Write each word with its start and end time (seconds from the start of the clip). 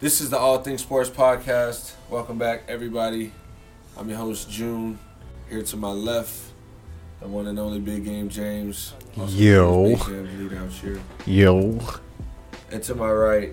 This 0.00 0.22
is 0.22 0.30
the 0.30 0.38
All 0.38 0.56
Things 0.62 0.80
Sports 0.80 1.10
Podcast. 1.10 1.92
Welcome 2.08 2.38
back, 2.38 2.62
everybody. 2.68 3.32
I'm 3.98 4.08
your 4.08 4.16
host, 4.16 4.50
June. 4.50 4.98
Here 5.50 5.60
to 5.60 5.76
my 5.76 5.90
left, 5.90 6.40
the 7.20 7.28
one 7.28 7.46
and 7.48 7.58
only 7.58 7.80
Big 7.80 8.06
Game 8.06 8.30
James. 8.30 8.94
Yo. 9.28 9.94
Big 9.94 10.08
lead 10.08 10.54
out 10.54 10.70
here. 10.70 10.98
Yo. 11.26 11.78
And 12.70 12.82
to 12.82 12.94
my 12.94 13.12
right, 13.12 13.52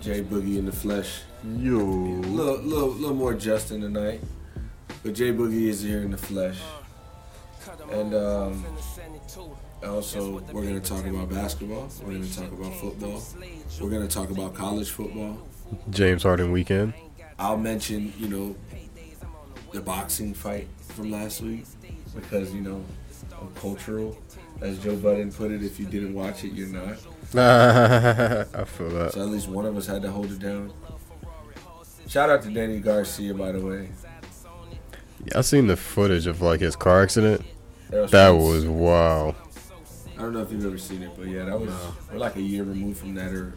Jay 0.00 0.24
Boogie 0.24 0.58
in 0.58 0.66
the 0.66 0.72
flesh. 0.72 1.20
Yo. 1.44 1.78
A 1.78 1.78
little, 1.78 2.56
little, 2.56 2.88
little 2.88 3.14
more 3.14 3.34
Justin 3.34 3.80
tonight, 3.80 4.20
but 5.04 5.14
Jay 5.14 5.32
Boogie 5.32 5.68
is 5.68 5.82
here 5.82 6.02
in 6.02 6.10
the 6.10 6.18
flesh. 6.18 6.58
And 7.92 8.12
um, 8.12 8.66
also, 9.84 10.40
we're 10.52 10.62
going 10.62 10.80
to 10.80 10.88
talk 10.88 11.06
about 11.06 11.30
basketball. 11.30 11.88
We're 12.02 12.14
going 12.14 12.28
to 12.28 12.36
talk 12.36 12.50
about 12.50 12.74
football. 12.74 13.22
We're 13.80 13.90
going 13.90 14.08
to 14.08 14.12
talk 14.12 14.30
about 14.30 14.54
college 14.54 14.90
football. 14.90 15.38
James 15.90 16.22
Harden 16.22 16.52
weekend. 16.52 16.94
I'll 17.38 17.56
mention, 17.56 18.12
you 18.18 18.28
know, 18.28 18.56
the 19.72 19.80
boxing 19.80 20.34
fight 20.34 20.68
from 20.88 21.10
last 21.10 21.40
week 21.40 21.64
because, 22.14 22.52
you 22.52 22.60
know, 22.60 22.84
I'm 23.40 23.52
cultural. 23.54 24.18
As 24.60 24.78
Joe 24.78 24.96
Budden 24.96 25.32
put 25.32 25.50
it, 25.50 25.62
if 25.62 25.80
you 25.80 25.86
didn't 25.86 26.14
watch 26.14 26.44
it, 26.44 26.52
you're 26.52 26.68
not. 26.68 26.96
I 27.34 28.64
feel 28.64 28.90
that. 28.90 29.12
So 29.14 29.22
at 29.22 29.28
least 29.28 29.48
one 29.48 29.64
of 29.64 29.76
us 29.76 29.86
had 29.86 30.02
to 30.02 30.10
hold 30.10 30.30
it 30.32 30.38
down. 30.40 30.72
Shout 32.08 32.28
out 32.28 32.42
to 32.42 32.50
Danny 32.50 32.80
Garcia, 32.80 33.32
by 33.32 33.52
the 33.52 33.60
way. 33.60 33.88
Yeah, 35.24 35.38
I 35.38 35.40
seen 35.42 35.66
the 35.66 35.76
footage 35.76 36.26
of 36.26 36.42
like 36.42 36.60
his 36.60 36.76
car 36.76 37.02
accident. 37.02 37.42
That 37.90 38.30
was 38.30 38.66
wow. 38.66 39.34
I 40.16 40.22
don't 40.22 40.32
know 40.32 40.40
if 40.40 40.52
you've 40.52 40.66
ever 40.66 40.76
seen 40.76 41.02
it, 41.02 41.12
but 41.16 41.28
yeah, 41.28 41.44
that 41.44 41.58
was 41.58 41.72
we're 42.10 42.18
like 42.18 42.36
a 42.36 42.42
year 42.42 42.64
removed 42.64 42.98
from 42.98 43.14
that 43.14 43.32
or 43.32 43.54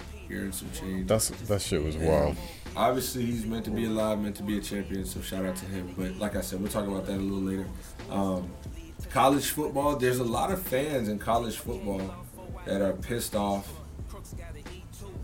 some 0.52 0.72
change. 0.72 1.08
That's 1.08 1.30
that 1.30 1.62
shit 1.62 1.84
was 1.84 1.98
wild. 1.98 2.36
Obviously, 2.76 3.26
he's 3.26 3.46
meant 3.46 3.66
to 3.66 3.72
be 3.72 3.86
alive, 3.86 4.20
meant 4.20 4.36
to 4.38 4.44
be 4.44 4.58
a 4.58 4.62
champion. 4.62 5.06
So 5.06 5.22
shout 5.22 5.46
out 5.46 5.56
to 5.58 5.66
him. 5.66 5.94
But 5.98 6.18
like 6.18 6.36
I 6.36 6.42
said, 6.42 6.60
we'll 6.60 6.72
talk 6.72 6.88
about 6.88 7.06
that 7.06 7.18
a 7.18 7.18
little 7.18 7.40
later. 7.40 7.68
Um, 8.10 8.52
college 9.12 9.50
football. 9.50 9.96
There's 9.96 10.20
a 10.20 10.24
lot 10.24 10.52
of 10.52 10.62
fans 10.62 11.08
in 11.08 11.20
college 11.20 11.58
football 11.58 12.14
that 12.66 12.82
are 12.82 12.94
pissed 12.94 13.36
off. 13.36 13.72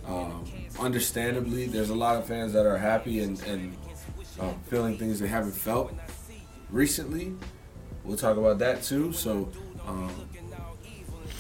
Um, 0.05 0.45
understandably, 0.79 1.67
there's 1.67 1.89
a 1.89 1.95
lot 1.95 2.17
of 2.17 2.25
fans 2.25 2.53
that 2.53 2.65
are 2.65 2.77
happy 2.77 3.21
and, 3.21 3.41
and 3.43 3.77
um, 4.39 4.59
feeling 4.67 4.97
things 4.97 5.19
they 5.19 5.27
haven't 5.27 5.51
felt 5.53 5.93
recently. 6.69 7.33
We'll 8.03 8.17
talk 8.17 8.37
about 8.37 8.59
that 8.59 8.83
too. 8.83 9.11
So 9.13 9.49
um, 9.87 10.28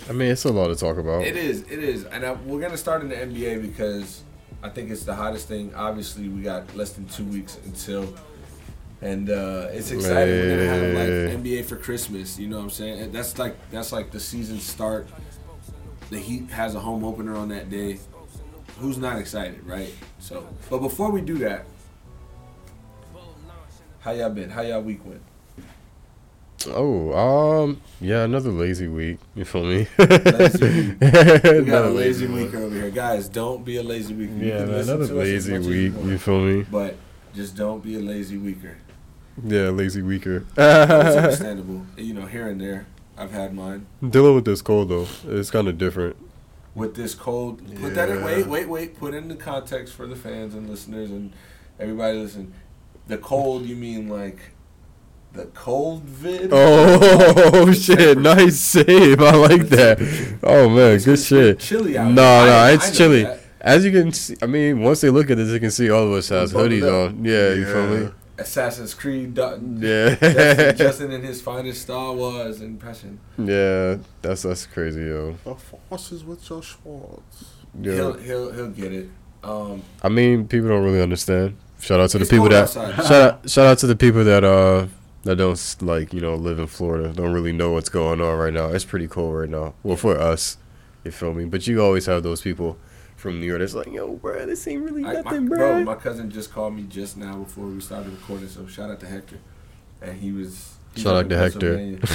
I 0.09 0.11
mean, 0.11 0.31
it's 0.31 0.43
a 0.43 0.51
lot 0.51 0.67
to 0.67 0.75
talk 0.75 0.97
about. 0.97 1.21
it 1.21 1.37
is, 1.37 1.61
it 1.69 1.83
is, 1.83 2.05
and 2.05 2.25
I, 2.25 2.31
we're 2.31 2.59
gonna 2.59 2.77
start 2.77 3.03
in 3.03 3.09
the 3.09 3.15
NBA 3.15 3.61
because 3.61 4.23
I 4.63 4.69
think 4.69 4.89
it's 4.89 5.03
the 5.03 5.13
hottest 5.13 5.47
thing. 5.47 5.73
Obviously, 5.75 6.27
we 6.27 6.41
got 6.41 6.75
less 6.75 6.93
than 6.93 7.07
two 7.07 7.25
weeks 7.25 7.59
until, 7.65 8.11
and 9.01 9.29
uh, 9.29 9.67
it's 9.69 9.91
exciting. 9.91 10.33
We're 10.33 10.57
gonna 10.57 10.67
have 10.67 10.93
like 10.95 11.43
NBA 11.45 11.65
for 11.65 11.75
Christmas. 11.75 12.39
You 12.39 12.47
know 12.47 12.57
what 12.57 12.63
I'm 12.63 12.69
saying? 12.71 13.11
That's 13.11 13.37
like 13.37 13.55
that's 13.69 13.91
like 13.91 14.09
the 14.09 14.19
season 14.19 14.59
start. 14.59 15.07
The 16.09 16.17
Heat 16.17 16.49
has 16.49 16.73
a 16.73 16.79
home 16.79 17.03
opener 17.03 17.35
on 17.35 17.49
that 17.49 17.69
day. 17.69 17.99
Who's 18.79 18.97
not 18.97 19.19
excited, 19.19 19.63
right? 19.63 19.93
So, 20.17 20.47
but 20.71 20.79
before 20.79 21.11
we 21.11 21.21
do 21.21 21.37
that, 21.39 21.65
how 23.99 24.11
y'all 24.11 24.31
been? 24.31 24.49
How 24.49 24.61
y'all 24.63 24.81
week 24.81 25.05
went? 25.05 25.21
Oh, 26.67 27.13
um, 27.13 27.81
yeah, 28.01 28.23
another 28.23 28.51
lazy 28.51 28.87
week. 28.87 29.19
You 29.35 29.45
feel 29.45 29.63
me? 29.63 29.87
Lazy 29.97 30.65
week. 30.65 30.97
We 31.01 31.09
got 31.11 31.45
Another 31.55 31.87
a 31.87 31.89
lazy 31.91 32.27
week 32.27 32.53
over 32.53 32.75
here, 32.75 32.89
guys. 32.89 33.29
Don't 33.29 33.63
be 33.63 33.77
a 33.77 33.83
lazy 33.83 34.13
week. 34.13 34.29
You 34.31 34.47
Yeah, 34.47 34.65
man, 34.65 34.81
another 34.81 35.07
to 35.07 35.21
us 35.21 35.27
as 35.27 35.49
lazy 35.49 35.57
week. 35.59 35.95
want. 35.95 36.07
You 36.07 36.17
feel 36.17 36.41
me? 36.41 36.65
But 36.69 36.95
just 37.33 37.55
don't 37.55 37.81
be 37.81 37.95
a 37.95 37.99
lazy 37.99 38.37
weaker. 38.37 38.77
Yeah, 39.43 39.69
lazy 39.69 40.01
weaker. 40.01 40.45
It's 40.57 41.15
understandable. 41.15 41.85
You 41.97 42.13
know, 42.13 42.25
here 42.25 42.49
and 42.49 42.59
there, 42.59 42.87
I've 43.17 43.31
had 43.31 43.53
mine. 43.53 43.85
Dealing 44.07 44.35
with 44.35 44.45
this 44.45 44.61
cold 44.61 44.89
though, 44.89 45.07
it's 45.27 45.51
kind 45.51 45.67
of 45.67 45.77
different. 45.77 46.17
With 46.75 46.95
this 46.95 47.15
cold, 47.15 47.61
put 47.79 47.95
that 47.95 48.09
in. 48.09 48.23
Wait, 48.23 48.47
wait, 48.47 48.67
wait. 48.67 48.97
Put 48.97 49.13
in 49.13 49.27
the 49.27 49.35
context 49.35 49.93
for 49.93 50.07
the 50.07 50.15
fans 50.15 50.53
and 50.55 50.69
listeners 50.69 51.09
and 51.09 51.31
everybody 51.79 52.17
listen. 52.17 52.53
The 53.07 53.17
cold, 53.17 53.65
you 53.65 53.75
mean 53.75 54.07
like 54.07 54.51
the 55.33 55.45
cold 55.47 56.03
vid? 56.03 56.49
Oh 56.51 57.71
shit! 57.73 58.17
Nice 58.17 58.59
save. 58.59 59.21
I 59.21 59.31
like 59.35 59.69
that. 59.69 59.99
Oh 60.43 60.69
man, 60.69 60.95
It's- 60.95 61.05
good 61.05 61.19
shit. 61.19 61.59
chilly 61.59 61.97
out 61.97 62.11
No, 62.11 62.45
no, 62.45 62.51
I 62.51 62.71
it's 62.71 62.89
know 62.91 62.95
chilly. 62.97 63.23
that. 63.23 63.39
As 63.61 63.83
you 63.83 63.91
can 63.91 64.11
see, 64.13 64.35
I 64.41 64.45
mean, 64.45 64.81
once 64.81 65.01
they 65.01 65.09
look 65.09 65.29
at 65.29 65.35
this, 65.37 65.49
they 65.49 65.59
can 65.59 65.71
see 65.71 65.89
all 65.89 66.03
of 66.07 66.13
us 66.13 66.29
has 66.29 66.53
hoodies 66.53 66.83
on. 66.87 67.25
Yeah, 67.25 67.53
you 67.53 67.65
feel 67.65 67.87
me? 67.87 68.09
Assassin's 68.37 68.93
Creed. 68.93 69.33
Dutton. 69.33 69.79
Yeah. 69.81 70.15
Justin, 70.15 70.77
Justin 70.77 71.11
in 71.11 71.21
his 71.23 71.41
finest 71.41 71.81
Star 71.81 72.13
Wars 72.13 72.61
impression. 72.61 73.19
Yeah, 73.37 73.97
that's 74.21 74.43
that's 74.43 74.65
crazy, 74.65 75.01
yo. 75.01 75.35
The 75.43 75.55
forces 75.55 76.23
with 76.23 76.49
your 76.49 76.63
Schwartz. 76.63 77.45
He'll 77.83 78.17
Yeah. 78.17 78.25
he'll 78.25 78.51
he'll 78.53 78.69
get 78.69 78.93
it. 78.93 79.09
Um, 79.43 79.83
I 80.01 80.07
mean, 80.09 80.47
people 80.47 80.69
don't 80.69 80.83
really 80.85 81.01
understand. 81.01 81.57
Shout 81.81 81.99
out 81.99 82.09
to 82.11 82.17
the 82.19 82.25
people 82.25 82.47
that 82.49 82.63
outside. 82.63 82.95
shout 82.95 83.11
out 83.11 83.49
shout 83.49 83.65
out 83.67 83.77
to 83.79 83.87
the 83.87 83.95
people 83.97 84.23
that 84.23 84.43
uh 84.45 84.87
that 85.29 85.35
don't 85.35 85.75
like 85.81 86.11
you 86.11 86.19
know 86.19 86.33
live 86.33 86.57
in 86.57 86.65
Florida, 86.65 87.13
don't 87.13 87.33
really 87.33 87.51
know 87.51 87.71
what's 87.71 87.89
going 87.89 88.19
on 88.19 88.37
right 88.39 88.51
now. 88.51 88.69
It's 88.69 88.83
pretty 88.83 89.07
cold 89.07 89.35
right 89.35 89.49
now. 89.49 89.75
Well, 89.83 89.95
for 89.95 90.17
us, 90.17 90.57
you 91.03 91.11
feel 91.11 91.33
me? 91.35 91.45
But 91.45 91.67
you 91.67 91.83
always 91.83 92.07
have 92.07 92.23
those 92.23 92.41
people 92.41 92.79
from 93.15 93.39
New 93.39 93.45
York 93.45 93.59
that's 93.59 93.75
like, 93.75 93.91
yo, 93.93 94.13
bro, 94.13 94.47
this 94.47 94.67
ain't 94.67 94.81
really 94.81 95.03
I, 95.05 95.13
my, 95.13 95.21
nothing, 95.21 95.47
bro, 95.47 95.57
bro. 95.57 95.83
my 95.83 95.93
cousin 95.95 96.31
just 96.31 96.51
called 96.51 96.73
me 96.73 96.83
just 96.89 97.15
now 97.15 97.37
before 97.37 97.65
we 97.65 97.79
started 97.79 98.11
recording, 98.11 98.47
so 98.47 98.65
shout 98.65 98.89
out 98.89 98.99
to 99.01 99.05
Hector. 99.05 99.37
And 100.01 100.19
he 100.19 100.31
was 100.31 100.77
he's 100.95 101.03
Shout 101.03 101.15
out 101.15 101.29
to 101.29 101.37
Hector. 101.37 101.99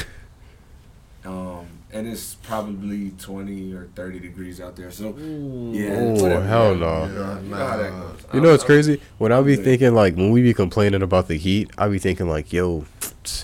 Um, 1.27 1.67
and 1.95 2.07
it's 2.07 2.35
probably 2.35 3.13
twenty 3.13 3.73
or 3.73 3.87
thirty 3.95 4.19
degrees 4.19 4.61
out 4.61 4.77
there. 4.77 4.91
So 4.91 5.15
yeah, 5.17 5.95
Oh, 5.97 6.23
whatever, 6.23 6.45
hell 6.47 6.75
no. 6.75 7.07
You 7.07 7.13
know, 7.13 7.41
you 7.43 7.49
know 7.49 7.57
how 7.57 7.77
that 7.79 7.91
goes. 7.91 8.25
You 8.35 8.41
know 8.43 8.51
what's 8.51 8.65
crazy? 8.65 9.01
When 9.19 9.33
I 9.33 9.41
be 9.41 9.57
good. 9.57 9.65
thinking 9.65 9.95
like 9.95 10.15
when 10.17 10.31
we 10.31 10.43
be 10.43 10.53
complaining 10.53 11.01
about 11.03 11.29
the 11.29 11.37
heat, 11.39 11.71
I 11.79 11.89
be 11.89 11.99
thinking 11.99 12.29
like, 12.29 12.53
yo, 12.53 12.85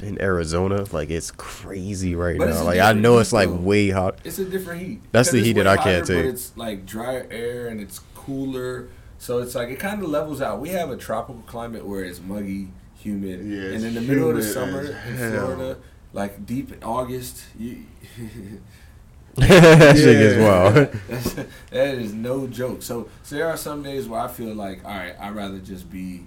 in 0.02 0.20
Arizona, 0.20 0.84
like 0.92 1.08
it's 1.08 1.30
crazy 1.30 2.14
right 2.14 2.36
But 2.38 2.50
now. 2.50 2.64
Like 2.64 2.80
I 2.80 2.92
know 2.92 3.18
it's 3.18 3.32
like 3.32 3.48
though. 3.48 3.54
way 3.56 3.90
hot. 3.90 4.18
It's 4.24 4.38
a 4.38 4.44
different 4.44 4.82
heat. 4.82 5.00
That's 5.12 5.30
the 5.30 5.40
heat 5.40 5.54
that 5.54 5.66
I 5.66 5.76
can't 5.76 6.00
hotter, 6.00 6.14
But 6.16 6.22
take. 6.22 6.32
it's 6.34 6.56
like 6.56 6.84
drier 6.84 7.26
air 7.30 7.68
and 7.68 7.80
it's 7.80 8.00
cooler, 8.14 8.88
so 9.18 9.38
it's 9.38 9.54
like 9.54 9.68
it 9.70 9.78
kind 9.78 10.02
of 10.02 10.08
levels 10.10 10.42
out. 10.42 10.60
We 10.60 10.70
have 10.70 10.90
a 10.90 10.96
tropical 10.96 11.42
climate 11.46 11.86
where 11.86 12.04
it's 12.04 12.20
muggy, 12.20 12.68
humid, 12.98 13.46
Yeah, 13.46 13.74
and 13.76 13.84
in 13.84 13.94
the 13.94 14.00
middle 14.02 14.28
of 14.28 14.36
the 14.36 14.42
summer 14.42 14.82
in 14.82 14.92
hell. 15.16 15.46
Florida, 15.46 15.78
like 16.12 16.46
deep 16.46 16.72
in 16.72 16.82
August, 16.82 17.44
you. 17.58 17.84
that 19.36 19.96
shit 19.96 20.18
gets 20.18 20.42
wild. 20.42 21.00
That's, 21.08 21.32
that 21.70 21.94
is 21.94 22.12
no 22.12 22.46
joke. 22.46 22.82
So, 22.82 23.08
so 23.22 23.36
there 23.36 23.48
are 23.48 23.56
some 23.56 23.82
days 23.82 24.08
where 24.08 24.20
I 24.20 24.28
feel 24.28 24.54
like, 24.54 24.84
all 24.84 24.90
right, 24.90 25.14
I'd 25.20 25.34
rather 25.34 25.58
just 25.58 25.90
be 25.90 26.24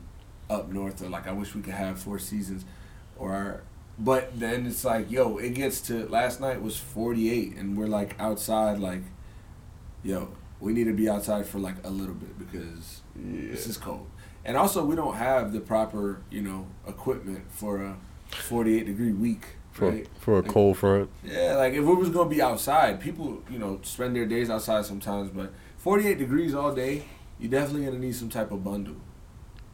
up 0.50 0.70
north, 0.72 1.02
or 1.02 1.10
like 1.10 1.28
I 1.28 1.32
wish 1.32 1.54
we 1.56 1.62
could 1.62 1.74
have 1.74 2.00
four 2.00 2.20
seasons, 2.20 2.66
or. 3.18 3.64
But 4.00 4.40
then 4.40 4.66
it's 4.66 4.84
like, 4.84 5.12
yo, 5.12 5.38
it 5.38 5.54
gets 5.54 5.80
to 5.82 6.08
last 6.08 6.42
night 6.42 6.60
was 6.64 6.76
48, 6.76 7.58
and 7.58 7.78
we're 7.78 7.86
like 7.86 8.20
outside, 8.20 8.80
like, 8.80 9.04
yo, 10.04 10.30
we 10.60 10.74
need 10.74 10.86
to 10.86 10.94
be 10.94 11.08
outside 11.08 11.46
for 11.46 11.60
like 11.60 11.76
a 11.84 11.92
little 11.92 12.16
bit 12.16 12.40
because 12.40 13.02
this 13.16 13.68
is 13.68 13.78
cold. 13.78 14.08
And 14.46 14.58
also, 14.58 14.84
we 14.84 14.96
don't 14.96 15.16
have 15.16 15.54
the 15.54 15.60
proper, 15.60 16.22
you 16.30 16.42
know, 16.42 16.68
equipment 16.88 17.46
for 17.50 17.84
a 17.84 17.98
48 18.32 18.86
degree 18.86 19.12
week, 19.12 19.58
for 19.74 19.90
right? 19.90 20.08
for 20.20 20.34
a 20.40 20.42
Like, 20.42 20.52
cold 20.52 20.78
front. 20.78 21.10
yeah, 21.24 21.56
like 21.58 21.74
if 21.74 21.80
it 21.80 21.84
was 21.84 22.10
gonna 22.10 22.30
be 22.30 22.42
outside, 22.42 23.02
people, 23.02 23.44
you 23.52 23.60
know, 23.60 23.80
spend 23.84 24.16
their 24.16 24.26
days 24.26 24.50
outside 24.50 24.86
sometimes, 24.86 25.30
but 25.32 25.52
48 25.78 26.18
degrees 26.18 26.54
all 26.56 26.74
day, 26.74 27.04
you 27.40 27.50
definitely 27.50 27.86
gonna 27.86 28.00
need 28.00 28.16
some 28.16 28.30
type 28.30 28.52
of 28.52 28.64
bundle. 28.64 28.96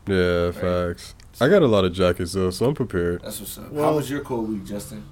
Yeah, 0.07 0.51
facts. 0.51 1.13
I 1.39 1.47
got 1.49 1.61
a 1.61 1.67
lot 1.67 1.85
of 1.85 1.93
jackets 1.93 2.33
though, 2.33 2.49
so 2.49 2.65
I'm 2.67 2.73
prepared. 2.75 3.21
That's 3.21 3.39
what's 3.39 3.57
up. 3.59 3.65
How 3.65 3.71
Well- 3.71 3.95
was 3.95 4.09
your 4.09 4.21
cold 4.21 4.49
week, 4.49 4.65
Justin? 4.65 5.03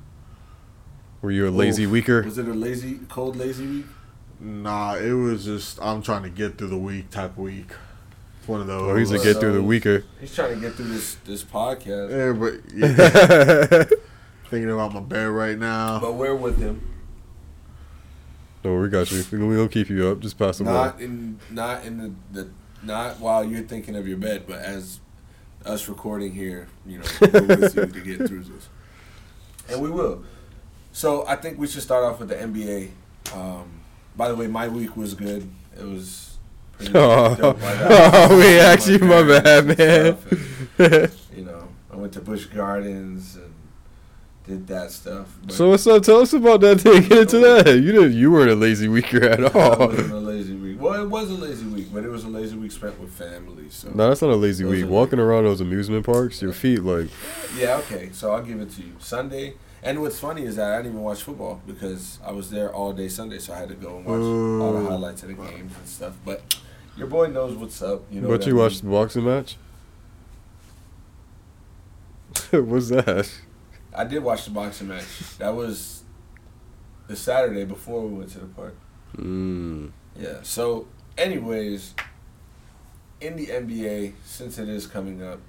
Were 1.21 1.31
you 1.31 1.47
a 1.47 1.51
lazy 1.51 1.83
Oof. 1.85 1.91
weaker? 1.91 2.21
Was 2.23 2.37
it 2.37 2.47
a 2.47 2.53
lazy, 2.53 2.99
cold, 3.09 3.35
lazy 3.35 3.65
week? 3.67 3.85
Nah, 4.39 4.95
it 4.95 5.11
was 5.13 5.45
just 5.45 5.79
I'm 5.81 6.01
trying 6.01 6.23
to 6.23 6.29
get 6.29 6.57
through 6.57 6.67
the 6.69 6.77
week 6.77 7.09
type 7.09 7.37
week. 7.37 7.71
It's 8.39 8.47
one 8.47 8.61
of 8.61 8.67
those. 8.67 8.83
Or 8.87 8.97
he's 8.99 9.11
a 9.11 9.17
get 9.17 9.37
through 9.37 9.53
the 9.53 9.63
weaker. 9.63 10.03
He's 10.21 10.33
trying 10.33 10.55
to 10.55 10.61
get 10.61 10.73
through 10.75 10.89
this 10.89 11.15
this 11.25 11.43
podcast, 11.43 12.11
Yeah, 12.11 12.33
but 12.33 12.53
yeah, 13.91 13.97
thinking 14.49 14.69
about 14.71 14.93
my 14.93 14.99
bed 15.01 15.25
right 15.27 15.57
now. 15.57 15.99
but 15.99 16.13
we're 16.13 16.35
with 16.35 16.57
him. 16.59 16.81
No, 18.63 18.75
we 18.79 18.89
got 18.89 19.09
you. 19.11 19.23
We 19.31 19.37
gonna- 19.37 19.67
keep 19.69 19.89
you 19.89 20.07
up. 20.07 20.19
Just 20.19 20.37
pass 20.37 20.57
the 20.57 20.63
ball. 20.65 20.73
Not 20.73 20.99
in, 21.01 21.39
not 21.51 21.85
in 21.85 21.97
the, 21.97 22.41
the, 22.43 22.49
not 22.83 23.19
while 23.19 23.43
you're 23.43 23.61
thinking 23.63 23.95
of 23.95 24.07
your 24.07 24.17
bed, 24.17 24.43
but 24.47 24.59
as 24.59 24.99
us 25.65 25.87
recording 25.87 26.33
here, 26.33 26.67
you 26.85 26.97
know, 26.99 27.05
we're 27.21 27.43
with 27.45 27.75
you 27.75 27.85
to 27.85 27.99
get 28.01 28.27
through 28.27 28.43
this, 28.43 28.69
and 29.69 29.81
we 29.81 29.89
will. 29.89 30.23
So 30.91 31.25
I 31.27 31.35
think 31.35 31.59
we 31.59 31.67
should 31.67 31.83
start 31.83 32.03
off 32.03 32.19
with 32.19 32.29
the 32.29 32.35
NBA. 32.35 32.89
Um, 33.33 33.81
by 34.15 34.29
the 34.29 34.35
way, 34.35 34.47
my 34.47 34.67
week 34.67 34.97
was 34.97 35.13
good. 35.13 35.49
It 35.77 35.83
was 35.85 36.37
pretty 36.77 36.93
Oh. 36.95 37.35
dope. 37.39 37.61
Like, 37.61 37.77
I 37.77 38.27
Oh, 38.29 38.37
was 38.37 38.45
actually, 38.63 38.97
my 38.99 39.21
bad, 39.23 39.65
man. 39.67 40.17
stuff, 40.17 40.79
and, 40.79 41.11
you 41.37 41.45
know, 41.45 41.67
I 41.91 41.95
went 41.95 42.13
to 42.13 42.21
Busch 42.21 42.45
Gardens 42.45 43.35
and 43.35 43.53
did 44.47 44.65
that 44.67 44.91
stuff. 44.91 45.27
But 45.43 45.53
so 45.53 45.69
what's 45.69 45.85
up? 45.85 46.01
Tell 46.03 46.21
us 46.21 46.31
about 46.31 46.61
that 46.61 46.79
thing. 46.79 47.03
Get 47.03 47.19
into 47.19 47.37
oh. 47.37 47.61
that. 47.61 47.75
You 47.75 47.91
didn't. 47.91 48.13
You 48.13 48.31
weren't 48.31 48.49
a 48.49 48.55
lazy 48.55 48.87
weeker 48.87 49.23
at 49.23 49.41
it 49.41 49.55
all. 49.55 49.87
wasn't 49.87 50.11
a 50.11 50.17
lazy 50.17 50.55
week. 50.55 50.81
Well, 50.81 51.03
it 51.03 51.09
was 51.09 51.29
a 51.29 51.33
lazy 51.33 51.65
week, 51.65 51.87
but 51.93 52.05
it 52.05 52.09
was 52.09 52.23
a 52.23 52.29
lazy 52.29 52.55
week 52.55 52.71
spent 52.71 52.97
with 52.99 53.11
family. 53.11 53.69
So 53.69 53.89
No, 53.89 54.07
that's 54.07 54.21
not 54.21 54.31
a 54.31 54.35
lazy 54.35 54.63
week. 54.63 54.85
are- 54.85 54.87
Walking 54.87 55.19
around 55.19 55.43
those 55.43 55.59
amusement 55.59 56.05
parks, 56.05 56.41
your 56.41 56.53
feet 56.53 56.81
like 56.81 57.09
yeah, 57.57 57.77
okay. 57.77 58.09
So 58.13 58.31
I'll 58.31 58.41
give 58.41 58.61
it 58.61 58.71
to 58.71 58.81
you. 58.81 58.93
Sunday. 58.99 59.55
And 59.83 60.01
what's 60.01 60.19
funny 60.19 60.43
is 60.43 60.55
that 60.55 60.71
I 60.71 60.77
didn't 60.77 60.93
even 60.93 61.03
watch 61.03 61.21
football 61.21 61.61
because 61.67 62.19
I 62.25 62.31
was 62.31 62.49
there 62.49 62.73
all 62.73 62.93
day 62.93 63.09
Sunday, 63.09 63.37
so 63.37 63.53
I 63.53 63.59
had 63.59 63.69
to 63.69 63.75
go 63.75 63.97
and 63.97 64.05
watch 64.05 64.15
all 64.15 64.73
the 64.73 64.87
oh. 64.87 64.89
highlights 64.89 65.21
of 65.23 65.29
the 65.29 65.35
games 65.35 65.73
and 65.77 65.87
stuff. 65.87 66.15
But 66.25 66.57
your 66.97 67.07
boy 67.07 67.27
knows 67.27 67.55
what's 67.55 67.81
up. 67.81 68.01
You 68.11 68.21
know. 68.21 68.27
But 68.27 68.45
you 68.45 68.53
I 68.53 68.55
mean? 68.55 68.63
watched 68.63 68.81
the 68.81 68.89
boxing 68.89 69.25
match? 69.25 69.57
What's 72.51 72.89
that? 72.89 73.29
I 73.97 74.03
did 74.03 74.23
watch 74.23 74.45
the 74.45 74.51
boxing 74.51 74.87
match. 74.89 75.05
That 75.39 75.55
was 75.55 76.03
the 77.07 77.15
Saturday 77.15 77.65
before 77.65 78.01
we 78.01 78.15
went 78.19 78.29
to 78.31 78.39
the 78.39 78.45
park. 78.45 78.75
Mm. 79.17 79.91
Yeah. 80.15 80.39
So, 80.43 80.87
anyways, 81.17 81.95
in 83.19 83.35
the 83.35 83.47
NBA, 83.47 84.13
since 84.23 84.59
it 84.59 84.69
is 84.69 84.85
coming 84.85 85.23
up, 85.23 85.39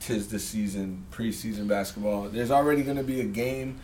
tis 0.00 0.28
the 0.28 0.40
season, 0.40 1.06
preseason 1.12 1.68
basketball. 1.68 2.28
There's 2.28 2.50
already 2.50 2.82
going 2.82 2.96
to 2.96 3.04
be 3.04 3.20
a 3.20 3.24
game 3.24 3.78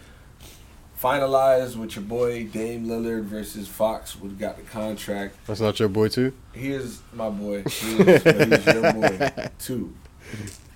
finalized 1.01 1.77
with 1.77 1.97
your 1.97 2.05
boy 2.05 2.45
Dame 2.45 2.87
Lillard 2.87 3.25
versus 3.25 3.69
Fox. 3.69 4.19
We 4.21 4.31
got 4.31 4.57
the 4.57 4.63
contract. 4.63 5.37
That's 5.47 5.61
not 5.61 5.79
your 5.79 5.89
boy 5.89 6.09
too. 6.09 6.33
He 6.53 6.73
is 6.73 7.01
my 7.13 7.29
boy. 7.29 7.63
He 7.65 7.97
is, 7.97 8.23
but 8.25 8.49
he's 8.49 8.67
your 8.67 8.93
boy 8.93 9.33
too. 9.59 9.95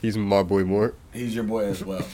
He's 0.06 0.16
my 0.16 0.44
boy 0.44 0.62
more. 0.62 0.94
He's 1.12 1.34
your 1.34 1.42
boy 1.42 1.64
as 1.64 1.84
well. 1.84 1.98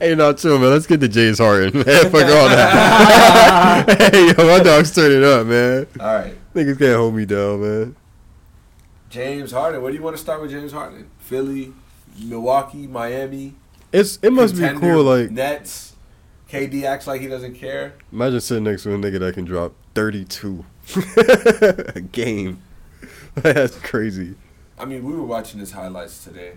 hey, 0.00 0.14
not 0.14 0.38
chill, 0.38 0.58
man. 0.58 0.70
Let's 0.70 0.86
get 0.86 1.00
to 1.00 1.08
James 1.08 1.38
Harden. 1.38 1.74
Man, 1.74 1.84
fuck 2.10 2.14
all 2.14 2.48
that. 2.48 4.10
hey, 4.10 4.28
yo, 4.28 4.32
my 4.46 4.64
dog's 4.64 4.94
turning 4.94 5.22
up, 5.22 5.46
man. 5.46 5.86
All 6.00 6.14
right. 6.14 6.54
Niggas 6.54 6.78
can't 6.78 6.96
hold 6.96 7.14
me 7.14 7.26
down, 7.26 7.60
man. 7.60 7.94
James 9.10 9.52
Harden. 9.52 9.82
Where 9.82 9.92
do 9.92 9.98
you 9.98 10.02
want 10.02 10.16
to 10.16 10.22
start 10.22 10.40
with 10.40 10.50
James 10.50 10.72
Harden? 10.72 11.10
Philly, 11.18 11.74
Milwaukee, 12.18 12.86
Miami. 12.86 13.56
It's 13.92 14.18
it 14.22 14.32
must 14.32 14.56
be 14.56 14.66
cool. 14.78 15.02
Like 15.02 15.30
Nets. 15.30 15.94
KD 16.48 16.84
acts 16.84 17.06
like 17.06 17.20
he 17.20 17.28
doesn't 17.28 17.56
care. 17.56 17.92
imagine 18.10 18.40
sitting 18.40 18.64
next 18.64 18.84
to 18.84 18.94
a 18.94 18.96
nigga 18.96 19.18
that 19.18 19.34
can 19.34 19.44
drop 19.44 19.74
thirty 19.92 20.24
two 20.24 20.64
a 20.96 22.00
game. 22.00 22.62
That's 23.34 23.76
crazy. 23.76 24.36
I 24.80 24.86
mean, 24.86 25.04
we 25.04 25.12
were 25.12 25.22
watching 25.24 25.60
his 25.60 25.72
highlights 25.72 26.24
today. 26.24 26.52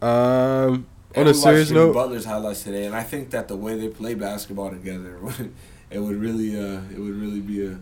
Um, 0.00 0.86
And 1.14 1.26
on 1.26 1.28
a 1.28 1.34
serious 1.34 1.68
Jimmy 1.68 1.80
note, 1.80 1.92
Butler's 1.92 2.24
highlights 2.24 2.62
today, 2.62 2.86
and 2.86 2.94
I 2.94 3.02
think 3.02 3.30
that 3.30 3.48
the 3.48 3.56
way 3.56 3.76
they 3.78 3.88
play 3.88 4.14
basketball 4.14 4.70
together, 4.70 5.18
it 5.90 5.98
would 5.98 6.16
really, 6.16 6.58
uh, 6.58 6.80
it 6.90 6.98
would 6.98 7.14
really 7.14 7.40
be 7.40 7.66
a, 7.66 7.78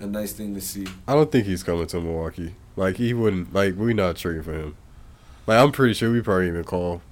a 0.00 0.06
nice 0.06 0.32
thing 0.32 0.54
to 0.54 0.60
see. 0.60 0.86
I 1.06 1.14
don't 1.14 1.30
think 1.30 1.46
he's 1.46 1.62
coming 1.62 1.86
to 1.86 2.00
Milwaukee. 2.00 2.56
Like 2.76 2.96
he 2.96 3.14
wouldn't. 3.14 3.54
Like 3.54 3.76
we're 3.76 3.92
not 3.92 4.16
trading 4.16 4.42
for 4.42 4.54
him. 4.54 4.76
Like 5.46 5.60
I'm 5.60 5.70
pretty 5.70 5.94
sure 5.94 6.10
we 6.10 6.20
probably 6.22 6.48
even 6.48 6.64
call. 6.64 7.02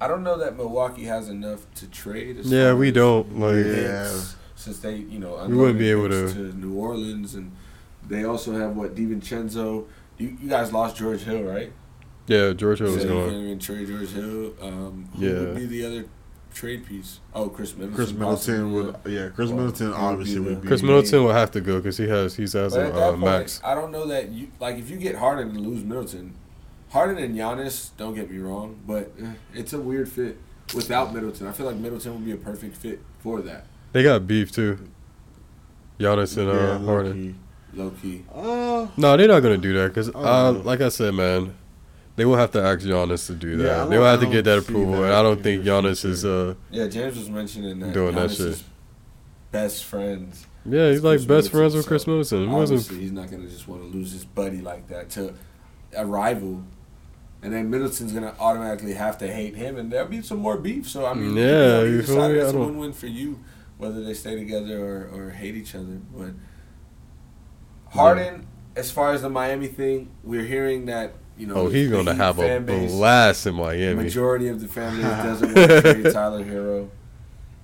I 0.00 0.08
don't 0.08 0.22
know 0.24 0.38
that 0.38 0.56
Milwaukee 0.56 1.04
has 1.04 1.28
enough 1.28 1.66
to 1.76 1.86
trade. 1.88 2.38
as 2.38 2.50
Yeah, 2.50 2.72
we 2.72 2.88
as 2.88 2.94
don't. 2.94 3.38
Like 3.38 3.66
Yeah. 3.66 4.20
since 4.56 4.78
they, 4.78 4.96
you 4.96 5.18
know, 5.18 5.44
We 5.46 5.54
wouldn't 5.54 5.78
be 5.78 5.90
able 5.90 6.08
to- 6.08 6.32
to 6.32 6.56
New 6.56 6.72
Orleans, 6.74 7.34
and 7.34 7.52
they 8.08 8.24
also 8.24 8.52
have 8.58 8.74
what 8.74 8.94
DiVincenzo. 8.94 9.84
You, 10.22 10.36
you 10.40 10.48
guys 10.48 10.72
lost 10.72 10.96
George 10.96 11.22
Hill, 11.22 11.42
right? 11.42 11.72
yeah, 12.28 12.52
George 12.52 12.78
Hill 12.78 12.88
So 12.88 12.94
was 12.94 13.04
you 13.04 13.40
even 13.40 13.58
trade 13.58 13.88
George 13.88 14.10
Hill. 14.10 14.54
Um, 14.62 15.08
who 15.16 15.26
Yeah. 15.26 15.38
would 15.40 15.56
be 15.56 15.66
the 15.66 15.84
other 15.86 16.04
trade 16.54 16.86
piece? 16.86 17.18
Oh, 17.34 17.48
Khris 17.48 17.74
Middleton. 17.74 17.96
Khris 17.96 18.12
Middleton 18.12 18.72
would, 18.72 18.92
possibly, 18.92 19.14
yeah, 19.16 19.28
Chris 19.34 19.48
Well, 19.48 19.56
Middleton 19.58 19.86
he 19.86 19.92
would 19.92 19.98
obviously 20.00 20.34
be 20.38 20.40
the- 20.44 20.50
would 20.50 20.60
be. 20.62 20.68
Khris 20.68 20.82
Middleton 20.82 21.24
will 21.24 21.32
have 21.32 21.50
to 21.50 21.60
go 21.60 21.76
because 21.78 21.96
he 21.96 22.06
has 22.08 22.36
he's 22.36 22.52
has 22.52 22.76
a 22.76 22.94
uh, 22.94 23.10
point, 23.10 23.20
max. 23.24 23.60
I 23.64 23.74
don't 23.74 23.90
know 23.90 24.06
that 24.06 24.30
you 24.30 24.48
like 24.60 24.76
if 24.78 24.88
you 24.90 24.96
get 24.96 25.16
Harden 25.16 25.48
and 25.48 25.60
lose 25.66 25.82
Middleton. 25.82 26.34
Harden 26.90 27.16
and 27.18 27.34
Giannis, 27.34 27.90
don't 27.96 28.14
get 28.14 28.30
me 28.30 28.38
wrong, 28.38 28.78
but 28.86 29.12
eh, 29.20 29.32
it's 29.54 29.72
a 29.72 29.80
weird 29.80 30.08
fit 30.10 30.36
without 30.74 31.12
Middleton. 31.14 31.46
I 31.46 31.52
feel 31.52 31.66
like 31.66 31.76
Middleton 31.76 32.12
would 32.14 32.24
be 32.24 32.32
a 32.32 32.36
perfect 32.36 32.76
fit 32.76 33.00
for 33.20 33.40
that. 33.42 33.66
They 33.92 34.02
got 34.02 34.26
beef 34.26 34.52
too. 34.52 34.78
Giannis 35.98 36.36
and 36.36 36.48
uh, 36.48 36.52
yeah, 36.54 36.78
Harden. 36.84 37.38
Low-key. 37.74 38.24
Uh, 38.34 38.86
No, 38.96 39.16
they're 39.16 39.28
not 39.28 39.40
gonna 39.40 39.56
do 39.58 39.72
that 39.74 39.88
because, 39.88 40.10
uh, 40.14 40.52
like 40.64 40.80
I 40.80 40.88
said, 40.90 41.14
man, 41.14 41.54
they 42.16 42.24
will 42.26 42.36
have 42.36 42.50
to 42.52 42.62
ask 42.62 42.80
Giannis 42.80 43.26
to 43.28 43.34
do 43.34 43.56
that. 43.56 43.64
Yeah, 43.64 43.84
they 43.86 43.98
will 43.98 44.04
have 44.06 44.20
to 44.20 44.26
get 44.26 44.44
that 44.44 44.58
approval, 44.58 44.92
that 45.00 45.04
and 45.04 45.12
I 45.14 45.22
don't 45.22 45.42
think 45.42 45.64
the 45.64 45.70
Giannis 45.70 46.04
is. 46.04 46.24
Uh, 46.24 46.54
Yeah, 46.70 46.86
James 46.88 47.16
was 47.16 47.30
mentioning 47.30 47.78
that 47.80 47.92
Doing 47.94 48.14
that 48.14 48.28
Giannis 48.30 48.36
shit. 48.36 48.46
is 48.46 48.64
best 49.50 49.84
friends. 49.84 50.46
yeah, 50.66 50.90
he's 50.90 51.02
like 51.02 51.18
Khris 51.20 51.26
best 51.26 51.50
friends 51.50 51.74
Middleton, 51.74 51.78
with 51.78 51.86
Khris 51.88 52.02
so 52.04 52.10
Middleton. 52.10 52.48
He 52.48 52.54
wasn't. 52.54 52.80
Obviously, 52.80 53.00
he's 53.00 53.12
not 53.12 53.30
gonna 53.30 53.46
just 53.48 53.66
want 53.68 53.82
to 53.82 53.88
lose 53.88 54.12
his 54.12 54.24
buddy 54.24 54.60
like 54.60 54.88
that 54.88 55.08
to 55.10 55.34
a 55.96 56.04
rival. 56.06 56.62
And 57.44 57.52
then 57.52 57.70
Middleton's 57.70 58.12
gonna 58.12 58.34
automatically 58.38 58.92
have 58.94 59.18
to 59.18 59.26
hate 59.32 59.56
him, 59.56 59.76
and 59.76 59.90
there'll 59.90 60.06
be 60.08 60.22
some 60.22 60.38
more 60.38 60.56
beef. 60.58 60.88
So 60.88 61.06
I 61.06 61.14
mean, 61.14 61.34
Yeah, 61.36 61.42
you, 61.42 61.48
know, 61.48 61.82
you 61.84 61.94
either 61.94 62.02
feel 62.04 62.14
side, 62.16 62.30
me? 62.32 62.38
It's 62.38 62.46
I 62.46 62.48
a 62.50 62.52
don't- 62.52 62.66
win-win 62.66 62.92
for 62.92 63.06
you, 63.08 63.40
whether 63.78 64.04
they 64.04 64.14
stay 64.14 64.36
together 64.36 64.78
or, 64.78 65.10
or 65.12 65.30
hate 65.30 65.56
each 65.56 65.74
other. 65.74 65.98
But 66.16 66.30
Harden, 67.92 68.46
as 68.76 68.90
far 68.90 69.12
as 69.12 69.22
the 69.22 69.28
Miami 69.30 69.66
thing, 69.68 70.08
we're 70.24 70.44
hearing 70.44 70.86
that 70.86 71.12
you 71.38 71.46
know. 71.46 71.54
Oh, 71.54 71.68
he's 71.68 71.90
gonna 71.90 72.14
have 72.14 72.38
a 72.38 72.58
base- 72.60 72.92
blast 72.92 73.46
in 73.46 73.54
Miami. 73.54 74.02
majority 74.04 74.48
of 74.48 74.60
the 74.60 74.68
family 74.68 75.02
doesn't 75.02 75.54
want 75.54 75.68
to 75.70 75.80
trade 75.82 76.12
Tyler 76.12 76.44
Herro, 76.44 76.88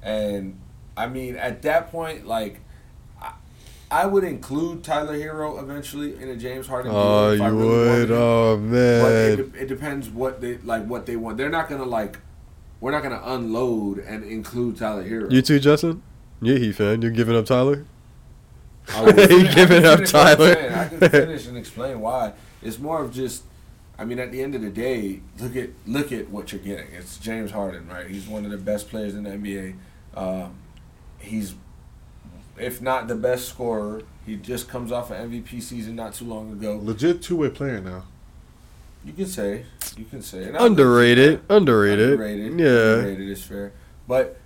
and 0.03 0.59
I 0.97 1.07
mean 1.07 1.37
at 1.37 1.63
that 1.63 1.91
point, 1.91 2.27
like 2.27 2.61
I, 3.23 3.33
I 3.91 4.07
would 4.07 4.25
include 4.25 4.85
Tyler 4.85 5.15
Herro 5.19 5.63
eventually 5.63 6.15
in 6.21 6.29
a 6.29 6.37
James 6.37 6.67
Harden. 6.67 6.93
Oh, 6.95 7.33
you 7.33 7.43
really 7.43 7.99
would? 8.01 8.11
Oh 8.11 8.57
But 8.57 8.63
man. 8.63 9.39
it, 9.41 9.63
it 9.63 9.67
depends 9.69 10.09
what 10.11 10.41
they 10.41 10.59
like. 10.59 10.85
What 10.87 11.07
they 11.07 11.17
want. 11.17 11.37
They're 11.39 11.51
not 11.51 11.69
gonna 11.69 11.85
like. 11.85 12.19
We're 12.81 12.93
not 12.93 13.03
gonna 13.03 13.21
unload 13.25 13.99
and 13.99 14.23
include 14.25 14.77
Tyler 14.77 15.05
Herro. 15.09 15.31
You 15.33 15.43
too, 15.43 15.59
Justin? 15.59 16.03
Yeah, 16.41 16.59
he 16.59 16.71
fan. 16.71 17.03
You're 17.03 17.11
giving 17.11 17.35
up 17.35 17.47
Tyler? 17.47 17.85
I 18.91 19.03
would 19.03 19.19
He 19.19 19.27
finish- 19.27 19.57
I 19.57 19.63
up 19.63 19.69
finish 19.69 19.83
what 19.85 19.99
I'm 20.01 20.05
Tyler. 20.05 20.73
I 20.75 20.89
can 20.89 21.01
finish 21.11 21.47
and 21.47 21.57
explain 21.57 22.01
why. 22.01 22.33
It's 22.63 22.79
more 22.79 23.03
of 23.03 23.13
just. 23.13 23.45
I 24.01 24.05
mean, 24.05 24.21
at 24.21 24.31
the 24.31 24.41
end 24.43 24.55
of 24.55 24.63
the 24.63 24.71
day, 24.71 25.21
look 25.41 25.57
at 25.57 25.71
look 25.87 26.13
at 26.13 26.31
what 26.31 26.53
you're 26.53 26.61
getting. 26.61 26.87
It's 26.93 27.19
James 27.19 27.51
Harden, 27.51 27.89
right? 27.89 28.07
He's 28.07 28.29
one 28.29 28.45
of 28.45 28.51
the 28.53 28.57
best 28.57 28.89
players 28.89 29.15
in 29.17 29.25
the 29.25 29.31
NBA. 29.31 29.75
Um, 30.15 30.55
he's, 31.19 31.55
if 32.57 32.81
not 32.81 33.09
the 33.09 33.17
best 33.17 33.49
scorer, 33.49 34.03
he 34.25 34.37
just 34.37 34.69
comes 34.69 34.93
off 34.93 35.11
an 35.11 35.31
MVP 35.31 35.61
season 35.63 35.97
not 35.97 36.15
too 36.15 36.27
long 36.27 36.53
ago. 36.53 36.79
legit 36.83 37.23
two 37.23 37.37
way 37.37 37.51
player 37.51 37.81
now. 37.81 38.05
You 39.05 39.13
can 39.13 39.27
say, 39.27 39.65
you 39.97 40.05
can 40.05 40.23
say, 40.23 40.45
Underrated. 40.59 41.41
Underrated. 41.49 42.11
Underrated. 42.13 42.59
Yeah. 42.61 42.67
Underrated 42.67 43.29
is 43.29 43.43
fair. 43.43 43.73
But 44.07 44.37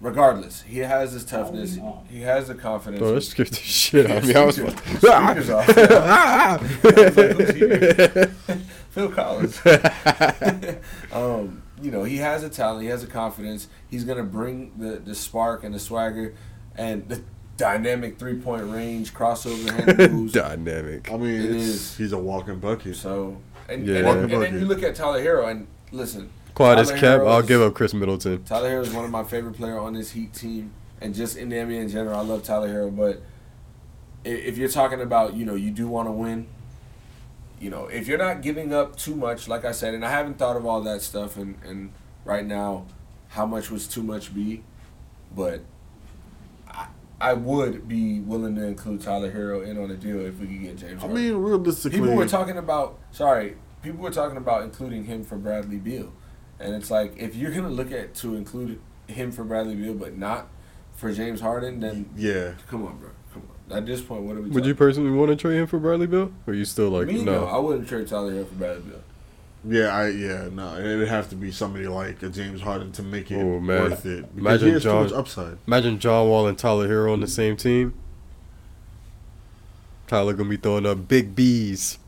regardless, 0.00 0.62
he 0.62 0.78
has 0.78 1.12
his 1.12 1.24
toughness. 1.24 1.78
He 2.08 2.22
has 2.22 2.48
the 2.48 2.54
confidence. 2.54 3.00
Bro, 3.00 3.14
that 3.14 3.20
scared 3.22 3.48
the 3.48 3.56
shit 3.56 4.10
out 4.10 4.18
of 4.18 4.26
me. 4.28 4.34
I 4.34 4.44
was 4.44 4.56
Speakers 4.56 5.50
off. 5.54 5.68
Like. 5.76 6.60
Phil 8.90 9.10
Collins. 9.10 9.60
um, 11.12 11.62
you 11.82 11.90
know, 11.90 12.04
he 12.04 12.16
has 12.18 12.42
a 12.42 12.48
talent. 12.48 12.82
He 12.82 12.88
has 12.88 13.02
a 13.02 13.06
confidence. 13.06 13.68
He's 13.88 14.04
gonna 14.04 14.22
bring 14.22 14.72
the 14.78 14.96
the 14.96 15.14
spark 15.14 15.64
and 15.64 15.74
the 15.74 15.78
swagger 15.78 16.34
and 16.76 17.08
the 17.08 17.22
dynamic 17.56 18.18
three 18.18 18.38
point 18.38 18.64
range 18.64 19.14
crossover 19.14 19.70
hand 19.70 20.12
moves. 20.12 20.32
Dynamic. 20.32 21.12
I 21.12 21.16
mean, 21.16 21.54
it's, 21.56 21.96
he's 21.96 22.12
a 22.12 22.18
walking 22.18 22.58
bucket. 22.58 22.96
So 22.96 23.38
and, 23.68 23.86
Yeah. 23.86 23.96
and, 23.96 24.06
Walking 24.06 24.32
and, 24.32 24.42
then 24.42 24.60
you 24.60 24.66
look 24.66 24.82
at 24.82 24.94
Tyler 24.94 25.22
Herro 25.22 25.50
and 25.50 25.66
listen. 25.92 26.30
Quiet 26.56 26.78
as 26.78 26.90
kept. 26.90 27.22
I'll 27.22 27.42
give 27.42 27.60
up 27.60 27.74
Khris 27.74 27.92
Middleton. 27.92 28.42
Tyler 28.44 28.70
Herro 28.70 28.82
is 28.82 28.90
one 28.90 29.04
of 29.04 29.10
my 29.10 29.24
favorite 29.24 29.52
player 29.58 29.78
on 29.78 29.92
this 29.92 30.12
Heat 30.12 30.32
team, 30.32 30.72
and 31.02 31.14
just 31.14 31.36
in 31.36 31.50
the 31.50 31.56
NBA 31.56 31.82
in 31.82 31.88
general. 31.90 32.18
I 32.18 32.22
love 32.22 32.42
Tyler 32.44 32.68
Herro, 32.68 32.90
but 32.96 33.20
if 34.24 34.56
you're 34.56 34.70
talking 34.70 35.02
about, 35.02 35.34
you 35.34 35.44
know, 35.44 35.54
you 35.54 35.70
do 35.70 35.86
want 35.86 36.08
to 36.08 36.12
win. 36.12 36.46
You 37.60 37.68
know, 37.68 37.88
if 37.88 38.08
you're 38.08 38.16
not 38.16 38.40
giving 38.40 38.72
up 38.72 38.96
too 38.96 39.14
much, 39.14 39.48
like 39.48 39.66
I 39.66 39.72
said, 39.72 39.92
and 39.92 40.02
I 40.02 40.08
haven't 40.10 40.38
thought 40.38 40.56
of 40.56 40.64
all 40.64 40.80
that 40.80 41.02
stuff, 41.02 41.36
and 41.36 41.56
and 41.62 41.92
right 42.24 42.46
now, 42.46 42.86
how 43.28 43.44
much 43.44 43.70
was 43.70 43.86
too 43.86 44.02
much 44.02 44.34
be, 44.34 44.64
but 45.34 45.60
I, 46.68 46.86
I 47.20 47.34
would 47.34 47.86
be 47.86 48.20
willing 48.20 48.54
to 48.56 48.64
include 48.64 49.02
Tyler 49.02 49.30
Hero 49.30 49.60
in 49.60 49.76
on 49.76 49.90
a 49.90 49.96
deal 49.96 50.20
if 50.20 50.40
we 50.40 50.46
could 50.46 50.62
get 50.62 50.76
James. 50.76 51.02
I 51.02 51.06
Harden. 51.06 51.16
mean, 51.22 51.34
realistically, 51.34 52.00
People 52.00 52.14
were 52.14 52.26
talking 52.26 52.56
about 52.56 52.98
sorry, 53.10 53.58
people 53.82 54.00
were 54.00 54.10
talking 54.10 54.38
about 54.38 54.62
including 54.62 55.04
him 55.04 55.22
for 55.22 55.36
Bradley 55.36 55.76
Beal. 55.76 56.12
And 56.58 56.74
it's 56.74 56.90
like 56.90 57.14
if 57.16 57.34
you're 57.36 57.50
gonna 57.52 57.68
look 57.70 57.92
at 57.92 58.14
to 58.16 58.34
include 58.34 58.80
him 59.08 59.30
for 59.32 59.44
Bradley 59.44 59.74
Beal 59.74 59.94
but 59.94 60.16
not 60.16 60.48
for 60.94 61.12
James 61.12 61.40
Harden, 61.40 61.80
then 61.80 62.08
yeah. 62.16 62.52
come 62.68 62.84
on, 62.86 62.96
bro. 62.98 63.10
Come 63.32 63.42
on. 63.70 63.76
At 63.76 63.86
this 63.86 64.00
point, 64.00 64.22
what 64.22 64.36
are 64.36 64.40
we? 64.40 64.48
Would 64.50 64.64
you 64.64 64.72
talking- 64.72 64.76
personally 64.76 65.10
want 65.10 65.30
to 65.30 65.36
trade 65.36 65.58
him 65.58 65.66
for 65.66 65.78
Bradley 65.78 66.06
Beal? 66.06 66.32
Or 66.46 66.54
you 66.54 66.64
still 66.64 66.88
like 66.90 67.06
Me, 67.08 67.22
no? 67.22 67.40
no, 67.40 67.46
I 67.46 67.58
wouldn't 67.58 67.88
trade 67.88 68.06
Tyler 68.08 68.32
Hill 68.32 68.46
for 68.46 68.54
Bradley 68.54 68.82
Bill. 68.90 69.00
Yeah, 69.68 69.88
I 69.88 70.08
yeah 70.10 70.48
no, 70.52 70.78
it'd 70.78 71.08
have 71.08 71.28
to 71.30 71.34
be 71.34 71.50
somebody 71.50 71.88
like 71.88 72.22
a 72.22 72.28
James 72.28 72.60
Harden 72.60 72.92
to 72.92 73.02
make 73.02 73.30
it 73.32 73.36
Oh, 73.42 73.58
man. 73.60 73.82
worth 73.90 74.06
it. 74.06 74.22
Because 74.34 74.38
Imagine 74.38 74.66
he 74.68 74.72
has 74.74 74.82
John- 74.84 75.08
too 75.08 75.10
much 75.14 75.18
upside. 75.18 75.58
Imagine 75.66 75.98
John 75.98 76.28
Wall 76.28 76.46
and 76.46 76.56
Tyler 76.56 76.88
Herro 76.88 77.12
on 77.12 77.20
the 77.20 77.26
same 77.26 77.56
team. 77.56 77.92
Tyler 80.06 80.34
gonna 80.34 80.48
be 80.48 80.56
throwing 80.56 80.86
up 80.86 81.08
big 81.08 81.34
B's. 81.34 81.98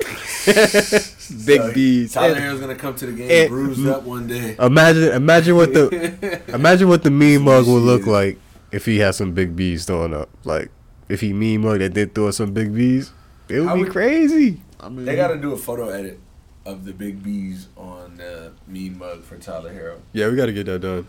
big 1.30 1.60
So, 1.60 1.72
B's. 1.72 2.12
Tyler 2.12 2.34
And- 2.34 2.44
Hill's 2.44 2.60
gonna 2.60 2.74
come 2.74 2.94
to 2.96 3.06
the 3.06 3.12
game 3.12 3.30
and- 3.30 3.48
bruised 3.50 3.86
up 3.86 4.02
one 4.04 4.26
day. 4.26 4.56
Imagine, 4.58 5.12
imagine 5.12 5.56
what 5.56 5.72
the 5.72 6.40
imagine 6.54 6.88
what 6.88 7.02
the 7.02 7.10
meme 7.10 7.42
mug 7.42 7.66
would 7.66 7.82
look 7.82 8.06
like 8.06 8.38
if 8.72 8.84
he 8.86 8.98
had 8.98 9.14
some 9.14 9.32
big 9.32 9.54
B's 9.56 9.84
throwing 9.84 10.14
up. 10.14 10.28
Like 10.44 10.70
if 11.08 11.20
he 11.20 11.32
meme 11.32 11.62
mug 11.62 11.78
that 11.80 11.94
did 11.94 12.14
throw 12.14 12.30
some 12.30 12.52
big 12.52 12.74
B's, 12.74 13.12
it 13.48 13.60
would 13.60 13.68
I 13.68 13.74
be 13.74 13.80
would- 13.82 13.92
crazy. 13.92 14.60
I 14.80 14.88
mean, 14.88 15.04
They 15.06 15.16
got 15.16 15.28
to 15.28 15.36
do 15.38 15.52
a 15.52 15.56
photo 15.56 15.88
edit 15.88 16.20
of 16.66 16.84
the 16.84 16.92
big 16.92 17.22
B's 17.22 17.68
on 17.76 18.16
the 18.18 18.52
mean 18.66 18.98
mug 18.98 19.22
for 19.24 19.36
Tyler 19.38 19.72
Herro. 19.72 20.00
Yeah, 20.12 20.28
we 20.28 20.36
got 20.36 20.46
to 20.46 20.52
get 20.52 20.66
that 20.66 20.80
done. 20.80 21.06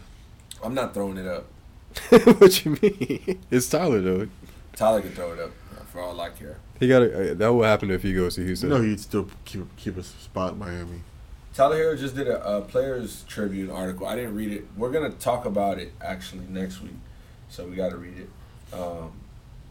I'm 0.64 0.74
not 0.74 0.94
throwing 0.94 1.18
it 1.18 1.28
up. 1.28 1.46
what 2.40 2.64
you 2.66 2.78
mean? 2.82 3.40
It's 3.52 3.68
Tyler 3.70 4.02
though. 4.02 4.28
Tyler 4.76 5.02
can 5.02 5.12
throw 5.12 5.34
it 5.34 5.40
up 5.40 5.52
for 5.92 6.00
all 6.02 6.20
I 6.22 6.30
care. 6.30 6.58
He 6.80 6.88
got 6.88 7.00
to. 7.00 7.36
That 7.36 7.48
will 7.50 7.64
happen 7.64 7.92
if 7.92 8.04
he 8.04 8.14
goes 8.14 8.36
to 8.36 8.46
Houston. 8.46 8.70
No, 8.70 8.82
he'd 8.82 9.00
still 9.00 9.28
keep 9.46 9.64
keep 9.78 9.98
a 9.98 10.04
spot 10.04 10.54
in 10.54 10.60
Miami. 10.60 11.02
Tyler 11.54 11.78
Herro 11.78 11.98
just 11.98 12.16
did 12.16 12.28
a, 12.28 12.58
a 12.58 12.62
Players 12.62 13.24
Tribune 13.28 13.72
article. 13.72 14.06
I 14.06 14.16
didn't 14.16 14.36
read 14.36 14.52
it. 14.52 14.68
We're 14.78 14.92
gonna 14.92 15.10
talk 15.10 15.46
about 15.46 15.80
it 15.80 15.92
actually 16.02 16.46
next 16.48 16.82
week, 16.82 16.98
so 17.50 17.66
we 17.66 17.76
got 17.76 17.90
to 17.90 17.98
read 17.98 18.18
it. 18.18 18.30
Um, 18.72 19.14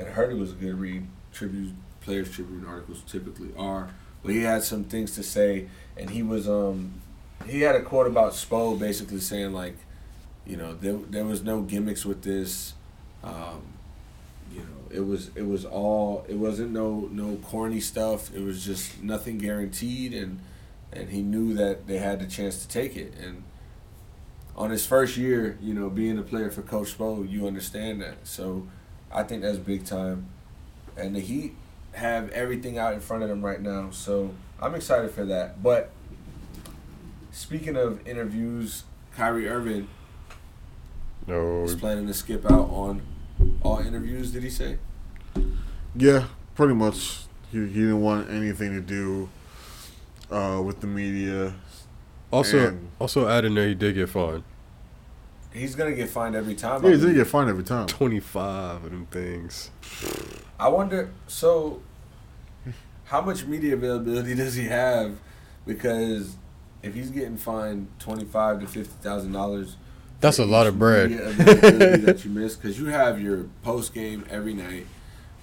and 0.00 0.08
I 0.08 0.10
heard 0.10 0.32
it 0.32 0.36
was 0.36 0.50
a 0.50 0.56
good 0.56 0.80
read. 0.80 1.06
Tribute 1.32 1.74
Players 2.00 2.32
Tribune 2.32 2.64
articles 2.66 3.02
typically 3.06 3.50
are, 3.56 3.90
but 4.22 4.32
he 4.32 4.42
had 4.42 4.64
some 4.64 4.84
things 4.84 5.14
to 5.14 5.22
say, 5.22 5.68
and 5.96 6.10
he 6.10 6.22
was 6.22 6.48
um 6.48 7.02
he 7.46 7.60
had 7.60 7.76
a 7.76 7.82
quote 7.82 8.08
about 8.08 8.32
Spo 8.32 8.76
basically 8.78 9.20
saying 9.20 9.52
like, 9.52 9.76
you 10.44 10.56
know, 10.56 10.74
there 10.74 10.98
there 11.08 11.24
was 11.24 11.44
no 11.44 11.60
gimmicks 11.60 12.04
with 12.04 12.22
this. 12.22 12.74
Um, 13.22 13.32
you 13.32 13.34
know, 13.34 13.75
it 14.90 15.00
was 15.00 15.30
it 15.34 15.46
was 15.46 15.64
all 15.64 16.24
it 16.28 16.36
wasn't 16.36 16.70
no 16.70 17.08
no 17.12 17.36
corny 17.36 17.80
stuff. 17.80 18.34
It 18.34 18.42
was 18.42 18.64
just 18.64 19.02
nothing 19.02 19.38
guaranteed 19.38 20.12
and 20.14 20.40
and 20.92 21.10
he 21.10 21.22
knew 21.22 21.54
that 21.54 21.86
they 21.86 21.98
had 21.98 22.20
the 22.20 22.26
chance 22.26 22.62
to 22.64 22.68
take 22.68 22.96
it. 22.96 23.14
And 23.22 23.42
on 24.56 24.70
his 24.70 24.86
first 24.86 25.16
year, 25.16 25.58
you 25.60 25.74
know, 25.74 25.90
being 25.90 26.18
a 26.18 26.22
player 26.22 26.50
for 26.50 26.62
Coach 26.62 26.96
Spo, 26.96 27.28
you 27.28 27.46
understand 27.46 28.00
that. 28.00 28.26
So 28.26 28.66
I 29.12 29.22
think 29.22 29.42
that's 29.42 29.58
big 29.58 29.84
time. 29.84 30.26
And 30.96 31.14
the 31.14 31.20
Heat 31.20 31.54
have 31.92 32.30
everything 32.30 32.78
out 32.78 32.94
in 32.94 33.00
front 33.00 33.22
of 33.22 33.28
them 33.28 33.44
right 33.44 33.60
now. 33.60 33.90
So 33.90 34.34
I'm 34.60 34.74
excited 34.74 35.10
for 35.10 35.24
that. 35.26 35.62
But 35.62 35.90
speaking 37.32 37.76
of 37.76 38.06
interviews, 38.06 38.84
Kyrie 39.14 39.48
Irving 39.48 39.88
no. 41.26 41.64
is 41.64 41.74
planning 41.74 42.06
to 42.06 42.14
skip 42.14 42.44
out 42.44 42.70
on 42.70 43.02
all 43.62 43.78
interviews, 43.78 44.32
did 44.32 44.42
he 44.42 44.50
say? 44.50 44.78
Yeah, 45.94 46.24
pretty 46.54 46.74
much. 46.74 47.24
He, 47.52 47.58
he 47.66 47.80
didn't 47.80 48.00
want 48.00 48.30
anything 48.30 48.72
to 48.72 48.80
do 48.80 49.28
uh, 50.30 50.60
with 50.64 50.80
the 50.80 50.86
media. 50.86 51.54
Also, 52.30 52.68
And- 52.68 52.88
also 52.98 53.28
adding 53.28 53.54
there, 53.54 53.68
he 53.68 53.74
did 53.74 53.94
get 53.94 54.08
fined. 54.08 54.42
He's 55.52 55.74
gonna 55.74 55.94
get 55.94 56.10
fined 56.10 56.34
every 56.36 56.54
time. 56.54 56.82
Yeah, 56.82 56.88
I 56.90 56.92
he's 56.92 57.00
gonna 57.02 57.14
get 57.14 57.26
fined 57.28 57.48
every 57.48 57.64
time. 57.64 57.86
Twenty 57.86 58.20
five 58.20 58.84
of 58.84 58.90
them 58.90 59.06
things. 59.06 59.70
I 60.60 60.68
wonder. 60.68 61.10
So, 61.28 61.80
how 63.04 63.22
much 63.22 63.46
media 63.46 63.72
availability 63.72 64.34
does 64.42 64.54
he 64.54 64.64
have? 64.64 65.16
Because 65.66 66.36
if 66.82 66.92
he's 66.94 67.08
getting 67.10 67.38
fined 67.38 67.88
twenty 67.98 68.26
five 68.26 68.60
to 68.60 68.66
fifty 68.66 68.92
thousand 69.00 69.32
dollars, 69.32 69.76
That's 70.20 70.38
a 70.38 70.44
lot 70.44 70.66
of 70.66 70.78
bread. 70.78 71.10
that 71.12 72.22
you 72.24 72.30
miss 72.30 72.56
because 72.56 72.78
you 72.78 72.86
have 72.86 73.20
your 73.20 73.44
post 73.62 73.92
game 73.94 74.24
every 74.30 74.54
night, 74.54 74.86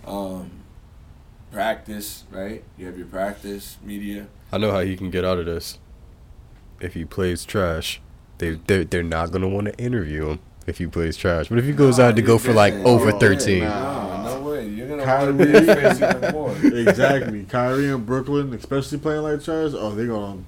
um, 0.06 0.50
practice 1.51 2.24
right. 2.32 2.63
You 2.77 2.86
have 2.88 2.98
your 2.98 3.08
practice 3.08 3.77
media. 3.84 4.27
I 4.51 4.58
know 4.58 4.72
how 4.72 4.82
he 4.82 4.96
can 4.96 5.10
get 5.10 5.25
out 5.25 5.38
of 5.39 5.46
this. 5.46 5.77
If 6.80 6.94
he 6.96 7.06
plays 7.06 7.46
trash, 7.46 8.01
they 8.39 8.60
they're, 8.68 8.84
they're 8.84 9.03
not 9.03 9.32
gonna 9.32 9.48
want 9.48 9.68
to 9.68 9.77
interview 9.77 10.30
him 10.30 10.39
if 10.68 10.77
he 10.80 10.88
plays 10.88 11.15
trash. 11.18 11.48
But 11.50 11.60
if 11.60 11.65
he 11.65 11.72
goes 11.72 11.98
Nah, 12.00 12.06
out 12.06 12.15
to 12.15 12.22
go 12.22 12.34
you're 12.34 12.39
for 12.39 12.53
like 12.53 12.74
just- 12.74 12.86
over 12.86 13.12
Oh, 13.12 13.20
thirteen, 13.20 13.63
nah. 13.63 14.24
No, 14.24 14.39
no 14.42 14.50
way. 14.50 14.68
You're 14.68 14.88
gonna 14.88 15.06
Kyrie- 15.06 15.34
want 15.34 15.38
to 15.39 15.46
be 15.46 15.65
face 15.74 16.01
even 16.01 16.32
more. 16.34 16.56
exactly. 16.89 17.44
Kyrie 17.46 17.89
in 17.89 18.03
Brooklyn, 18.06 18.53
especially 18.53 18.98
playing 18.98 19.22
like 19.22 19.44
trash, 19.44 19.72
oh, 19.75 19.92
they're 19.96 20.08
gonna 20.08 20.42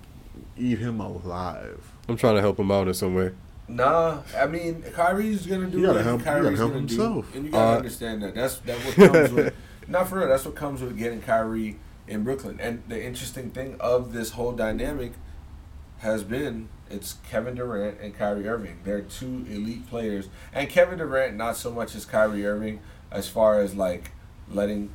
eat 0.58 0.79
him 0.79 1.00
alive. 1.00 1.91
I'm 2.10 2.17
trying 2.17 2.36
to 2.36 2.41
help 2.41 2.60
him 2.60 2.72
out 2.72 2.88
in 2.88 2.94
some 2.94 3.15
way. 3.15 3.32
Nah, 3.67 4.22
I 4.38 4.45
mean 4.45 4.84
Kyrie's 4.93 5.45
gonna 5.48 5.67
do 5.67 5.79
You 5.79 5.86
gotta 5.88 5.95
what 5.98 6.05
help- 6.05 6.19
you 6.19 6.25
Kyrie's 6.25 6.43
gotta 6.43 6.57
help 6.57 6.69
gonna 6.72 6.79
himself. 6.81 7.31
do, 7.31 7.38
and 7.38 7.45
you 7.45 7.51
gotta 7.51 7.74
Uh, 7.74 7.77
understand 7.77 8.24
that. 8.24 8.36
That's 8.36 8.60
that 8.60 8.77
what 8.77 8.95
comes 8.95 9.31
with. 9.31 9.53
Not 9.88 10.07
for 10.07 10.19
real. 10.19 10.27
That's 10.27 10.45
what 10.45 10.55
comes 10.55 10.81
with 10.81 10.98
getting 10.98 11.22
Kyrie 11.22 11.77
in 12.07 12.24
Brooklyn. 12.24 12.60
And 12.62 12.84
the 12.88 13.03
interesting 13.03 13.50
thing 13.51 13.75
of 13.79 14.13
this 14.13 14.31
whole 14.31 14.51
dynamic 14.51 15.13
has 16.00 16.24
been 16.24 16.69
it's 16.89 17.15
Kevin 17.29 17.55
Durant 17.55 18.00
and 18.00 18.15
Kyrie 18.15 18.48
Irving. 18.48 18.77
They're 18.84 19.01
two 19.01 19.45
elite 19.50 19.89
players, 19.89 20.27
and 20.53 20.69
Kevin 20.69 21.00
Durant 21.00 21.36
not 21.36 21.57
so 21.57 21.72
much 21.72 21.95
as 21.95 22.05
Kyrie 22.05 22.45
Irving 22.45 22.79
as 23.12 23.27
far 23.27 23.60
as 23.60 23.74
like 23.75 24.12
letting, 24.51 24.91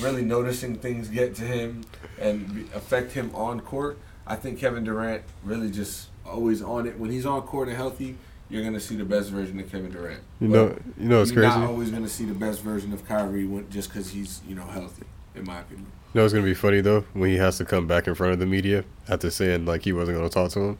really 0.00 0.22
noticing 0.24 0.76
things 0.76 1.08
get 1.08 1.34
to 1.34 1.42
him 1.42 1.84
and 2.18 2.70
affect 2.74 3.12
him 3.12 3.30
on 3.34 3.60
court. 3.60 3.98
I 4.26 4.36
think 4.36 4.58
Kevin 4.58 4.84
Durant 4.84 5.22
really 5.42 5.70
just 5.70 6.08
always 6.26 6.62
on 6.62 6.86
it. 6.86 6.98
When 6.98 7.10
he's 7.10 7.26
on 7.26 7.42
court 7.42 7.68
and 7.68 7.76
healthy, 7.76 8.16
you're 8.50 8.62
gonna 8.64 8.80
see 8.80 8.96
the 8.96 9.04
best 9.04 9.30
version 9.30 9.58
of 9.60 9.70
Kevin 9.70 9.90
Durant. 9.90 10.20
You 10.40 10.48
But 10.48 10.54
know, 10.54 10.78
you 10.98 11.08
know, 11.08 11.22
it's 11.22 11.32
you're 11.32 11.42
crazy. 11.44 11.58
not 11.60 11.68
always 11.68 11.90
gonna 11.90 12.08
see 12.08 12.24
the 12.24 12.34
best 12.34 12.60
version 12.62 12.92
of 12.92 13.06
Kyrie 13.06 13.46
when, 13.46 13.68
just 13.70 13.88
because 13.90 14.10
he's 14.10 14.40
you 14.48 14.54
know 14.54 14.64
healthy. 14.66 15.04
In 15.34 15.44
my 15.44 15.60
opinion. 15.60 15.86
You 16.12 16.20
know, 16.20 16.24
it's 16.24 16.32
gonna 16.34 16.44
be 16.44 16.54
funny 16.54 16.80
though 16.80 17.04
when 17.12 17.30
he 17.30 17.36
has 17.36 17.58
to 17.58 17.64
come 17.64 17.86
back 17.86 18.06
in 18.06 18.14
front 18.14 18.32
of 18.34 18.38
the 18.38 18.46
media 18.46 18.84
after 19.08 19.30
saying 19.30 19.64
like 19.66 19.82
he 19.82 19.92
wasn't 19.92 20.16
gonna 20.18 20.28
talk 20.30 20.50
to 20.52 20.60
him. 20.60 20.78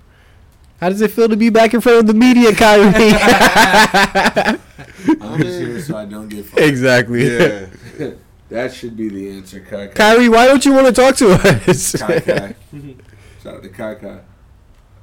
How 0.81 0.89
does 0.91 1.01
it 1.01 1.11
feel 1.13 1.29
to 1.29 1.37
be 1.37 1.51
back 1.51 1.73
in 1.75 1.81
front 1.81 1.99
of 2.01 2.07
the 2.07 2.15
media, 2.15 2.53
Kyrie? 2.55 2.93
I'm 5.21 5.41
just 5.41 5.59
here 5.61 5.81
so 5.81 5.97
I 5.97 6.05
don't 6.05 6.29
get 6.29 6.45
fired. 6.45 6.69
exactly. 6.69 7.27
Yeah. 7.37 7.67
That 8.51 8.73
should 8.75 8.97
be 8.97 9.09
the 9.09 9.31
answer, 9.39 9.59
Kai 9.61 9.87
Kai. 9.89 9.95
Kyrie, 9.95 10.29
why 10.29 10.47
don't 10.47 10.65
you 10.65 10.75
want 10.75 10.87
to 10.87 10.93
talk 10.93 11.17
to 11.17 11.31
us? 11.33 11.97
Kai 11.97 12.21
Kai. 12.21 12.55
Shout 13.43 13.55
out 13.57 13.63
to 13.63 13.69
Kai 13.71 13.95
Kai. 13.97 14.21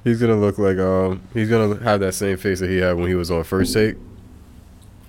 He's 0.04 0.20
gonna 0.20 0.36
look 0.36 0.58
like 0.58 0.78
um 0.78 1.22
he's 1.32 1.48
gonna 1.48 1.76
have 1.82 2.00
that 2.00 2.12
same 2.14 2.36
face 2.36 2.60
that 2.60 2.68
he 2.70 2.78
had 2.78 2.96
when 2.96 3.06
he 3.08 3.14
was 3.14 3.30
on 3.30 3.44
first 3.44 3.72
take. 3.74 3.96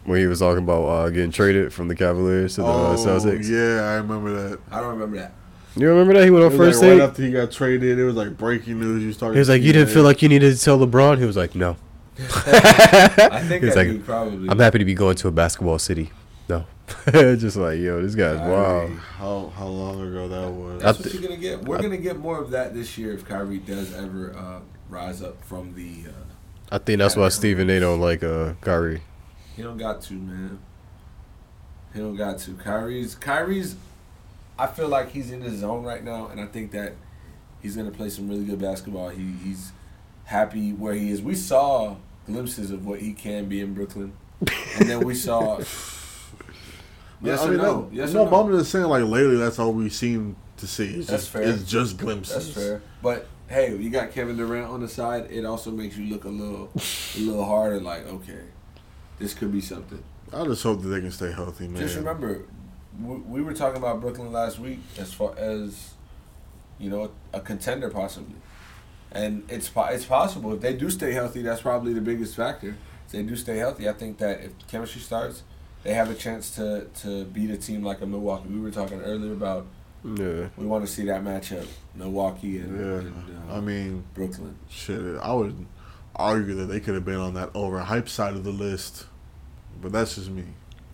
When 0.06 0.20
he 0.20 0.28
was 0.28 0.40
talking 0.40 0.64
about 0.64 0.84
uh, 0.86 1.10
getting 1.10 1.32
traded 1.32 1.72
from 1.72 1.88
the 1.88 1.96
Cavaliers 1.96 2.56
to 2.56 2.62
the 2.62 2.68
uh, 2.68 2.92
oh, 2.92 2.96
Celtics. 2.98 3.50
yeah, 3.50 3.84
I 3.90 3.94
remember 3.96 4.34
that. 4.50 4.60
I 4.70 4.82
don't 4.82 4.90
remember 5.00 5.16
that. 5.18 5.32
You 5.78 5.88
remember 5.88 6.14
that 6.16 6.26
he 6.26 6.30
went 6.30 6.44
It 6.44 6.52
on 6.52 6.58
was 6.58 6.58
first 6.60 6.82
like 6.82 6.90
take? 6.92 7.00
right 7.00 7.10
after 7.10 7.22
he 7.24 7.32
got 7.32 7.52
traded, 7.52 7.98
it 7.98 8.04
was 8.04 8.16
like 8.16 8.38
breaking 8.38 8.80
news. 8.82 9.02
You 9.02 9.14
started. 9.14 9.36
he 9.36 9.40
was 9.40 9.48
like, 9.50 9.62
"You 9.62 9.72
didn't 9.72 9.90
feel 9.94 10.04
like 10.04 10.22
you 10.22 10.28
needed 10.30 10.56
to 10.56 10.62
tell 10.62 10.78
LeBron." 10.78 11.20
He 11.20 11.26
was 11.26 11.38
like, 11.38 11.56
"No." 11.56 11.78
I 12.20 13.44
think 13.48 13.64
He's 13.64 13.74
that 13.74 13.80
like, 13.80 13.88
dude 13.88 14.06
probably. 14.06 14.50
I'm 14.50 14.60
happy 14.60 14.80
to 14.80 14.86
be 14.86 14.94
going 14.94 15.16
to 15.16 15.28
a 15.28 15.32
basketball 15.32 15.80
city. 15.80 16.12
No, 16.50 16.66
just 17.12 17.56
like 17.58 17.80
yo, 17.80 18.02
this 18.02 18.14
guy's 18.16 18.38
Kyrie. 18.38 18.52
wild. 18.52 18.92
How 19.18 19.54
how 19.56 19.68
long 19.68 20.02
ago 20.02 20.28
that 20.28 20.52
was? 20.52 20.82
That's 20.82 20.98
I 21.00 21.02
what 21.02 21.12
thi- 21.12 21.18
you're 21.18 21.28
gonna 21.30 21.42
get. 21.42 21.64
We're 21.64 21.78
I- 21.78 21.82
gonna 21.82 21.98
get 21.98 22.20
more 22.20 22.40
of 22.40 22.52
that 22.52 22.74
this 22.74 22.98
year 22.98 23.14
if 23.14 23.26
Kyrie 23.26 23.60
does 23.60 23.94
ever 23.96 24.36
uh, 24.38 24.60
rise 24.94 25.22
up 25.22 25.44
from 25.44 25.74
the. 25.76 26.10
Uh, 26.10 26.14
I 26.72 26.78
think 26.78 27.00
that's 27.00 27.16
why 27.16 27.30
Stephen 27.30 27.70
A. 27.70 27.80
don't 27.80 28.00
like 28.00 28.24
uh, 28.24 28.54
Kyrie. 28.62 29.02
he 29.56 29.62
don't 29.64 29.78
got 29.78 30.02
to, 30.04 30.14
man. 30.14 30.60
He 31.94 32.00
don't 32.00 32.16
got 32.16 32.40
to. 32.40 32.54
Kyrie's 32.56 33.16
Kyrie's. 33.16 33.76
I 34.58 34.68
feel 34.68 34.88
like 34.88 35.12
he's 35.12 35.32
in 35.32 35.42
his 35.42 35.60
zone 35.60 35.84
right 35.84 36.04
now, 36.04 36.28
and 36.28 36.40
I 36.40 36.46
think 36.46 36.72
that 36.72 36.94
he's 37.62 37.76
gonna 37.76 37.92
play 37.92 38.10
some 38.10 38.30
really 38.30 38.46
good 38.46 38.60
basketball. 38.60 39.10
He 39.10 39.32
he's 39.44 39.72
happy 40.26 40.72
where 40.74 40.94
he 40.94 41.12
is. 41.12 41.22
We 41.22 41.36
saw 41.36 41.96
glimpses 42.26 42.72
of 42.72 42.86
what 42.86 43.00
he 43.00 43.14
can 43.14 43.46
be 43.46 43.62
in 43.62 43.74
Brooklyn, 43.74 44.14
and 44.80 44.90
then 44.90 45.02
we 45.02 45.14
saw. 45.16 45.58
yes 47.22 47.42
I 47.42 47.46
or 47.46 47.50
mean, 47.50 47.58
no? 47.58 47.82
that- 47.84 47.94
Yes 47.96 48.14
no, 48.14 48.22
or 48.22 48.26
but 48.26 48.32
no? 48.32 48.54
I'm 48.54 48.60
just 48.60 48.72
saying, 48.72 48.86
like 48.86 49.04
lately, 49.04 49.38
that's 49.38 49.60
all 49.60 49.74
we 49.74 49.90
seem 49.90 50.36
to 50.58 50.68
see. 50.68 50.96
It's 50.96 51.08
That's 51.08 51.24
just, 51.24 51.32
fair. 51.34 51.44
It's 51.44 51.64
just 51.64 51.98
glimpses. 51.98 52.54
That's 52.54 52.66
fair. 52.68 52.82
But 53.02 53.28
hey, 53.54 53.76
you 53.76 53.90
got 53.90 54.12
Kevin 54.12 54.36
Durant 54.36 54.70
on 54.70 54.82
the 54.82 54.88
side. 54.90 55.28
It 55.32 55.46
also 55.46 55.72
makes 55.72 55.96
you 55.96 56.06
look 56.08 56.26
a 56.26 56.30
little, 56.30 56.72
a 56.76 57.20
little 57.20 57.46
harder. 57.46 57.80
Like, 57.80 58.08
okay, 58.08 58.42
this 59.20 59.34
could 59.34 59.52
be 59.52 59.62
something. 59.62 60.04
I 60.34 60.44
just 60.46 60.64
hope 60.64 60.82
that 60.82 60.88
they 60.88 61.00
can 61.00 61.12
stay 61.12 61.32
healthy, 61.32 61.68
man. 61.68 61.82
Just 61.82 61.96
remember, 61.96 62.46
we, 63.00 63.18
we 63.18 63.42
were 63.44 63.54
talking 63.54 63.78
about 63.78 64.02
Brooklyn 64.02 64.32
last 64.32 64.60
week 64.60 64.80
as 64.98 65.14
far 65.14 65.36
as, 65.38 65.94
you 66.80 66.90
know, 66.90 67.12
a 67.32 67.40
contender 67.40 67.90
possibly, 67.90 68.36
and 69.12 69.44
it's 69.48 69.72
it's 69.76 70.06
possible 70.06 70.54
if 70.54 70.62
they 70.62 70.74
do 70.74 70.90
stay 70.90 71.14
healthy. 71.14 71.44
That's 71.44 71.62
probably 71.62 71.94
the 71.94 72.02
biggest 72.02 72.36
factor. 72.36 72.76
If 73.06 73.12
they 73.12 73.22
do 73.22 73.36
stay 73.36 73.58
healthy, 73.58 73.88
I 73.88 73.94
think 73.94 74.18
that 74.18 74.42
if 74.42 74.52
chemistry 74.68 75.02
starts, 75.02 75.44
they 75.84 75.94
have 75.94 76.10
a 76.10 76.16
chance 76.16 76.56
to 76.56 76.88
to 77.02 77.26
beat 77.26 77.52
a 77.52 77.58
team 77.58 77.84
like 77.84 78.02
a 78.02 78.08
Milwaukee. 78.08 78.50
We 78.50 78.60
were 78.60 78.72
talking 78.72 79.02
earlier 79.02 79.34
about 79.34 79.68
Yeah. 80.04 80.48
we 80.58 80.66
want 80.66 80.86
to 80.86 80.92
see 80.92 81.06
that 81.06 81.24
matchup, 81.24 81.66
Milwaukee 81.96 82.58
and, 82.58 82.78
Yeah. 82.80 82.86
and, 83.00 83.14
uh, 83.50 83.56
I 83.56 83.60
mean, 83.62 84.04
Brooklyn. 84.14 84.56
shit. 84.70 85.00
I 85.22 85.34
would 85.34 85.66
argue 86.16 86.56
that 86.56 86.66
they 86.66 86.80
could 86.80 86.94
have 86.96 87.06
been 87.06 87.16
on 87.20 87.34
that 87.36 87.52
overhyped 87.54 88.10
side 88.10 88.34
of 88.36 88.44
the 88.44 88.52
list, 88.52 89.06
but 89.82 89.92
that's 89.92 90.16
just 90.16 90.30
me. 90.30 90.44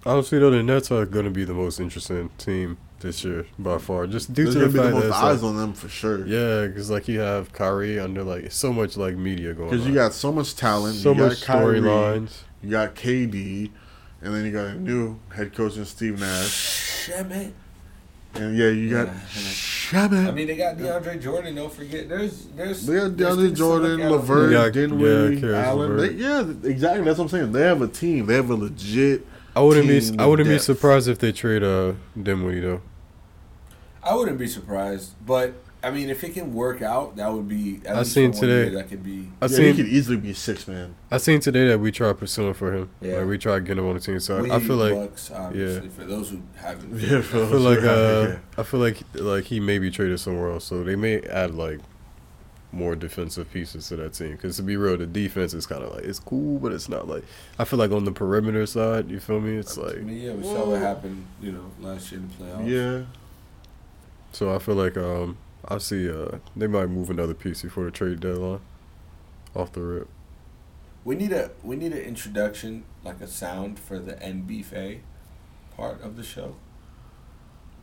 Honestly, 0.06 0.40
though, 0.40 0.52
the 0.52 0.64
Nets 0.64 0.92
are 0.92 1.06
going 1.06 1.26
to 1.26 1.32
be 1.32 1.44
the 1.44 1.54
most 1.54 1.80
interesting 1.80 2.30
team 2.38 2.78
this 3.02 3.24
year 3.24 3.46
by 3.58 3.78
far. 3.78 4.08
Just 4.08 4.34
due 4.34 4.44
There's 4.44 4.56
to 4.56 4.60
gonna 4.62 4.72
the 4.72 4.78
be 4.80 4.86
the 4.88 5.02
fact 5.02 5.22
that 5.22 5.24
eyes 5.24 5.42
like, 5.44 5.50
on 5.52 5.58
them 5.58 5.74
for 5.74 5.90
sure. 5.90 6.26
yeah, 6.28 6.68
because 6.68 6.90
like 6.90 7.08
you 7.08 7.20
have 7.20 7.52
Kyrie 7.54 8.00
under 8.00 8.24
like 8.24 8.52
so 8.52 8.72
much 8.72 8.96
like 8.98 9.16
media 9.16 9.54
going. 9.54 9.70
Because 9.72 9.88
you 9.88 9.94
got 9.94 10.14
so 10.14 10.32
much 10.32 10.56
talent, 10.56 10.96
so 10.96 11.12
you 11.14 11.18
got 11.18 11.30
much 11.30 11.42
Kyrie, 11.44 11.80
storylines. 11.82 12.42
you 12.62 12.70
got 12.70 12.96
KD, 12.96 13.72
and 14.22 14.34
then 14.36 14.46
you 14.46 14.52
got 14.52 14.68
a 14.68 14.76
new 14.76 15.18
head 15.34 15.54
coach 15.54 15.76
in 15.78 15.86
Steve 15.86 16.20
Nash, 16.20 17.08
Damn 17.10 17.32
it. 17.32 17.54
And 18.36 18.58
yeah, 18.58 18.70
you 18.70 18.90
got 18.90 19.08
Yeah. 19.08 19.14
Shabbat. 19.30 20.28
I 20.28 20.32
mean, 20.32 20.48
they 20.48 20.56
got 20.56 20.78
DeAndre 20.78 21.22
Jordan. 21.22 21.56
Don't 21.56 21.74
forget, 21.74 22.08
there's 22.08 22.46
there's 22.56 22.86
They 22.86 22.96
got 22.96 23.12
DeAndre 23.12 23.46
things 23.48 23.58
Jordan, 23.58 23.92
look 23.98 24.02
at. 24.02 24.12
LeVert, 24.12 24.52
Yeah, 24.52 24.64
yeah, 24.66 24.70
Dinwiddie, 24.70 25.42
Karis 25.42 25.64
Allen. 25.64 25.98
They, 25.98 26.10
yeah, 26.12 26.42
exactly. 26.70 27.04
That's 27.06 27.18
what 27.18 27.26
I'm 27.26 27.30
saying. 27.30 27.52
They 27.52 27.62
have 27.64 27.82
a 27.82 27.88
team. 27.88 28.28
They 28.28 28.36
have 28.36 28.50
a 28.50 28.56
legit. 28.56 29.26
I 29.56 29.62
wouldn't 29.62 29.88
team 29.88 30.16
be. 30.16 30.24
I 30.24 30.28
wouldn't 30.28 30.48
be 30.48 30.60
surprised 30.60 31.08
if 31.08 31.18
they 31.18 31.32
trade 31.32 31.64
uh 31.64 31.94
Dinwiddie 32.22 32.60
though. 32.60 32.82
I 34.04 34.16
wouldn't 34.16 34.38
be 34.38 34.48
surprised, 34.48 35.14
but 35.26 35.54
I 35.82 35.92
mean, 35.92 36.10
if 36.10 36.24
it 36.26 36.34
can 36.34 36.54
work 36.54 36.82
out, 36.82 37.16
that 37.16 37.32
would 37.32 37.48
be. 37.48 37.80
At 37.86 37.96
I 37.96 38.00
least 38.00 38.12
seen 38.14 38.32
for 38.34 38.40
one 38.40 38.48
today- 38.50 38.70
year, 38.72 38.80
that 38.82 38.90
could 38.90 39.04
be. 39.04 39.30
I 39.42 39.46
yeah, 39.46 39.48
seen. 39.48 39.66
he 39.68 39.74
could 39.84 39.92
easily 39.92 40.18
be 40.18 40.32
a 40.32 40.36
six 40.36 40.68
man. 40.68 40.96
I 41.10 41.18
seen 41.18 41.40
today 41.40 41.68
that 41.70 41.80
we 41.80 41.92
tried 41.92 42.18
pursuing 42.18 42.54
for 42.54 42.74
him. 42.74 42.90
Yeah. 43.02 43.20
Like 43.20 43.28
we 43.28 43.38
tried 43.38 43.66
getting 43.66 43.84
him 43.84 43.90
on 43.90 43.96
the 43.96 44.02
team. 44.02 44.20
So 44.20 44.44
we 44.44 44.52
I 44.52 44.60
feel 44.60 44.76
like 44.76 44.94
Bucks, 44.94 45.32
obviously, 45.32 45.88
for 45.90 46.04
those 46.04 46.32
who 46.32 46.42
haven't. 46.58 47.00
Yeah, 47.00 47.20
I 47.20 47.22
feel 47.22 47.60
like 47.60 47.80
uh, 47.80 47.84
Yeah. 48.30 48.38
I 48.58 48.64
feel 48.64 48.80
like 48.82 48.98
like 49.14 49.46
he 49.46 49.60
may 49.62 49.80
be 49.80 49.90
traded 49.90 50.20
somewhere 50.20 50.52
else, 50.52 50.66
so 50.66 50.84
they 50.84 50.96
may 50.98 51.22
add 51.22 51.56
like 51.56 51.80
more 52.72 52.96
defensive 52.96 53.50
pieces 53.52 53.88
to 53.88 53.96
that 53.96 54.14
team. 54.14 54.34
Because 54.34 54.58
to 54.58 54.64
be 54.64 54.76
real, 54.78 54.98
the 54.98 55.08
defense 55.08 55.54
is 55.54 55.66
kind 55.66 55.82
of 55.82 55.94
like 55.96 56.04
it's 56.04 56.20
cool, 56.20 56.60
but 56.60 56.74
it's 56.74 56.90
not 56.90 57.08
like 57.08 57.24
I 57.58 57.64
feel 57.64 57.80
like 57.80 57.92
on 57.92 58.04
the 58.04 58.12
perimeter 58.12 58.66
side, 58.66 59.10
you 59.10 59.20
feel 59.22 59.40
me? 59.40 59.56
It's 59.56 59.78
I 59.78 59.82
like 59.84 60.02
mean, 60.02 60.22
yeah, 60.22 60.34
we 60.34 60.44
saw 60.44 60.66
what 60.70 60.82
happened, 60.82 61.26
you 61.42 61.54
know, 61.54 61.72
last 61.80 62.12
year 62.12 62.20
in 62.20 62.28
the 62.28 62.34
playoffs. 62.36 62.68
yeah. 62.68 63.06
so. 64.34 64.54
I 64.54 64.60
feel 64.60 64.76
like 64.76 64.98
um 64.98 65.38
I 65.68 65.78
see 65.78 66.10
uh 66.10 66.38
they 66.56 66.68
might 66.68 66.88
move 66.88 67.10
another 67.10 67.34
piece 67.34 67.62
before 67.62 67.86
the 67.86 67.92
trade 67.92 68.20
deadline. 68.20 68.62
Off 69.56 69.72
the 69.74 69.82
rip, 69.82 70.08
We 71.04 71.16
need 71.16 71.32
a 71.32 71.52
we 71.64 71.76
need 71.76 71.92
an 71.92 72.00
introduction, 72.00 72.84
like 73.04 73.20
a 73.22 73.28
sound 73.28 73.80
for 73.80 73.98
the 74.00 74.14
NBFA 74.14 75.00
part 75.76 76.02
of 76.02 76.16
the 76.18 76.24
show. 76.24 76.56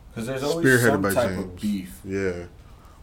Because 0.09 0.27
there's 0.27 0.43
always 0.43 0.65
Spearheaded 0.65 0.91
some 0.91 1.01
by 1.01 1.13
type 1.13 1.29
James. 1.29 1.43
of 1.43 1.55
beef. 1.61 1.99
Yeah. 2.05 2.45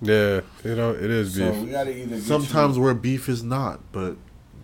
yeah, 0.00 0.40
you 0.64 0.75
know 0.75 0.90
it 0.93 1.11
is 1.11 1.35
So 1.35 1.52
beef. 1.52 1.62
we 1.62 1.71
gotta 1.71 1.97
either 1.97 2.21
Sometimes 2.21 2.76
you 2.76 2.83
where 2.83 2.95
beef 2.95 3.28
is 3.28 3.43
not, 3.45 3.81
but 3.93 4.16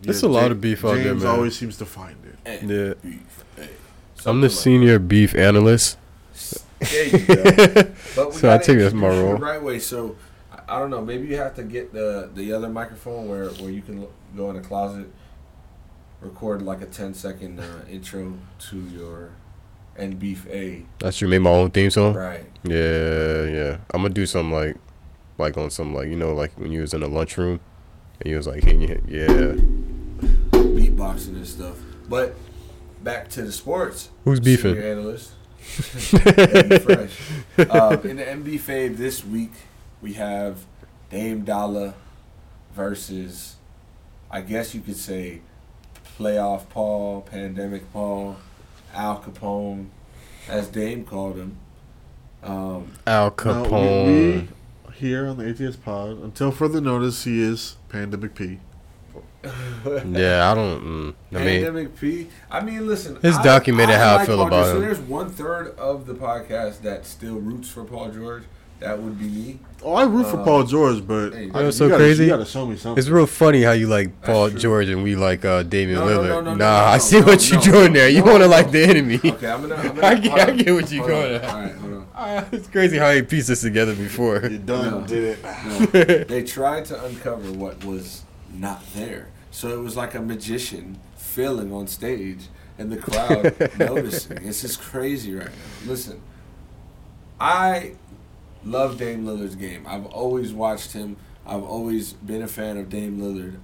it's 0.02 0.22
a 0.22 0.28
lot 0.28 0.50
of 0.50 0.60
beef 0.60 0.84
out 0.84 0.94
there, 0.94 1.04
James 1.04 1.22
man. 1.22 1.32
always 1.34 1.56
seems 1.56 1.76
to 1.76 1.86
find 1.86 2.16
it. 2.24 2.36
eh, 2.46 2.58
Yeah. 2.62 2.94
beef. 3.02 3.44
eh, 3.58 3.62
I'm 3.62 3.68
something 4.16 4.40
the 4.40 4.48
like 4.48 4.56
senior 4.56 4.98
beef 4.98 5.34
analyst. 5.34 5.98
There 6.80 7.06
you 7.06 7.18
go. 7.26 7.42
But 8.16 8.34
So 8.34 8.52
I 8.52 8.58
take 8.58 8.78
that's 8.78 8.94
my 8.94 9.08
role. 9.08 9.34
the 9.34 9.40
right 9.40 9.62
way. 9.62 9.78
So 9.78 10.16
I, 10.68 10.78
don't 10.78 10.90
know. 10.90 11.00
Maybe 11.00 11.26
you 11.28 11.36
have 11.36 11.54
to 11.56 11.62
get 11.62 11.92
the 11.92 12.30
the 12.34 12.52
other 12.52 12.68
microphone 12.68 13.28
where 13.28 13.48
where 13.50 13.70
you 13.70 13.82
can 13.82 14.06
go 14.36 14.50
in 14.50 14.56
a 14.56 14.60
closet, 14.60 15.08
record 16.20 16.62
like 16.62 16.80
a 16.82 16.86
10 16.86 17.14
second 17.14 17.60
uh, 17.60 17.84
intro 17.90 18.34
to 18.70 18.80
your 18.88 19.30
and 19.96 20.18
beef 20.18 20.46
a 20.48 20.84
That's 20.98 21.20
you 21.20 21.28
made 21.28 21.38
my 21.40 21.50
own 21.50 21.70
theme 21.70 21.90
song. 21.90 22.14
right. 22.14 22.46
Yeah, 22.64 23.42
yeah. 23.44 23.76
I'm 23.92 24.02
gonna 24.02 24.14
do 24.14 24.26
something 24.26 24.52
like, 24.52 24.76
like 25.38 25.56
on 25.58 25.70
some 25.70 25.94
like 25.94 26.08
you 26.08 26.16
know 26.16 26.32
like 26.34 26.52
when 26.58 26.72
you 26.72 26.80
was 26.80 26.94
in 26.94 27.00
the 27.00 27.08
lunchroom, 27.08 27.60
and 28.20 28.30
you 28.30 28.36
was 28.36 28.46
like, 28.46 28.64
yeah. 28.64 29.56
beatboxing 30.50 31.36
and 31.36 31.46
stuff. 31.46 31.76
But 32.08 32.34
back 33.02 33.28
to 33.30 33.42
the 33.42 33.52
sports. 33.52 34.10
Who's 34.24 34.40
beefing? 34.40 34.74
Senior 34.74 34.88
analyst. 34.92 35.32
Eddie 36.12 36.78
Fresh. 36.78 37.18
Um, 37.70 38.00
in 38.06 38.16
the 38.16 38.24
MB 38.24 38.58
fave 38.60 38.96
this 38.96 39.22
week, 39.24 39.52
we 40.00 40.14
have 40.14 40.64
Dame 41.10 41.44
Dollar 41.44 41.92
versus, 42.74 43.56
I 44.30 44.40
guess 44.40 44.74
you 44.74 44.80
could 44.80 44.96
say, 44.96 45.42
playoff 46.18 46.68
Paul, 46.70 47.20
pandemic 47.22 47.92
Paul, 47.92 48.36
Al 48.94 49.20
Capone, 49.20 49.88
as 50.48 50.68
Dame 50.68 51.04
called 51.04 51.36
him. 51.36 51.56
Um, 52.42 52.92
Al 53.06 53.26
Now, 53.26 53.30
Capone. 53.30 54.06
we, 54.06 54.12
we 54.88 54.94
here 54.94 55.26
on 55.26 55.36
the 55.36 55.48
ATS 55.48 55.76
Pod, 55.76 56.18
until 56.22 56.50
further 56.50 56.80
notice, 56.80 57.24
he 57.24 57.42
is 57.42 57.76
Pandemic 57.90 58.34
P. 58.34 58.58
yeah, 59.44 60.50
I 60.50 60.54
don't. 60.54 60.82
Mm, 60.82 61.14
I 61.32 61.34
mean, 61.34 61.44
Pandemic 61.64 61.98
P. 61.98 62.28
I 62.50 62.60
mean, 62.60 62.86
listen. 62.86 63.18
It's 63.22 63.36
I- 63.38 63.42
documented 63.42 63.96
how 63.96 64.12
I 64.12 64.16
like 64.16 64.26
feel 64.26 64.36
Paul 64.36 64.46
about 64.48 64.64
George. 64.64 64.66
So 64.72 64.76
him. 64.76 64.82
there's 64.82 65.00
one 65.00 65.30
third 65.30 65.76
of 65.78 66.06
the 66.06 66.14
podcast 66.14 66.82
that 66.82 67.06
still 67.06 67.36
roots 67.36 67.68
for 67.70 67.84
Paul 67.84 68.10
George. 68.10 68.42
That 68.80 68.98
would 68.98 69.18
be 69.18 69.26
me. 69.26 69.58
Oh, 69.82 69.92
I 69.92 70.04
root 70.04 70.26
for 70.26 70.38
Uh, 70.40 70.44
Paul 70.44 70.64
George, 70.64 71.06
but 71.06 71.30
hey, 71.32 71.36
I- 71.36 71.40
You 71.40 71.46
know 71.48 71.52
what's 71.52 71.64
you 71.66 71.72
so 71.72 71.88
gotta, 71.90 72.02
crazy? 72.02 72.24
You 72.24 72.30
gotta 72.30 72.44
show 72.46 72.64
me 72.66 72.76
something. 72.76 72.98
it's 72.98 73.08
real 73.10 73.26
funny 73.26 73.62
how 73.62 73.72
you 73.72 73.86
like 73.88 74.22
Paul. 74.22 74.48
George 74.50 74.88
and 74.88 75.02
we 75.02 75.16
like 75.16 75.44
uh 75.44 75.62
Damian 75.64 75.98
No, 75.98 76.06
no, 76.08 76.18
Lillard. 76.20 76.28
no, 76.28 76.40
no, 76.40 76.50
nah, 76.54 76.56
no, 76.56 76.84
I 76.86 76.98
see 76.98 77.20
no, 77.20 77.26
what 77.26 77.50
you're 77.50 77.60
doing 77.60 77.92
there. 77.92 78.08
You 78.08 78.20
no, 78.20 78.24
want 78.32 78.36
to 78.42 78.46
no. 78.48 78.50
like 78.50 78.70
the 78.70 78.82
enemy. 78.82 79.20
Okay, 79.22 79.50
I'm 79.50 79.60
gonna. 79.62 79.74
I'm 79.74 79.88
gonna 79.94 80.06
I 80.06 80.14
get- 80.14 80.48
I 80.48 80.50
get 80.52 80.72
what 80.74 80.90
you're 80.90 81.02
Hold 81.02 81.12
on. 81.12 81.18
going 81.28 81.34
at. 81.34 81.44
All 81.44 81.60
right, 81.60 81.74
hold 81.74 81.92
on. 81.92 82.06
Ah, 82.14 82.46
it's 82.52 82.68
crazy 82.68 82.96
how 82.98 83.10
he 83.12 83.20
pieced 83.22 83.48
this 83.48 83.60
together 83.62 83.94
before. 83.94 84.40
you 84.46 84.58
done 84.58 84.90
No. 85.02 85.06
did 85.06 85.38
it. 85.38 85.44
No, 85.44 86.24
they 86.24 86.42
tried 86.42 86.84
to 86.86 87.04
uncover 87.04 87.52
what 87.52 87.82
was 87.84 88.22
not 88.52 88.82
there. 88.94 89.28
So 89.50 89.68
it 89.68 89.80
was 89.80 89.96
like 89.96 90.14
a 90.14 90.20
magician 90.20 90.98
filling 91.16 91.72
on 91.72 91.86
stage 91.86 92.48
and 92.78 92.90
the 92.90 92.96
crowd 92.96 93.54
noticing. 93.78 94.38
It's 94.46 94.62
just 94.62 94.80
crazy 94.80 95.34
right 95.34 95.46
now. 95.46 95.90
Listen, 95.90 96.20
I 97.40 97.92
love 98.64 98.98
Dame 98.98 99.24
Lillard's 99.24 99.56
game. 99.56 99.84
I've 99.86 100.06
always 100.06 100.52
watched 100.52 100.92
him. 100.92 101.16
I've 101.46 101.64
always 101.64 102.12
been 102.12 102.42
a 102.42 102.48
fan 102.48 102.76
of 102.76 102.88
Dame 102.88 103.18
Lillard. 103.18 103.58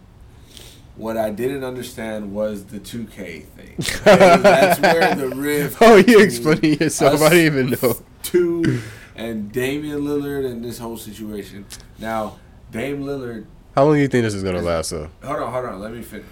What 0.97 1.19
I 1.19 1.31
didn't 1.31 1.63
understand 1.63 2.35
was 2.35 2.65
the 2.65 2.81
2K 2.81 3.45
thing. 3.45 3.77
Okay? 3.79 4.37
That's 4.43 4.81
where 4.81 5.15
the 5.15 5.29
rift. 5.29 5.77
Oh, 5.83 5.97
you 5.97 6.05
between 6.05 6.25
explaining 6.25 6.79
yourself? 6.81 7.21
I 7.21 7.29
didn't 7.29 7.69
even 7.69 7.71
know. 7.83 7.97
Two 8.23 8.81
and 9.17 9.51
Damian 9.51 10.03
Lillard 10.03 10.45
and 10.45 10.65
this 10.65 10.79
whole 10.79 10.97
situation. 10.97 11.67
Now, 11.99 12.39
Dame 12.71 13.03
Lillard. 13.03 13.47
How 13.77 13.85
long 13.85 13.95
do 13.95 14.01
you 14.01 14.09
think 14.09 14.25
this 14.25 14.33
is 14.33 14.43
gonna 14.43 14.63
last? 14.63 14.91
Though. 14.91 15.11
Hold 15.23 15.43
on, 15.43 15.53
hold 15.53 15.65
on. 15.67 15.81
Let 15.81 15.93
me 15.93 16.03
finish. 16.03 16.25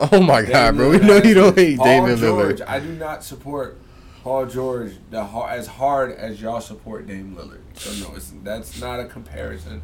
Oh 0.00 0.20
my 0.20 0.42
god, 0.42 0.74
bro! 0.74 0.90
We 0.90 0.98
know 0.98 1.18
you 1.18 1.32
don't 1.34 1.56
hate 1.56 1.78
Paul 1.78 2.08
George. 2.16 2.58
Lillard. 2.58 2.62
I 2.66 2.80
do 2.80 2.92
not 2.92 3.22
support 3.22 3.78
Paul 4.24 4.46
George 4.46 4.94
the 5.10 5.22
as 5.22 5.68
hard 5.68 6.10
as 6.16 6.42
y'all 6.42 6.60
support 6.60 7.06
Dame 7.06 7.36
Lillard. 7.36 7.60
So 7.74 8.08
no, 8.08 8.16
it's, 8.16 8.32
that's 8.42 8.80
not 8.80 8.98
a 8.98 9.04
comparison. 9.04 9.80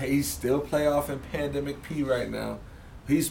He's 0.00 0.26
still 0.26 0.60
playoff 0.60 1.08
in 1.08 1.20
pandemic 1.20 1.84
P 1.84 2.02
right 2.02 2.28
now. 2.28 2.58
He's 3.06 3.30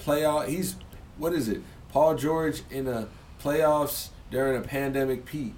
playoff. 0.00 0.48
He's 0.48 0.74
what 1.16 1.32
is 1.32 1.48
it? 1.48 1.62
Paul 1.92 2.16
George 2.16 2.62
in 2.70 2.88
a 2.88 3.06
playoffs 3.40 4.08
during 4.32 4.58
a 4.58 4.66
pandemic 4.66 5.24
P. 5.24 5.54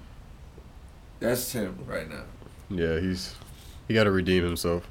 That's 1.19 1.51
him 1.51 1.79
right 1.87 2.07
now. 2.07 2.25
Yeah, 2.69 2.99
he's 2.99 3.33
he 3.87 3.95
got 3.95 4.03
to 4.03 4.11
redeem 4.11 4.43
himself. 4.43 4.87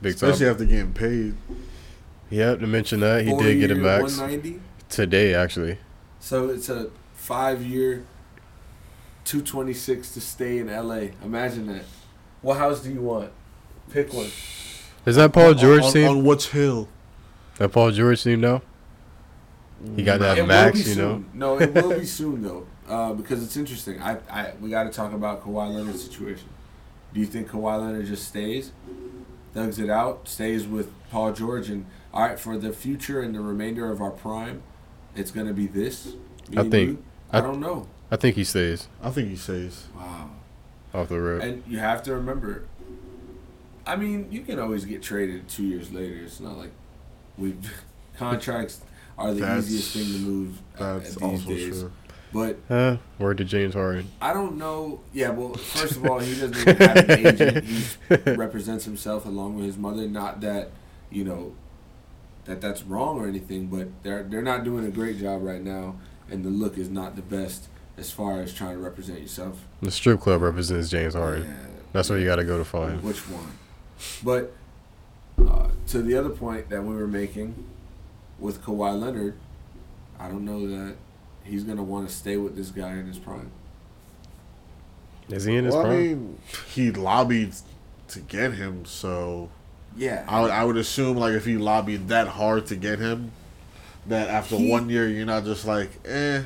Big 0.00 0.16
time. 0.16 0.30
Especially 0.30 0.50
after 0.50 0.64
getting 0.64 0.92
paid. 0.92 1.34
Yeah, 2.30 2.54
to 2.56 2.66
mention 2.66 3.00
that 3.00 3.24
he 3.24 3.30
Four 3.30 3.42
did 3.42 3.58
get 3.60 3.70
a 3.70 3.74
year, 3.74 3.82
max 3.82 4.18
190. 4.18 4.60
today. 4.88 5.34
Actually, 5.34 5.78
So 6.20 6.48
it's 6.50 6.68
a 6.68 6.90
five 7.14 7.62
year, 7.62 8.04
226 9.24 10.12
to 10.12 10.20
stay 10.20 10.58
in 10.58 10.68
LA. 10.68 11.08
Imagine 11.24 11.66
that. 11.68 11.84
What 12.42 12.58
house 12.58 12.80
do 12.82 12.92
you 12.92 13.00
want? 13.00 13.30
Pick 13.90 14.12
one. 14.12 14.26
is 15.06 15.16
that 15.16 15.32
Paul 15.32 15.54
George 15.54 15.82
on, 15.82 15.92
team? 15.92 16.08
on 16.08 16.24
which 16.24 16.48
hill? 16.50 16.88
that 17.58 17.72
Paul 17.72 17.90
George 17.90 18.22
team 18.22 18.40
now? 18.40 18.62
He 19.96 20.02
got 20.02 20.20
that 20.20 20.38
it 20.38 20.46
max, 20.46 20.86
you 20.88 20.96
know. 20.96 21.14
soon. 21.14 21.30
No, 21.34 21.58
it 21.60 21.72
will 21.72 21.98
be 21.98 22.04
soon 22.04 22.42
though, 22.42 22.66
uh, 22.88 23.12
because 23.14 23.42
it's 23.42 23.56
interesting. 23.56 24.00
I, 24.02 24.18
I 24.30 24.52
we 24.60 24.70
got 24.70 24.84
to 24.84 24.90
talk 24.90 25.12
about 25.12 25.42
Kawhi 25.44 25.72
Leonard's 25.74 26.02
situation. 26.04 26.48
Do 27.14 27.20
you 27.20 27.26
think 27.26 27.48
Kawhi 27.48 27.80
Leonard 27.80 28.06
just 28.06 28.26
stays, 28.28 28.72
thugs 29.58 29.78
it 29.80 29.90
out, 29.90 30.28
stays 30.28 30.66
with 30.68 30.88
Paul 31.10 31.32
George, 31.32 31.68
and 31.68 31.84
all 32.14 32.22
right 32.22 32.38
for 32.38 32.56
the 32.56 32.72
future 32.72 33.20
and 33.20 33.34
the 33.34 33.40
remainder 33.40 33.90
of 33.90 34.00
our 34.00 34.10
prime, 34.12 34.62
it's 35.16 35.30
gonna 35.32 35.52
be 35.52 35.66
this? 35.66 36.14
I 36.56 36.68
think- 36.68 37.02
I 37.32 37.38
I- 37.38 37.40
don't 37.40 37.58
know. 37.60 37.88
I 38.10 38.16
think 38.16 38.36
he 38.36 38.44
stays 38.44 38.88
I 39.02 39.10
think 39.10 39.28
he 39.28 39.36
stays. 39.36 39.86
Wow. 39.96 40.30
off 40.94 41.08
the 41.08 41.20
road. 41.20 41.42
And 41.42 41.62
you 41.66 41.78
have 41.80 42.02
to 42.04 42.14
remember, 42.14 42.64
I 43.86 43.96
mean, 43.96 44.28
you 44.30 44.40
can 44.42 44.58
always 44.58 44.84
get 44.86 45.02
traded 45.02 45.48
two 45.48 45.64
years 45.64 45.92
later. 45.92 46.14
It's 46.24 46.40
not 46.40 46.56
like 46.56 46.70
we 47.36 47.54
contracts 48.16 48.80
are 49.18 49.34
the 49.34 49.40
That's- 49.40 49.64
easiest 49.64 49.92
thing 49.92 50.12
to 50.12 50.18
move 50.30 50.58
at, 50.74 50.78
That's 50.78 51.16
at 51.16 51.22
these 51.22 51.22
also 51.22 51.48
days. 51.48 51.80
true. 51.80 51.92
But 52.32 52.58
Huh? 52.68 52.98
Word 53.18 53.38
to 53.38 53.44
James 53.44 53.74
Harden. 53.74 54.10
I 54.20 54.32
don't 54.32 54.56
know. 54.58 55.00
Yeah, 55.12 55.30
well, 55.30 55.54
first 55.54 55.96
of 55.96 56.04
all, 56.06 56.18
he 56.18 56.32
doesn't 56.38 56.56
even 56.56 56.76
have 56.76 56.96
an 56.96 57.26
agent. 57.26 57.64
He 57.64 58.16
represents 58.32 58.84
himself 58.84 59.24
along 59.24 59.56
with 59.56 59.64
his 59.64 59.76
mother. 59.76 60.06
Not 60.06 60.40
that 60.42 60.70
you 61.10 61.24
know 61.24 61.54
that 62.44 62.60
that's 62.60 62.82
wrong 62.82 63.18
or 63.18 63.26
anything, 63.28 63.66
but 63.68 63.88
they're 64.02 64.22
they're 64.24 64.42
not 64.42 64.64
doing 64.64 64.84
a 64.84 64.90
great 64.90 65.18
job 65.18 65.42
right 65.42 65.62
now, 65.62 65.96
and 66.30 66.44
the 66.44 66.50
look 66.50 66.76
is 66.78 66.90
not 66.90 67.16
the 67.16 67.22
best 67.22 67.68
as 67.96 68.10
far 68.10 68.40
as 68.40 68.52
trying 68.54 68.74
to 68.74 68.78
represent 68.78 69.20
yourself. 69.20 69.64
The 69.82 69.90
strip 69.90 70.20
club 70.20 70.42
represents 70.42 70.88
James 70.88 71.14
Harden. 71.14 71.44
Yeah. 71.44 71.66
That's 71.92 72.10
where 72.10 72.18
you 72.18 72.26
got 72.26 72.36
to 72.36 72.44
go 72.44 72.58
to 72.58 72.64
find. 72.64 73.02
Which 73.02 73.28
one? 73.28 73.52
But 74.22 74.54
uh, 75.38 75.68
to 75.88 76.02
the 76.02 76.14
other 76.16 76.28
point 76.30 76.68
that 76.70 76.84
we 76.84 76.94
were 76.94 77.08
making 77.08 77.64
with 78.38 78.62
Kawhi 78.62 79.00
Leonard, 79.00 79.34
I 80.18 80.28
don't 80.28 80.44
know 80.44 80.68
that 80.68 80.96
he's 81.48 81.64
gonna 81.64 81.82
want 81.82 82.08
to 82.08 82.14
stay 82.14 82.36
with 82.36 82.56
this 82.56 82.70
guy 82.70 82.92
in 82.92 83.06
his 83.06 83.18
prime. 83.18 83.50
Is 85.28 85.44
he 85.44 85.56
in 85.56 85.64
his 85.64 85.74
Well, 85.74 85.84
I 85.84 85.88
prime? 85.88 85.98
mean, 86.08 86.38
he 86.72 86.90
lobbied 86.90 87.52
to 88.08 88.20
get 88.20 88.52
him, 88.54 88.84
so 88.86 89.50
Yeah, 89.96 90.24
I 90.28 90.40
would, 90.40 90.50
I 90.50 90.64
would 90.64 90.76
assume 90.76 91.16
like 91.16 91.32
if 91.34 91.44
he 91.44 91.58
lobbied 91.58 92.08
that 92.08 92.28
hard 92.28 92.66
to 92.66 92.76
get 92.76 92.98
him, 92.98 93.32
that 94.06 94.28
after 94.28 94.56
He- 94.56 94.70
one 94.70 94.88
year 94.88 95.08
you're 95.08 95.26
not 95.26 95.44
just 95.44 95.66
like 95.66 95.90
eh. 96.06 96.42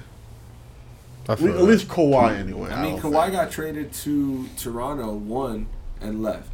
I 1.29 1.33
At 1.33 1.39
feel 1.39 1.49
least, 1.49 1.59
at 1.59 1.65
least 1.69 1.89
Kawhi 1.89 2.37
anyway. 2.37 2.71
I 2.73 2.83
mean, 2.83 2.99
don't 3.01 3.13
Kawhi 3.13 3.23
think. 3.25 3.33
got 3.35 3.51
traded 3.53 3.93
to 3.93 4.49
Toronto, 4.57 5.13
won, 5.13 5.67
and 6.01 6.21
left. 6.21 6.51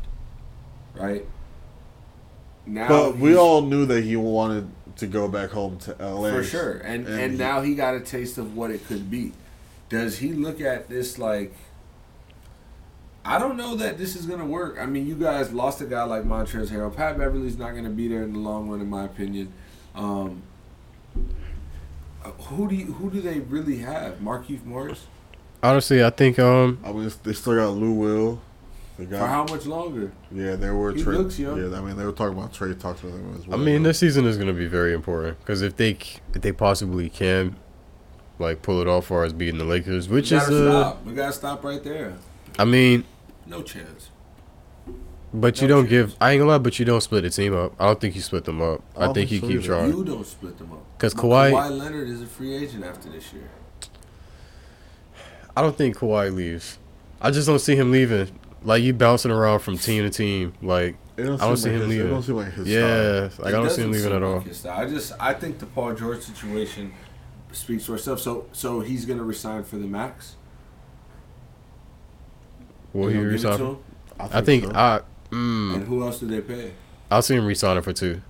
Right. 0.95 1.25
Now, 2.67 2.89
But 2.89 3.17
we 3.17 3.35
all 3.35 3.63
knew 3.63 3.87
that 3.87 4.05
he 4.05 4.15
wanted 4.17 4.69
to 4.99 5.07
go 5.07 5.29
back 5.29 5.51
home 5.51 5.79
to 5.79 5.97
LA 5.99 6.31
for 6.31 6.45
sure, 6.45 6.73
and 6.79 7.07
and, 7.07 7.21
and 7.21 7.33
he- 7.33 7.39
now 7.39 7.61
he 7.63 7.75
got 7.75 7.95
a 7.95 8.01
taste 8.01 8.39
of 8.39 8.57
what 8.57 8.71
it 8.71 8.87
could 8.87 9.11
be. 9.11 9.33
Does 9.89 10.19
he 10.19 10.33
look 10.33 10.61
at 10.61 10.89
this 10.89 11.19
like? 11.19 11.55
I 13.25 13.39
don't 13.39 13.57
know 13.57 13.75
that 13.77 13.99
this 13.99 14.17
is 14.17 14.27
gonna 14.27 14.47
work. 14.47 14.79
I 14.81 14.87
mean, 14.87 15.07
you 15.07 15.15
guys 15.15 15.53
lost 15.53 15.81
a 15.81 15.85
guy 15.87 16.05
like 16.05 16.25
Montrezl 16.25 16.69
Harrell. 16.69 16.95
Pat 16.95 17.19
Beverley's 17.19 17.59
not 17.59 17.75
gonna 17.75 17.91
be 17.91 18.09
there 18.09 18.23
in 18.23 18.33
the 18.33 18.39
long 18.39 18.69
run, 18.69 18.81
in 18.81 18.89
my 18.89 19.05
opinion. 19.05 19.53
Um, 19.95 20.43
uh, 22.25 22.31
who 22.31 22.69
do 22.69 22.75
you, 22.75 22.93
who 22.93 23.11
do 23.11 23.21
they 23.21 23.41
really 23.41 23.79
have? 23.79 24.21
Marcus 24.21 24.61
Morris 24.65 25.07
Honestly, 25.63 26.05
I 26.05 26.11
think 26.11 26.39
um 26.39 26.79
I 26.85 26.93
mean, 26.93 27.11
they 27.23 27.33
still 27.33 27.55
got 27.55 27.71
Lou 27.71 27.93
Will. 27.93 28.41
They 28.99 29.05
got 29.05 29.21
for 29.21 29.27
how 29.27 29.45
much 29.45 29.65
longer? 29.67 30.11
yeah, 30.33 30.57
they 30.57 30.71
were 30.71 30.93
He 30.93 31.03
trade. 31.03 31.19
looks 31.19 31.39
young. 31.39 31.57
Yeah, 31.57 31.79
I 31.79 31.81
mean 31.81 31.97
they 31.97 32.05
were 32.05 32.13
talking 32.13 32.37
about 32.37 32.53
trade 32.53 32.79
talks 32.81 33.03
with 33.03 33.15
him 33.15 33.33
as 33.35 33.47
well. 33.47 33.55
I 33.55 33.57
well. 33.57 33.65
mean 33.65 33.83
this 33.85 33.99
season 34.01 34.25
is 34.27 34.37
gonna 34.37 34.53
be 34.53 34.67
very 34.67 34.93
important 34.93 35.39
because 35.39 35.63
if 35.63 35.77
they 35.77 35.91
if 36.35 36.43
they 36.43 36.53
possibly 36.53 37.09
can 37.09 37.55
like 38.41 38.63
pull 38.63 38.81
it 38.81 38.89
off 38.89 39.07
for 39.07 39.25
us 39.25 39.33
beating 39.33 39.59
the 39.59 39.65
Lakers, 39.65 40.09
which 40.09 40.31
we 40.33 40.37
is 40.37 40.43
gotta 40.45 40.69
uh 40.69 40.81
stop. 40.83 41.05
We 41.07 41.13
gotta 41.15 41.33
stop 41.33 41.63
right 41.65 41.83
there. 41.85 42.15
I 42.59 42.65
mean, 42.65 43.05
No 43.47 43.63
chance. 43.63 44.11
but 45.33 45.61
you 45.63 45.69
don't 45.69 45.89
give. 45.89 46.17
I 46.21 46.33
ain't 46.33 46.41
gonna 46.41 46.51
lie, 46.51 46.59
but 46.59 46.77
you 46.81 46.85
don't 46.85 47.01
split 47.01 47.23
the 47.23 47.31
team 47.31 47.55
up. 47.57 47.75
I 47.79 47.87
don't 47.87 48.01
think 48.01 48.17
you 48.17 48.21
split 48.21 48.45
them 48.47 48.61
up. 48.61 48.83
I 48.97 49.03
I, 49.05 49.13
think 49.13 49.15
think 49.15 49.31
you 49.31 49.39
so 49.41 49.47
keep 49.47 49.57
either. 49.59 49.67
trying 49.67 49.97
You 49.97 50.05
don't 50.05 50.27
split 50.27 50.59
them 50.59 50.73
up 50.73 50.99
'Cause 50.99 51.15
But 51.15 51.23
Kawhi- 51.23 51.53
Kawhi 51.53 51.79
Leonard 51.79 52.09
is 52.09 52.21
a 52.23 52.27
free 52.27 52.53
agent 52.57 52.85
after 52.85 53.09
this 53.11 53.33
year. 53.33 53.49
I 55.57 55.63
don't 55.63 55.77
think 55.77 55.97
Kawhi 55.99 56.35
leaves. 56.35 56.79
I 57.21 57.31
just 57.31 57.47
don't 57.47 57.59
see 57.61 57.77
him 57.77 57.91
leaving. 57.93 58.29
Like 58.69 58.83
you 58.83 58.93
bouncing 58.93 59.31
around 59.31 59.61
from 59.61 59.79
team 59.79 60.05
to 60.05 60.11
team. 60.11 60.53
Like 60.61 60.97
It 61.17 61.23
don't 61.25 61.41
I 61.41 61.47
don't 61.47 61.57
see 61.57 61.71
like 61.71 61.81
him 61.81 61.89
his, 61.89 61.89
It 61.89 61.91
leaving. 61.91 62.11
don't 62.11 62.23
seem 62.23 62.37
like 62.37 62.53
his 62.53 62.69
style. 62.69 62.83
yeah, 63.23 63.29
like 63.39 63.47
I 63.47 63.51
don't 63.53 63.71
see 63.71 63.83
him 63.83 63.93
leaving 63.93 64.13
at 64.13 64.23
all. 64.23 64.37
like. 64.41 64.67
I 64.67 64.85
just 64.87 65.13
I 65.19 65.33
think 65.33 65.59
the 65.59 65.65
Paul 65.67 65.95
George 65.95 66.21
situation 66.21 66.93
speaks 67.53 67.87
for 67.87 67.95
itself. 67.95 68.21
So 68.21 68.45
so 68.53 68.81
he's 68.81 69.07
gonna 69.07 69.23
resign 69.25 69.65
for 69.65 69.77
the 69.77 69.87
max. 69.87 70.37
Will 72.93 73.07
They 73.07 73.13
he 73.15 73.19
gonna 73.19 73.31
give 73.31 73.41
it 73.41 73.43
to 73.43 73.49
resign? 73.49 73.67
him? 73.67 73.79
I 74.21 74.41
think 74.43 74.65
so. 74.65 74.73
I 74.75 74.97
And 75.31 75.83
mm, 75.83 75.87
who 75.87 76.03
else 76.03 76.21
do 76.21 76.27
they 76.27 76.41
pay? 76.43 76.73
I'll 77.11 77.23
see 77.23 77.37
him 77.37 77.47
resigning 77.47 77.83
for 77.83 77.93
two. 77.95 78.21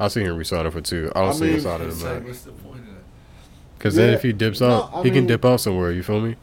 I'll 0.00 0.10
see 0.10 0.22
him 0.24 0.36
resigning 0.36 0.72
for 0.72 0.80
two. 0.80 1.12
I 1.14 1.20
don't 1.20 1.28
I 1.28 1.32
see 1.32 1.44
him 1.46 1.52
mean, 1.52 1.60
signing 1.60 1.88
the 1.90 1.94
max. 2.04 2.24
what's 2.26 2.40
the 2.42 2.52
point 2.52 2.80
of 2.80 2.86
that? 2.86 3.04
Because 3.78 3.94
then 3.94 4.12
if 4.14 4.22
he 4.22 4.32
dips 4.32 4.60
out, 4.60 4.90
I 4.92 5.02
he 5.04 5.10
can 5.12 5.26
dip 5.26 5.44
out 5.44 5.60
somewhere. 5.60 5.92
You 5.92 6.02
feel 6.02 6.20
me? 6.20 6.34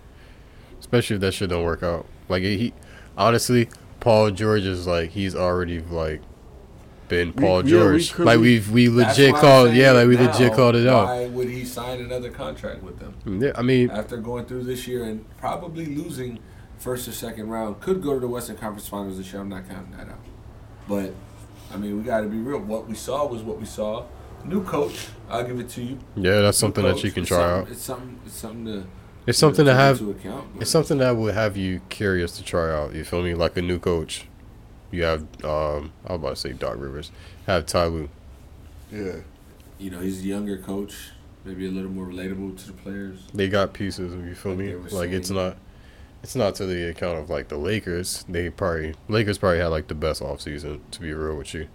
Especially 0.79 1.15
if 1.15 1.21
that 1.21 1.33
shit 1.33 1.49
don't 1.49 1.63
work 1.63 1.83
out. 1.83 2.05
Like 2.31 2.41
he, 2.43 2.73
honestly, 3.17 3.69
Paul 3.99 4.31
George 4.31 4.63
is 4.63 4.87
like 4.87 5.11
he's 5.11 5.35
already 5.35 5.81
like 5.81 6.21
been 7.07 7.33
We- 7.35 7.43
Paul 7.43 7.57
yeah, 7.57 7.63
we 7.63 7.69
George. 7.69 8.19
like 8.19 8.37
we- 8.37 8.41
we've 8.43 8.71
we 8.71 8.89
legit 8.89 9.35
called 9.35 9.73
yeah, 9.73 9.91
like 9.91 10.07
we 10.07 10.15
now, 10.15 10.31
legit 10.31 10.53
called 10.53 10.75
it 10.75 10.87
out. 10.87 11.05
Why 11.07 11.27
would 11.27 11.49
he 11.49 11.65
sign 11.65 11.99
another 11.99 12.31
contract 12.31 12.81
with 12.81 12.99
them 12.99 13.13
Yeah, 13.41 13.51
I 13.55 13.61
mean, 13.61 13.91
after 13.91 14.17
going 14.17 14.45
through 14.45 14.63
this 14.63 14.87
year 14.87 15.03
and 15.03 15.25
probably 15.37 15.85
losing 15.85 16.39
first 16.79 17.07
or 17.07 17.11
second 17.11 17.49
round? 17.49 17.79
Could 17.81 18.01
go 18.01 18.13
to 18.15 18.19
the 18.19 18.27
Western 18.27 18.55
Conference 18.57 18.87
Finals 18.87 19.17
this 19.17 19.31
year. 19.31 19.41
I'm 19.41 19.49
not 19.49 19.67
counting 19.69 19.91
that 19.97 20.07
out. 20.07 20.19
But 20.87 21.13
I 21.73 21.77
mean, 21.77 21.97
we 21.97 22.03
got 22.03 22.21
to 22.21 22.27
be 22.27 22.37
real. 22.37 22.59
What 22.59 22.87
we 22.87 22.95
saw 22.95 23.25
was 23.27 23.43
what 23.43 23.59
we 23.59 23.65
saw. 23.65 24.05
New 24.43 24.63
coach, 24.63 25.07
I'll 25.29 25.43
give 25.43 25.59
it 25.59 25.69
to 25.69 25.83
you. 25.83 25.99
yeah, 26.15 26.41
that's 26.41 26.57
New 26.59 26.65
something 26.67 26.83
that 26.83 27.03
you 27.03 27.11
can 27.11 27.25
try 27.25 27.59
out. 27.59 27.69
It's 27.69 27.81
something. 27.83 28.19
It's 28.25 28.35
something 28.35 28.65
to. 28.65 28.85
It's 29.27 29.37
something 29.37 29.65
to 29.65 29.71
take 29.71 29.79
have. 29.79 30.01
account. 30.01 30.47
It's 30.59 30.71
something 30.71 30.97
that 30.99 31.15
would 31.15 31.33
have 31.33 31.55
you 31.57 31.81
curious 31.89 32.35
to 32.37 32.43
try 32.43 32.71
out. 32.73 32.93
You 32.95 33.03
feel 33.03 33.21
me? 33.21 33.33
Like 33.35 33.55
a 33.57 33.61
new 33.61 33.79
coach. 33.79 34.27
You 34.91 35.03
have 35.03 35.21
um, 35.45 35.93
I 36.05 36.13
was 36.13 36.19
about 36.19 36.29
to 36.31 36.35
say 36.35 36.53
Doc 36.53 36.75
Rivers. 36.77 37.11
Have 37.47 37.65
Ty 37.65 37.85
Lue. 37.85 38.09
yeah. 38.91 39.17
you 39.77 39.89
know, 39.89 39.99
he's 39.99 40.21
a 40.21 40.25
younger 40.27 40.57
coach, 40.57 41.11
maybe 41.45 41.65
a 41.67 41.71
little 41.71 41.89
more 41.91 42.05
relatable 42.07 42.57
to 42.59 42.67
the 42.67 42.73
players. 42.73 43.19
They 43.33 43.47
got 43.49 43.73
pieces. 43.73 44.13
You 44.13 44.35
feel 44.35 44.53
Like 44.53 44.59
me? 44.59 44.67
they 44.67 44.75
were 44.75 44.89
Like 44.89 45.11
it's 45.11 45.29
not. 45.29 45.57
It's 46.23 46.35
not 46.35 46.53
to 46.55 46.65
the 46.67 46.89
account 46.89 47.17
of 47.17 47.29
like 47.29 47.47
the 47.47 47.57
Lakers. 47.57 48.25
They 48.29 48.49
probably 48.49 48.93
Lakers 49.07 49.37
probably 49.39 49.59
had 49.59 49.67
like 49.67 49.87
the 49.87 49.95
best 49.95 50.21
offseason, 50.21 50.81
to 50.91 50.99
be 51.01 51.13
real 51.13 51.35
with 51.37 51.53
you. 51.53 51.67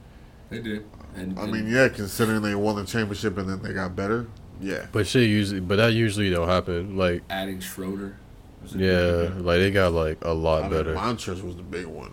They 0.51 0.61
did. 0.61 0.85
And, 1.17 1.39
I 1.39 1.43
and 1.45 1.53
mean, 1.53 1.67
yeah, 1.69 1.89
considering 1.89 2.43
they 2.43 2.55
won 2.55 2.77
the 2.77 2.85
championship 2.85 3.37
and 3.39 3.49
then 3.49 3.63
they 3.63 3.73
got 3.73 3.97
better. 3.97 4.27
Yeah. 4.61 4.87
But 4.93 5.07
shit 5.07 5.29
usually, 5.29 5.61
but 5.61 5.77
that 5.77 5.93
usually 5.93 6.31
don't 6.31 6.49
happen. 6.49 6.97
Like 6.97 7.23
adding 7.31 7.61
Schroeder. 7.61 8.17
yeah, 8.75 9.31
like 9.37 9.59
they 9.59 9.71
got 9.71 9.93
like 9.93 10.25
a 10.25 10.33
lot 10.33 10.65
I 10.65 10.69
mean, 10.69 10.71
better. 10.71 10.95
Montrez 10.95 11.43
was 11.43 11.57
the 11.57 11.63
big 11.63 11.87
one. 11.87 12.13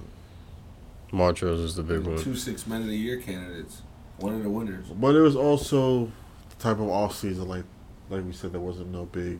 Montrez 1.11 1.63
is 1.63 1.75
the 1.75 1.83
big 1.83 2.01
one. 2.01 2.15
one. 2.15 2.23
Two 2.23 2.35
six 2.35 2.65
men 2.67 2.81
of 2.81 2.87
the 2.87 2.97
year 2.97 3.17
candidates. 3.17 3.81
One 4.17 4.35
of 4.35 4.43
the 4.43 4.49
winners. 4.49 4.87
But 4.87 5.15
it 5.15 5.21
was 5.21 5.35
also 5.35 6.11
the 6.49 6.55
type 6.59 6.77
of 6.77 6.89
off 6.89 7.15
season 7.15 7.47
like 7.47 7.65
like 8.09 8.25
we 8.25 8.31
said 8.31 8.53
there 8.53 8.61
wasn't 8.61 8.91
no 8.91 9.05
big 9.05 9.39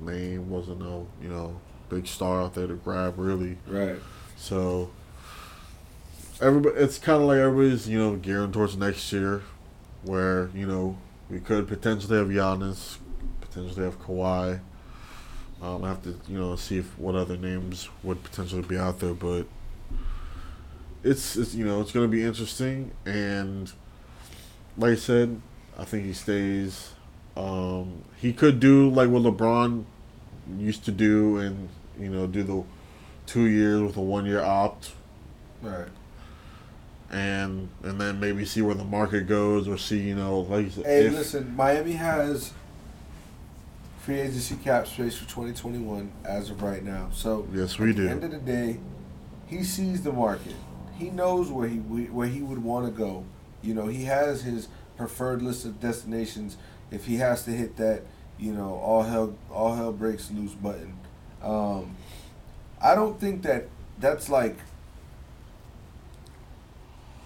name, 0.00 0.50
wasn't 0.50 0.80
no, 0.80 1.06
you 1.22 1.28
know, 1.28 1.60
big 1.88 2.06
star 2.06 2.42
out 2.42 2.54
there 2.54 2.66
to 2.66 2.74
grab 2.74 3.14
really. 3.16 3.58
Right. 3.66 3.96
So 4.36 4.90
everybody 6.40 6.76
it's 6.76 6.98
kinda 6.98 7.20
like 7.20 7.38
everybody's, 7.38 7.88
you 7.88 7.98
know, 7.98 8.16
gearing 8.16 8.52
towards 8.52 8.76
next 8.76 9.12
year 9.12 9.42
where, 10.02 10.50
you 10.54 10.66
know, 10.66 10.98
we 11.30 11.40
could 11.40 11.68
potentially 11.68 12.18
have 12.18 12.28
Giannis, 12.28 12.98
potentially 13.40 13.84
have 13.84 14.00
Kawhi. 14.00 14.60
Um, 15.60 15.84
I 15.84 15.88
have 15.88 16.02
to, 16.04 16.14
you 16.28 16.38
know, 16.38 16.56
see 16.56 16.78
if 16.78 16.98
what 16.98 17.14
other 17.14 17.36
names 17.36 17.88
would 18.02 18.22
potentially 18.22 18.62
be 18.62 18.78
out 18.78 19.00
there, 19.00 19.14
but 19.14 19.46
it's, 21.02 21.36
it's 21.36 21.54
you 21.54 21.64
know 21.64 21.80
it's 21.80 21.92
going 21.92 22.04
to 22.04 22.10
be 22.10 22.24
interesting 22.24 22.90
and 23.06 23.72
like 24.78 24.92
I 24.92 24.96
said, 24.96 25.40
I 25.76 25.84
think 25.84 26.06
he 26.06 26.12
stays. 26.12 26.92
Um, 27.36 28.04
he 28.16 28.32
could 28.32 28.60
do 28.60 28.88
like 28.90 29.10
what 29.10 29.22
LeBron 29.22 29.84
used 30.56 30.84
to 30.86 30.92
do, 30.92 31.38
and 31.38 31.68
you 31.98 32.08
know 32.08 32.26
do 32.26 32.42
the 32.42 32.64
two 33.26 33.46
years 33.46 33.82
with 33.82 33.96
a 33.96 34.00
one 34.00 34.24
year 34.24 34.42
opt, 34.42 34.92
Right. 35.60 35.88
And 37.10 37.68
and 37.82 38.00
then 38.00 38.20
maybe 38.20 38.44
see 38.44 38.62
where 38.62 38.74
the 38.74 38.84
market 38.84 39.26
goes, 39.26 39.66
or 39.68 39.78
see 39.78 39.98
you 40.00 40.14
know 40.14 40.40
like 40.40 40.64
you 40.64 40.70
said, 40.70 40.84
Hey, 40.86 41.06
if- 41.06 41.12
listen, 41.12 41.54
Miami 41.56 41.92
has 41.92 42.52
free 44.00 44.20
agency 44.20 44.56
cap 44.56 44.86
space 44.86 45.16
for 45.16 45.28
2021 45.28 46.10
as 46.24 46.50
of 46.50 46.62
right 46.62 46.82
now. 46.82 47.08
So 47.12 47.46
Yes, 47.52 47.78
we 47.78 47.90
at 47.90 47.96
do. 47.96 48.04
the 48.04 48.10
end 48.10 48.24
of 48.24 48.30
the 48.30 48.38
day, 48.38 48.80
he 49.46 49.62
sees 49.64 50.02
the 50.02 50.12
market. 50.12 50.54
He 50.96 51.10
knows 51.10 51.50
where 51.50 51.68
he 51.68 51.76
where 51.78 52.28
he 52.28 52.40
would 52.42 52.62
want 52.62 52.86
to 52.86 52.92
go. 52.92 53.24
You 53.62 53.74
know, 53.74 53.86
he 53.86 54.04
has 54.04 54.42
his 54.42 54.68
preferred 54.96 55.42
list 55.42 55.64
of 55.64 55.80
destinations. 55.80 56.56
If 56.90 57.06
he 57.06 57.16
has 57.16 57.44
to 57.44 57.50
hit 57.50 57.76
that, 57.76 58.02
you 58.38 58.52
know, 58.52 58.74
all 58.74 59.02
hell 59.02 59.34
all 59.50 59.74
hell 59.74 59.92
breaks 59.92 60.30
loose 60.30 60.54
button. 60.54 60.94
Um, 61.42 61.96
I 62.80 62.94
don't 62.94 63.20
think 63.20 63.42
that 63.42 63.68
that's 64.00 64.28
like 64.28 64.56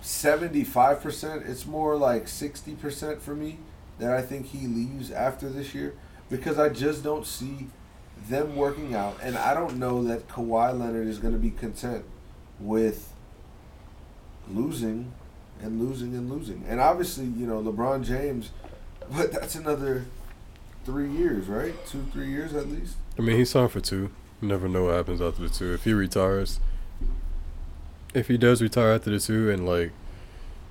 seventy 0.02 0.64
five 0.64 1.00
percent. 1.00 1.44
It's 1.46 1.64
more 1.64 1.96
like 1.96 2.28
sixty 2.28 2.74
percent 2.74 3.22
for 3.22 3.34
me 3.34 3.58
that 3.98 4.12
I 4.12 4.20
think 4.20 4.46
he 4.46 4.66
leaves 4.66 5.10
after 5.10 5.48
this 5.48 5.74
year 5.74 5.94
because 6.28 6.58
I 6.58 6.68
just 6.68 7.02
don't 7.02 7.26
see 7.26 7.68
them 8.28 8.56
working 8.56 8.94
out, 8.94 9.16
and 9.22 9.36
I 9.36 9.54
don't 9.54 9.78
know 9.78 10.04
that 10.04 10.28
Kawhi 10.28 10.78
Leonard 10.78 11.06
is 11.06 11.18
going 11.18 11.34
to 11.34 11.40
be 11.40 11.50
content 11.50 12.04
with 12.60 13.12
losing 14.50 15.12
and 15.60 15.80
losing 15.80 16.14
and 16.14 16.30
losing. 16.30 16.64
And 16.68 16.80
obviously, 16.80 17.24
you 17.24 17.46
know, 17.46 17.62
LeBron 17.62 18.04
James, 18.04 18.50
but 19.10 19.32
that's 19.32 19.54
another 19.54 20.04
three 20.84 21.10
years, 21.10 21.46
right? 21.46 21.74
Two, 21.86 22.04
three 22.12 22.28
years 22.28 22.54
at 22.54 22.68
least. 22.68 22.96
I 23.18 23.22
mean, 23.22 23.36
he 23.36 23.44
signed 23.44 23.70
for 23.70 23.80
two. 23.80 24.10
You 24.40 24.48
never 24.48 24.68
know 24.68 24.86
what 24.86 24.94
happens 24.94 25.20
after 25.20 25.42
the 25.42 25.48
two. 25.48 25.72
If 25.72 25.84
he 25.84 25.92
retires, 25.92 26.58
if 28.14 28.28
he 28.28 28.36
does 28.38 28.60
retire 28.62 28.92
after 28.92 29.10
the 29.10 29.18
two, 29.20 29.50
and 29.50 29.66
like 29.66 29.92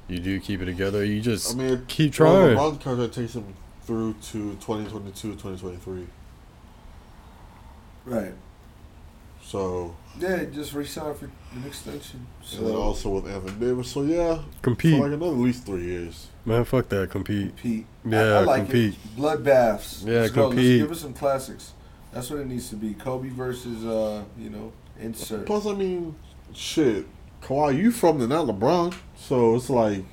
you 0.08 0.20
do 0.20 0.40
keep 0.40 0.62
it 0.62 0.66
together, 0.66 1.04
you 1.06 1.22
just 1.22 1.54
I 1.54 1.58
mean, 1.58 1.86
keep 1.88 2.18
well, 2.20 2.34
trying. 2.56 2.58
LeBron's 2.58 2.84
contract 2.84 3.14
takes 3.14 3.34
him 3.36 3.54
through 3.84 4.14
to 4.14 4.54
2022, 4.56 5.32
2023. 5.34 6.08
Right. 8.06 8.34
So, 9.44 9.96
Yeah, 10.20 10.44
just 10.46 10.74
resign 10.74 11.14
for 11.16 11.26
an 11.26 11.64
extension. 11.66 12.26
and 12.58 12.68
then 12.68 12.76
also 12.76 13.10
with 13.10 13.28
Evan 13.28 13.60
Davis. 13.60 13.92
So 13.92 14.04
yeah, 14.04 14.40
compete, 14.62 14.96
for 14.98 15.08
like 15.08 15.14
another 15.18 15.32
at 15.34 15.38
least 15.40 15.66
three 15.66 15.84
years. 15.86 16.28
man. 16.46 16.64
Fuck 16.64 16.90
that. 16.90 17.10
Compete. 17.10 17.50
compete. 17.58 17.86
Yeah, 18.06 18.20
I, 18.22 18.26
I 18.38 18.40
like 18.44 18.64
compete. 18.66 18.94
it. 18.94 19.18
Bloodbaths. 19.20 20.06
Yeah, 20.06 20.22
Let's 20.22 20.32
go. 20.32 20.44
Let's 20.48 20.56
compete. 20.56 20.82
give 20.82 20.92
us 20.92 21.02
some 21.02 21.14
classics. 21.14 21.74
That's 22.14 22.30
what 22.30 22.40
it 22.40 22.48
needs 22.48 22.70
to 22.70 22.76
be. 22.76 22.94
Kobe 22.94 23.30
versus 23.30 23.84
uh, 23.86 24.24
you 24.38 24.50
know, 24.50 24.72
insert. 25.00 25.46
Plus, 25.46 25.66
I 25.66 25.74
mean, 25.74 26.16
shit, 26.54 27.06
Kawhi, 27.42 27.78
you 27.78 27.92
from 27.92 28.20
the 28.20 28.28
not 28.28 28.48
LeBron, 28.48 28.94
so 29.16 29.56
it's 29.56 29.70
like, 29.70 30.04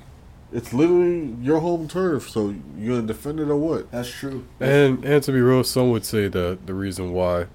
it's 0.51 0.73
literally 0.73 1.35
your 1.41 1.59
home 1.59 1.87
turf. 1.87 2.29
So 2.29 2.55
you 2.77 2.89
gonna 2.89 3.07
defend 3.07 3.39
it 3.39 3.49
or 3.49 3.55
what? 3.55 3.91
That's 3.91 4.09
true. 4.09 4.47
And 4.59 5.03
and 5.05 5.23
to 5.23 5.31
be 5.31 5.41
real, 5.41 5.63
some 5.63 5.91
would 5.91 6.05
say 6.05 6.27
that 6.27 6.65
the 6.65 6.73
reason 6.73 7.13
why 7.13 7.47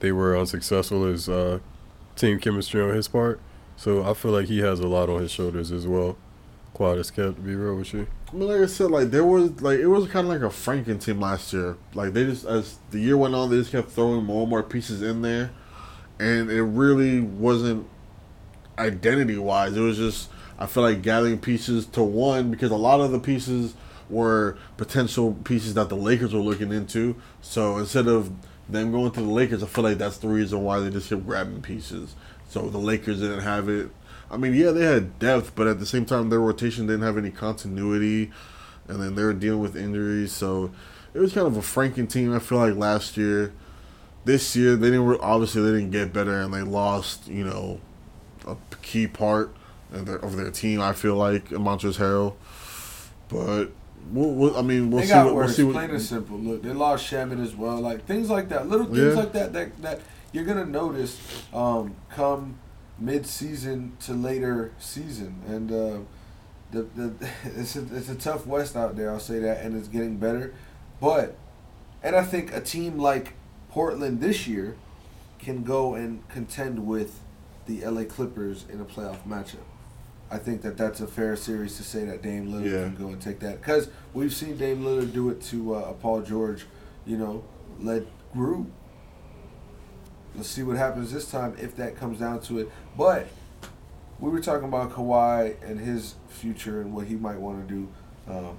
they 0.00 0.12
were 0.12 0.36
unsuccessful 0.36 1.06
is 1.06 1.28
uh, 1.28 1.60
team 2.16 2.38
chemistry 2.40 2.82
on 2.82 2.94
his 2.94 3.08
part. 3.08 3.40
So 3.76 4.08
I 4.08 4.14
feel 4.14 4.32
like 4.32 4.46
he 4.46 4.60
has 4.60 4.80
a 4.80 4.86
lot 4.88 5.08
on 5.08 5.20
his 5.20 5.30
shoulders 5.30 5.70
as 5.70 5.86
well. 5.86 6.16
Quad 6.72 6.98
is 6.98 7.10
kept 7.10 7.36
to 7.36 7.40
be 7.40 7.54
real 7.54 7.76
with 7.76 7.94
you. 7.94 8.06
I 8.30 8.36
mean, 8.36 8.48
like 8.48 8.60
I 8.60 8.66
said, 8.66 8.90
like 8.90 9.10
there 9.10 9.24
was 9.24 9.62
like 9.62 9.78
it 9.78 9.86
was 9.86 10.08
kind 10.08 10.26
of 10.26 10.32
like 10.32 10.42
a 10.42 10.54
Franken 10.54 11.00
team 11.02 11.20
last 11.20 11.52
year. 11.52 11.76
Like 11.94 12.12
they 12.12 12.24
just 12.24 12.44
as 12.44 12.78
the 12.90 12.98
year 12.98 13.16
went 13.16 13.34
on, 13.34 13.50
they 13.50 13.56
just 13.56 13.70
kept 13.70 13.90
throwing 13.90 14.24
more 14.24 14.42
and 14.42 14.50
more 14.50 14.62
pieces 14.62 15.00
in 15.00 15.22
there, 15.22 15.52
and 16.18 16.50
it 16.50 16.62
really 16.62 17.20
wasn't 17.20 17.86
identity 18.78 19.38
wise. 19.38 19.76
It 19.76 19.80
was 19.80 19.96
just 19.96 20.28
I 20.58 20.66
feel 20.66 20.82
like 20.82 21.02
gathering 21.02 21.38
pieces 21.38 21.86
to 21.86 22.02
one 22.02 22.50
because 22.50 22.70
a 22.70 22.76
lot 22.76 23.00
of 23.00 23.10
the 23.10 23.18
pieces 23.18 23.74
were 24.08 24.56
potential 24.76 25.34
pieces 25.44 25.74
that 25.74 25.88
the 25.88 25.96
Lakers 25.96 26.32
were 26.32 26.40
looking 26.40 26.72
into. 26.72 27.16
So 27.42 27.78
instead 27.78 28.08
of 28.08 28.30
them 28.68 28.92
going 28.92 29.10
to 29.12 29.20
the 29.20 29.28
Lakers, 29.28 29.62
I 29.62 29.66
feel 29.66 29.84
like 29.84 29.98
that's 29.98 30.18
the 30.18 30.28
reason 30.28 30.62
why 30.62 30.80
they 30.80 30.90
just 30.90 31.08
kept 31.08 31.26
grabbing 31.26 31.62
pieces. 31.62 32.14
So 32.48 32.68
the 32.68 32.78
Lakers 32.78 33.20
didn't 33.20 33.40
have 33.40 33.68
it. 33.68 33.90
I 34.30 34.36
mean, 34.36 34.54
yeah, 34.54 34.70
they 34.70 34.84
had 34.84 35.18
depth, 35.18 35.54
but 35.54 35.66
at 35.66 35.78
the 35.78 35.86
same 35.86 36.04
time, 36.04 36.30
their 36.30 36.40
rotation 36.40 36.86
didn't 36.86 37.02
have 37.02 37.18
any 37.18 37.30
continuity, 37.30 38.32
and 38.88 39.00
then 39.00 39.14
they 39.14 39.22
were 39.22 39.32
dealing 39.32 39.60
with 39.60 39.76
injuries. 39.76 40.32
So 40.32 40.72
it 41.14 41.20
was 41.20 41.32
kind 41.32 41.46
of 41.46 41.56
a 41.56 41.60
Franken 41.60 42.10
team. 42.10 42.34
I 42.34 42.40
feel 42.40 42.58
like 42.58 42.74
last 42.74 43.16
year, 43.16 43.52
this 44.24 44.56
year 44.56 44.74
they 44.74 44.90
didn't 44.90 45.20
obviously 45.20 45.62
they 45.62 45.78
didn't 45.78 45.92
get 45.92 46.12
better, 46.12 46.40
and 46.40 46.52
they 46.52 46.62
lost 46.62 47.28
you 47.28 47.44
know 47.44 47.80
key 48.86 49.06
part 49.08 49.52
of 49.92 50.06
their, 50.06 50.16
of 50.16 50.36
their 50.36 50.50
team. 50.50 50.80
I 50.80 50.92
feel 50.92 51.16
like 51.16 51.50
in 51.50 51.58
Montrezl 51.58 51.98
Harrell, 51.98 52.34
but 53.28 53.72
we'll, 54.10 54.30
we'll, 54.32 54.56
I 54.56 54.62
mean 54.62 54.90
we'll 54.90 55.00
they 55.00 55.06
see 55.06 55.12
got 55.12 55.26
what 55.26 55.34
we'll 55.34 55.48
see 55.48 55.64
what 55.64 55.74
Plain 55.74 55.90
and 55.90 56.00
simple. 56.02 56.38
Look, 56.38 56.62
they 56.62 56.72
lost 56.72 57.10
Shamet 57.10 57.42
as 57.42 57.54
well. 57.54 57.80
Like 57.80 58.06
things 58.06 58.30
like 58.30 58.48
that, 58.50 58.68
little 58.68 58.86
things 58.86 58.98
Yeah. 59.14 59.20
like 59.20 59.32
that, 59.32 59.52
that 59.52 59.82
that 59.82 60.00
you're 60.32 60.44
gonna 60.44 60.64
notice 60.66 61.20
um, 61.52 61.94
come 62.10 62.58
mid-season 62.98 63.92
to 64.00 64.12
later 64.14 64.72
season, 64.78 65.42
and 65.48 65.70
uh, 65.72 65.98
the 66.70 66.82
the 66.94 67.28
it's 67.44 67.76
a, 67.76 67.84
it's 67.94 68.08
a 68.08 68.14
tough 68.14 68.46
West 68.46 68.76
out 68.76 68.96
there. 68.96 69.10
I'll 69.10 69.20
say 69.20 69.38
that, 69.40 69.62
and 69.62 69.76
it's 69.76 69.88
getting 69.88 70.16
better, 70.16 70.54
but 71.00 71.36
and 72.02 72.14
I 72.14 72.22
think 72.22 72.54
a 72.54 72.60
team 72.60 72.98
like 72.98 73.34
Portland 73.70 74.20
this 74.20 74.46
year 74.46 74.76
can 75.38 75.62
go 75.64 75.94
and 75.94 76.26
contend 76.28 76.86
with 76.86 77.20
the 77.66 77.84
LA 77.84 78.04
Clippers 78.04 78.64
in 78.70 78.80
a 78.80 78.84
playoff 78.84 79.18
matchup. 79.26 79.56
I 80.30 80.38
think 80.38 80.62
that 80.62 80.76
that's 80.76 81.00
a 81.00 81.06
fair 81.06 81.36
series 81.36 81.76
to 81.76 81.84
say 81.84 82.04
that 82.04 82.22
Dame 82.22 82.48
Lillard 82.48 82.64
Yeah. 82.72 82.82
can 82.84 82.96
go 82.96 83.08
and 83.08 83.20
take 83.20 83.38
that 83.40 83.60
because 83.60 83.88
we've 84.12 84.34
seen 84.34 84.56
Dame 84.56 84.82
Lillard 84.82 85.12
do 85.12 85.30
it 85.30 85.40
to 85.42 85.74
uh, 85.74 85.92
Paul 85.94 86.22
George. 86.22 86.66
You 87.06 87.16
know, 87.16 87.44
let 87.80 88.02
Group. 88.32 88.66
Let's 90.34 90.48
see 90.48 90.62
what 90.62 90.76
happens 90.76 91.12
this 91.12 91.30
time 91.30 91.56
if 91.60 91.76
that 91.76 91.96
comes 91.96 92.18
down 92.18 92.40
to 92.42 92.58
it. 92.58 92.70
But 92.98 93.28
we 94.20 94.30
were 94.30 94.40
talking 94.40 94.68
about 94.68 94.92
Kawhi 94.92 95.54
and 95.62 95.80
his 95.80 96.14
future 96.28 96.80
and 96.80 96.92
what 96.94 97.06
he 97.06 97.14
might 97.14 97.38
want 97.38 97.66
to 97.66 97.74
do. 97.74 97.88
Um, 98.28 98.58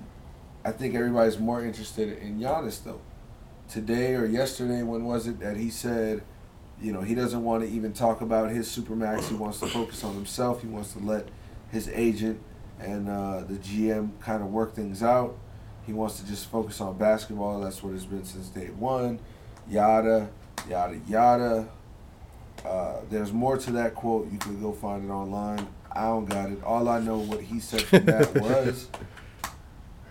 I 0.65 0.71
think 0.71 0.95
everybody's 0.95 1.37
more 1.37 1.63
interested 1.63 2.17
in 2.19 2.39
Giannis 2.39 2.83
though. 2.83 3.01
Today 3.69 4.15
or 4.15 4.25
yesterday, 4.25 4.81
when 4.81 5.03
was 5.03 5.27
it 5.27 5.39
that 5.41 5.57
he 5.57 5.69
said, 5.69 6.23
you 6.81 6.93
know, 6.93 7.01
he 7.01 7.15
doesn't 7.15 7.43
want 7.43 7.63
to 7.63 7.69
even 7.69 7.93
talk 7.93 8.21
about 8.21 8.51
his 8.51 8.67
supermax. 8.67 9.29
He 9.29 9.35
wants 9.35 9.59
to 9.61 9.67
focus 9.67 10.03
on 10.03 10.13
himself. 10.13 10.61
He 10.61 10.67
wants 10.67 10.93
to 10.93 10.99
let 10.99 11.27
his 11.71 11.89
agent 11.89 12.39
and 12.79 13.09
uh, 13.09 13.41
the 13.47 13.55
GM 13.55 14.11
kind 14.21 14.43
of 14.43 14.51
work 14.51 14.75
things 14.75 15.01
out. 15.01 15.35
He 15.85 15.93
wants 15.93 16.19
to 16.19 16.27
just 16.27 16.47
focus 16.49 16.79
on 16.81 16.97
basketball. 16.97 17.61
That's 17.61 17.81
what 17.81 17.93
it's 17.93 18.05
been 18.05 18.25
since 18.25 18.49
day 18.49 18.67
one. 18.67 19.19
Yada, 19.69 20.29
yada, 20.69 20.99
yada. 21.07 21.69
Uh, 22.65 22.97
there's 23.09 23.31
more 23.31 23.57
to 23.57 23.71
that 23.71 23.95
quote. 23.95 24.31
You 24.31 24.37
can 24.37 24.61
go 24.61 24.71
find 24.71 25.09
it 25.09 25.11
online. 25.11 25.67
I 25.91 26.03
don't 26.03 26.25
got 26.25 26.51
it. 26.51 26.63
All 26.63 26.87
I 26.89 26.99
know 26.99 27.17
what 27.17 27.41
he 27.41 27.59
said 27.59 27.81
from 27.83 28.05
that 28.05 28.35
was, 28.41 28.87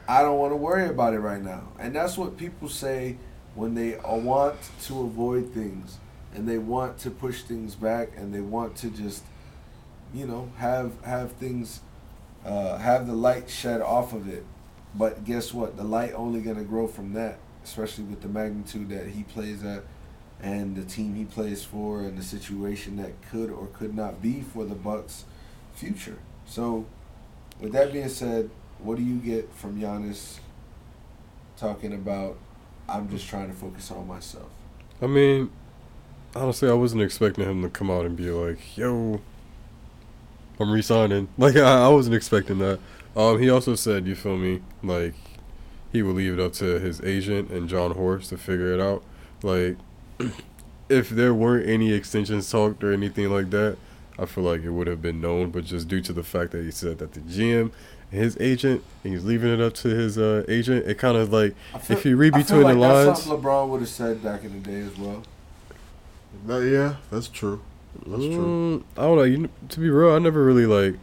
I 0.08 0.22
don't 0.22 0.38
want 0.38 0.52
to 0.52 0.56
worry 0.56 0.88
about 0.88 1.14
it 1.14 1.20
right 1.20 1.42
now. 1.42 1.68
And 1.78 1.94
that's 1.94 2.18
what 2.18 2.36
people 2.36 2.68
say 2.68 3.18
when 3.54 3.74
they 3.74 3.98
want 4.04 4.56
to 4.84 5.02
avoid 5.02 5.52
things 5.52 5.98
and 6.36 6.46
they 6.46 6.58
want 6.58 6.98
to 6.98 7.10
push 7.10 7.42
things 7.42 7.74
back 7.74 8.10
and 8.16 8.32
they 8.32 8.42
want 8.42 8.76
to 8.76 8.90
just, 8.90 9.24
you 10.12 10.26
know, 10.26 10.50
have 10.58 10.92
have 11.02 11.32
things, 11.32 11.80
uh, 12.44 12.76
have 12.76 13.06
the 13.06 13.14
light 13.14 13.48
shed 13.48 13.80
off 13.80 14.12
of 14.12 14.28
it. 14.28 14.44
But 14.94 15.24
guess 15.24 15.54
what? 15.54 15.76
The 15.78 15.84
light 15.84 16.12
only 16.12 16.40
gonna 16.42 16.62
grow 16.62 16.86
from 16.86 17.14
that, 17.14 17.38
especially 17.64 18.04
with 18.04 18.20
the 18.20 18.28
magnitude 18.28 18.90
that 18.90 19.08
he 19.08 19.22
plays 19.22 19.64
at, 19.64 19.84
and 20.42 20.76
the 20.76 20.84
team 20.84 21.14
he 21.14 21.24
plays 21.24 21.64
for, 21.64 22.02
and 22.02 22.18
the 22.18 22.22
situation 22.22 22.96
that 22.98 23.12
could 23.30 23.50
or 23.50 23.68
could 23.68 23.96
not 23.96 24.20
be 24.20 24.42
for 24.42 24.66
the 24.66 24.74
Bucks' 24.74 25.24
future. 25.74 26.18
So, 26.44 26.84
with 27.60 27.72
that 27.72 27.94
being 27.94 28.10
said, 28.10 28.50
what 28.78 28.98
do 28.98 29.02
you 29.02 29.16
get 29.16 29.52
from 29.54 29.80
Giannis 29.80 30.38
talking 31.56 31.94
about? 31.94 32.36
I'm 32.88 33.08
just 33.08 33.26
trying 33.26 33.48
to 33.48 33.54
focus 33.54 33.90
on 33.90 34.06
myself. 34.06 34.50
I 35.02 35.06
mean, 35.06 35.50
honestly, 36.36 36.68
I 36.68 36.74
wasn't 36.74 37.02
expecting 37.02 37.44
him 37.44 37.62
to 37.62 37.68
come 37.68 37.90
out 37.90 38.04
and 38.06 38.16
be 38.16 38.30
like, 38.30 38.76
"Yo, 38.76 39.20
I'm 40.58 40.70
resigning." 40.70 41.28
Like 41.38 41.56
I, 41.56 41.86
I 41.86 41.88
wasn't 41.88 42.16
expecting 42.16 42.58
that. 42.58 42.78
Um, 43.16 43.40
he 43.40 43.48
also 43.50 43.74
said, 43.74 44.06
"You 44.06 44.14
feel 44.14 44.36
me?" 44.36 44.60
Like 44.82 45.14
he 45.92 46.02
would 46.02 46.16
leave 46.16 46.34
it 46.34 46.40
up 46.40 46.52
to 46.54 46.78
his 46.78 47.00
agent 47.02 47.50
and 47.50 47.68
Jon 47.68 47.92
Horst 47.92 48.30
to 48.30 48.36
figure 48.38 48.72
it 48.72 48.80
out. 48.80 49.02
Like 49.42 49.76
if 50.88 51.08
there 51.10 51.34
weren't 51.34 51.68
any 51.68 51.92
extensions 51.92 52.50
talked 52.50 52.82
or 52.84 52.92
anything 52.92 53.30
like 53.30 53.50
that, 53.50 53.76
I 54.18 54.26
feel 54.26 54.44
like 54.44 54.62
it 54.62 54.70
would 54.70 54.86
have 54.86 55.00
been 55.02 55.20
known. 55.20 55.50
But 55.50 55.64
just 55.64 55.88
due 55.88 56.00
to 56.02 56.12
the 56.12 56.22
fact 56.22 56.52
that 56.52 56.64
he 56.64 56.70
said 56.70 56.98
that 56.98 57.12
the 57.12 57.20
GM 57.20 57.70
and 58.12 58.20
his 58.22 58.36
agent, 58.40 58.84
and 59.02 59.12
he's 59.14 59.24
leaving 59.24 59.52
it 59.52 59.60
up 59.60 59.74
to 59.74 59.88
his 59.88 60.16
uh, 60.18 60.44
agent, 60.48 60.86
it 60.86 60.98
kind 60.98 61.16
of 61.16 61.32
like 61.32 61.54
feel- 61.80 61.96
if 61.96 62.04
you 62.04 62.16
read 62.16 62.34
between 62.34 62.62
like 62.62 62.74
the 62.74 62.80
that's 62.80 63.26
lines. 63.26 63.42
LeBron 63.42 63.68
would 63.68 63.80
have 63.80 63.88
said 63.90 64.22
back 64.22 64.44
in 64.44 64.52
the 64.52 64.68
day 64.68 64.80
as 64.80 64.96
well. 64.98 65.22
That- 66.46 66.64
yeah, 66.64 66.96
that's 67.10 67.28
true. 67.28 67.60
That's 68.06 68.22
true. 68.24 68.82
Mm, 68.84 68.98
I 68.98 69.02
don't 69.02 69.16
know. 69.16 69.22
You, 69.24 69.48
to 69.70 69.80
be 69.80 69.88
real, 69.88 70.14
I 70.14 70.18
never 70.18 70.44
really 70.44 70.66
like 70.66 70.98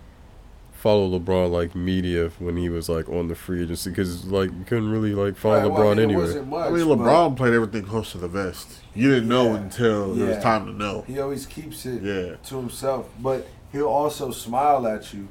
follow 0.74 1.18
LeBron 1.18 1.50
like 1.50 1.74
media 1.76 2.30
when 2.40 2.58
he 2.58 2.68
was 2.70 2.90
like 2.90 3.08
on 3.08 3.30
the 3.30 3.36
free 3.36 3.64
agency 3.64 3.90
because 3.90 4.26
like 4.26 4.52
you 4.52 4.66
couldn't 4.68 4.92
really 4.92 5.14
like 5.16 5.36
follow 5.38 5.56
Right, 5.62 5.72
well, 5.72 5.80
LeBron 5.80 5.92
I 5.92 5.96
mean, 5.96 6.00
it 6.00 6.04
anyway. 6.04 6.42
much, 6.46 6.68
I 6.68 6.70
mean, 6.72 6.86
LeBron 6.86 7.38
played 7.38 7.54
everything 7.54 7.84
close 7.86 8.12
to 8.12 8.18
the 8.18 8.28
vest. 8.28 8.80
You 8.94 9.10
didn't 9.10 9.30
know 9.30 9.54
Yeah. 9.54 9.62
until 9.62 10.22
it 10.22 10.28
was 10.28 10.44
time 10.44 10.66
to 10.66 10.74
know. 10.74 11.04
He 11.08 11.20
always 11.20 11.46
keeps 11.46 11.86
it 11.86 12.04
Yeah. 12.04 12.36
to 12.50 12.58
himself, 12.58 13.10
but 13.20 13.48
he'll 13.72 13.88
also 13.88 14.32
smile 14.32 14.86
at 14.86 15.14
you 15.14 15.30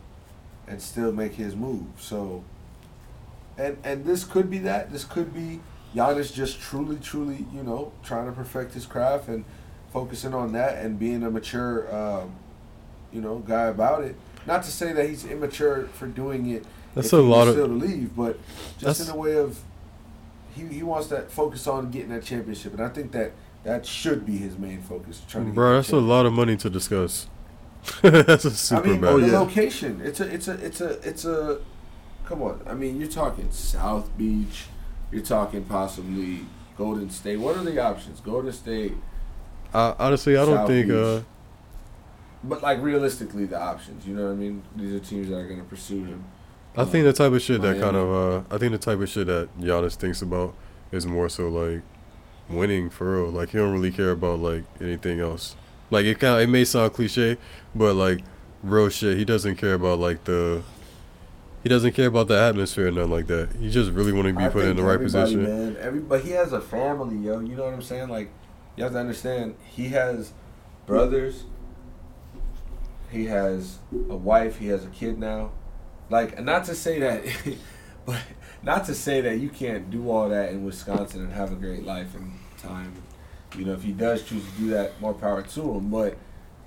and 0.66 0.80
still 0.80 1.12
make 1.12 1.34
his 1.34 1.54
move. 1.54 1.84
So, 1.98 2.42
and 3.58 3.76
and 3.84 4.04
this 4.04 4.24
could 4.24 4.50
be 4.50 4.58
that. 4.58 4.90
This 4.90 5.04
could 5.04 5.34
be 5.34 5.60
Giannis 5.94 6.32
just 6.32 6.60
truly, 6.60 6.96
truly, 6.96 7.44
you 7.54 7.62
know, 7.62 7.92
trying 8.02 8.24
to 8.26 8.32
perfect 8.32 8.72
his 8.74 8.86
craft 8.86 9.28
and 9.28 9.44
focusing 9.92 10.34
on 10.34 10.52
that 10.52 10.78
and 10.84 10.98
being 10.98 11.22
a 11.22 11.30
mature, 11.30 11.94
um, 11.94 12.32
you 13.12 13.20
know, 13.20 13.38
guy 13.38 13.64
about 13.66 14.02
it. 14.04 14.16
Not 14.46 14.62
to 14.64 14.70
say 14.70 14.92
that 14.92 15.08
he's 15.08 15.24
immature 15.24 15.88
for 15.94 16.06
doing 16.06 16.50
it. 16.50 16.64
That's 16.94 17.08
if 17.08 17.12
a 17.14 17.16
he 17.16 17.22
lot 17.22 17.48
of- 17.48 17.54
still 17.54 17.68
to 17.68 17.72
leave, 17.74 18.16
but 18.16 18.38
just 18.78 19.00
in 19.00 19.06
That's- 19.06 19.08
a 19.08 19.16
way 19.16 19.36
of 19.36 19.60
he 20.54 20.66
he 20.66 20.82
wants 20.82 21.06
that 21.08 21.30
focus 21.30 21.66
on 21.66 21.90
getting 21.90 22.10
that 22.10 22.24
championship, 22.24 22.74
and 22.74 22.82
I 22.82 22.88
think 22.88 23.12
that 23.12 23.32
that 23.64 23.86
should 23.86 24.26
be 24.26 24.36
his 24.36 24.58
main 24.58 24.82
focus. 24.82 25.22
Trying 25.28 25.44
to 25.44 25.50
get 25.50 25.54
Bro, 25.54 25.70
that 25.70 25.76
that's 25.76 25.92
a 25.92 25.96
lot 25.96 26.26
of 26.26 26.32
money 26.32 26.56
to 26.56 26.68
discuss. 26.68 27.28
that's 28.02 28.44
a 28.44 28.50
super 28.50 28.82
I 28.82 28.86
mean, 28.92 29.00
bad. 29.00 29.08
Oh, 29.12 29.20
the 29.20 29.26
yeah. 29.28 29.38
location. 29.40 30.00
It's 30.04 30.20
a, 30.20 30.26
it's 30.32 30.48
a, 30.48 30.52
it's 30.64 30.80
a, 30.80 30.90
it's 31.08 31.24
a. 31.24 31.58
Come 32.26 32.42
on. 32.42 32.60
I 32.66 32.74
mean, 32.74 33.00
you're 33.00 33.08
talking 33.10 33.50
South 33.50 34.16
Beach. 34.18 34.66
You're 35.10 35.22
talking 35.22 35.64
possibly 35.64 36.40
Golden 36.76 37.08
State. 37.10 37.38
What 37.38 37.56
are 37.56 37.64
the 37.64 37.78
options? 37.82 38.20
Golden 38.20 38.52
State. 38.52 38.94
Uh, 39.72 39.94
honestly, 39.98 40.36
I 40.36 40.44
don't 40.44 40.56
South 40.56 40.68
think. 40.68 40.90
Uh, 40.90 41.20
But 42.44 42.62
like 42.62 42.80
realistically, 42.82 43.46
the 43.46 43.58
options. 43.60 44.06
You 44.06 44.14
know 44.14 44.26
what 44.26 44.32
I 44.32 44.34
mean? 44.34 44.62
These 44.76 44.94
are 44.94 44.98
teams 45.00 45.28
that 45.28 45.36
are 45.36 45.46
going 45.46 45.60
to 45.60 45.66
pursue 45.66 46.04
him. 46.04 46.24
I 46.76 46.84
think 46.84 47.04
the 47.04 47.12
type 47.12 47.32
of 47.32 47.42
shit 47.42 47.60
that 47.62 47.80
kind 47.80 47.96
of. 47.96 48.10
Uh, 48.10 48.54
I 48.54 48.58
think 48.58 48.72
the 48.72 48.78
type 48.78 49.00
of 49.00 49.08
shit 49.08 49.26
that 49.26 49.48
Giannis 49.60 49.94
thinks 49.94 50.22
about 50.22 50.54
is 50.90 51.06
more 51.06 51.28
so 51.28 51.48
like 51.48 51.82
winning 52.48 52.90
for 52.90 53.22
real. 53.22 53.30
Like 53.30 53.50
he 53.50 53.58
don't 53.58 53.72
really 53.72 53.90
care 53.90 54.10
about 54.10 54.40
like 54.40 54.64
anything 54.80 55.20
else. 55.20 55.54
Like 55.90 56.06
it 56.06 56.18
kind. 56.18 56.42
It 56.42 56.48
may 56.48 56.64
sound 56.64 56.92
cliche, 56.94 57.36
but 57.74 57.94
like 57.94 58.20
real 58.62 58.88
shit. 58.88 59.16
He 59.18 59.24
doesn't 59.24 59.56
care 59.56 59.74
about 59.74 59.98
like 59.98 60.24
the. 60.24 60.62
He 61.62 61.68
doesn't 61.68 61.92
care 61.92 62.08
about 62.08 62.26
the 62.26 62.36
atmosphere 62.36 62.88
or 62.88 62.90
nothing 62.90 63.12
like 63.12 63.28
that. 63.28 63.50
He 63.60 63.70
just 63.70 63.92
really 63.92 64.12
want 64.12 64.26
to 64.26 64.34
be 64.34 64.42
I 64.44 64.48
put 64.48 64.64
in 64.64 64.76
the 64.76 64.82
right 64.82 64.98
position. 64.98 65.44
Man, 65.44 66.06
but 66.08 66.22
he 66.24 66.30
has 66.30 66.52
a 66.52 66.60
family, 66.60 67.16
yo. 67.18 67.38
You 67.38 67.54
know 67.54 67.64
what 67.64 67.74
I'm 67.74 67.82
saying? 67.82 68.08
Like, 68.08 68.30
you 68.76 68.84
have 68.84 68.92
to 68.92 68.98
understand, 68.98 69.56
he 69.64 69.88
has 69.88 70.32
brothers. 70.86 71.44
He 73.10 73.26
has 73.26 73.78
a 73.92 74.16
wife. 74.16 74.58
He 74.58 74.68
has 74.68 74.84
a 74.84 74.88
kid 74.88 75.18
now. 75.18 75.52
Like, 76.08 76.42
not 76.42 76.64
to 76.64 76.74
say 76.74 76.98
that, 77.00 77.24
but 78.06 78.20
not 78.62 78.84
to 78.86 78.94
say 78.94 79.20
that 79.20 79.38
you 79.38 79.48
can't 79.50 79.90
do 79.90 80.10
all 80.10 80.28
that 80.30 80.50
in 80.50 80.64
Wisconsin 80.64 81.22
and 81.22 81.32
have 81.32 81.52
a 81.52 81.56
great 81.56 81.84
life 81.84 82.14
and 82.14 82.32
time. 82.58 82.94
You 83.56 83.66
know, 83.66 83.72
if 83.72 83.82
he 83.82 83.92
does 83.92 84.22
choose 84.22 84.42
to 84.44 84.50
do 84.58 84.70
that, 84.70 84.98
more 85.00 85.12
power 85.12 85.42
to 85.42 85.72
him. 85.74 85.90
But 85.90 86.16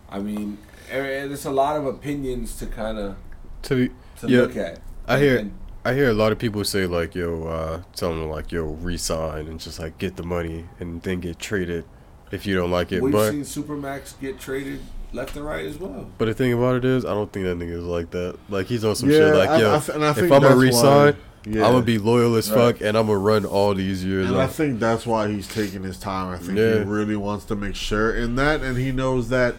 I 0.09 0.19
mean, 0.19 0.59
there's 0.89 1.45
a 1.45 1.51
lot 1.51 1.77
of 1.77 1.85
opinions 1.87 2.57
to 2.59 2.67
kind 2.67 2.97
of 2.99 3.15
To 3.63 3.89
to 4.19 4.27
Yeah, 4.27 4.41
look 4.41 4.55
at. 4.55 4.79
I 5.07 5.19
hear. 5.19 5.37
And- 5.39 5.57
I 5.83 5.93
hear 5.93 6.09
a 6.09 6.13
lot 6.13 6.31
of 6.31 6.39
people 6.39 6.63
say 6.63 6.87
like, 6.87 7.13
"Yo, 7.13 7.43
uh, 7.43 7.83
tell 7.95 8.09
them 8.09 8.27
like, 8.27 8.51
yo, 8.51 8.63
resign 8.63 9.47
and 9.47 9.59
just 9.59 9.79
like 9.79 9.99
get 9.99 10.15
the 10.15 10.23
money 10.23 10.65
and 10.79 10.99
then 11.03 11.19
get 11.19 11.37
traded 11.37 11.85
if 12.31 12.45
you 12.45 12.55
don't 12.55 12.71
like 12.71 12.91
it." 12.91 13.01
We've 13.01 13.11
but 13.13 13.31
seen 13.31 13.41
Supermax 13.41 14.19
get 14.19 14.39
traded 14.39 14.79
left 15.13 15.35
and 15.37 15.45
right 15.45 15.65
as 15.65 15.77
well. 15.77 16.09
but 16.17 16.25
the 16.25 16.33
thing 16.33 16.51
about 16.53 16.75
it 16.75 16.85
is, 16.85 17.05
I 17.05 17.13
don't 17.13 17.31
think 17.31 17.45
that 17.45 17.57
nigga 17.57 17.77
is 17.77 17.83
like 17.85 18.11
that. 18.11 18.35
Like 18.49 18.67
he's 18.67 18.83
on 18.83 18.95
some 18.95 19.09
yeah, 19.09 19.17
shit 19.17 19.35
like, 19.35 19.49
I- 19.49 19.59
"Yo, 19.61 19.75
I 19.75 19.79
th- 19.79 19.95
and 19.95 20.03
I 20.05 20.09
if 20.11 20.17
I'm 20.19 20.27
gonna 20.29 20.55
resign, 20.55 21.13
why- 21.13 21.19
yeah. 21.49 21.65
I'm 21.65 21.73
gonna 21.73 21.85
be 21.85 21.97
loyal 21.99 22.35
as 22.35 22.49
Right. 22.51 22.73
fuck 22.75 22.81
and 22.81 22.97
I'm 22.97 23.07
gonna 23.07 23.19
run 23.19 23.45
all 23.45 23.73
these 23.73 24.03
years." 24.03 24.27
And 24.29 24.37
I 24.37 24.47
think 24.47 24.79
that's 24.79 25.05
why 25.05 25.29
he's 25.29 25.47
taking 25.47 25.83
his 25.83 25.97
time. 25.97 26.33
I 26.33 26.37
think 26.37 26.57
Yeah. 26.57 26.79
he 26.79 26.83
really 26.83 27.15
wants 27.15 27.45
to 27.45 27.55
make 27.55 27.75
sure 27.75 28.13
in 28.13 28.35
that, 28.35 28.61
and 28.61 28.77
he 28.77 28.91
knows 28.91 29.29
that 29.29 29.55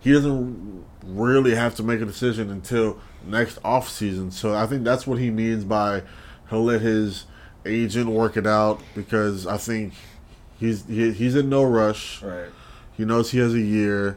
he 0.00 0.12
doesn't 0.12 0.84
really 1.04 1.54
have 1.56 1.74
to 1.76 1.82
make 1.82 2.00
a 2.00 2.04
decision 2.04 2.48
until 2.50 2.98
next 3.26 3.58
off 3.64 3.88
season. 3.88 4.30
So 4.30 4.54
I 4.54 4.66
think 4.66 4.84
that's 4.84 5.04
what 5.06 5.18
he 5.18 5.30
means 5.30 5.64
by 5.64 6.02
he'll 6.50 6.64
let 6.64 6.80
his 6.80 7.24
agent 7.66 8.08
work 8.10 8.36
it 8.36 8.46
out 8.46 8.80
because 8.94 9.46
I 9.46 9.56
think 9.56 9.94
he's 10.62 10.86
he, 10.86 11.12
he's 11.12 11.34
in 11.34 11.48
no 11.48 11.64
rush. 11.64 12.22
Right. 12.22 12.48
He 12.96 13.04
knows 13.04 13.32
he 13.32 13.38
has 13.38 13.52
a 13.52 13.60
year. 13.60 14.16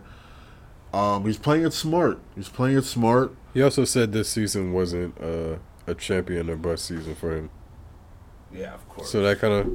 Um, 0.93 1.25
he's 1.25 1.37
playing 1.37 1.65
it 1.65 1.73
smart. 1.73 2.19
He's 2.35 2.49
playing 2.49 2.77
it 2.77 2.83
smart. 2.83 3.35
he 3.53 3.61
also 3.61 3.83
said 3.83 4.13
this 4.13 4.29
season 4.29 4.71
wasn't 4.71 5.19
uh, 5.21 5.57
a 5.87 5.95
champion 5.95 6.49
or 6.49 6.55
bust 6.55 6.85
season 6.85 7.15
for 7.15 7.35
him. 7.35 7.49
Yeah, 8.53 8.75
of 8.75 8.87
course. 8.87 9.09
So 9.09 9.21
that 9.23 9.39
kind 9.39 9.53
of 9.53 9.73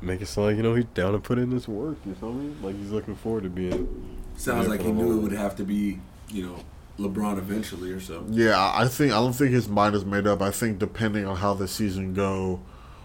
make 0.00 0.22
it 0.22 0.26
sound 0.26 0.48
like 0.48 0.56
you 0.56 0.62
know 0.62 0.74
he's 0.74 0.86
down 0.86 1.12
to 1.12 1.18
put 1.18 1.38
in 1.38 1.50
this 1.50 1.68
work. 1.68 1.98
You 2.06 2.14
feel 2.14 2.32
me? 2.32 2.54
Like 2.62 2.76
he's 2.76 2.90
looking 2.90 3.14
forward 3.14 3.44
to 3.44 3.50
being. 3.50 4.18
Sounds 4.36 4.68
like 4.68 4.80
he 4.80 4.86
the 4.86 4.92
knew 4.94 5.18
it 5.18 5.22
would 5.22 5.32
have 5.32 5.54
to 5.56 5.64
be, 5.64 6.00
you 6.30 6.46
know, 6.46 6.64
LeBron 6.98 7.36
eventually 7.36 7.92
or 7.92 8.00
so. 8.00 8.24
Yeah, 8.30 8.58
I 8.58 8.84
I 8.84 8.88
think 8.88 9.12
I 9.12 9.16
don't 9.16 9.34
think 9.34 9.50
his 9.50 9.68
mind 9.68 9.94
is 9.94 10.04
made 10.04 10.26
up. 10.26 10.40
I 10.40 10.50
think 10.50 10.78
depending 10.78 11.26
on 11.26 11.36
how 11.36 11.52
the 11.52 11.68
season 11.68 12.14
go, 12.14 12.60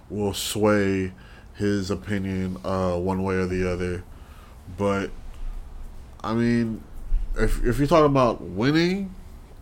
will 0.09 0.33
sway 0.33 1.11
his 1.55 1.89
opinion 1.89 2.57
uh, 2.63 2.97
one 2.97 3.23
way 3.23 3.35
or 3.35 3.45
the 3.45 3.69
other. 3.69 4.03
But 4.77 5.11
I 6.23 6.33
mean, 6.33 6.83
if 7.37 7.63
if 7.63 7.77
you're 7.77 7.87
talking 7.87 8.05
about 8.05 8.41
winning 8.41 9.13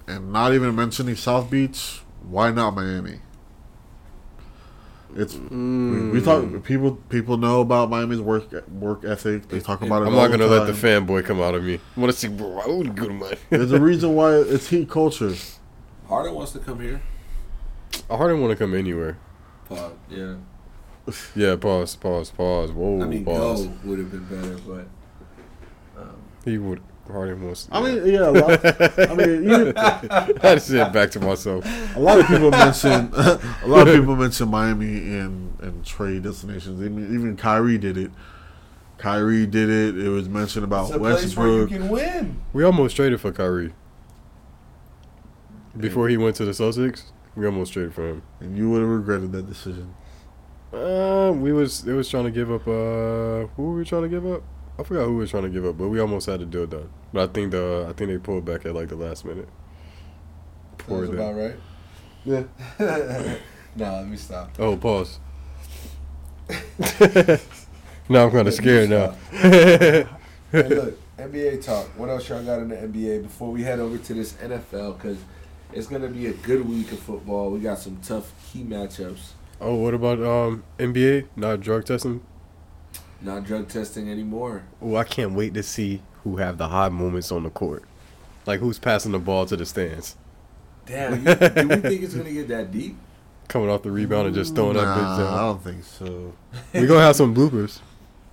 and 0.08 0.32
not 0.32 0.54
even 0.54 0.76
mentioning 0.76 1.16
South 1.16 1.50
Beach, 1.50 2.02
why 2.24 2.52
not 2.52 2.76
Miami? 2.76 3.20
It's 5.16 5.36
we, 5.36 6.10
we 6.10 6.22
talk 6.22 6.64
people 6.64 6.96
people 7.10 7.38
know 7.38 7.62
about 7.62 7.90
Miami's 7.90 8.20
work 8.20 8.52
work 8.70 9.06
ethic. 9.06 9.48
They 9.48 9.60
talk 9.60 9.84
about 9.84 10.02
it. 10.02 10.08
I'm 10.08 10.16
all 10.16 10.22
not 10.22 10.32
gonna 10.32 10.48
the 10.48 10.60
let 10.60 10.66
the 10.66 10.74
fanboy 10.74 11.24
come 11.26 11.40
out 11.40 11.54
of 11.54 11.64
me. 11.64 11.80
I 11.96 12.00
want 12.00 12.12
to 12.12 12.18
see, 12.18 12.30
bro. 12.30 12.60
I 12.60 12.68
would 12.68 12.96
go 12.96 13.08
to 13.08 13.14
my. 13.14 13.38
There's 13.52 13.72
a 13.72 13.80
reason 13.80 14.16
why 14.16 14.38
it's 14.38 14.70
heat 14.70 14.90
culture. 14.90 15.34
Harden 16.08 16.34
wants 16.34 16.52
to 16.54 16.60
come 16.60 16.80
here. 16.80 17.02
I 18.10 18.18
hardly 18.18 18.40
want 18.40 18.52
to 18.52 18.58
come 18.58 18.74
anywhere. 18.74 19.18
Pause. 19.70 19.94
Yeah. 20.10 20.36
Yeah, 21.36 21.56
pause, 21.58 21.96
pause, 21.96 22.32
pause. 22.32 22.72
Whoa, 22.72 23.02
I 23.02 23.06
mean, 23.06 23.26
pause. 23.26 23.66
go 23.68 23.74
would 23.84 24.00
have 24.00 24.12
been 24.12 24.26
better, 24.26 24.58
but. 24.66 26.02
Um, 26.02 26.16
He 26.46 26.58
would 26.58 26.82
hardly 27.12 27.34
wants. 27.34 27.68
I 27.72 27.82
mean, 27.82 28.06
yeah, 28.06 28.30
a 28.30 28.32
lot, 28.32 28.66
I 29.10 29.16
mean, 29.16 29.44
you, 29.44 29.74
I 29.78 30.22
had 30.42 30.56
to 30.56 30.60
say 30.60 30.82
it 30.82 30.94
back 30.94 31.12
to 31.12 31.20
myself. 31.20 31.66
A 31.96 32.00
lot 32.00 32.20
of 32.20 32.28
people 32.28 32.52
mention 32.52 33.12
a 33.16 33.40
lot 33.66 33.88
of 33.88 33.96
people 33.96 34.16
mention 34.16 34.50
Miami 34.50 34.98
in 34.98 35.54
in 35.62 35.84
trade 35.84 36.24
destinations. 36.24 36.82
Even 36.82 37.14
even 37.14 37.38
Kyrie 37.38 37.78
did 37.78 37.98
it. 37.98 38.12
Kyrie 38.98 39.46
did 39.46 39.70
it. 39.70 39.98
It 39.98 40.10
was 40.10 40.30
mentioned 40.30 40.64
about 40.64 40.88
it's 40.88 40.96
a 40.96 41.00
place 41.00 41.36
where 41.36 41.60
you 41.60 41.68
can 41.68 41.90
win. 41.90 42.42
We 42.54 42.64
almost 42.64 42.96
traded 42.96 43.20
for 43.20 43.32
Kyrie 43.32 43.74
before 45.78 46.08
he 46.08 46.18
went 46.18 46.36
to 46.38 46.46
the 46.46 46.52
Celtics. 46.52 47.12
We 47.36 47.46
almost 47.46 47.74
traded 47.74 47.94
for 47.94 48.08
him. 48.08 48.22
And 48.40 48.58
you 48.58 48.70
would 48.70 48.82
have 48.82 48.90
regretted 48.90 49.32
that 49.34 49.48
decision. 49.48 49.96
Uh, 50.74 51.32
we 51.32 51.54
was 51.54 51.88
it 51.88 51.94
was 51.94 52.10
trying 52.10 52.24
to 52.26 52.32
give 52.32 52.52
up. 52.52 52.68
Uh, 52.68 53.48
who 53.56 53.64
were 53.64 53.76
we 53.78 53.86
trying 53.86 54.02
to 54.04 54.10
give 54.10 54.26
up? 54.26 54.42
I 54.80 54.84
forgot 54.84 55.06
who 55.06 55.12
we 55.12 55.18
were 55.18 55.28
trying 55.28 55.44
to 55.44 55.50
give 55.50 55.66
up, 55.66 55.78
but 55.78 55.88
we 55.88 56.00
almost 56.00 56.26
had 56.26 56.40
the 56.40 56.46
deal 56.46 56.66
done. 56.66 56.90
But 57.14 57.30
I 57.30 57.34
think 57.34 57.52
the 57.52 57.86
I 57.88 57.94
think 57.94 58.10
they 58.10 58.18
pulled 58.18 58.44
back 58.44 58.66
at 58.66 58.74
like 58.74 58.90
the 58.90 58.96
last 58.96 59.24
minute. 59.24 59.48
Poor 60.80 61.06
them. 61.06 61.16
about 61.16 61.36
right. 61.36 61.56
Yeah. 62.26 62.44
nah, 63.76 63.98
let 63.98 64.08
me 64.08 64.18
stop. 64.18 64.50
Oh, 64.58 64.76
pause. 64.76 65.20
now 68.10 68.26
I'm 68.26 68.32
kind 68.32 68.48
of 68.48 68.54
scared 68.54 68.90
now. 68.90 69.16
Hey, 70.54 70.70
look, 70.70 71.00
NBA 71.18 71.66
talk. 71.66 71.88
What 71.98 72.12
else 72.12 72.30
y'all 72.30 72.44
got 72.44 72.60
in 72.60 72.70
the 72.70 72.76
NBA 72.76 73.24
before 73.24 73.52
we 73.52 73.64
head 73.64 73.80
over 73.80 73.98
to 73.98 74.14
this 74.14 74.34
NFL? 74.34 74.98
Because 74.98 75.18
it's 75.72 75.88
gonna 75.88 76.10
be 76.10 76.28
a 76.28 76.34
good 76.34 76.70
week 76.70 76.92
of 76.92 77.00
football. 77.00 77.50
We 77.50 77.60
got 77.60 77.80
some 77.80 77.98
tough 78.04 78.32
key 78.46 78.64
matchups. 78.64 79.32
Oh, 79.62 79.76
what 79.76 79.94
about 79.94 80.22
um 80.22 80.64
NBA? 80.78 81.28
Not 81.36 81.62
drug 81.62 81.86
testing. 81.86 82.22
Not 83.22 83.46
drug 83.46 83.70
testing 83.70 84.10
anymore. 84.10 84.64
Oh, 84.82 84.96
I 84.96 85.04
can't 85.06 85.34
wait 85.34 85.54
to 85.54 85.64
see 85.64 86.02
who 86.24 86.38
have 86.38 86.58
the 86.58 86.68
high 86.68 86.90
moments 86.90 87.32
on 87.32 87.44
the 87.44 87.50
court. 87.50 87.84
Like 88.46 88.60
who's 88.60 88.80
passing 88.80 89.14
the 89.14 89.20
ball 89.20 89.46
to 89.46 89.56
the 89.56 89.66
stands, 89.66 90.18
Damn, 90.86 91.14
you, 91.26 91.36
do 91.36 91.68
we 91.68 91.76
think 91.78 92.04
it's 92.04 92.14
gonna 92.14 92.34
get 92.34 92.48
that 92.50 92.72
deep? 92.72 92.98
coming 93.48 93.70
off 93.70 93.84
the 93.84 93.92
rebound 93.92 94.26
and 94.26 94.36
just 94.36 94.56
throwing 94.56 94.74
that 94.74 94.86
bitch 94.86 95.18
Nah, 95.18 95.36
I 95.36 95.40
don't 95.42 95.64
think 95.64 95.84
so. 95.84 96.34
We 96.74 96.88
gonna 96.88 97.02
have 97.02 97.16
some 97.16 97.36
bloopers. 97.36 97.80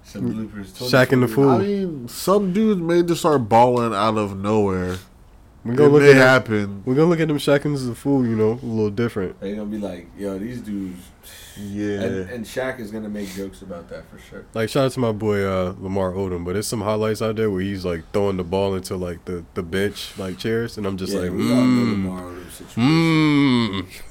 Some 0.03 0.33
bloopers. 0.33 0.73
Shaqtin' 0.91 1.23
a 1.23 1.29
Fool. 1.29 1.51
I 1.51 1.59
mean, 1.59 2.09
some 2.09 2.53
dudes 2.53 2.81
may 2.81 3.03
just 3.03 3.21
start 3.21 3.49
balling 3.49 3.95
out 3.95 4.17
of 4.17 4.37
nowhere. 4.37 4.97
We 5.65 5.73
It 5.73 5.77
gonna 5.77 5.91
look 5.91 6.03
may 6.03 6.11
at 6.11 6.15
them, 6.15 6.23
happen. 6.27 6.83
We're 6.87 6.95
gonna 6.95 7.09
look 7.09 7.21
at 7.21 7.29
them 7.29 7.39
Shaqins 7.39 7.75
as 7.77 7.89
a 7.89 7.95
fool. 7.95 8.27
You 8.27 8.35
know, 8.37 8.53
a 8.53 8.65
little 8.65 8.91
different. 8.91 9.39
They're 9.41 9.55
gonna 9.57 9.67
be 9.67 9.79
like, 9.79 10.09
yo, 10.19 10.39
these 10.39 10.61
dudes. 10.61 11.03
Yeah. 11.59 12.01
And, 12.03 12.31
and 12.31 12.45
Shaq 12.47 12.81
is 12.81 12.91
gonna 12.91 13.11
make 13.11 13.29
jokes 13.35 13.61
about 13.61 13.91
that 13.91 14.09
for 14.11 14.19
sure. 14.19 14.47
Like 14.55 14.71
shout 14.71 14.87
out 14.87 14.93
to 14.93 15.01
my 15.01 15.13
boy 15.13 15.45
uh, 15.45 15.75
Lamar 15.79 16.13
Odom, 16.13 16.45
but 16.47 16.55
there's 16.55 16.67
some 16.67 16.81
highlights 16.81 17.21
out 17.21 17.37
there 17.37 17.51
where 17.51 17.61
he's 17.61 17.85
like 17.85 18.05
throwing 18.13 18.39
the 18.39 18.45
ball 18.45 18.75
into 18.75 18.97
like 18.97 19.25
the, 19.27 19.45
the 19.53 19.63
bench 19.63 20.17
like 20.17 20.39
chairs, 20.39 20.79
and 20.79 20.87
I'm 20.87 20.97
just 20.97 21.13
yeah, 21.13 21.21
like, 21.21 21.33
we 21.33 21.51
all 21.53 21.57
know 21.59 21.85
mmm, 21.85 22.05
Lamar 22.05 22.23
Odom's 22.23 22.55
situation. 22.55 22.83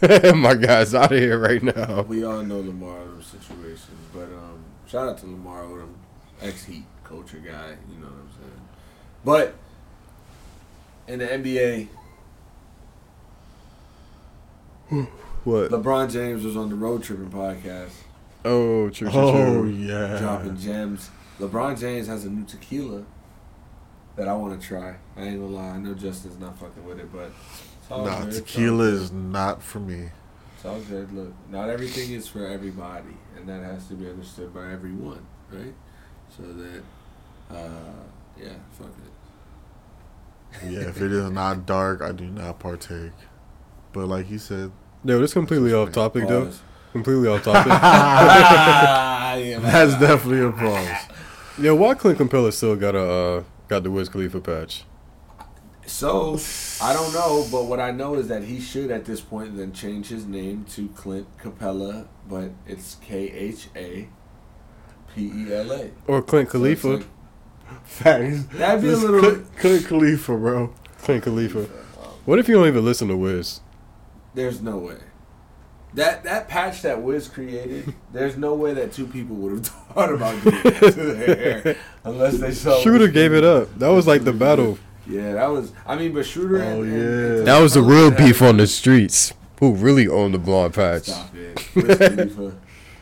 mmm. 0.01 0.35
my 0.41 0.53
guy's 0.53 0.93
out 0.93 1.11
of 1.11 1.17
here 1.17 1.39
right 1.39 1.63
now. 1.63 2.01
We 2.03 2.23
all 2.23 2.43
know 2.43 2.59
Lamar 2.59 2.99
Odom's 2.99 3.25
situation, 3.25 3.95
but 4.13 4.25
um, 4.25 4.63
shout 4.87 5.09
out 5.09 5.17
to 5.19 5.25
Lamar 5.25 5.63
Odom, 5.63 5.93
ex 6.41 6.65
Heat 6.65 6.85
culture 7.03 7.37
guy. 7.37 7.75
You 7.89 7.97
know 7.99 8.07
what 8.07 8.19
I'm 8.19 8.29
saying? 8.37 8.61
But 9.25 9.55
in 11.09 11.19
the 11.19 11.25
NBA, 11.25 11.87
What? 15.43 15.71
LeBron 15.71 16.11
James 16.11 16.43
was 16.43 16.55
on 16.57 16.69
the 16.69 16.75
Road 16.75 17.03
Tripping 17.03 17.29
podcast, 17.29 17.91
Oh, 18.45 18.89
true, 18.89 19.09
true, 19.09 19.19
oh 19.19 19.61
true. 19.61 19.69
yeah. 19.69 20.17
dropping 20.19 20.57
gems. 20.57 21.09
LeBron 21.39 21.79
James 21.79 22.07
has 22.07 22.25
a 22.25 22.29
new 22.29 22.45
tequila 22.45 23.03
that 24.15 24.27
I 24.27 24.33
want 24.33 24.59
to 24.59 24.65
try. 24.67 24.95
I 25.17 25.21
ain't 25.23 25.39
gonna 25.39 25.47
lie, 25.53 25.69
I 25.69 25.77
know 25.77 25.93
Justin's 25.93 26.39
not 26.39 26.57
fucking 26.59 26.85
with 26.85 26.99
it, 26.99 27.11
but 27.11 27.31
it's 27.81 27.91
all 27.91 28.05
Nah, 28.05 28.19
good, 28.19 28.27
it's 28.29 28.37
all 28.39 28.45
tequila 28.45 28.83
good. 28.85 28.93
is 28.93 29.11
not 29.11 29.61
for 29.63 29.79
me. 29.79 30.09
It's 30.55 30.65
all 30.65 30.79
good. 30.81 31.11
Look, 31.13 31.33
not 31.49 31.69
everything 31.69 32.11
is 32.11 32.27
for 32.27 32.45
everybody, 32.45 33.15
and 33.37 33.47
that 33.47 33.63
has 33.63 33.87
to 33.87 33.93
be 33.93 34.09
understood 34.09 34.53
by 34.53 34.71
everyone, 34.71 35.25
right? 35.51 35.73
So 36.35 36.43
that, 36.43 36.83
uh, 37.49 38.03
yeah, 38.37 38.53
fuck 38.73 38.87
it. 38.87 39.11
Yeah, 40.67 40.79
if 40.89 40.97
it 41.01 41.11
is 41.11 41.29
not 41.31 41.65
dark, 41.65 42.01
I 42.01 42.11
do 42.11 42.25
not 42.25 42.59
partake. 42.59 43.11
But 43.93 44.07
like 44.07 44.29
you 44.29 44.37
said, 44.39 44.71
Yo, 45.03 45.19
this 45.19 45.33
completely 45.33 45.73
off 45.73 45.91
topic 45.91 46.27
though. 46.27 46.51
Completely 46.91 47.27
off 47.29 47.43
topic. 47.45 47.71
That's 49.61 49.93
definitely 49.99 50.41
a 50.41 50.51
pause. 50.51 51.07
Yo, 51.57 51.75
why 51.75 51.93
Clint 51.93 52.17
Capela 52.19 52.51
still 52.53 52.75
got 52.75 52.95
a 52.95 53.01
uh, 53.03 53.43
got 53.67 53.83
the 53.83 53.91
Wiz 53.91 54.09
Khalifa 54.09 54.39
patch? 54.41 54.83
So 55.85 56.37
I 56.81 56.93
don't 56.93 57.13
know, 57.13 57.47
but 57.51 57.65
what 57.65 57.79
I 57.79 57.91
know 57.91 58.15
is 58.15 58.27
that 58.27 58.43
he 58.43 58.59
should 58.59 58.91
at 58.91 59.05
this 59.05 59.21
point 59.21 59.57
then 59.57 59.73
change 59.73 60.07
his 60.09 60.25
name 60.25 60.65
to 60.71 60.87
Clint 60.89 61.27
Capella, 61.37 62.07
but 62.27 62.51
it's 62.67 62.95
K 63.01 63.29
H 63.31 63.69
A 63.75 64.07
P 65.15 65.31
E 65.33 65.53
L 65.53 65.71
A. 65.71 65.89
Or 66.07 66.21
Clint 66.21 66.49
Khalifa? 66.49 66.87
like- 66.87 67.05
Facts. 67.83 68.43
That'd 68.53 68.81
be 68.81 68.89
a 68.89 68.95
little. 68.95 69.19
Clint, 69.19 69.57
Clint 69.57 69.85
Khalifa, 69.87 70.37
bro. 70.37 70.73
Clint 71.01 71.23
Khalifa. 71.23 71.63
What 72.25 72.39
if 72.39 72.47
you 72.47 72.55
don't 72.55 72.67
even 72.67 72.85
listen 72.85 73.07
to 73.07 73.17
Wiz? 73.17 73.61
There's 74.33 74.61
no 74.61 74.77
way. 74.77 74.97
That 75.95 76.23
that 76.23 76.47
patch 76.47 76.83
that 76.83 77.01
Wiz 77.01 77.27
created, 77.27 77.93
there's 78.13 78.37
no 78.37 78.53
way 78.53 78.73
that 78.75 78.93
two 78.93 79.07
people 79.07 79.35
would 79.37 79.51
have 79.53 79.65
thought 79.93 80.13
about 80.13 80.43
doing 80.43 80.61
that 80.63 80.79
to 80.79 80.91
their 80.91 81.25
hair 81.63 81.77
unless 82.03 82.37
they 82.37 82.51
saw. 82.51 82.79
Shooter 82.81 83.05
Wiz 83.05 83.11
gave 83.13 83.33
it 83.33 83.43
up. 83.43 83.73
That 83.79 83.89
was 83.89 84.05
like 84.05 84.23
the 84.23 84.33
battle. 84.45 84.77
Yeah, 85.07 85.33
that 85.33 85.47
was. 85.47 85.73
I 85.87 85.95
mean, 85.95 86.13
but 86.13 86.25
Shooter. 86.27 86.61
Oh, 86.61 86.83
and- 86.83 86.91
yeah. 86.91 87.37
and 87.39 87.47
That 87.47 87.59
was 87.59 87.73
the 87.73 87.81
real 87.81 88.11
beef 88.11 88.41
on 88.43 88.57
the 88.57 88.67
streets. 88.67 89.33
Who 89.59 89.73
really 89.73 90.07
owned 90.07 90.35
the 90.35 90.39
blonde 90.39 90.73
patch? 90.75 91.05
Stop 91.05 91.35
it, 91.35 91.75
Wiz 91.75 91.97
Khalifa. 91.97 92.55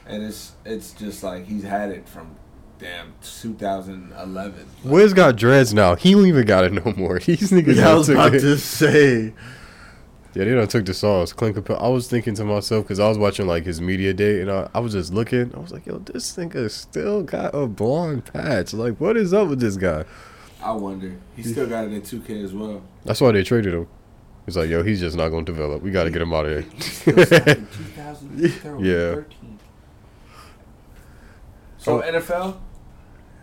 and 0.08 0.24
it's 0.24 0.54
it's 0.66 0.92
just 0.94 1.22
like 1.24 1.46
he's 1.46 1.64
had 1.64 1.90
it 1.92 2.08
from 2.08 2.36
damn 2.80 3.14
2011. 3.22 4.68
Wiz 4.84 5.14
got 5.14 5.36
dreads 5.36 5.74
now. 5.74 5.96
He 5.96 6.12
don't 6.14 6.26
even 6.28 6.46
got 6.46 6.64
it 6.66 6.74
no 6.74 6.94
more. 6.96 7.20
These 7.26 7.52
niggas 7.52 7.76
Yeah, 7.76 7.84
I 7.84 7.86
done 7.90 7.98
was 7.98 8.08
took 8.08 8.16
about 8.16 8.34
it. 8.36 8.40
to 8.42 8.58
say. 8.58 9.34
Yeah, 10.34 10.44
they 10.44 10.54
done 10.54 10.68
took 10.68 10.86
the 10.86 10.94
songs. 10.94 11.34
Clint 11.34 11.56
Capela. 11.56 11.82
I 11.82 11.88
was 11.88 12.08
thinking 12.08 12.36
to 12.36 12.44
myself 12.46 12.84
because 12.86 13.00
I 13.00 13.08
was 13.10 13.18
watching 13.18 13.48
like 13.48 13.66
his 13.66 13.82
media 13.82 14.14
day, 14.14 14.42
and 14.42 14.52
I, 14.52 14.70
I 14.76 14.80
was 14.80 14.94
just 14.94 15.12
looking. 15.12 15.52
I 15.56 15.60
was 15.60 15.72
like, 15.72 15.88
yo, 15.88 15.98
this 15.98 16.36
nigga 16.36 16.70
still 16.70 17.24
got 17.24 17.56
a 17.56 17.66
blonde 17.66 18.26
patch. 18.26 18.74
Like, 18.74 19.00
what 19.00 19.18
is 19.18 19.34
up 19.34 19.48
with 19.48 19.60
this 19.60 19.78
guy? 19.78 20.06
I 20.62 20.72
wonder. 20.74 21.18
He 21.36 21.44
still 21.44 21.66
got 21.68 21.86
it 21.86 21.94
in 21.94 22.02
2K 22.02 22.44
as 22.44 22.54
well. 22.54 22.84
That's 23.06 23.20
why 23.22 23.32
they 23.32 23.44
traded 23.44 23.74
him. 23.74 23.88
It's 24.46 24.56
like, 24.56 24.70
yo, 24.70 24.84
he's 24.84 25.00
just 25.00 25.18
not 25.18 25.30
going 25.30 25.46
to 25.46 25.52
develop. 25.52 25.82
We 25.82 25.92
got 25.92 26.04
to 26.06 26.12
get 26.12 26.22
him 26.22 26.34
out 26.34 26.46
of 26.46 26.72
He 26.74 26.80
still 26.82 27.26
signed 27.26 27.48
in 27.48 27.68
2013. 27.96 28.86
Yeah. 28.86 29.22
So 31.78 32.02
Oh. 32.04 32.12
NFL, 32.12 32.58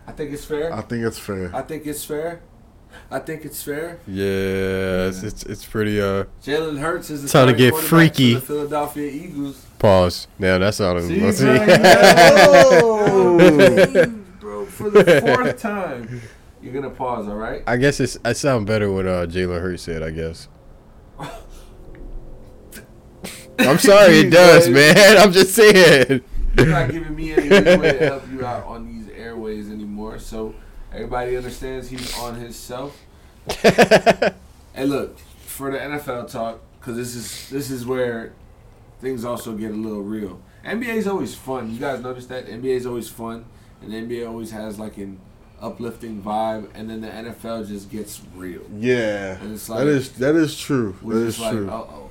I 0.07 0.11
think 0.11 0.31
it's 0.31 0.45
fair. 0.45 0.73
I 0.73 0.81
think 0.81 1.03
it's 1.05 1.19
fair. 1.19 1.51
I 1.55 1.61
think 1.61 1.85
it's 1.85 2.03
fair. 2.05 2.41
I 3.11 3.19
think 3.19 3.43
it's 3.45 3.61
fair. 3.61 3.99
here. 4.05 4.15
Yeah, 4.15 5.07
it's, 5.09 5.21
it's 5.23 5.43
it's 5.43 5.65
pretty 5.65 5.99
uh 6.01 6.25
Jalen 6.43 6.79
Hurts 6.79 7.09
is 7.09 7.23
the 7.23 7.29
Time 7.29 7.47
to 7.47 7.53
get 7.53 7.75
freaky. 7.75 8.35
for 8.35 8.39
the 8.39 8.45
Philadelphia 8.45 9.11
Eagles. 9.11 9.65
pause. 9.79 10.27
Damn, 10.39 10.61
that 10.61 10.73
sounded. 10.75 11.03
See, 11.03 11.19
let's 11.21 11.37
see. 11.39 11.45
bro, 12.79 14.07
bro, 14.39 14.65
for 14.65 14.89
the 14.89 15.21
fourth 15.21 15.59
time, 15.61 16.21
you're 16.61 16.73
gonna 16.73 16.89
pause. 16.89 17.27
All 17.27 17.35
right. 17.35 17.63
I 17.67 17.77
guess 17.77 17.99
it's 17.99 18.17
I 18.23 18.33
sound 18.33 18.65
better 18.65 18.89
what 18.91 19.05
uh, 19.05 19.25
Jalen 19.27 19.61
Hurts 19.61 19.83
said. 19.83 20.01
I 20.01 20.11
guess. 20.11 20.47
I'm 23.59 23.77
sorry, 23.79 24.19
it 24.19 24.29
does, 24.31 24.69
man. 24.69 25.17
I'm 25.17 25.31
just 25.31 25.53
saying. 25.53 26.21
You're 26.57 26.67
not 26.67 26.89
giving 26.91 27.15
me 27.15 27.33
any 27.33 27.49
way 27.49 27.91
to 27.97 28.05
help 28.05 28.23
you 28.31 28.45
out 28.45 28.65
on 28.65 28.85
these 28.87 29.09
airways 29.09 29.69
anymore. 29.69 29.94
So 30.19 30.53
everybody 30.93 31.35
understands 31.35 31.89
he's 31.89 32.17
on 32.19 32.35
himself. 32.35 32.97
Hey, 33.61 34.33
look 34.85 35.17
for 35.45 35.71
the 35.71 35.77
NFL 35.77 36.29
talk 36.31 36.59
because 36.79 36.95
this 36.97 37.15
is 37.15 37.49
this 37.49 37.69
is 37.71 37.85
where 37.85 38.33
things 39.01 39.25
also 39.25 39.53
get 39.55 39.71
a 39.71 39.75
little 39.75 40.01
real. 40.01 40.41
NBA 40.65 40.95
is 40.95 41.07
always 41.07 41.35
fun. 41.35 41.71
You 41.71 41.79
guys 41.79 42.01
notice 42.01 42.25
that 42.27 42.47
NBA 42.47 42.75
is 42.77 42.85
always 42.85 43.07
fun, 43.09 43.45
and 43.81 43.91
the 43.91 43.97
NBA 43.97 44.27
always 44.27 44.51
has 44.51 44.79
like 44.79 44.97
an 44.97 45.19
uplifting 45.61 46.21
vibe, 46.21 46.69
and 46.73 46.89
then 46.89 47.01
the 47.01 47.07
NFL 47.07 47.67
just 47.67 47.89
gets 47.91 48.21
real. 48.35 48.61
Yeah, 48.77 49.37
And 49.41 49.53
it's 49.53 49.69
like- 49.69 49.79
that 49.79 49.87
is 49.87 50.09
that 50.13 50.35
is 50.35 50.57
true. 50.59 50.95
We're 51.01 51.15
That 51.19 51.25
just 51.27 51.37
is 51.39 51.43
like, 51.43 51.51
true. 51.53 51.69
uh 51.69 51.73
oh. 51.73 52.09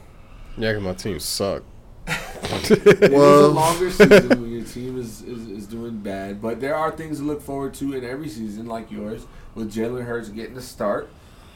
yeah, 0.57 0.73
'cause 0.73 0.83
my 0.83 0.95
team 0.95 1.19
suck. 1.21 1.63
It 2.07 3.03
is 3.03 3.13
a 3.13 3.49
longer 3.49 3.91
season 3.91 4.41
when 4.41 4.51
your 4.51 4.65
team 4.65 4.99
is, 4.99 5.23
is, 5.23 5.49
is 5.49 5.67
doing 5.67 5.99
bad, 5.99 6.41
but 6.41 6.61
there 6.61 6.75
are 6.75 6.91
things 6.91 7.19
to 7.19 7.25
look 7.25 7.43
forward 7.43 7.75
to 7.75 7.95
in 7.95 8.05
every 8.05 8.29
season, 8.29 8.67
like 8.67 8.91
yours, 8.91 9.27
with 9.55 9.73
Jalen 9.73 10.05
Hurts 10.05 10.29
getting 10.29 10.57
a 10.57 10.61
start 10.61 11.09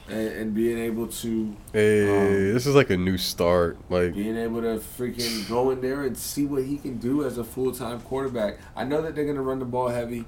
and, 0.09 0.27
and 0.27 0.53
being 0.55 0.77
able 0.77 1.07
to 1.07 1.55
Hey, 1.73 2.09
Um, 2.09 2.53
this 2.53 2.65
is 2.65 2.75
like 2.75 2.89
a 2.89 2.97
new 2.97 3.17
start. 3.17 3.77
Like, 3.89 4.13
being 4.13 4.37
able 4.37 4.61
to 4.61 4.79
freaking 4.79 5.47
go 5.47 5.71
in 5.71 5.81
there 5.81 6.03
and 6.03 6.17
see 6.17 6.45
what 6.45 6.63
he 6.63 6.77
can 6.77 6.97
do 6.97 7.25
as 7.25 7.37
a 7.37 7.43
full 7.43 7.71
time 7.71 8.01
quarterback. 8.01 8.57
I 8.75 8.83
know 8.83 9.01
that 9.01 9.15
they're 9.15 9.25
gonna 9.25 9.41
run 9.41 9.59
the 9.59 9.65
ball 9.65 9.89
heavy. 9.89 10.25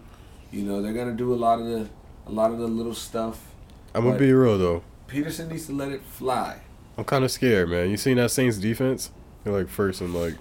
You 0.52 0.64
know, 0.64 0.82
they're 0.82 0.94
gonna 0.94 1.14
do 1.14 1.34
a 1.34 1.36
lot 1.36 1.60
of 1.60 1.66
the 1.66 1.90
a 2.28 2.32
lot 2.32 2.52
of 2.52 2.60
the 2.60 2.68
little 2.68 2.94
stuff. 2.94 3.40
I'm 3.94 4.06
gonna 4.06 4.18
be 4.18 4.32
real 4.32 4.58
though. 4.58 4.84
Pederson 5.08 5.50
needs 5.50 5.66
to 5.68 5.74
let 5.74 5.92
it 5.92 6.02
fly. 6.04 6.62
I'm 6.98 7.04
kind 7.04 7.24
of 7.24 7.32
scared, 7.32 7.70
man. 7.70 7.90
You 7.90 7.98
seen 7.98 8.18
that 8.18 8.32
Saints 8.32 8.58
defense? 8.58 9.12
They're 9.44 9.54
like 9.54 9.70
first 9.70 10.02
in 10.02 10.14
like 10.14 10.36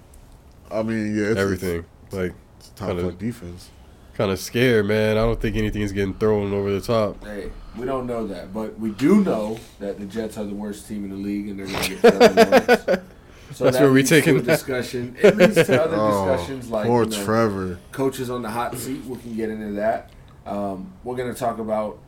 I 0.71 0.83
mean, 0.83 1.17
yeah, 1.17 1.25
it's, 1.31 1.39
everything. 1.41 1.85
Like, 2.13 2.33
It's 2.59 2.69
top 2.71 2.89
Kinda- 2.89 3.03
flight 3.03 3.19
defense. 3.19 3.71
kind 4.15 4.31
of 4.31 4.39
scared, 4.39 4.87
man. 4.87 5.17
I 5.17 5.21
don't 5.23 5.41
think 5.41 5.57
anything's 5.57 5.93
getting 5.93 6.15
thrown 6.15 6.53
over 6.53 6.71
the 6.73 6.81
top. 6.81 7.25
Hey, 7.25 7.51
we 7.77 7.87
don't 7.87 8.07
know 8.07 8.27
that, 8.29 8.53
but 8.53 8.79
we 8.79 8.91
do 8.91 9.25
know 9.25 9.59
that 9.81 9.99
the 9.99 10.05
Jets 10.07 10.37
are 10.39 10.45
the 10.45 10.55
worst 10.55 10.87
team 10.87 11.05
in 11.05 11.11
the 11.11 11.17
league, 11.17 11.49
and 11.49 11.59
they're 11.59 11.67
going 11.67 11.83
to 11.83 11.89
get 11.91 12.01
Trevor 12.01 12.51
Lawrence. 12.51 13.03
So 13.53 13.65
That's 13.65 13.79
that 13.79 13.83
where 13.83 13.91
we 13.91 13.97
leads 13.97 14.11
to 14.11 14.21
taking 14.21 14.37
a 14.37 14.43
that. 14.43 14.53
discussion. 14.53 15.17
It 15.21 15.37
leads 15.37 15.57
to 15.57 15.83
other 15.85 15.97
Oh, 15.99 16.29
discussions 16.37 16.71
like 16.71 16.87
poor 16.87 17.03
you 17.03 17.11
know, 17.11 17.25
Trevor. 17.25 17.79
coaches 17.91 18.31
on 18.31 18.43
the 18.43 18.49
hot 18.51 18.77
seat. 18.79 19.05
We 19.07 19.17
can 19.19 19.35
get 19.35 19.51
into 19.51 19.73
that. 19.73 20.11
Um, 20.47 20.93
we're 21.03 21.17
going 21.17 21.35
to 21.35 21.39
talk 21.39 21.59
about 21.59 21.99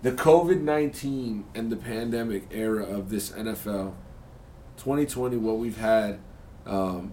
the 0.00 0.12
COVID 0.12 0.62
nineteen 0.62 1.44
and 1.54 1.70
the 1.70 1.76
pandemic 1.76 2.44
era 2.50 2.82
of 2.82 3.10
this 3.10 3.28
NFL. 3.32 3.92
2020, 4.76 5.36
what 5.36 5.58
we've 5.58 5.78
had, 5.78 6.18
um, 6.66 7.12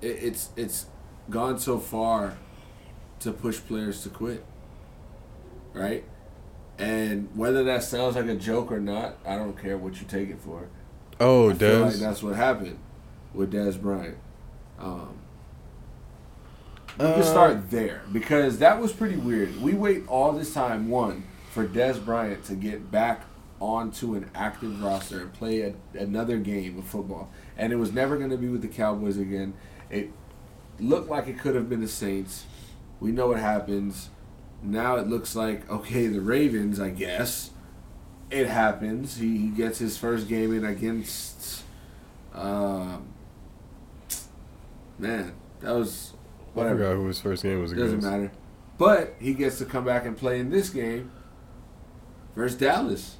it, 0.00 0.06
it's 0.22 0.50
it's 0.56 0.86
gone 1.30 1.58
so 1.58 1.78
far 1.78 2.36
to 3.20 3.32
push 3.32 3.58
players 3.58 4.02
to 4.02 4.08
quit, 4.08 4.44
right? 5.72 6.04
And 6.78 7.28
whether 7.34 7.64
that 7.64 7.82
sounds 7.82 8.16
like 8.16 8.26
a 8.26 8.34
joke 8.36 8.70
or 8.70 8.80
not, 8.80 9.16
I 9.24 9.36
don't 9.36 9.58
care 9.60 9.78
what 9.78 10.00
you 10.00 10.06
take 10.06 10.28
it 10.28 10.38
for. 10.40 10.68
Oh, 11.18 11.50
I 11.50 11.54
feel 11.54 11.80
like 11.80 11.94
that's 11.94 12.22
what 12.22 12.36
happened 12.36 12.78
with 13.32 13.52
Dez 13.52 13.80
Bryant. 13.80 14.18
Um, 14.78 15.16
we 16.98 17.04
Uh, 17.06 17.14
can 17.14 17.22
start 17.24 17.70
there 17.70 18.02
because 18.12 18.58
that 18.58 18.80
was 18.80 18.92
pretty 18.92 19.16
weird. 19.16 19.60
We 19.62 19.72
wait 19.72 20.06
all 20.08 20.32
this 20.32 20.52
time, 20.52 20.88
one, 20.90 21.24
for 21.50 21.66
Dez 21.66 22.02
Bryant 22.04 22.44
to 22.44 22.54
get 22.54 22.90
back 22.90 23.22
onto 23.60 24.14
an 24.14 24.30
active 24.34 24.82
roster 24.82 25.20
and 25.20 25.32
play 25.32 25.60
a, 25.62 25.74
another 25.98 26.38
game 26.38 26.78
of 26.78 26.84
football, 26.84 27.30
and 27.56 27.72
it 27.72 27.76
was 27.76 27.92
never 27.92 28.16
going 28.16 28.30
to 28.30 28.36
be 28.36 28.48
with 28.48 28.62
the 28.62 28.68
Cowboys 28.68 29.16
again. 29.16 29.54
It 29.90 30.10
looked 30.78 31.08
like 31.08 31.26
it 31.26 31.38
could 31.38 31.54
have 31.54 31.68
been 31.68 31.80
the 31.80 31.88
Saints. 31.88 32.44
We 33.00 33.12
know 33.12 33.28
what 33.28 33.38
happens. 33.38 34.10
Now 34.62 34.96
it 34.96 35.06
looks 35.06 35.36
like 35.36 35.68
okay, 35.70 36.06
the 36.06 36.20
Ravens, 36.20 36.80
I 36.80 36.90
guess. 36.90 37.50
It 38.30 38.48
happens. 38.48 39.18
He, 39.18 39.38
he 39.38 39.48
gets 39.48 39.78
his 39.78 39.96
first 39.96 40.28
game 40.28 40.52
in 40.52 40.64
against. 40.64 41.62
Um, 42.34 43.06
man, 44.98 45.32
that 45.60 45.72
was 45.72 46.12
I 46.56 46.70
forgot 46.70 46.94
who 46.94 47.06
his 47.06 47.20
first 47.20 47.42
game 47.42 47.60
was 47.60 47.72
against. 47.72 47.94
Doesn't 47.94 48.10
matter. 48.10 48.32
But 48.78 49.14
he 49.18 49.34
gets 49.34 49.58
to 49.58 49.64
come 49.64 49.84
back 49.84 50.04
and 50.04 50.16
play 50.16 50.38
in 50.38 50.50
this 50.50 50.70
game 50.70 51.10
versus 52.34 52.58
Dallas. 52.58 53.16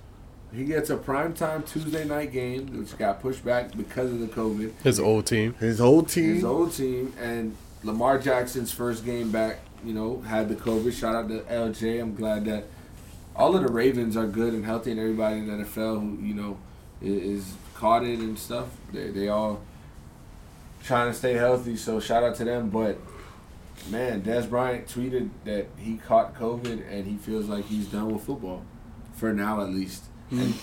He 0.52 0.64
gets 0.64 0.90
a 0.90 0.96
primetime 0.96 1.66
Tuesday 1.70 2.04
night 2.04 2.32
game, 2.32 2.78
which 2.78 2.96
got 2.96 3.20
pushed 3.20 3.44
back 3.44 3.76
because 3.76 4.10
of 4.10 4.20
the 4.20 4.26
COVID. 4.28 4.72
His 4.82 4.98
old 4.98 5.26
team. 5.26 5.54
His 5.54 5.80
old 5.80 6.08
team. 6.08 6.34
His 6.34 6.44
old 6.44 6.72
team 6.72 7.12
and 7.20 7.56
Lamar 7.82 8.18
Jackson's 8.18 8.72
first 8.72 9.04
game 9.04 9.30
back, 9.30 9.58
you 9.84 9.92
know, 9.92 10.20
had 10.22 10.48
the 10.48 10.54
COVID. 10.54 10.92
Shout 10.92 11.14
out 11.14 11.28
to 11.28 11.40
LJ. 11.40 12.00
I'm 12.00 12.14
glad 12.14 12.44
that 12.46 12.64
all 13.34 13.54
of 13.54 13.62
the 13.62 13.72
Ravens 13.72 14.16
are 14.16 14.26
good 14.26 14.54
and 14.54 14.64
healthy, 14.64 14.90
and 14.92 15.00
everybody 15.00 15.38
in 15.38 15.46
the 15.46 15.64
NFL 15.64 16.00
who 16.00 16.24
you 16.24 16.34
know 16.34 16.58
is 17.02 17.54
caught 17.74 18.04
it 18.04 18.18
and 18.18 18.38
stuff. 18.38 18.68
They 18.92 19.10
they 19.10 19.28
all 19.28 19.60
trying 20.82 21.10
to 21.10 21.16
stay 21.16 21.34
healthy. 21.34 21.76
So 21.76 22.00
shout 22.00 22.22
out 22.22 22.36
to 22.36 22.44
them. 22.44 22.70
But 22.70 22.98
man, 23.90 24.22
Dez 24.22 24.48
Bryant 24.48 24.86
tweeted 24.86 25.30
that 25.44 25.66
he 25.78 25.96
caught 25.96 26.34
COVID 26.34 26.90
and 26.90 27.06
he 27.06 27.16
feels 27.16 27.46
like 27.46 27.66
he's 27.66 27.86
done 27.86 28.12
with 28.12 28.24
football 28.24 28.64
for 29.14 29.32
now 29.32 29.60
at 29.60 29.70
least. 29.70 30.04
And 30.30 30.54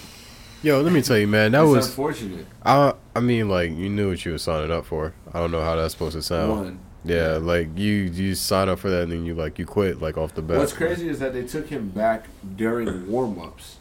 Yo, 0.61 0.79
let 0.81 0.93
me 0.93 1.01
tell 1.01 1.17
you, 1.17 1.27
man. 1.27 1.51
That 1.51 1.63
it's 1.63 1.71
was. 1.75 1.87
unfortunate. 1.89 2.45
I. 2.65 2.93
I 3.15 3.19
mean, 3.19 3.47
like 3.49 3.71
you 3.71 3.89
knew 3.89 4.09
what 4.09 4.23
you 4.25 4.31
were 4.31 4.37
signing 4.37 4.71
up 4.71 4.85
for. 4.85 5.13
I 5.33 5.39
don't 5.39 5.51
know 5.51 5.61
how 5.61 5.75
that's 5.75 5.93
supposed 5.93 6.15
to 6.15 6.21
sound. 6.23 6.51
One. 6.51 6.79
Yeah, 7.05 7.37
like 7.41 7.77
you 7.77 7.91
you 7.93 8.33
sign 8.33 8.69
up 8.69 8.79
for 8.79 8.89
that 8.89 9.03
and 9.03 9.11
then 9.11 9.25
you 9.25 9.35
like 9.35 9.59
you 9.59 9.65
quit 9.65 10.01
like 10.01 10.17
off 10.17 10.33
the 10.35 10.41
bat. 10.41 10.57
What's 10.57 10.71
crazy 10.73 11.09
is 11.09 11.19
that 11.19 11.33
they 11.33 11.43
took 11.43 11.67
him 11.67 11.89
back 11.89 12.27
during 12.55 13.11
warm 13.11 13.39
ups 13.41 13.75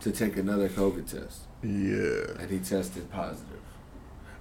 to 0.00 0.10
take 0.12 0.36
another 0.36 0.68
COVID 0.68 1.10
test, 1.10 1.40
Yeah. 1.62 2.40
and 2.42 2.50
he 2.50 2.58
tested 2.58 3.08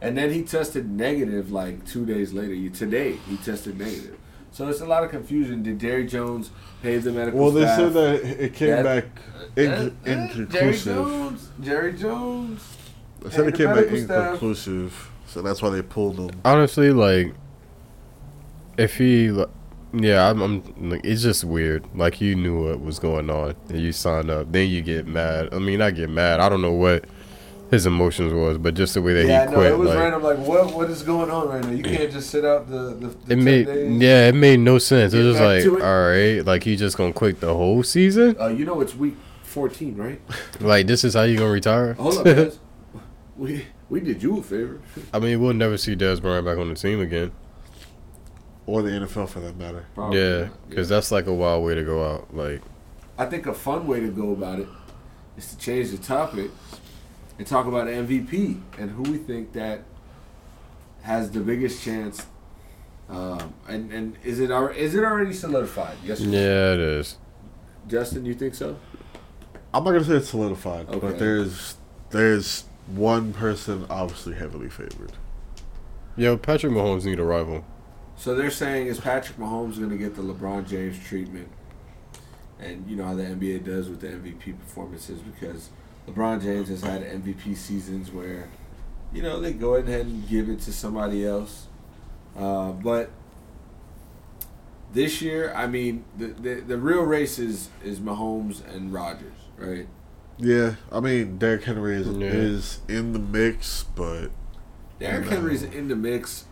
and 0.01 0.17
then 0.17 0.31
he 0.33 0.43
tested 0.43 0.89
negative 0.89 1.51
like 1.51 1.85
two 1.85 2.05
days 2.05 2.33
later. 2.33 2.53
You 2.53 2.69
today 2.69 3.13
he 3.29 3.37
tested 3.37 3.77
negative. 3.79 4.17
So 4.51 4.67
it's 4.67 4.81
a 4.81 4.85
lot 4.85 5.03
of 5.05 5.09
confusion. 5.11 5.63
Did 5.63 5.79
Jerry 5.79 6.05
Jones 6.05 6.51
pay 6.83 6.97
the 6.97 7.11
medical 7.11 7.39
Well, 7.39 7.51
they 7.51 7.61
staff? 7.61 7.77
said 7.77 7.93
that 7.93 8.43
it 8.43 8.53
came 8.53 8.69
That- 8.71 8.83
back 8.83 9.21
Uh, 9.57 9.61
in, 9.61 9.69
uh, 9.71 9.89
Jerry 10.05 10.13
inconclusive. 10.15 10.95
Jones. 10.95 11.49
Jerry 11.61 11.93
Jones. 11.93 12.77
They 13.21 13.29
said 13.29 13.41
Hey, 13.43 13.47
it 13.49 13.55
came 13.55 13.65
back 13.67 13.75
medical 13.75 13.97
staff- 13.97 14.23
inconclusive, 14.25 15.11
so 15.27 15.41
that's 15.41 15.61
why 15.61 15.69
they 15.69 15.81
pulled 15.81 16.17
him. 16.17 16.29
Honestly, 16.45 16.91
like, 16.91 17.33
if 18.77 18.97
he, 18.97 19.29
li- 19.31 19.45
yeah, 19.93 20.29
I'm, 20.29 20.41
I'm 20.41 20.89
like, 20.89 21.01
it's 21.03 21.21
just 21.21 21.43
weird. 21.43 21.85
Like, 21.95 22.21
you 22.21 22.35
knew 22.35 22.67
what 22.69 22.81
was 22.81 22.97
going 22.99 23.29
on, 23.29 23.55
and 23.69 23.79
you 23.79 23.91
signed 23.91 24.29
up. 24.29 24.51
Then 24.51 24.69
you 24.69 24.81
get 24.81 25.05
mad. 25.05 25.49
I 25.53 25.59
mean, 25.59 25.81
I 25.81 25.91
get 25.91 26.09
mad. 26.09 26.39
I 26.39 26.49
don't 26.49 26.61
know 26.61 26.71
what 26.71 27.05
his 27.69 27.85
emotions 27.85 28.33
was, 28.33 28.57
but 28.57 28.73
just 28.73 28.93
the 28.95 29.01
way 29.01 29.13
that 29.13 29.25
Yeah, 29.27 29.45
he 29.45 29.51
no, 29.51 29.57
quit, 29.57 29.71
it 29.71 29.77
was 29.77 29.89
like, 29.89 29.97
random. 29.99 30.23
Like, 30.23 30.37
what 30.39 30.73
what 30.73 30.89
is 30.89 31.03
going 31.03 31.29
on 31.29 31.47
right 31.49 31.63
now? 31.63 31.71
You 31.71 31.83
can't 31.83 32.11
just 32.11 32.29
sit 32.29 32.43
out 32.43 32.69
the 32.69 32.95
the, 32.95 33.07
the 33.07 33.33
it 33.33 33.35
10 33.35 33.43
made, 33.43 33.65
days. 33.65 34.01
yeah, 34.01 34.27
it 34.29 34.35
made 34.35 34.59
no 34.59 34.77
sense. 34.77 35.13
It 35.13 35.23
was 35.23 35.37
just 35.37 35.41
like, 35.73 35.81
all 35.83 36.07
right, 36.09 36.39
like 36.45 36.63
he 36.63 36.75
just 36.75 36.97
gonna 36.97 37.13
quit 37.13 37.39
the 37.39 37.53
whole 37.53 37.83
season. 37.83 38.35
Uh, 38.39 38.47
you 38.47 38.65
know 38.65 38.81
it's 38.81 38.95
week 38.95 39.15
fourteen, 39.51 39.95
right? 39.95 40.21
Like, 40.59 40.87
this 40.87 41.03
is 41.03 41.13
how 41.13 41.23
you 41.23 41.37
gonna 41.37 41.51
retire? 41.51 41.93
Hold 41.93 42.19
up, 42.19 42.25
guys. 42.25 42.59
we 43.37 43.65
we 43.89 43.99
did 43.99 44.23
you 44.23 44.39
a 44.39 44.43
favor. 44.43 44.81
I 45.13 45.19
mean, 45.19 45.41
we'll 45.41 45.53
never 45.53 45.77
see 45.77 45.95
Dez 45.95 46.21
Bryant 46.21 46.45
back 46.45 46.57
on 46.57 46.69
the 46.69 46.75
team 46.75 47.01
again. 47.01 47.31
Or 48.65 48.81
the 48.81 48.91
NFL 48.91 49.27
for 49.29 49.39
that 49.41 49.57
matter. 49.57 49.85
Probably 49.95 50.19
yeah, 50.19 50.39
not, 50.43 50.69
because 50.69 50.87
that's 50.87 51.11
like 51.11 51.27
a 51.27 51.33
wild 51.33 51.65
way 51.65 51.75
to 51.75 51.83
go 51.83 52.05
out. 52.09 52.33
Like, 52.33 52.61
I 53.17 53.25
think 53.25 53.47
a 53.47 53.53
fun 53.53 53.85
way 53.87 53.99
to 53.99 54.09
go 54.09 54.31
about 54.31 54.59
it 54.59 54.67
is 55.35 55.49
to 55.49 55.57
change 55.57 55.91
the 55.91 55.97
topic 55.97 56.51
and 57.37 57.45
talk 57.45 57.65
about 57.65 57.87
MVP 57.87 58.61
and 58.77 58.91
who 58.91 59.03
we 59.03 59.17
think 59.17 59.51
that 59.53 59.81
has 61.01 61.31
the 61.31 61.39
biggest 61.39 61.83
chance. 61.83 62.25
Um, 63.09 63.53
and 63.67 63.91
and 63.91 64.17
is 64.23 64.39
it 64.39 64.51
al- 64.51 64.67
is 64.67 64.95
it 64.95 65.03
already 65.03 65.33
solidified? 65.33 65.97
Yes. 66.03 66.21
or 66.21 66.25
yeah, 66.25 66.73
it 66.73 66.79
is. 66.79 67.17
Justin, 67.87 68.25
you 68.25 68.35
think 68.35 68.55
so? 68.55 68.77
I'm 69.73 69.83
not 69.83 69.91
gonna 69.91 70.03
say 70.03 70.15
it's 70.15 70.29
solidified, 70.29 70.87
Okay. 70.89 70.99
but 70.99 71.19
there's 71.19 71.75
there's 72.09 72.65
one 72.87 73.31
person 73.33 73.85
obviously 73.89 74.33
heavily 74.35 74.69
favored. 74.69 75.13
Yo, 76.17 76.35
Patrick 76.37 76.73
Mahomes 76.73 77.05
need 77.05 77.19
a 77.19 77.23
rival. 77.23 77.63
So 78.17 78.35
they're 78.35 78.51
saying 78.51 78.87
is 78.87 78.99
Patrick 78.99 79.37
Mahomes 79.37 79.77
going 79.77 79.89
to 79.89 79.97
get 79.97 80.15
the 80.15 80.21
LeBron 80.21 80.67
James 80.67 80.99
treatment, 80.99 81.47
and 82.59 82.85
you 82.87 82.95
know 82.97 83.05
how 83.05 83.15
the 83.15 83.23
NBA 83.23 83.63
does 83.63 83.89
with 83.89 84.01
the 84.01 84.07
MVP 84.07 84.59
performances 84.59 85.21
because 85.21 85.69
LeBron 86.07 86.41
James 86.41 86.67
has 86.67 86.81
had 86.81 87.01
MVP 87.03 87.55
seasons 87.55 88.11
where, 88.11 88.49
you 89.13 89.23
know, 89.23 89.39
they 89.39 89.53
go 89.53 89.75
ahead 89.75 90.05
and 90.05 90.27
give 90.27 90.49
it 90.49 90.59
to 90.61 90.73
somebody 90.73 91.25
else, 91.25 91.67
uh, 92.37 92.71
but 92.73 93.09
this 94.93 95.21
year, 95.21 95.53
I 95.55 95.67
mean, 95.67 96.03
the, 96.17 96.27
the 96.27 96.53
the 96.61 96.77
real 96.77 97.03
race 97.03 97.39
is 97.39 97.69
is 97.83 97.99
Mahomes 97.99 98.61
and 98.75 98.91
Rodgers, 98.93 99.40
right? 99.61 99.87
Yeah, 100.37 100.75
I 100.91 100.99
mean 100.99 101.37
Derrick 101.37 101.63
Henry 101.65 101.95
is 101.95 102.07
Yeah. 102.07 102.27
is 102.27 102.79
in 102.87 103.13
the 103.13 103.19
mix, 103.19 103.83
but 103.95 104.29
Derrick 104.99 105.25
No. 105.25 105.31
Henry's 105.31 105.63
in 105.63 105.87
the 105.87 105.95
mix, 105.95 106.45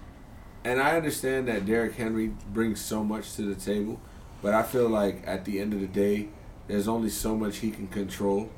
and 0.63 0.79
I 0.79 0.95
understand 0.95 1.47
that 1.47 1.65
Derrick 1.65 1.95
Henry 1.95 2.31
brings 2.53 2.81
so 2.81 3.03
much 3.03 3.35
to 3.35 3.41
the 3.43 3.55
table, 3.55 3.99
but 4.41 4.53
I 4.53 4.63
feel 4.63 4.87
like 4.89 5.23
at 5.25 5.45
the 5.45 5.59
end 5.59 5.73
of 5.73 5.81
the 5.81 5.87
day, 5.87 6.29
there's 6.67 6.87
only 6.87 7.09
so 7.09 7.35
much 7.35 7.57
he 7.57 7.71
can 7.71 7.87
control. 7.87 8.49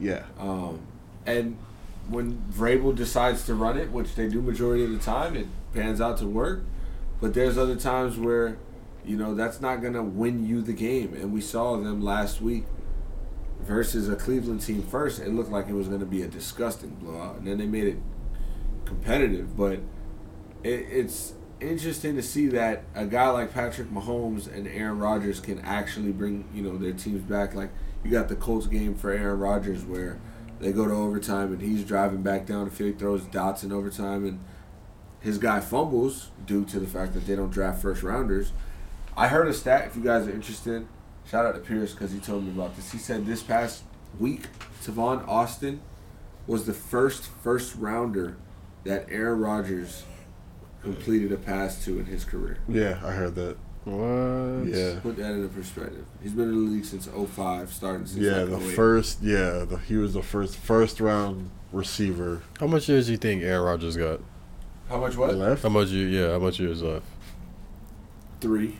yeah, 0.00 0.22
Um, 0.38 0.78
and 1.26 1.56
when 2.08 2.40
Vrabel 2.52 2.94
decides 2.94 3.44
to 3.46 3.54
run 3.54 3.76
it, 3.76 3.90
which 3.90 4.14
they 4.14 4.28
do 4.28 4.40
majority 4.40 4.84
of 4.84 4.92
the 4.92 4.98
time, 4.98 5.34
it 5.36 5.46
pans 5.74 6.00
out 6.00 6.18
to 6.18 6.26
work. 6.26 6.62
But 7.20 7.34
there's 7.34 7.58
other 7.58 7.74
times 7.74 8.16
where, 8.16 8.56
you 9.04 9.16
know, 9.16 9.34
that's 9.34 9.60
not 9.60 9.82
gonna 9.82 10.04
win 10.04 10.46
you 10.46 10.62
the 10.62 10.72
game, 10.72 11.14
and 11.14 11.32
we 11.32 11.40
saw 11.40 11.76
them 11.76 12.00
last 12.00 12.40
week 12.40 12.64
versus 13.60 14.08
a 14.08 14.16
Cleveland 14.16 14.62
team. 14.62 14.82
First, 14.82 15.20
it 15.20 15.28
looked 15.28 15.50
like 15.50 15.68
it 15.68 15.74
was 15.74 15.88
gonna 15.88 16.06
be 16.06 16.22
a 16.22 16.28
disgusting 16.28 16.90
blowout, 16.90 17.36
and 17.36 17.46
then 17.46 17.58
they 17.58 17.66
made 17.66 17.86
it 17.86 17.98
competitive. 18.84 19.56
But 19.56 19.80
it, 20.62 20.86
it's 20.90 21.34
interesting 21.60 22.14
to 22.16 22.22
see 22.22 22.46
that 22.48 22.84
a 22.94 23.04
guy 23.04 23.28
like 23.30 23.52
Patrick 23.52 23.90
Mahomes 23.90 24.52
and 24.52 24.68
Aaron 24.68 24.98
Rodgers 24.98 25.40
can 25.40 25.58
actually 25.60 26.12
bring 26.12 26.48
you 26.54 26.62
know 26.62 26.76
their 26.76 26.92
teams 26.92 27.22
back. 27.22 27.54
Like 27.54 27.70
you 28.04 28.10
got 28.10 28.28
the 28.28 28.36
Colts 28.36 28.66
game 28.66 28.94
for 28.94 29.10
Aaron 29.10 29.38
Rodgers 29.38 29.84
where 29.84 30.20
they 30.60 30.72
go 30.72 30.86
to 30.86 30.94
overtime 30.94 31.52
and 31.52 31.60
he's 31.60 31.84
driving 31.84 32.22
back 32.22 32.46
down 32.46 32.64
the 32.64 32.70
field, 32.70 32.98
throws 32.98 33.22
dots 33.24 33.62
in 33.62 33.72
overtime, 33.72 34.26
and 34.26 34.40
his 35.20 35.38
guy 35.38 35.60
fumbles 35.60 36.30
due 36.46 36.64
to 36.64 36.78
the 36.78 36.86
fact 36.86 37.14
that 37.14 37.26
they 37.26 37.36
don't 37.36 37.50
draft 37.50 37.82
first 37.82 38.02
rounders. 38.02 38.52
I 39.16 39.28
heard 39.28 39.48
a 39.48 39.54
stat. 39.54 39.86
If 39.86 39.96
you 39.96 40.02
guys 40.02 40.26
are 40.28 40.32
interested, 40.32 40.86
shout 41.30 41.46
out 41.46 41.54
to 41.54 41.60
Pierce 41.60 41.92
because 41.92 42.12
he 42.12 42.18
told 42.18 42.44
me 42.44 42.50
about 42.50 42.76
this. 42.76 42.90
He 42.92 42.98
said 42.98 43.26
this 43.26 43.42
past 43.42 43.84
week, 44.18 44.42
Tavon 44.82 45.26
Austin 45.28 45.80
was 46.46 46.66
the 46.66 46.72
first 46.72 47.24
first 47.24 47.74
rounder 47.76 48.36
that 48.84 49.06
Aaron 49.10 49.40
Rodgers 49.40 50.04
completed 50.82 51.32
a 51.32 51.36
pass 51.36 51.84
to 51.84 51.98
in 51.98 52.06
his 52.06 52.24
career. 52.24 52.58
yeah, 52.68 53.00
I 53.04 53.10
heard 53.12 53.34
that. 53.34 53.56
What? 53.84 54.66
Yeah, 54.66 55.00
Put 55.00 55.16
that 55.16 55.32
into 55.32 55.48
perspective. 55.48 56.04
He's 56.22 56.32
been 56.32 56.48
in 56.50 56.66
the 56.66 56.70
league 56.72 56.84
since 56.84 57.06
05, 57.06 57.72
starting 57.72 58.06
since 58.06 58.20
yeah, 58.20 58.42
like 58.42 58.60
the 58.60 58.68
08. 58.68 58.74
first, 58.74 59.22
yeah, 59.22 59.64
the, 59.64 59.80
he 59.88 59.96
was 59.96 60.12
the 60.12 60.22
first 60.22 60.56
first 60.56 61.00
round 61.00 61.50
receiver 61.72 62.42
How 62.60 62.66
much 62.66 62.88
years 62.88 63.06
do 63.06 63.12
you 63.12 63.18
think 63.18 63.42
Aaron 63.42 63.62
Rodgers 63.64 63.96
got? 63.96 64.20
How 64.88 64.98
much 64.98 65.16
what? 65.16 65.34
left. 65.34 65.62
How 65.62 65.68
much 65.68 65.88
you? 65.88 66.06
Yeah, 66.06 66.32
how 66.32 66.38
much 66.38 66.58
years 66.60 66.82
left? 66.82 67.04
Three. 68.40 68.78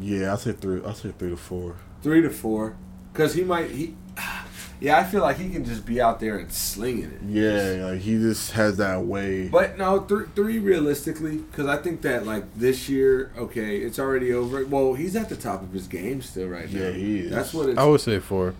Yeah, 0.00 0.32
I 0.32 0.36
say 0.36 0.52
three. 0.52 0.82
I 0.84 0.92
say 0.92 1.12
three 1.18 1.30
to 1.30 1.36
four. 1.36 1.76
Three 2.02 2.22
to 2.22 2.30
four. 2.30 2.76
Because 3.12 3.34
he 3.34 3.44
might, 3.44 3.70
he, 3.70 3.94
yeah, 4.80 4.98
I 4.98 5.04
feel 5.04 5.22
like 5.22 5.38
he 5.38 5.48
can 5.48 5.64
just 5.64 5.86
be 5.86 6.00
out 6.02 6.20
there 6.20 6.36
and 6.38 6.52
slinging 6.52 7.04
it. 7.12 7.20
Yeah, 7.26 7.86
like 7.86 8.00
he 8.00 8.18
just 8.18 8.52
has 8.52 8.76
that 8.76 9.02
way. 9.04 9.48
But 9.48 9.78
no, 9.78 10.00
th- 10.00 10.28
three 10.34 10.58
realistically, 10.58 11.38
because 11.38 11.66
I 11.66 11.78
think 11.78 12.02
that 12.02 12.26
like 12.26 12.44
this 12.54 12.88
year, 12.88 13.32
okay, 13.38 13.78
it's 13.78 13.98
already 13.98 14.32
over. 14.34 14.64
Well, 14.66 14.92
he's 14.94 15.16
at 15.16 15.28
the 15.30 15.36
top 15.36 15.62
of 15.62 15.72
his 15.72 15.86
game 15.86 16.20
still 16.20 16.48
right 16.48 16.70
now. 16.70 16.80
Yeah, 16.80 16.90
he 16.90 17.20
is. 17.20 17.30
That's 17.30 17.54
what 17.54 17.70
it's. 17.70 17.78
I 17.78 17.84
would 17.86 18.00
say 18.02 18.18
four. 18.18 18.54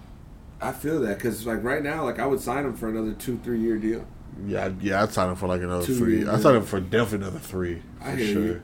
I 0.58 0.72
feel 0.72 1.00
that 1.00 1.18
because 1.18 1.46
like 1.46 1.62
right 1.62 1.82
now, 1.82 2.04
like 2.04 2.18
I 2.18 2.26
would 2.26 2.40
sign 2.40 2.64
him 2.64 2.74
for 2.74 2.88
another 2.88 3.12
two, 3.12 3.38
three 3.44 3.60
year 3.60 3.76
deal. 3.76 4.06
Yeah, 4.46 4.70
yeah, 4.80 5.02
I'd 5.02 5.12
sign 5.12 5.28
him 5.30 5.36
for 5.36 5.48
like 5.48 5.60
another 5.62 5.84
Two 5.84 5.96
three. 5.96 6.16
years. 6.18 6.28
I'd 6.28 6.40
sign 6.40 6.56
him 6.56 6.64
for 6.64 6.80
definitely 6.80 7.26
another 7.26 7.38
three. 7.40 7.82
I 8.00 8.12
For 8.12 8.16
hear 8.16 8.32
sure. 8.32 8.42
you. 8.42 8.62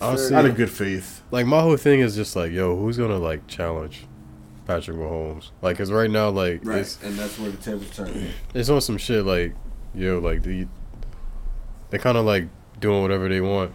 Honestly, 0.00 0.34
I 0.34 0.42
had 0.42 0.50
a 0.50 0.54
good 0.54 0.70
faith. 0.70 1.22
like 1.30 1.46
my 1.46 1.60
whole 1.60 1.76
thing 1.76 2.00
is 2.00 2.14
just 2.14 2.36
like, 2.36 2.52
yo, 2.52 2.76
who's 2.76 2.96
gonna 2.98 3.18
like 3.18 3.46
challenge 3.46 4.06
Patrick 4.66 4.96
Mahomes? 4.96 5.50
Like, 5.62 5.78
cause 5.78 5.90
right 5.92 6.10
now, 6.10 6.30
like, 6.30 6.60
Right, 6.64 6.78
it's 6.78 7.02
and 7.02 7.16
that's 7.16 7.38
where 7.38 7.50
the 7.50 7.56
tables 7.58 7.90
turn. 7.94 8.30
it's 8.54 8.68
on 8.68 8.80
some 8.80 8.98
shit 8.98 9.24
like, 9.24 9.54
yo, 9.94 10.18
like 10.18 10.42
the 10.42 10.66
they 11.90 11.98
kind 11.98 12.18
of 12.18 12.24
like 12.24 12.48
doing 12.80 13.02
whatever 13.02 13.28
they 13.28 13.40
want. 13.40 13.72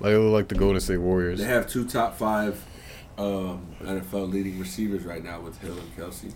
Like 0.00 0.12
it 0.12 0.18
look 0.18 0.32
like 0.32 0.48
the 0.48 0.56
Golden 0.56 0.80
State 0.80 0.98
Warriors. 0.98 1.38
They 1.38 1.44
have 1.46 1.68
two 1.68 1.86
top 1.86 2.16
five 2.18 2.62
um, 3.16 3.66
NFL 3.80 4.30
leading 4.30 4.58
receivers 4.58 5.04
right 5.04 5.24
now 5.24 5.40
with 5.40 5.58
Hill 5.60 5.76
and 5.78 5.96
Kelce. 5.96 6.34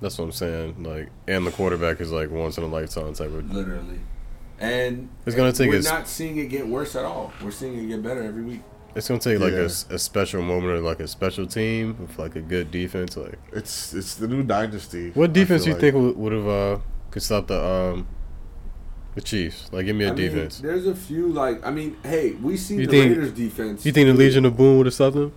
That's 0.00 0.16
what 0.16 0.26
I'm 0.26 0.32
saying. 0.32 0.82
Like, 0.82 1.10
and 1.26 1.46
the 1.46 1.50
quarterback 1.50 2.00
is 2.00 2.10
like 2.12 2.30
once 2.30 2.56
in 2.56 2.64
a 2.64 2.68
lifetime 2.68 3.12
type 3.14 3.28
of. 3.32 3.52
Literally. 3.52 3.98
And 4.60 5.08
It's 5.24 5.36
gonna 5.36 5.52
take 5.52 5.70
we're 5.70 5.78
us- 5.78 5.84
not 5.84 6.08
seeing 6.08 6.36
it 6.38 6.46
get 6.48 6.66
worse 6.66 6.96
at 6.96 7.04
all. 7.04 7.32
We're 7.42 7.50
seeing 7.52 7.78
it 7.78 7.86
get 7.86 8.02
better 8.02 8.22
every 8.22 8.42
week. 8.42 8.60
It's 8.96 9.06
gonna 9.06 9.20
take 9.20 9.38
like 9.38 9.52
a 9.52 9.56
Yeah. 9.58 9.62
s 9.64 9.86
a 9.90 9.94
a, 9.94 9.98
special 9.98 10.42
moment 10.42 10.72
or 10.72 10.80
like 10.80 10.98
a 10.98 11.06
special 11.06 11.46
team 11.46 11.96
with 12.00 12.18
like 12.18 12.34
a 12.34 12.40
good 12.40 12.70
defense. 12.72 13.16
Like, 13.16 13.38
It's 13.52 13.94
it's 13.94 14.14
the 14.16 14.26
new 14.26 14.42
dynasty. 14.42 15.10
what 15.14 15.32
defense 15.32 15.64
feel 15.64 15.74
you 15.74 15.80
think 15.80 15.94
would, 15.94 16.16
would 16.16 16.32
have 16.32 16.48
uh 16.48 16.78
could 17.12 17.22
stop 17.22 17.46
the 17.46 17.62
um 17.64 18.06
the 19.14 19.20
Chiefs? 19.20 19.68
Like, 19.72 19.86
give 19.86 19.94
me 19.96 20.04
a 20.04 20.08
I 20.08 20.14
mean, 20.14 20.16
defense. 20.30 20.58
there's 20.58 20.86
a 20.86 20.94
few 20.94 21.28
like 21.28 21.64
I 21.64 21.70
mean, 21.70 21.96
hey, 22.02 22.32
we 22.42 22.56
seen 22.56 22.80
You 22.80 22.86
the 22.86 22.92
think- 22.92 23.08
Raiders 23.16 23.32
defense. 23.32 23.86
you 23.86 23.92
think 23.92 24.06
the 24.08 24.14
Legion 24.14 24.44
of 24.44 24.56
Boom 24.56 24.78
would 24.78 24.86
have 24.86 24.94
stopped 24.94 25.14
them? 25.14 25.32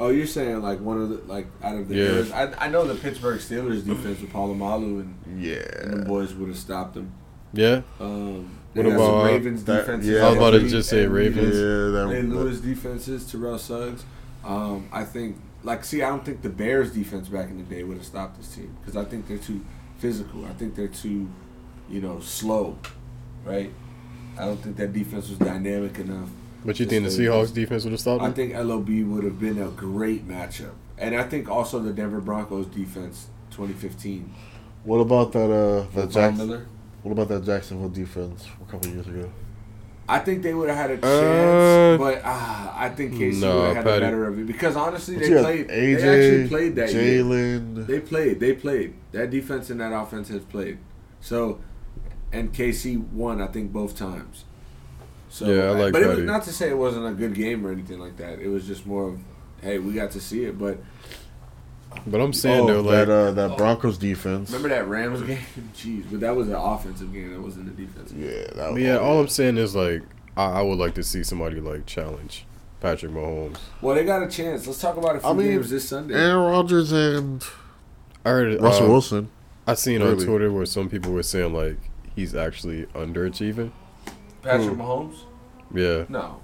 Oh, 0.00 0.10
you're 0.10 0.26
saying 0.26 0.60
like 0.62 0.80
one 0.80 1.00
of 1.00 1.08
the 1.08 1.20
like 1.26 1.46
out 1.62 1.76
of 1.76 1.88
the 1.88 1.94
Yeah. 1.94 2.04
eras. 2.04 2.30
I, 2.32 2.52
I 2.66 2.68
know 2.68 2.84
the 2.86 2.94
Pittsburgh 2.94 3.40
Steelers 3.40 3.84
defense 3.86 4.20
with 4.20 4.32
Polamalu 4.32 5.00
and, 5.00 5.14
yeah, 5.42 5.56
and 5.82 5.92
the 6.02 6.04
boys 6.04 6.34
would 6.34 6.48
have 6.48 6.58
stopped 6.58 6.94
them. 6.94 7.12
Yeah. 7.52 7.82
Um, 8.00 8.50
What 8.74 8.82
they 8.82 8.82
got 8.82 8.90
some 8.90 9.00
about- 9.00 9.24
Ravens 9.26 9.64
that- 9.64 9.76
defenses? 9.86 10.10
yeah, 10.10 10.18
I 10.26 10.28
was 10.28 10.36
about 10.36 10.50
to 10.50 10.56
Anthony- 10.56 10.70
just 10.70 10.88
say 10.90 11.06
Ravens. 11.06 11.54
Yeah, 11.56 12.04
Ray 12.04 12.20
that, 12.22 12.28
Lewis 12.28 12.60
defenses, 12.60 13.30
Terrell 13.30 13.58
Suggs. 13.58 14.04
Um, 14.44 14.84
I 14.92 15.04
think, 15.04 15.36
like, 15.64 15.84
see, 15.84 16.02
I 16.02 16.08
don't 16.10 16.24
think 16.24 16.42
the 16.42 16.48
Bears 16.50 16.92
defense 16.92 17.28
back 17.28 17.50
in 17.50 17.56
the 17.58 17.64
day 17.64 17.82
would 17.82 17.96
have 17.96 18.06
stopped 18.06 18.38
this 18.38 18.54
team 18.54 18.70
because 18.80 18.96
I 18.96 19.04
think 19.04 19.26
they're 19.28 19.38
too 19.38 19.60
physical. 19.98 20.44
I 20.44 20.52
think 20.52 20.74
they're 20.74 20.86
too, 20.88 21.28
you 21.90 22.00
know, 22.00 22.20
slow, 22.20 22.76
right? 23.44 23.72
I 24.38 24.44
don't 24.44 24.62
think 24.62 24.76
that 24.76 24.92
defense 24.92 25.28
was 25.28 25.38
dynamic 25.38 25.98
enough. 25.98 26.28
But 26.64 26.78
you 26.78 26.86
think 26.86 27.04
the 27.04 27.10
Seahawks 27.10 27.52
defense 27.52 27.84
would 27.84 27.90
have 27.92 28.00
stopped 28.00 28.22
I 28.22 28.30
think 28.30 28.52
LOB 28.54 28.88
would 29.04 29.24
have 29.24 29.38
been 29.40 29.58
a 29.58 29.68
great 29.68 30.28
matchup, 30.28 30.72
and 30.98 31.16
I 31.16 31.22
think 31.24 31.48
also 31.48 31.78
the 31.80 31.92
Denver 31.92 32.20
Broncos 32.20 32.66
defense, 32.66 33.28
2015. 33.50 34.30
What 34.84 34.98
about 34.98 35.32
that? 35.32 35.50
Uh, 35.50 35.86
the 35.94 36.02
Von 36.06 36.10
Jack- 36.10 36.36
Miller. 36.36 36.66
What 37.02 37.12
about 37.12 37.28
that 37.28 37.44
Jacksonville 37.44 37.88
defense 37.88 38.44
from 38.46 38.66
a 38.66 38.70
couple 38.70 38.90
years 38.90 39.06
ago? 39.06 39.30
I 40.10 40.20
think 40.20 40.42
they 40.42 40.54
would 40.54 40.70
have 40.70 40.78
had 40.78 40.90
a 40.92 40.96
chance, 40.96 41.04
Uh, 41.04 41.96
but 41.98 42.24
uh, 42.24 42.72
I 42.74 42.88
think 42.96 43.12
KC 43.12 43.40
no, 43.42 43.56
would 43.56 43.64
have 43.66 43.76
had 43.76 43.84
Patty. 43.84 43.94
the 43.96 44.00
better 44.06 44.26
of 44.26 44.38
it 44.38 44.46
because 44.46 44.74
honestly, 44.74 45.16
But 45.16 45.22
they 45.28 45.42
played. 45.42 45.68
AJ, 45.68 46.00
they 46.00 46.26
actually 46.28 46.48
played 46.48 46.74
that 46.76 46.92
year. 46.94 47.58
They 47.84 48.00
played. 48.00 48.40
They 48.40 48.52
played. 48.54 48.94
That 49.12 49.30
defense 49.30 49.68
and 49.68 49.80
that 49.80 49.92
offense 49.92 50.28
has 50.28 50.42
played. 50.44 50.78
So, 51.20 51.60
and 52.32 52.52
KC 52.54 52.96
won. 53.12 53.42
I 53.42 53.48
think 53.48 53.70
both 53.70 53.96
times. 53.96 54.44
So, 55.28 55.44
Yeah, 55.46 55.64
I 55.64 55.70
like 55.72 55.92
But 55.92 56.02
it 56.02 56.08
was 56.08 56.20
not 56.20 56.42
to 56.44 56.52
say 56.54 56.70
it 56.70 56.78
wasn't 56.78 57.06
a 57.06 57.12
good 57.12 57.34
game 57.34 57.66
or 57.66 57.70
anything 57.70 57.98
like 57.98 58.16
that. 58.16 58.38
It 58.38 58.48
was 58.48 58.66
just 58.66 58.86
more 58.86 59.08
of, 59.10 59.18
hey, 59.60 59.78
we 59.78 59.92
got 59.92 60.10
to 60.12 60.20
see 60.22 60.44
it. 60.46 60.58
But 60.58 60.78
But 62.06 62.20
I'm 62.20 62.32
saying 62.32 62.62
oh, 62.62 62.66
though, 62.66 62.80
like 62.80 63.06
that 63.06 63.10
uh, 63.10 63.30
that 63.32 63.56
Broncos 63.56 63.98
defense. 63.98 64.50
remember 64.50 64.68
that 64.68 64.88
Rams 64.88 65.22
game? 65.22 65.38
Jeez, 65.74 66.04
but 66.10 66.20
that 66.20 66.34
was 66.34 66.48
an 66.48 66.54
offensive 66.54 67.12
game. 67.12 67.32
That 67.32 67.40
wasn't 67.40 67.68
a 67.68 67.72
defensive. 67.72 68.16
game. 68.18 68.30
Yeah, 68.30 68.46
that 68.54 68.72
But 68.72 68.80
yeah, 68.80 68.98
all 68.98 69.20
I'm 69.20 69.28
saying 69.28 69.56
is 69.56 69.74
like 69.74 70.02
I, 70.36 70.60
I 70.60 70.62
would 70.62 70.78
like 70.78 70.94
to 70.94 71.02
see 71.02 71.22
somebody 71.22 71.60
like 71.60 71.86
challenge 71.86 72.46
Patrick 72.80 73.12
Mahomes. 73.12 73.58
Well, 73.80 73.94
they 73.94 74.04
got 74.04 74.22
a 74.22 74.28
chance. 74.28 74.66
Let's 74.66 74.80
talk 74.80 74.96
about 74.96 75.16
a 75.16 75.20
few 75.20 75.28
I 75.28 75.32
mean, 75.32 75.46
games 75.48 75.70
this 75.70 75.88
Sunday. 75.88 76.14
Aaron 76.14 76.50
Rodgers 76.50 76.92
and 76.92 77.42
I 78.24 78.30
heard 78.30 78.60
Russell 78.60 78.86
uh, 78.86 78.90
Wilson. 78.90 79.30
I 79.66 79.74
seen 79.74 80.00
on 80.00 80.16
Twitter 80.16 80.50
where 80.50 80.64
some 80.66 80.88
people 80.88 81.12
were 81.12 81.22
saying 81.22 81.52
like 81.52 81.78
he's 82.14 82.34
actually 82.34 82.86
underachieving. 82.86 83.72
Patrick 84.42 84.68
Who? 84.68 84.76
Mahomes? 84.76 85.16
Yeah, 85.74 86.04
No. 86.08 86.40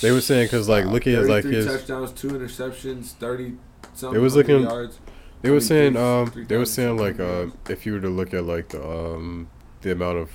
they 0.00 0.10
were 0.10 0.22
saying 0.22 0.46
because 0.46 0.68
like 0.68 0.86
looking 0.86 1.14
at 1.14 1.26
like 1.26 1.44
his, 1.44 1.66
touchdowns, 1.66 2.12
two 2.12 2.28
interceptions, 2.28 3.12
thirty 3.12 3.56
something 3.96 4.18
It 4.18 4.22
was 4.22 4.36
looking- 4.36 4.62
yards. 4.62 4.98
they 5.42 5.50
were 5.50 5.60
saying 5.60 5.96
um 5.96 6.32
they 6.48 6.56
were 6.56 6.64
saying 6.66 6.96
like 6.98 7.18
uh 7.20 7.46
if 7.68 7.84
you 7.86 7.92
were 7.94 8.00
to 8.00 8.08
look 8.08 8.32
at 8.34 8.44
like 8.44 8.68
the 8.70 8.82
um 8.88 9.48
the 9.82 9.92
amount 9.92 10.18
of 10.18 10.30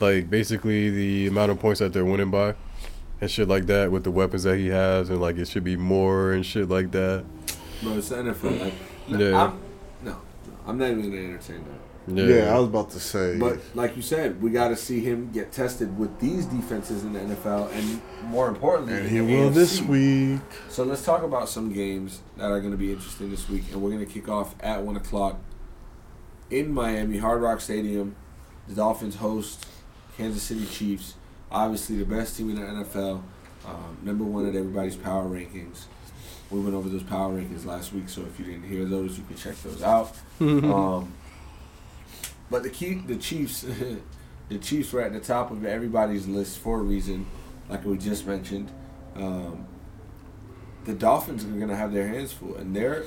like 0.00 0.30
basically 0.30 0.90
the 0.90 1.26
amount 1.26 1.50
of 1.50 1.58
points 1.60 1.80
that 1.80 1.92
they're 1.92 2.04
winning 2.04 2.30
by 2.30 2.54
and 3.20 3.30
shit 3.30 3.48
like 3.48 3.66
that 3.66 3.90
with 3.92 4.04
the 4.04 4.10
weapons 4.10 4.44
that 4.44 4.56
he 4.56 4.68
has 4.68 5.10
and 5.10 5.20
like 5.20 5.36
it 5.36 5.46
should 5.48 5.64
be 5.64 5.76
more 5.76 6.32
and 6.32 6.44
shit 6.46 6.68
like 6.68 6.90
that. 6.92 7.24
Bro, 7.82 7.98
it's 7.98 8.08
the 8.08 8.16
NFL. 8.16 8.60
Like, 8.60 8.74
no, 9.08 9.18
Yeah. 9.18 9.44
I'm, 9.44 9.60
no, 10.02 10.10
no, 10.12 10.16
I'm 10.66 10.78
not 10.78 10.90
even 10.90 11.02
gonna 11.10 11.16
entertain 11.22 11.64
that. 11.64 11.89
Yeah, 12.06 12.24
Yeah. 12.24 12.54
I 12.54 12.58
was 12.58 12.68
about 12.68 12.90
to 12.90 13.00
say. 13.00 13.38
But 13.38 13.60
like 13.74 13.96
you 13.96 14.02
said, 14.02 14.40
we 14.42 14.50
got 14.50 14.68
to 14.68 14.76
see 14.76 15.00
him 15.00 15.30
get 15.32 15.52
tested 15.52 15.98
with 15.98 16.18
these 16.20 16.46
defenses 16.46 17.04
in 17.04 17.12
the 17.12 17.20
NFL, 17.20 17.72
and 17.72 18.00
more 18.24 18.48
importantly, 18.48 18.94
and 18.94 19.06
in 19.06 19.10
he 19.12 19.18
the 19.18 19.24
will 19.42 19.50
this 19.50 19.80
week. 19.82 20.40
So 20.68 20.84
let's 20.84 21.04
talk 21.04 21.22
about 21.22 21.48
some 21.48 21.72
games 21.72 22.20
that 22.36 22.50
are 22.50 22.60
going 22.60 22.72
to 22.72 22.78
be 22.78 22.92
interesting 22.92 23.30
this 23.30 23.48
week, 23.48 23.64
and 23.72 23.80
we're 23.82 23.90
going 23.90 24.04
to 24.04 24.12
kick 24.12 24.28
off 24.28 24.54
at 24.60 24.82
one 24.82 24.96
o'clock 24.96 25.38
in 26.50 26.72
Miami, 26.72 27.18
Hard 27.18 27.42
Rock 27.42 27.60
Stadium. 27.60 28.16
The 28.68 28.74
Dolphins 28.76 29.16
host 29.16 29.66
Kansas 30.16 30.42
City 30.42 30.66
Chiefs, 30.66 31.14
obviously 31.50 31.96
the 31.96 32.04
best 32.04 32.36
team 32.36 32.50
in 32.50 32.56
the 32.56 32.84
NFL, 32.84 33.22
um, 33.66 33.98
number 34.02 34.22
one 34.24 34.46
at 34.46 34.54
everybody's 34.54 34.96
power 34.96 35.24
rankings. 35.24 35.84
We 36.50 36.60
went 36.60 36.74
over 36.74 36.88
those 36.88 37.02
power 37.02 37.32
rankings 37.32 37.64
last 37.64 37.92
week, 37.92 38.08
so 38.08 38.22
if 38.22 38.38
you 38.38 38.44
didn't 38.44 38.68
hear 38.68 38.84
those, 38.84 39.16
you 39.18 39.24
can 39.24 39.36
check 39.36 39.56
those 39.62 39.82
out. 39.82 40.16
um, 40.40 41.12
but 42.50 42.62
the 42.62 42.70
key, 42.70 42.94
the 42.94 43.16
Chiefs, 43.16 43.64
the 44.48 44.58
Chiefs 44.58 44.92
were 44.92 45.02
at 45.02 45.12
the 45.12 45.20
top 45.20 45.50
of 45.50 45.64
everybody's 45.64 46.26
list 46.26 46.58
for 46.58 46.80
a 46.80 46.82
reason, 46.82 47.26
like 47.68 47.84
we 47.84 47.96
just 47.96 48.26
mentioned. 48.26 48.70
Um, 49.16 49.66
the 50.84 50.94
Dolphins 50.94 51.44
are 51.44 51.48
going 51.48 51.68
to 51.68 51.76
have 51.76 51.92
their 51.92 52.08
hands 52.08 52.32
full, 52.32 52.56
and 52.56 52.74
they're 52.74 53.04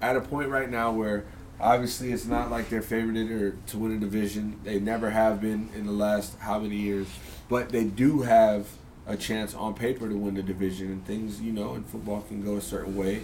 at 0.00 0.16
a 0.16 0.20
point 0.20 0.48
right 0.48 0.70
now 0.70 0.92
where 0.92 1.24
obviously 1.60 2.12
it's 2.12 2.26
not 2.26 2.50
like 2.50 2.68
they're 2.68 2.82
favored 2.82 3.16
or 3.16 3.52
to 3.66 3.78
win 3.78 3.92
a 3.92 3.98
division. 3.98 4.60
They 4.64 4.78
never 4.78 5.10
have 5.10 5.40
been 5.40 5.70
in 5.74 5.86
the 5.86 5.92
last 5.92 6.38
how 6.38 6.58
many 6.58 6.76
years, 6.76 7.08
but 7.48 7.70
they 7.70 7.84
do 7.84 8.22
have 8.22 8.68
a 9.06 9.16
chance 9.16 9.54
on 9.54 9.74
paper 9.74 10.08
to 10.08 10.16
win 10.16 10.34
the 10.34 10.42
division. 10.42 10.88
And 10.88 11.06
things, 11.06 11.40
you 11.40 11.52
know, 11.52 11.74
in 11.74 11.84
football 11.84 12.22
can 12.22 12.44
go 12.44 12.56
a 12.56 12.60
certain 12.60 12.96
way. 12.96 13.22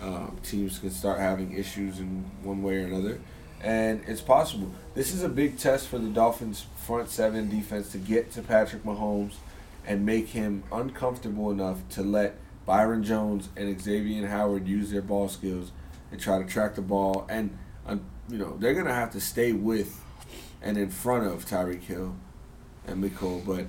Um, 0.00 0.36
teams 0.42 0.78
can 0.78 0.90
start 0.90 1.18
having 1.18 1.52
issues 1.52 1.98
in 1.98 2.24
one 2.42 2.62
way 2.62 2.76
or 2.76 2.86
another, 2.86 3.20
and 3.62 4.02
it's 4.06 4.20
possible. 4.20 4.70
This 4.94 5.12
is 5.12 5.22
a 5.22 5.28
big 5.28 5.58
test 5.58 5.88
for 5.88 5.98
the 5.98 6.08
Dolphins' 6.08 6.66
front 6.76 7.10
seven 7.10 7.48
defense 7.48 7.92
to 7.92 7.98
get 7.98 8.32
to 8.32 8.42
Patrick 8.42 8.84
Mahomes 8.84 9.34
and 9.86 10.04
make 10.04 10.28
him 10.28 10.62
uncomfortable 10.70 11.50
enough 11.50 11.78
to 11.90 12.02
let 12.02 12.36
Byron 12.66 13.02
Jones 13.02 13.48
and 13.56 13.80
Xavier 13.80 14.26
Howard 14.28 14.68
use 14.68 14.90
their 14.90 15.02
ball 15.02 15.28
skills 15.28 15.72
and 16.10 16.20
try 16.20 16.38
to 16.38 16.44
track 16.44 16.74
the 16.74 16.82
ball. 16.82 17.26
And 17.28 17.56
you 18.28 18.38
know 18.38 18.56
they're 18.58 18.74
gonna 18.74 18.94
have 18.94 19.12
to 19.12 19.20
stay 19.20 19.52
with 19.52 20.04
and 20.60 20.76
in 20.76 20.90
front 20.90 21.26
of 21.26 21.46
Tyreek 21.46 21.82
Hill 21.82 22.16
and 22.86 23.02
Mecole, 23.02 23.44
but. 23.44 23.66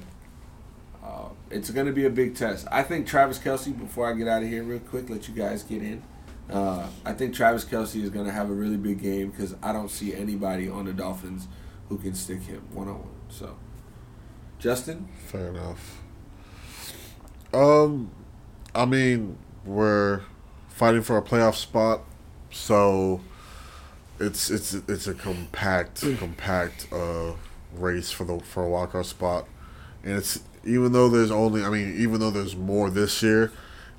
Uh, 1.02 1.30
it's 1.50 1.72
going 1.72 1.88
to 1.88 1.94
be 1.94 2.06
a 2.06 2.10
big 2.10 2.36
test. 2.36 2.68
I 2.72 2.84
think 2.84 3.08
Travis 3.08 3.40
Kelce, 3.40 3.76
before 3.76 4.08
I 4.08 4.14
get 4.14 4.28
out 4.28 4.44
of 4.44 4.50
here 4.50 4.64
real 4.64 4.80
quick, 4.80 5.10
let 5.10 5.28
you 5.28 5.34
guys 5.34 5.64
get 5.64 5.82
in. 5.82 6.04
Uh, 6.50 6.88
I 7.06 7.14
think 7.14 7.36
Travis 7.36 7.64
Kelce 7.64 8.02
is 8.02 8.10
going 8.10 8.26
to 8.26 8.32
have 8.32 8.50
a 8.50 8.54
really 8.54 8.78
big 8.78 9.02
game 9.02 9.30
because 9.30 9.56
I 9.62 9.72
don't 9.72 9.90
see 9.90 10.16
anybody 10.16 10.68
on 10.68 10.86
the 10.86 10.94
Dolphins 10.94 11.48
who 11.90 11.98
can 11.98 12.16
stick 12.16 12.42
him 12.42 12.62
one 12.74 12.88
on 12.88 13.00
one. 13.00 13.10
So, 13.30 13.56
Justin, 14.58 15.08
Fair 15.28 15.50
enough. 15.50 16.02
Um, 17.54 18.12
I 18.74 18.86
mean, 18.86 19.38
we're 19.66 20.22
fighting 20.70 21.02
for 21.02 21.18
a 21.18 21.22
playoff 21.22 21.56
spot, 21.56 22.02
so 22.52 23.22
it's 24.20 24.50
it's 24.50 24.74
it's 24.74 25.08
a 25.08 25.14
compact 25.14 26.02
compact 26.18 26.88
uh 26.92 27.34
race 27.76 28.12
for 28.12 28.26
the 28.26 28.40
for 28.40 28.66
a 28.66 28.70
wildcard 28.70 29.06
spot, 29.06 29.48
and 30.04 30.14
it's 30.14 30.44
even 30.66 30.92
though 30.92 31.10
there's 31.10 31.32
only 31.32 31.64
I 31.64 31.70
mean 31.70 31.96
even 31.98 32.20
though 32.20 32.32
there's 32.32 32.56
more 32.56 32.90
this 32.90 33.22
year, 33.24 33.52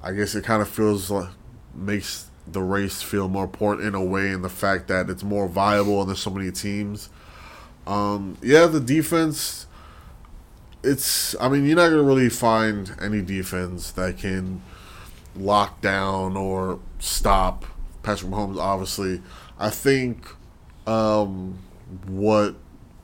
I 0.02 0.12
guess 0.12 0.34
it 0.34 0.44
kind 0.44 0.62
of 0.62 0.68
feels 0.68 1.10
like 1.10 1.28
makes 1.74 2.29
the 2.52 2.62
race 2.62 3.02
feel 3.02 3.28
more 3.28 3.44
important 3.44 3.86
in 3.86 3.94
a 3.94 4.04
way 4.04 4.30
in 4.30 4.42
the 4.42 4.48
fact 4.48 4.88
that 4.88 5.08
it's 5.10 5.22
more 5.22 5.48
viable 5.48 6.00
and 6.00 6.08
there's 6.08 6.20
so 6.20 6.30
many 6.30 6.50
teams. 6.50 7.08
Um, 7.86 8.36
yeah, 8.42 8.66
the 8.66 8.80
defense 8.80 9.66
it's 10.82 11.36
I 11.40 11.48
mean 11.48 11.66
you're 11.66 11.76
not 11.76 11.90
gonna 11.90 12.02
really 12.02 12.28
find 12.28 12.94
any 13.00 13.20
defense 13.22 13.90
that 13.92 14.18
can 14.18 14.62
lock 15.36 15.80
down 15.80 16.36
or 16.36 16.80
stop 16.98 17.64
Patrick 18.02 18.30
Mahomes. 18.30 18.58
Obviously, 18.58 19.22
I 19.58 19.70
think 19.70 20.26
um, 20.86 21.58
what 22.06 22.56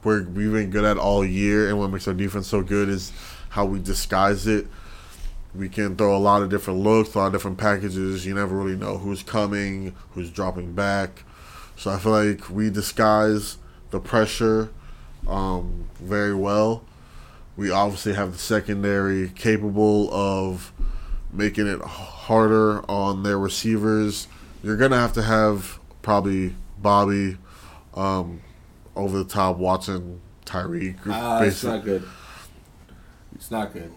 we're 0.03 0.23
we've 0.25 0.53
been 0.53 0.71
good 0.71 0.85
at 0.85 0.97
all 0.97 1.25
year 1.25 1.69
and 1.69 1.79
what 1.79 1.89
makes 1.91 2.09
our 2.09 2.15
defense 2.15 2.47
so 2.47 2.63
good 2.63 2.89
is 2.89 3.13
how 3.51 3.65
we 3.65 3.79
disguise 3.79 4.47
it. 4.47 4.67
We 5.57 5.69
can 5.69 5.97
throw 5.97 6.17
a 6.17 6.19
lot 6.19 6.43
of 6.43 6.51
different 6.51 6.81
looks, 6.81 7.15
a 7.15 7.19
lot 7.19 7.27
of 7.29 7.33
different 7.33 7.59
packages. 7.59 8.27
You 8.27 8.35
never 8.35 8.57
really 8.57 8.77
know 8.77 8.99
who's 8.99 9.23
coming, 9.23 9.95
who's 10.13 10.31
dropping 10.31 10.73
back. 10.73 11.25
So 11.77 11.91
I 11.91 11.99
feel 11.99 12.13
like 12.13 12.51
we 12.51 12.71
disguise 12.71 13.59
the 13.91 14.01
pressure 14.01 14.71
um, 15.27 15.89
very 16.01 16.35
well. 16.35 16.85
We 17.57 17.71
obviously 17.71 18.15
have 18.15 18.33
the 18.33 18.39
secondary 18.39 19.29
capable 19.31 20.13
of 20.13 20.73
making 21.33 21.67
it 21.67 21.81
harder 21.81 22.89
on 22.91 23.23
their 23.23 23.39
receivers. 23.39 24.29
You're 24.63 24.77
gonna 24.77 24.99
have 24.99 25.13
to 25.15 25.23
have 25.23 25.79
probably 26.03 26.55
Bobby 26.79 27.37
um, 27.95 28.43
over 28.95 29.19
the 29.19 29.25
top, 29.25 29.57
Watson, 29.57 30.21
Tyreek. 30.45 30.97
uh, 31.07 31.45
it's 31.45 31.65
not 31.65 31.85
good. 31.85 32.05
It's 33.35 33.51
not 33.51 33.73
good. 33.73 33.93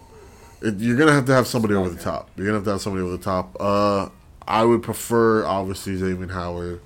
It, 0.62 0.78
you're 0.78 0.96
gonna 0.96 1.12
have 1.12 1.24
to 1.26 1.34
have 1.34 1.46
somebody 1.46 1.74
over 1.74 1.88
the 1.88 2.00
top. 2.00 2.30
You're 2.36 2.46
gonna 2.46 2.58
have 2.58 2.64
to 2.64 2.72
have 2.72 2.80
somebody 2.80 3.02
over 3.02 3.16
the 3.16 3.22
top. 3.22 3.56
Uh, 3.58 4.08
I 4.46 4.64
would 4.64 4.82
prefer 4.82 5.44
obviously 5.44 5.96
Xavier 5.96 6.26
Howard. 6.28 6.80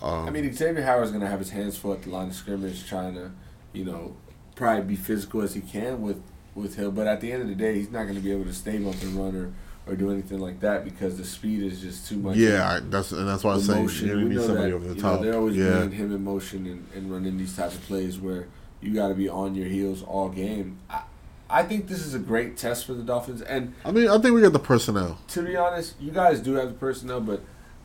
Um, 0.00 0.28
I 0.28 0.30
mean, 0.30 0.52
Xavier 0.52 0.84
Howard's 0.84 1.10
going 1.10 1.22
to 1.22 1.28
have 1.28 1.40
his 1.40 1.50
hands 1.50 1.76
full 1.76 1.92
at 1.92 2.02
the 2.02 2.10
line 2.10 2.28
of 2.28 2.34
scrimmage, 2.34 2.86
trying 2.86 3.14
to, 3.14 3.32
you 3.72 3.84
know, 3.84 4.16
probably 4.54 4.84
be 4.84 4.96
physical 4.96 5.42
as 5.42 5.54
he 5.54 5.60
can 5.60 6.02
with 6.02 6.22
with 6.54 6.76
Hill. 6.76 6.92
But 6.92 7.06
at 7.06 7.20
the 7.20 7.32
end 7.32 7.42
of 7.42 7.48
the 7.48 7.54
day, 7.54 7.74
he's 7.74 7.90
not 7.90 8.04
going 8.04 8.14
to 8.14 8.20
be 8.20 8.32
able 8.32 8.44
to 8.44 8.52
stay 8.52 8.76
up 8.76 9.00
and 9.02 9.14
run 9.14 9.34
or, 9.34 9.92
or 9.92 9.96
do 9.96 10.10
anything 10.10 10.38
like 10.38 10.60
that 10.60 10.84
because 10.84 11.18
the 11.18 11.24
speed 11.24 11.62
is 11.62 11.80
just 11.80 12.08
too 12.08 12.18
much. 12.18 12.36
yeah, 12.36 12.68
I, 12.68 12.80
that's 12.80 13.12
and 13.12 13.26
that's 13.28 13.42
why 13.42 13.52
I 13.52 13.54
was 13.56 13.66
saying 13.66 13.82
motion. 13.82 14.08
you 14.08 14.16
We 14.16 14.24
need 14.24 14.40
somebody 14.40 14.70
that, 14.70 14.76
over 14.76 14.94
the 14.94 15.00
top. 15.00 15.20
Know, 15.20 15.26
they're 15.26 15.38
always 15.38 15.56
yeah, 15.56 15.88
him 15.88 16.14
in 16.14 16.22
motion 16.22 16.66
and, 16.66 16.86
and 16.94 17.12
running 17.12 17.36
these 17.36 17.56
types 17.56 17.74
of 17.74 17.82
plays 17.82 18.18
where 18.18 18.46
you 18.80 18.94
got 18.94 19.08
to 19.08 19.14
be 19.14 19.28
on 19.28 19.56
your 19.56 19.66
heels 19.66 20.04
all 20.04 20.28
game. 20.28 20.78
I, 20.88 21.02
I 21.50 21.62
think 21.62 21.88
this 21.88 22.04
is 22.04 22.14
a 22.14 22.18
great 22.18 22.56
test 22.56 22.84
for 22.84 22.92
the 22.94 23.02
Dolphins. 23.02 23.40
And 23.42 23.74
I 23.84 23.90
mean, 23.90 24.08
I 24.08 24.18
think 24.18 24.34
we 24.34 24.42
got 24.42 24.52
the 24.52 24.58
personnel. 24.58 25.18
to 25.28 25.42
be 25.42 25.56
honest, 25.56 25.94
you 26.00 26.10
guys 26.12 26.40
do 26.40 26.54
have 26.54 26.68
the 26.68 26.74
personnel, 26.74 27.20
but 27.20 27.40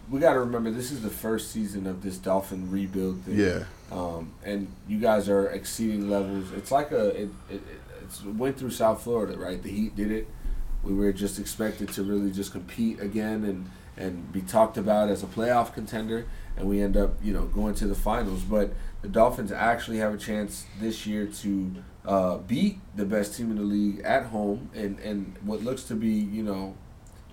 we 0.09 0.19
got 0.19 0.33
to 0.33 0.39
remember 0.39 0.69
this 0.69 0.91
is 0.91 1.01
the 1.01 1.09
first 1.09 1.51
season 1.51 1.87
of 1.87 2.03
this 2.03 2.17
Dolphin 2.17 2.69
rebuild 2.69 3.21
thing. 3.21 3.39
Yeah, 3.39 3.63
Um, 3.91 4.33
and 4.43 4.67
you 4.87 4.99
guys 4.99 5.29
are 5.29 5.47
exceeding 5.47 6.09
levels. 6.09 6.51
It's 6.51 6.71
like 6.71 6.91
a 6.91 7.07
it, 7.23 7.29
it, 7.49 7.61
it's 8.03 8.21
it 8.21 8.35
went 8.35 8.57
through 8.57 8.71
South 8.71 9.01
Florida, 9.01 9.37
right? 9.37 9.61
The 9.63 9.71
Heat 9.71 9.95
did 9.95 10.11
it. 10.11 10.27
We 10.83 10.93
were 10.93 11.13
just 11.13 11.39
expected 11.39 11.87
to 11.93 12.03
really 12.03 12.31
just 12.31 12.51
compete 12.51 12.99
again 12.99 13.45
and 13.45 13.69
and 13.95 14.33
be 14.33 14.41
talked 14.41 14.77
about 14.77 15.09
as 15.09 15.23
a 15.23 15.27
playoff 15.27 15.73
contender. 15.73 16.25
and 16.57 16.67
we 16.67 16.81
end 16.81 16.97
up, 16.97 17.11
you 17.23 17.31
know, 17.31 17.45
going 17.45 17.73
to 17.75 17.87
the 17.87 17.95
finals. 17.95 18.41
But 18.41 18.73
the 19.03 19.09
Dolphins 19.09 19.51
actually 19.51 19.97
have 19.97 20.13
a 20.13 20.17
chance 20.17 20.65
this 20.79 21.05
year 21.05 21.27
to 21.27 21.75
uh, 22.05 22.37
beat 22.37 22.79
the 22.95 23.05
best 23.05 23.35
team 23.37 23.51
in 23.51 23.57
the 23.57 23.63
league 23.63 23.99
at 24.01 24.25
home, 24.27 24.69
and 24.73 24.97
and 24.99 25.35
what 25.43 25.61
looks 25.63 25.83
to 25.83 25.93
be, 25.95 26.09
you 26.09 26.41
know, 26.41 26.75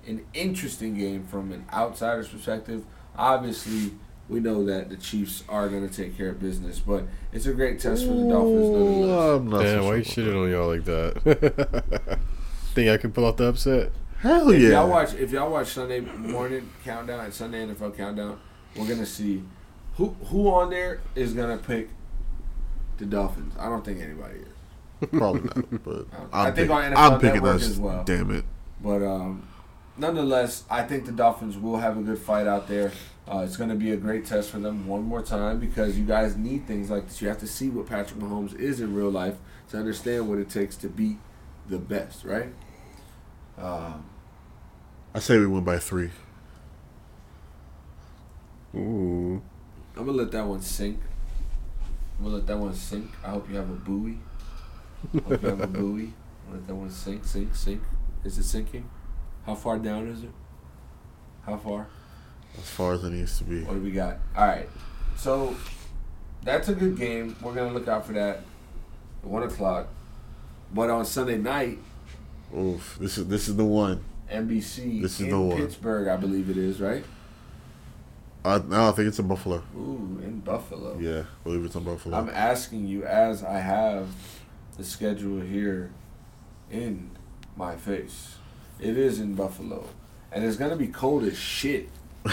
an 0.06 0.26
interesting 0.34 0.94
game 0.94 1.26
from 1.26 1.52
an 1.52 1.64
outsider's 1.72 2.28
perspective. 2.28 2.84
Obviously, 3.16 3.92
we 4.28 4.40
know 4.40 4.64
that 4.64 4.88
the 4.88 4.96
Chiefs 4.96 5.42
are 5.48 5.68
going 5.68 5.88
to 5.88 5.94
take 5.94 6.16
care 6.16 6.28
of 6.30 6.40
business, 6.40 6.78
but 6.78 7.04
it's 7.32 7.46
a 7.46 7.52
great 7.52 7.80
test 7.80 8.06
for 8.06 8.12
the 8.14 8.28
Dolphins. 8.28 8.68
Ooh, 8.68 9.06
nonetheless. 9.06 9.40
I'm 9.40 9.48
not 9.50 9.62
Damn, 9.62 9.82
so 9.82 9.88
why 9.88 9.96
you 9.96 10.04
sure 10.04 10.24
shitting 10.24 10.42
on 10.44 10.50
y'all 10.50 10.68
like 10.68 10.84
that? 10.84 12.18
Think 12.74 12.90
I 12.90 12.96
can 12.96 13.10
pull 13.12 13.24
off 13.24 13.36
the 13.36 13.46
upset? 13.46 13.90
that. 14.22 14.28
Hell 14.28 14.50
If 14.50 14.60
yeah! 14.62 14.68
y'all 14.70 14.88
watch, 14.88 15.14
if 15.14 15.30
y'all 15.32 15.50
watch 15.50 15.68
Sunday 15.68 16.00
morning 16.00 16.68
countdown 16.84 17.20
and 17.24 17.32
Sunday 17.34 17.66
NFL 17.66 17.96
countdown, 17.96 18.38
we're 18.76 18.86
gonna 18.86 19.06
see 19.06 19.42
who 20.00 20.16
who 20.28 20.48
on 20.48 20.70
there 20.70 21.00
is 21.14 21.34
gonna 21.34 21.58
pick 21.58 21.90
the 22.96 23.04
Dolphins. 23.04 23.54
I 23.58 23.66
don't 23.68 23.84
think 23.84 24.00
anybody 24.00 24.38
is, 24.40 25.08
Probably 25.10 25.42
not, 25.42 25.84
but 25.84 26.06
I 26.32 26.48
I'm, 26.48 26.54
think 26.54 26.68
pick- 26.68 26.70
on 26.70 26.92
NFL 26.92 26.96
I'm 26.96 27.20
picking 27.20 27.34
Network 27.42 27.56
us. 27.56 27.68
as 27.68 27.78
well. 27.78 28.02
Damn 28.04 28.30
it! 28.30 28.44
but 28.82 29.02
um, 29.02 29.46
nonetheless, 29.98 30.64
I 30.70 30.84
think 30.84 31.04
the 31.04 31.12
Dolphins 31.12 31.58
will 31.58 31.76
have 31.76 31.98
a 31.98 32.00
good 32.02 32.18
fight 32.18 32.46
out 32.46 32.66
there. 32.66 32.92
Uh, 33.30 33.40
it's 33.46 33.58
gonna 33.58 33.74
be 33.74 33.90
a 33.92 33.96
great 33.96 34.24
test 34.24 34.48
for 34.50 34.58
them 34.58 34.86
one 34.86 35.02
more 35.02 35.20
time 35.22 35.58
because 35.60 35.98
you 35.98 36.04
guys 36.06 36.34
need 36.36 36.66
things 36.66 36.88
like 36.90 37.06
this. 37.08 37.20
You 37.20 37.28
have 37.28 37.38
to 37.40 37.46
see 37.46 37.68
what 37.68 37.86
Patrick 37.86 38.18
Mahomes 38.18 38.58
is 38.58 38.80
in 38.80 38.94
real 38.94 39.10
life 39.10 39.36
to 39.68 39.76
understand 39.76 40.28
what 40.30 40.38
it 40.38 40.48
takes 40.48 40.76
to 40.76 40.88
beat 40.88 41.18
the 41.68 41.78
best, 41.78 42.24
right? 42.24 42.52
Um, 43.58 44.04
I 45.14 45.18
say 45.18 45.38
we 45.38 45.46
win 45.46 45.62
by 45.64 45.78
three. 45.78 46.10
Ooh. 48.74 49.42
I'm 50.00 50.06
gonna 50.06 50.16
let 50.16 50.32
that 50.32 50.46
one 50.46 50.62
sink. 50.62 50.98
I'm 52.18 52.24
gonna 52.24 52.36
let 52.36 52.46
that 52.46 52.56
one 52.56 52.72
sink. 52.72 53.10
I 53.22 53.28
hope 53.28 53.50
you 53.50 53.56
have 53.56 53.68
a 53.68 53.74
buoy. 53.74 54.16
I 55.14 55.18
Hope 55.28 55.42
you 55.42 55.48
have 55.50 55.60
a 55.60 55.66
buoy. 55.78 56.14
Let 56.50 56.66
that 56.66 56.74
one 56.74 56.88
sink, 56.88 57.22
sink, 57.26 57.54
sink. 57.54 57.82
Is 58.24 58.38
it 58.38 58.44
sinking? 58.44 58.88
How 59.44 59.54
far 59.54 59.78
down 59.78 60.08
is 60.08 60.24
it? 60.24 60.30
How 61.44 61.58
far? 61.58 61.86
As 62.56 62.70
far 62.70 62.94
as 62.94 63.04
it 63.04 63.10
needs 63.10 63.36
to 63.38 63.44
be. 63.44 63.62
What 63.62 63.74
do 63.74 63.80
we 63.82 63.90
got? 63.90 64.16
All 64.34 64.46
right. 64.46 64.70
So 65.16 65.54
that's 66.44 66.70
a 66.70 66.74
good 66.74 66.96
game. 66.96 67.36
We're 67.42 67.52
gonna 67.54 67.74
look 67.74 67.86
out 67.86 68.06
for 68.06 68.14
that. 68.14 68.40
One 69.20 69.42
o'clock. 69.42 69.88
But 70.72 70.88
on 70.88 71.04
Sunday 71.04 71.36
night, 71.36 71.78
Oof! 72.56 72.96
This 72.98 73.18
is 73.18 73.26
this 73.26 73.48
is 73.48 73.56
the 73.56 73.66
one. 73.66 74.02
NBC 74.32 75.02
This 75.02 75.20
is 75.20 75.26
in 75.26 75.28
the 75.30 75.38
one. 75.38 75.58
Pittsburgh, 75.58 76.08
I 76.08 76.16
believe 76.16 76.48
it 76.48 76.56
is, 76.56 76.80
right? 76.80 77.04
I 78.44 78.58
no, 78.58 78.88
I 78.88 78.92
think 78.92 79.08
it's 79.08 79.18
in 79.18 79.28
Buffalo. 79.28 79.62
Ooh, 79.76 80.20
in 80.22 80.40
Buffalo. 80.40 80.98
Yeah, 80.98 81.20
I 81.20 81.44
believe 81.44 81.64
it's 81.64 81.74
in 81.74 81.84
Buffalo. 81.84 82.16
I'm 82.16 82.30
asking 82.30 82.88
you 82.88 83.04
as 83.04 83.44
I 83.44 83.58
have 83.58 84.08
the 84.76 84.84
schedule 84.84 85.40
here 85.40 85.90
in 86.70 87.10
my 87.56 87.76
face. 87.76 88.36
It 88.80 88.96
is 88.96 89.20
in 89.20 89.34
Buffalo. 89.34 89.88
And 90.32 90.44
it's 90.44 90.56
going 90.56 90.70
to 90.70 90.76
be 90.76 90.88
cold 90.88 91.24
as 91.24 91.38
shit. 91.38 91.88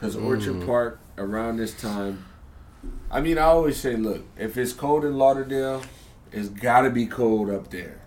Because 0.00 0.16
Orchard 0.16 0.54
mm. 0.54 0.66
Park 0.66 0.98
around 1.18 1.58
this 1.58 1.78
time. 1.78 2.24
I 3.10 3.20
mean, 3.20 3.36
I 3.36 3.42
always 3.42 3.76
say, 3.76 3.96
look, 3.96 4.24
if 4.38 4.56
it's 4.56 4.72
cold 4.72 5.04
in 5.04 5.18
Lauderdale, 5.18 5.82
it's 6.32 6.48
got 6.48 6.82
to 6.82 6.90
be 6.90 7.04
cold 7.04 7.50
up 7.50 7.70
there. 7.70 8.00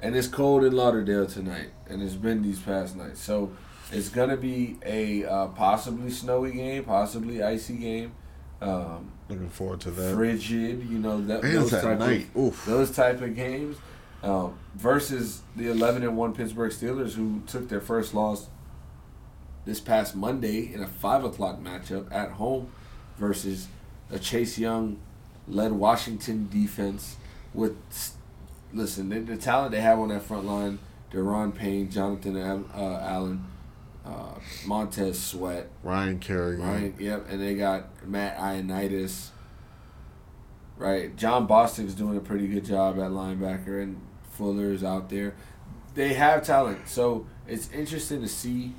And 0.00 0.16
it's 0.16 0.26
cold 0.26 0.64
in 0.64 0.72
Lauderdale 0.72 1.28
tonight. 1.28 1.68
And 1.88 2.02
it's 2.02 2.16
been 2.16 2.42
these 2.42 2.58
past 2.58 2.96
nights. 2.96 3.20
So 3.20 3.52
it's 3.92 4.08
going 4.08 4.30
to 4.30 4.36
be 4.36 4.76
a 4.84 5.24
uh, 5.24 5.46
possibly 5.48 6.10
snowy 6.10 6.52
game, 6.52 6.84
possibly 6.84 7.42
icy 7.42 7.76
game. 7.76 8.12
Um, 8.60 9.12
Looking 9.28 9.48
forward 9.50 9.80
to 9.82 9.90
that. 9.90 10.14
frigid, 10.14 10.88
you 10.88 10.98
know 10.98 11.20
that 11.26 11.42
those 11.42 11.70
type 11.70 12.00
of 12.00 12.64
those 12.66 12.90
type 12.90 13.20
of 13.20 13.36
games 13.36 13.76
um, 14.22 14.58
versus 14.74 15.42
the 15.54 15.70
eleven 15.70 16.02
and 16.02 16.16
one 16.16 16.34
Pittsburgh 16.34 16.72
Steelers 16.72 17.14
who 17.14 17.42
took 17.46 17.68
their 17.68 17.80
first 17.80 18.14
loss 18.14 18.48
this 19.64 19.80
past 19.80 20.16
Monday 20.16 20.72
in 20.72 20.82
a 20.82 20.86
five 20.86 21.24
o'clock 21.24 21.60
matchup 21.60 22.12
at 22.12 22.32
home 22.32 22.72
versus 23.16 23.68
a 24.10 24.18
Chase 24.18 24.58
Young 24.58 24.98
led 25.46 25.72
Washington 25.72 26.48
defense 26.50 27.16
with 27.54 27.76
listen 28.72 29.08
the, 29.08 29.20
the 29.20 29.36
talent 29.36 29.72
they 29.72 29.80
have 29.80 29.98
on 29.98 30.08
that 30.08 30.22
front 30.22 30.44
line 30.44 30.78
Da'Ron 31.12 31.54
Payne 31.54 31.90
Jonathan 31.90 32.36
uh, 32.36 33.00
Allen 33.02 33.44
uh, 34.08 34.38
Montez 34.66 35.20
Sweat 35.20 35.68
Ryan 35.82 36.18
Kerrigan. 36.18 36.66
Right. 36.66 36.94
Yep. 36.98 37.26
And 37.28 37.40
they 37.40 37.54
got 37.54 38.06
Matt 38.06 38.38
Ioannidis. 38.38 39.30
Right. 40.76 41.14
Jon 41.16 41.46
Bostic's 41.46 41.94
doing 41.94 42.16
a 42.16 42.20
pretty 42.20 42.46
good 42.48 42.64
job 42.64 42.98
at 42.98 43.10
linebacker, 43.10 43.82
and 43.82 44.00
Fuller's 44.30 44.84
out 44.84 45.10
there. 45.10 45.34
They 45.94 46.14
have 46.14 46.44
talent, 46.44 46.88
so 46.88 47.26
it's 47.46 47.70
interesting 47.72 48.20
to 48.22 48.28
see 48.28 48.74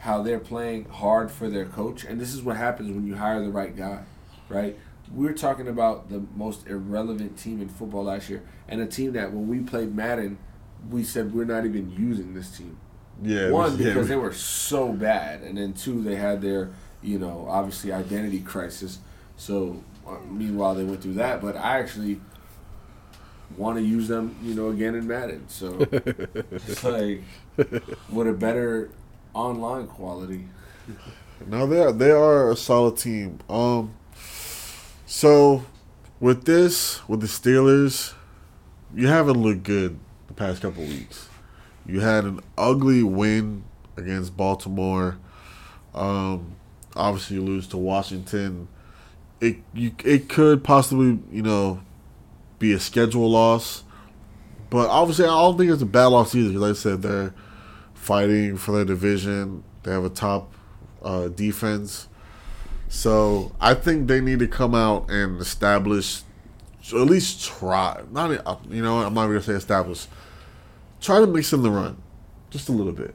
how 0.00 0.22
they're 0.22 0.38
playing 0.38 0.84
hard 0.86 1.30
for 1.30 1.48
their 1.48 1.64
coach. 1.64 2.04
And 2.04 2.20
this 2.20 2.34
is 2.34 2.42
what 2.42 2.56
happens 2.56 2.92
when 2.92 3.06
you 3.06 3.16
hire 3.16 3.42
the 3.42 3.50
right 3.50 3.74
guy, 3.74 4.02
right? 4.48 4.78
We're 5.10 5.32
talking 5.32 5.68
about 5.68 6.10
the 6.10 6.24
most 6.34 6.66
irrelevant 6.66 7.38
team 7.38 7.62
in 7.62 7.68
football 7.70 8.04
last 8.04 8.28
year, 8.28 8.42
and 8.68 8.80
a 8.82 8.86
team 8.86 9.14
that 9.14 9.32
when 9.32 9.48
we 9.48 9.60
played 9.60 9.94
Madden, 9.94 10.38
we 10.90 11.02
said 11.02 11.32
we're 11.32 11.44
not 11.44 11.64
even 11.64 11.90
using 11.90 12.34
this 12.34 12.56
team. 12.56 12.78
Yeah. 13.22 13.50
One 13.50 13.72
yeah, 13.78 13.88
because 13.88 14.04
we- 14.04 14.08
they 14.10 14.16
were 14.16 14.32
so 14.32 14.92
bad, 14.92 15.42
and 15.42 15.56
then 15.58 15.72
two 15.72 16.02
they 16.02 16.16
had 16.16 16.42
their 16.42 16.70
you 17.02 17.18
know 17.18 17.46
obviously 17.48 17.92
identity 17.92 18.40
crisis. 18.40 18.98
So 19.36 19.82
uh, 20.06 20.16
meanwhile 20.28 20.74
they 20.74 20.84
went 20.84 21.02
through 21.02 21.14
that, 21.14 21.40
but 21.40 21.56
I 21.56 21.78
actually 21.78 22.20
want 23.56 23.78
to 23.78 23.82
use 23.82 24.08
them 24.08 24.36
you 24.42 24.54
know 24.54 24.68
again 24.70 24.94
in 24.94 25.06
Madden. 25.06 25.48
So 25.48 25.78
it's 25.90 26.84
like 26.84 27.22
with 27.56 28.26
a 28.28 28.32
better 28.32 28.90
online 29.34 29.86
quality. 29.86 30.48
No, 31.46 31.66
they 31.66 31.80
are, 31.80 31.92
they 31.92 32.10
are 32.10 32.50
a 32.50 32.56
solid 32.56 32.96
team. 32.96 33.40
Um, 33.48 33.94
so 35.06 35.64
with 36.20 36.44
this, 36.44 37.06
with 37.08 37.20
the 37.20 37.26
Steelers, 37.26 38.14
you 38.94 39.08
haven't 39.08 39.40
looked 39.42 39.62
good 39.62 39.98
the 40.28 40.34
past 40.34 40.62
couple 40.62 40.82
weeks. 40.84 41.28
You 41.86 42.00
had 42.00 42.24
an 42.24 42.40
ugly 42.58 43.02
win 43.02 43.64
against 43.96 44.36
Baltimore. 44.36 45.18
Um, 45.94 46.56
obviously, 46.94 47.36
you 47.36 47.42
lose 47.42 47.66
to 47.68 47.76
Washington. 47.76 48.68
It 49.40 49.56
you 49.74 49.92
it 50.04 50.28
could 50.28 50.64
possibly 50.64 51.18
you 51.30 51.42
know 51.42 51.80
be 52.58 52.72
a 52.72 52.80
schedule 52.80 53.30
loss, 53.30 53.84
but 54.70 54.88
obviously 54.88 55.26
I 55.26 55.28
don't 55.28 55.58
think 55.58 55.70
it's 55.70 55.82
a 55.82 55.86
bad 55.86 56.06
loss 56.06 56.34
either. 56.34 56.58
Like 56.58 56.70
I 56.70 56.74
said, 56.74 57.02
they're 57.02 57.34
fighting 57.94 58.56
for 58.56 58.72
their 58.72 58.84
division. 58.84 59.62
They 59.82 59.92
have 59.92 60.04
a 60.04 60.10
top 60.10 60.52
uh, 61.02 61.28
defense. 61.28 62.08
So 62.88 63.52
I 63.60 63.74
think 63.74 64.08
they 64.08 64.20
need 64.20 64.38
to 64.38 64.48
come 64.48 64.74
out 64.74 65.10
and 65.10 65.40
establish, 65.40 66.22
at 66.88 66.94
least 66.94 67.44
try. 67.44 68.02
Not 68.10 68.30
you 68.70 68.82
know 68.82 68.98
I'm 68.98 69.14
not 69.14 69.26
gonna 69.26 69.42
say 69.42 69.52
establish. 69.54 70.06
Try 71.06 71.20
to 71.20 71.26
mix 71.28 71.52
in 71.52 71.62
the 71.62 71.70
run, 71.70 71.96
just 72.50 72.68
a 72.68 72.72
little 72.72 72.92
bit. 72.92 73.14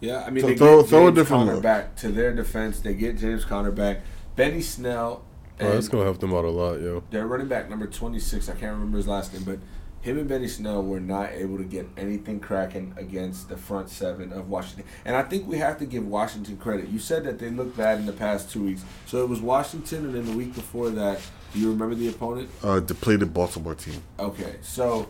Yeah, 0.00 0.24
I 0.26 0.30
mean 0.30 0.42
So 0.42 0.48
they 0.48 0.56
throw- 0.56 0.80
get 0.80 0.90
throw 0.90 1.06
a 1.06 1.12
different 1.12 1.42
Conner 1.42 1.54
look. 1.54 1.62
back 1.62 1.94
to 1.96 2.08
their 2.08 2.34
defense. 2.34 2.80
They 2.80 2.94
get 2.94 3.16
James 3.16 3.44
Conner 3.44 3.70
back. 3.70 4.00
Benny 4.34 4.60
Snell. 4.60 5.22
Oh, 5.60 5.70
that's 5.72 5.86
gonna 5.88 6.02
help 6.04 6.18
them 6.18 6.34
out 6.34 6.44
a 6.44 6.50
lot, 6.50 6.80
yo. 6.80 7.02
their 7.10 7.26
running 7.28 7.48
back 7.48 7.68
number 7.68 7.86
26 7.88 8.48
i 8.48 8.52
can't 8.52 8.74
remember 8.74 8.96
his 8.96 9.08
last 9.08 9.32
name 9.32 9.42
but 9.42 9.58
him 10.00 10.16
and 10.16 10.28
benny 10.28 10.46
snell 10.46 10.80
were 10.84 11.00
not 11.00 11.32
able 11.32 11.58
to 11.58 11.64
get 11.64 11.84
anything 11.96 12.38
cracking 12.38 12.94
against 12.96 13.48
the 13.48 13.56
front 13.56 13.90
seven 13.90 14.32
of 14.32 14.48
washington 14.48 14.84
and 15.04 15.16
i 15.16 15.22
think 15.24 15.48
we 15.48 15.58
have 15.58 15.76
to 15.76 15.84
give 15.84 16.06
washington 16.06 16.56
credit 16.58 16.88
you 16.90 17.00
said 17.00 17.24
that 17.24 17.40
they 17.40 17.50
looked 17.50 17.76
bad 17.76 17.98
in 17.98 18.06
the 18.06 18.12
past 18.12 18.52
two 18.52 18.62
weeks 18.62 18.84
so 19.06 19.20
it 19.24 19.28
was 19.28 19.40
washington 19.40 20.04
and 20.06 20.14
then 20.14 20.24
the 20.26 20.36
week 20.36 20.54
before 20.54 20.90
that 20.90 21.20
do 21.52 21.58
you 21.58 21.68
remember 21.72 21.96
the 21.96 22.06
opponent 22.08 22.48
Uh, 22.62 22.78
depleted 22.78 23.34
Baltimore 23.34 23.74
team. 23.74 24.00
okay 24.20 24.58
so 24.62 25.08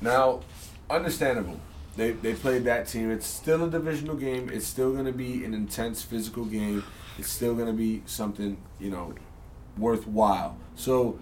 now 0.00 0.40
understandable 0.90 1.60
they, 1.96 2.12
they 2.12 2.34
played 2.34 2.64
that 2.64 2.86
team 2.86 3.10
it's 3.10 3.26
still 3.26 3.64
a 3.64 3.70
divisional 3.70 4.14
game 4.14 4.48
it's 4.52 4.66
still 4.66 4.92
going 4.92 5.04
to 5.04 5.12
be 5.12 5.44
an 5.44 5.54
intense 5.54 6.02
physical 6.02 6.44
game 6.44 6.84
it's 7.18 7.30
still 7.30 7.54
going 7.54 7.66
to 7.66 7.72
be 7.72 8.02
something 8.06 8.56
you 8.78 8.90
know 8.90 9.14
worthwhile. 9.78 10.56
So, 10.74 11.18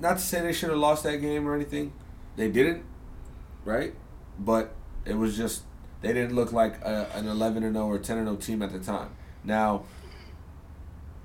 not 0.00 0.18
to 0.18 0.22
say 0.22 0.40
they 0.40 0.52
should 0.52 0.70
have 0.70 0.78
lost 0.78 1.02
that 1.04 1.16
game 1.20 1.46
or 1.46 1.54
anything, 1.54 1.92
they 2.36 2.48
didn't, 2.48 2.84
right? 3.64 3.94
But 4.38 4.74
it 5.04 5.16
was 5.16 5.36
just 5.36 5.62
they 6.00 6.12
didn't 6.12 6.34
look 6.34 6.52
like 6.52 6.80
a, 6.82 7.10
an 7.14 7.26
11 7.26 7.62
and 7.62 7.74
0 7.74 7.86
or 7.86 7.98
10 7.98 8.18
and 8.18 8.26
0 8.26 8.36
team 8.36 8.62
at 8.62 8.72
the 8.72 8.78
time. 8.78 9.10
Now, 9.42 9.84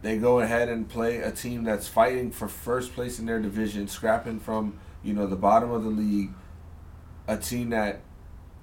they 0.02 0.18
go 0.18 0.40
ahead 0.40 0.70
and 0.70 0.88
play 0.88 1.18
a 1.18 1.32
team 1.32 1.64
that's 1.64 1.88
fighting 1.88 2.32
for 2.32 2.48
first 2.48 2.94
place 2.94 3.20
in 3.20 3.26
their 3.26 3.40
division, 3.40 3.88
scrapping 3.88 4.40
from 4.40 4.80
you 5.04 5.14
know 5.14 5.28
the 5.28 5.36
bottom 5.36 5.72
of 5.72 5.84
the 5.84 5.90
league, 5.90 6.32
a 7.30 7.38
team 7.38 7.70
that 7.70 8.02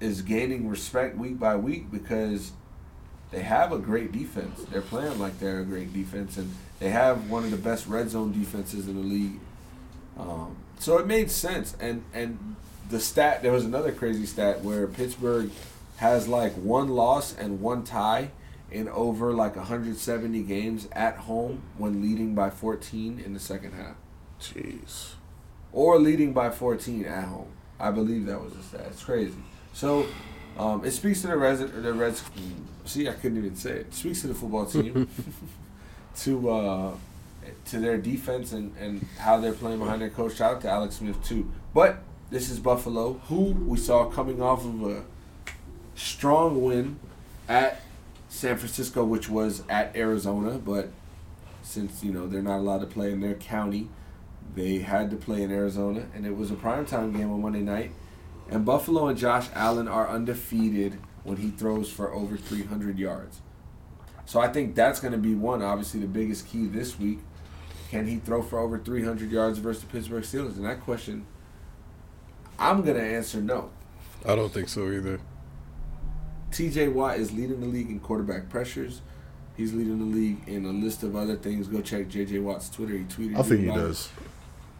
is 0.01 0.21
gaining 0.21 0.67
respect 0.67 1.17
week 1.17 1.39
by 1.39 1.55
week 1.55 1.89
because 1.89 2.51
they 3.31 3.41
have 3.41 3.71
a 3.71 3.79
great 3.79 4.11
defense. 4.11 4.63
They're 4.69 4.81
playing 4.81 5.19
like 5.19 5.39
they're 5.39 5.61
a 5.61 5.65
great 5.65 5.93
defense, 5.93 6.37
and 6.37 6.53
they 6.79 6.89
have 6.89 7.29
one 7.29 7.45
of 7.45 7.51
the 7.51 7.57
best 7.57 7.87
red 7.87 8.09
zone 8.09 8.33
defenses 8.33 8.87
in 8.87 8.95
the 8.95 9.07
league. 9.07 9.39
Um, 10.19 10.57
so 10.79 10.97
it 10.97 11.07
made 11.07 11.31
sense, 11.31 11.75
and 11.79 12.03
and 12.13 12.57
the 12.89 12.99
stat 12.99 13.41
there 13.41 13.53
was 13.53 13.63
another 13.63 13.91
crazy 13.93 14.25
stat 14.25 14.63
where 14.63 14.85
Pittsburgh 14.85 15.49
has 15.97 16.27
like 16.27 16.53
one 16.53 16.89
loss 16.89 17.35
and 17.35 17.61
one 17.61 17.83
tie 17.83 18.31
in 18.69 18.89
over 18.89 19.33
like 19.33 19.55
170 19.55 20.43
games 20.43 20.89
at 20.91 21.15
home 21.19 21.61
when 21.77 22.01
leading 22.01 22.35
by 22.35 22.49
14 22.49 23.21
in 23.25 23.33
the 23.33 23.39
second 23.39 23.71
half, 23.71 23.95
Jeez. 24.41 25.13
or 25.71 25.97
leading 25.97 26.33
by 26.33 26.49
14 26.49 27.05
at 27.05 27.23
home. 27.23 27.47
I 27.79 27.91
believe 27.91 28.25
that 28.25 28.41
was 28.41 28.53
a 28.55 28.63
stat. 28.63 28.87
It's 28.87 29.03
crazy. 29.03 29.35
So 29.73 30.05
um, 30.57 30.83
it 30.83 30.91
speaks 30.91 31.21
to 31.21 31.27
the 31.27 31.37
Reds. 31.37 31.59
The 31.59 31.93
Reds. 31.93 32.23
See, 32.85 33.07
I 33.07 33.13
couldn't 33.13 33.37
even 33.37 33.55
say 33.55 33.71
it. 33.71 33.77
it 33.87 33.93
speaks 33.93 34.21
to 34.21 34.27
the 34.27 34.33
football 34.33 34.65
team, 34.65 35.07
to 36.17 36.49
uh, 36.49 36.91
to 37.65 37.79
their 37.79 37.97
defense 37.97 38.53
and, 38.53 38.75
and 38.77 39.05
how 39.19 39.39
they're 39.39 39.53
playing 39.53 39.79
behind 39.79 40.01
their 40.01 40.09
coach. 40.09 40.37
Shout 40.37 40.55
out 40.55 40.61
to 40.61 40.69
Alex 40.69 40.95
Smith 40.95 41.23
too. 41.23 41.51
But 41.73 41.99
this 42.29 42.49
is 42.49 42.59
Buffalo, 42.59 43.13
who 43.27 43.51
we 43.51 43.77
saw 43.77 44.05
coming 44.05 44.41
off 44.41 44.65
of 44.65 44.83
a 44.83 45.03
strong 45.95 46.63
win 46.63 46.99
at 47.47 47.81
San 48.29 48.57
Francisco, 48.57 49.03
which 49.03 49.29
was 49.29 49.63
at 49.69 49.95
Arizona. 49.95 50.57
But 50.57 50.89
since 51.61 52.03
you 52.03 52.11
know 52.11 52.27
they're 52.27 52.41
not 52.41 52.59
allowed 52.59 52.79
to 52.79 52.87
play 52.87 53.11
in 53.11 53.21
their 53.21 53.35
county, 53.35 53.89
they 54.57 54.79
had 54.79 55.11
to 55.11 55.15
play 55.15 55.43
in 55.43 55.51
Arizona, 55.51 56.07
and 56.15 56.25
it 56.25 56.35
was 56.35 56.49
a 56.49 56.55
primetime 56.55 57.15
game 57.15 57.31
on 57.31 57.41
Monday 57.41 57.61
night. 57.61 57.91
And 58.49 58.65
Buffalo 58.65 59.07
and 59.07 59.17
Josh 59.17 59.47
Allen 59.53 59.87
are 59.87 60.09
undefeated 60.09 60.97
when 61.23 61.37
he 61.37 61.51
throws 61.51 61.91
for 61.91 62.11
over 62.11 62.37
300 62.37 62.97
yards. 62.97 63.41
So 64.25 64.39
I 64.39 64.47
think 64.47 64.73
that's 64.73 64.99
going 64.99 65.11
to 65.11 65.19
be 65.19 65.35
one, 65.35 65.61
obviously, 65.61 65.99
the 65.99 66.07
biggest 66.07 66.47
key 66.47 66.65
this 66.65 66.97
week. 66.97 67.19
Can 67.91 68.07
he 68.07 68.17
throw 68.17 68.41
for 68.41 68.57
over 68.57 68.79
300 68.79 69.29
yards 69.29 69.59
versus 69.59 69.83
the 69.83 69.89
Pittsburgh 69.89 70.23
Steelers? 70.23 70.55
And 70.55 70.65
that 70.65 70.81
question, 70.81 71.27
I'm 72.57 72.81
going 72.81 72.97
to 72.97 73.03
answer 73.03 73.39
no. 73.39 73.69
I 74.25 74.35
don't 74.35 74.51
think 74.51 74.69
so 74.69 74.89
either. 74.89 75.19
TJ 76.49 76.93
Watt 76.93 77.17
is 77.17 77.31
leading 77.31 77.59
the 77.61 77.67
league 77.67 77.89
in 77.89 77.99
quarterback 77.99 78.49
pressures. 78.49 79.01
He's 79.55 79.73
leading 79.73 79.99
the 79.99 80.17
league 80.17 80.47
in 80.47 80.65
a 80.65 80.71
list 80.71 81.03
of 81.03 81.15
other 81.15 81.35
things. 81.35 81.67
Go 81.67 81.81
check 81.81 82.07
JJ 82.07 82.41
Watt's 82.41 82.69
Twitter. 82.69 82.93
He 82.97 83.03
tweeted. 83.03 83.37
I 83.37 83.43
think 83.43 83.61
he 83.61 83.67
does. 83.67 84.09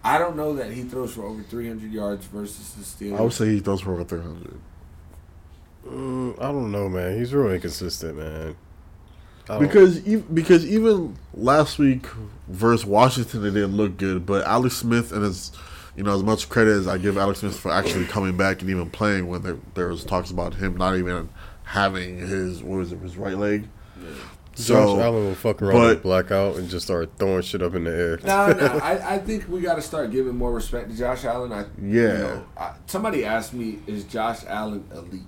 I 0.03 0.17
don't 0.17 0.35
know 0.37 0.53
that 0.55 0.71
he 0.71 0.83
throws 0.83 1.13
for 1.13 1.23
over 1.23 1.43
300 1.43 1.91
yards 1.91 2.25
versus 2.25 2.73
the 2.73 2.83
Steelers. 2.83 3.17
I 3.17 3.21
would 3.21 3.33
say 3.33 3.47
he 3.47 3.59
throws 3.59 3.81
for 3.81 3.93
over 3.93 4.03
300. 4.03 4.59
Mm, 5.85 6.39
I 6.39 6.51
don't 6.51 6.71
know, 6.71 6.89
man. 6.89 7.17
He's 7.17 7.33
real 7.33 7.53
inconsistent, 7.53 8.17
man. 8.17 8.55
Because 9.59 10.05
e- 10.05 10.17
because 10.17 10.65
even 10.65 11.17
last 11.33 11.79
week 11.79 12.05
versus 12.49 12.85
Washington, 12.85 13.45
it 13.45 13.51
didn't 13.51 13.77
look 13.77 13.95
good. 13.95 14.25
But 14.25 14.45
Alex 14.45 14.75
Smith 14.75 15.13
and 15.13 15.23
his, 15.23 15.53
you 15.95 16.03
know, 16.03 16.13
as 16.13 16.21
much 16.23 16.49
credit 16.49 16.71
as 16.71 16.87
I 16.87 16.97
give 16.97 17.17
Alex 17.17 17.39
Smith 17.39 17.57
for 17.57 17.71
actually 17.71 18.05
coming 18.05 18.35
back 18.35 18.59
and 18.61 18.69
even 18.69 18.89
playing 18.89 19.27
when 19.27 19.43
there, 19.43 19.57
there 19.73 19.87
was 19.87 20.03
talks 20.03 20.31
about 20.31 20.55
him 20.55 20.75
not 20.75 20.97
even 20.97 21.29
having 21.63 22.17
his 22.17 22.61
what 22.61 22.77
was 22.79 22.91
it 22.91 22.99
his 22.99 23.15
right 23.15 23.37
leg. 23.37 23.69
Josh 23.97 24.05
So 24.63 24.99
Allen 24.99 25.25
will 25.25 25.35
fuck 25.35 25.61
around 25.61 25.73
but- 25.73 25.87
with 25.95 26.03
blackout 26.03 26.55
and 26.55 26.67
just 26.69 26.85
start 26.87 27.11
throwing 27.17 27.41
shit 27.43 27.61
up 27.61 27.75
in 27.75 27.83
the 27.83 27.91
air. 27.91 28.19
No, 28.23 28.51
no. 28.53 28.65
I, 28.83 29.15
I 29.15 29.17
think 29.19 29.47
we 29.47 29.61
got 29.61 29.75
to 29.75 29.81
start 29.81 30.11
giving 30.11 30.35
more 30.35 30.51
respect 30.51 30.89
to 30.89 30.97
Josh 30.97 31.25
Allen. 31.25 31.51
I, 31.53 31.61
you 31.81 32.01
Yeah. 32.01 32.17
know, 32.17 32.45
I, 32.57 32.73
somebody 32.87 33.23
asked 33.23 33.53
me, 33.53 33.79
"Is 33.87 34.03
Josh 34.05 34.39
Allen 34.47 34.83
elite?" 34.93 35.21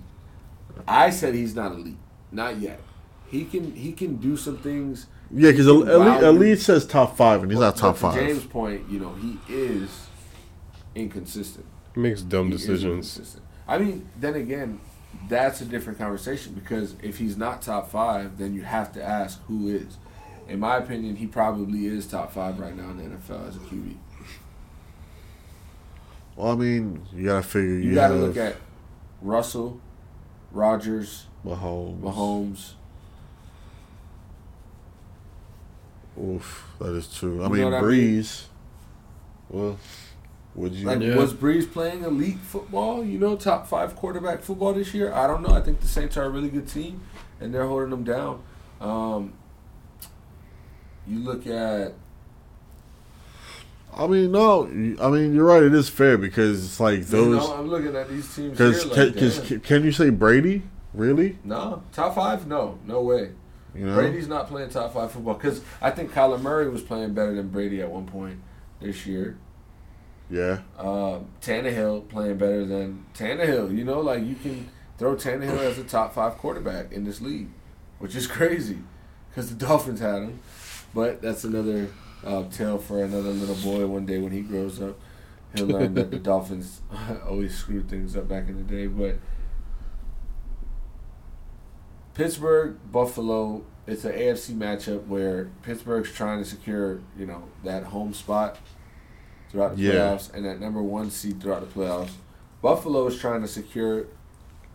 I 0.88 1.10
said 1.10 1.34
he's 1.34 1.54
not 1.54 1.72
elite, 1.72 1.98
not 2.32 2.58
yet. 2.58 2.80
He 3.28 3.44
can 3.44 3.72
he 3.76 3.92
can 3.92 4.16
do 4.16 4.36
some 4.36 4.58
things. 4.58 5.06
yeah, 5.32 5.50
because 5.52 5.66
elite, 5.68 5.86
can 5.88 5.98
wow 6.00 6.20
you. 6.20 6.26
elite 6.26 6.58
says 6.60 6.84
top 6.86 7.16
five 7.16 7.42
and 7.42 7.50
he's 7.52 7.60
not 7.60 7.74
but 7.76 7.80
top 7.80 7.94
to 7.96 8.00
five. 8.00 8.14
James' 8.14 8.44
point, 8.44 8.88
you 8.90 8.98
know, 8.98 9.14
he 9.14 9.38
is 9.48 10.06
inconsistent. 10.94 11.66
He 11.94 12.00
makes 12.00 12.22
dumb 12.22 12.46
He 12.46 12.52
decisions. 12.52 12.84
inconsistent. 12.84 13.44
I 13.68 13.78
mean, 13.78 14.08
then 14.18 14.34
again, 14.34 14.80
that's 15.28 15.60
a 15.60 15.64
different 15.64 15.98
conversation 15.98 16.54
because 16.54 16.94
if 17.02 17.18
he's 17.18 17.36
not 17.36 17.62
top 17.62 17.90
five, 17.90 18.38
then 18.38 18.54
you 18.54 18.62
have 18.62 18.92
to 18.92 19.02
ask 19.02 19.42
who 19.46 19.68
is. 19.68 19.96
In 20.48 20.58
my 20.60 20.76
opinion, 20.76 21.16
he 21.16 21.26
probably 21.26 21.86
is 21.86 22.06
top 22.06 22.32
five 22.32 22.58
right 22.58 22.76
now 22.76 22.90
in 22.90 22.96
the 22.98 23.04
NFL 23.16 23.48
as 23.48 23.56
a 23.56 23.60
QB. 23.60 23.96
Well, 26.36 26.52
I 26.52 26.54
mean, 26.56 27.06
you 27.14 27.26
gotta 27.26 27.42
figure 27.42 27.74
You 27.74 27.90
you, 27.90 27.94
got 27.94 28.08
to 28.08 28.14
have 28.14 28.22
look 28.22 28.36
at 28.36 28.56
Russell, 29.20 29.80
Rodgers, 30.52 31.26
Mahomes. 31.44 32.00
Mahomes. 32.00 32.72
Oof, 36.20 36.66
that 36.78 36.94
is 36.94 37.12
true. 37.12 37.42
I 37.42 37.48
You 37.48 37.52
mean, 37.54 37.64
what 37.64 37.74
I 37.74 37.80
mean? 37.82 37.90
Brees. 37.90 38.44
Well, 39.48 39.78
would 40.54 40.72
you? 40.74 40.86
Like, 40.86 41.00
Yeah. 41.00 41.16
was 41.16 41.32
Brees 41.34 41.70
playing 41.70 42.02
elite 42.04 42.38
football? 42.38 43.04
You 43.04 43.18
know, 43.18 43.36
top 43.36 43.66
five 43.66 43.94
quarterback 43.96 44.42
football 44.42 44.72
this 44.72 44.92
year? 44.94 45.12
I 45.12 45.26
don't 45.26 45.42
know. 45.42 45.54
I 45.54 45.60
think 45.60 45.80
the 45.80 45.88
Saints 45.88 46.16
are 46.16 46.24
a 46.24 46.28
really 46.30 46.48
good 46.50 46.68
team, 46.68 47.00
and 47.40 47.52
they're 47.54 47.66
holding 47.66 47.90
them 47.90 48.04
down. 48.04 48.42
Um, 48.80 49.32
you 51.06 51.18
look 51.18 51.46
at 51.46 51.94
I 53.96 54.06
mean, 54.06 54.30
no. 54.30 54.66
I 55.00 55.08
mean, 55.08 55.34
you're 55.34 55.44
right. 55.44 55.62
It 55.64 55.74
is 55.74 55.88
fair 55.88 56.16
because 56.16 56.64
it's 56.64 56.78
like 56.78 56.98
you 56.98 57.04
those. 57.04 57.48
know, 57.48 57.54
I'm 57.56 57.68
looking 57.68 57.96
at 57.96 58.08
these 58.08 58.32
teams 58.34 58.50
Because 58.52 58.84
here. 58.84 58.94
can, 58.94 59.06
Like, 59.06 59.16
'cause 59.18 59.40
can, 59.40 59.60
can 59.60 59.84
you 59.84 59.90
say 59.92 60.10
Brady? 60.10 60.62
Really? 60.94 61.38
no 61.44 61.82
top 61.92 62.14
five? 62.14 62.46
No, 62.46 62.78
no 62.86 63.00
way. 63.02 63.30
You 63.74 63.86
know. 63.86 63.94
Brady's 63.94 64.26
not 64.28 64.48
playing 64.48 64.70
top 64.70 64.94
five 64.94 65.10
football 65.12 65.34
because 65.34 65.60
I 65.80 65.90
think 65.90 66.12
Kyler 66.12 66.40
Murray 66.40 66.68
was 66.68 66.82
playing 66.82 67.14
better 67.14 67.34
than 67.34 67.48
Brady 67.48 67.80
at 67.82 67.90
one 67.90 68.06
point 68.06 68.38
this 68.80 69.06
year. 69.06 69.36
Yeah. 70.30 70.60
Um, 70.78 71.26
Tannehill 71.42 72.08
playing 72.08 72.38
better 72.38 72.64
than 72.64 73.04
Tannehill. 73.14 73.76
You 73.76 73.84
know, 73.84 74.00
like 74.00 74.24
you 74.24 74.36
can 74.36 74.68
throw 74.96 75.16
Tannehill 75.16 75.58
as 75.58 75.78
a 75.78 75.84
top 75.84 76.14
five 76.14 76.38
quarterback 76.38 76.92
in 76.92 77.04
this 77.04 77.20
league, 77.20 77.48
which 77.98 78.14
is 78.14 78.26
crazy 78.26 78.78
because 79.28 79.50
the 79.50 79.66
Dolphins 79.66 80.00
had 80.00 80.22
him. 80.22 80.40
But 80.94 81.20
that's 81.20 81.44
another 81.44 81.88
uh, 82.24 82.44
tale 82.48 82.78
for 82.78 83.02
another 83.02 83.30
little 83.30 83.56
boy. 83.56 83.86
One 83.86 84.06
day 84.06 84.18
when 84.18 84.32
he 84.32 84.40
grows 84.40 84.80
up, 84.80 84.98
he'll 85.54 85.66
learn 85.66 85.94
that 85.94 86.10
the 86.10 86.18
Dolphins 86.20 86.80
always 87.28 87.56
screwed 87.56 87.88
things 87.88 88.16
up 88.16 88.28
back 88.28 88.48
in 88.48 88.56
the 88.56 88.62
day. 88.62 88.86
But 88.86 89.18
Pittsburgh, 92.14 92.76
Buffalo, 92.90 93.64
it's 93.86 94.04
an 94.04 94.12
AFC 94.12 94.54
matchup 94.54 95.06
where 95.06 95.50
Pittsburgh's 95.62 96.12
trying 96.12 96.38
to 96.38 96.44
secure, 96.44 97.00
you 97.18 97.26
know, 97.26 97.44
that 97.64 97.84
home 97.84 98.14
spot 98.14 98.58
throughout 99.50 99.76
the 99.76 99.82
Yeah. 99.82 99.92
playoffs 99.92 100.32
and 100.34 100.44
that 100.44 100.60
number 100.60 100.82
one 100.82 101.10
seed 101.10 101.40
throughout 101.40 101.60
the 101.60 101.80
playoffs. 101.80 102.10
Buffalo 102.62 103.06
is 103.06 103.18
trying 103.18 103.42
to 103.42 103.48
secure 103.48 104.06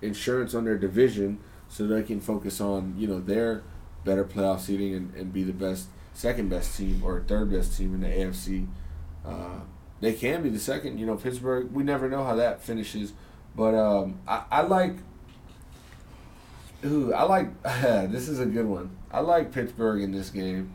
insurance 0.02 0.54
on 0.54 0.66
their 0.66 0.78
division 0.78 1.40
so 1.70 1.86
they 1.88 2.04
can 2.04 2.20
focus 2.20 2.60
on, 2.62 2.96
you 2.98 3.08
know, 3.08 3.20
their 3.20 3.64
better 4.04 4.24
playoff 4.24 4.60
seeding 4.62 4.94
and, 4.94 5.14
and 5.16 5.34
be 5.34 5.44
the 5.44 5.54
best, 5.54 5.88
second 6.14 6.50
best 6.50 6.78
team 6.78 7.02
or 7.04 7.22
third 7.28 7.52
best 7.52 7.78
team 7.78 7.94
in 7.96 8.02
the 8.02 8.08
AFC. 8.08 8.68
Uh, 9.26 9.60
they 10.02 10.14
can 10.14 10.44
be 10.44 10.50
the 10.50 10.60
second, 10.60 10.98
you 11.00 11.06
know, 11.06 11.16
Pittsburgh. 11.16 11.72
We 11.72 11.84
never 11.84 12.10
know 12.10 12.24
how 12.24 12.36
that 12.36 12.62
finishes, 12.62 13.14
but 13.56 13.74
um, 13.74 14.20
I, 14.28 14.44
I 14.52 14.62
like. 14.62 14.96
Ooh, 16.84 17.14
I 17.14 17.24
like. 17.24 17.64
this 18.12 18.28
is 18.28 18.40
a 18.40 18.46
good 18.46 18.66
one. 18.68 18.92
I 19.12 19.22
like 19.22 19.52
Pittsburgh 19.52 20.02
in 20.02 20.12
this 20.12 20.30
game. 20.30 20.74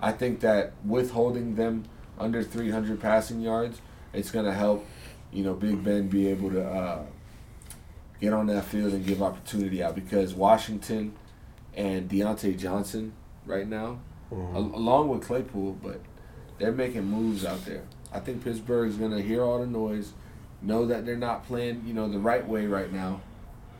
I 0.00 0.10
think 0.12 0.40
that 0.40 0.72
withholding 0.84 1.54
them 1.54 1.84
under 2.18 2.42
300 2.42 3.00
passing 3.00 3.40
yards, 3.40 3.80
it's 4.12 4.30
going 4.30 4.44
to 4.44 4.52
help, 4.52 4.84
you 5.32 5.42
know, 5.44 5.54
Big 5.54 5.82
Ben 5.82 6.08
be 6.08 6.28
able 6.28 6.50
to 6.50 6.64
uh, 6.64 7.02
get 8.20 8.32
on 8.32 8.46
that 8.46 8.64
field 8.64 8.92
and 8.92 9.04
give 9.06 9.22
opportunity 9.22 9.82
out 9.82 9.94
because 9.94 10.34
Washington 10.34 11.14
and 11.74 12.08
Diontae 12.10 12.58
Johnson 12.58 13.12
right 13.46 13.66
now, 13.68 13.98
Mm-hmm. 14.32 14.56
al- 14.56 14.74
along 14.74 15.08
with 15.10 15.22
Claypool, 15.26 15.76
but 15.82 16.00
they're 16.58 16.72
making 16.72 17.04
moves 17.04 17.44
out 17.44 17.66
there. 17.66 17.82
I 18.14 18.18
think 18.18 18.42
Pittsburgh 18.42 18.88
is 18.88 18.96
going 18.96 19.10
to 19.10 19.20
hear 19.20 19.42
all 19.42 19.58
the 19.58 19.66
noise, 19.66 20.12
know 20.62 20.86
that 20.86 21.04
they're 21.04 21.16
not 21.18 21.46
playing, 21.46 21.82
you 21.86 21.92
know, 21.92 22.08
the 22.08 22.18
right 22.18 22.46
way 22.48 22.66
right 22.66 22.90
now. 22.90 23.20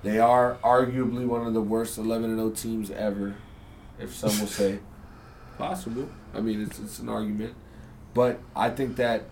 They 0.03 0.18
are 0.18 0.59
arguably 0.62 1.26
one 1.26 1.47
of 1.47 1.55
the 1.55 1.62
worst 1.62 1.97
11 1.97 2.28
and 2.30 2.39
0 2.39 2.51
teams 2.51 2.91
ever, 2.91 3.35
if 3.99 4.14
some 4.14 4.39
will 4.41 4.47
say. 4.47 4.80
Possible. 5.59 6.09
I 6.35 6.41
mean, 6.41 6.61
it's, 6.61 6.78
it's 6.80 6.99
an 6.99 7.09
argument. 7.09 7.55
But 8.14 8.40
I 8.54 8.70
think 8.70 8.96
that 8.96 9.24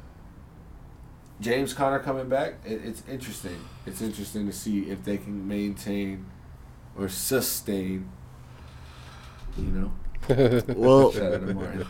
James 1.41 1.73
Conner 1.73 1.99
coming 1.99 2.29
back, 2.29 2.55
it, 2.65 2.81
it's 2.85 3.03
interesting. 3.09 3.59
It's 3.87 4.01
interesting 4.03 4.47
to 4.47 4.53
see 4.53 4.91
if 4.91 5.05
they 5.05 5.17
can 5.17 5.47
maintain 5.49 6.27
or 6.97 7.09
sustain, 7.09 8.11
you 9.57 9.65
know. 9.65 9.93
Well, 10.77 11.13
Shout 11.13 11.33
out 11.35 11.47
to 11.47 11.55
Martin. 11.55 11.87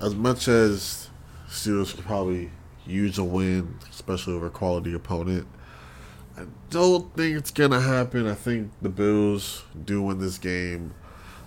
as 0.00 0.14
much 0.14 0.46
as 0.48 1.10
Steelers 1.48 1.94
could 1.94 2.04
probably 2.04 2.50
use 2.86 3.18
a 3.18 3.24
win, 3.24 3.78
especially 3.90 4.34
over 4.34 4.46
a 4.46 4.50
quality 4.50 4.94
opponent, 4.94 5.46
I 6.36 6.44
don't 6.70 7.14
think 7.14 7.36
it's 7.36 7.50
gonna 7.50 7.80
happen. 7.80 8.26
I 8.26 8.34
think 8.34 8.70
the 8.80 8.88
Bills 8.88 9.64
do 9.84 10.00
win 10.02 10.18
this 10.18 10.38
game. 10.38 10.94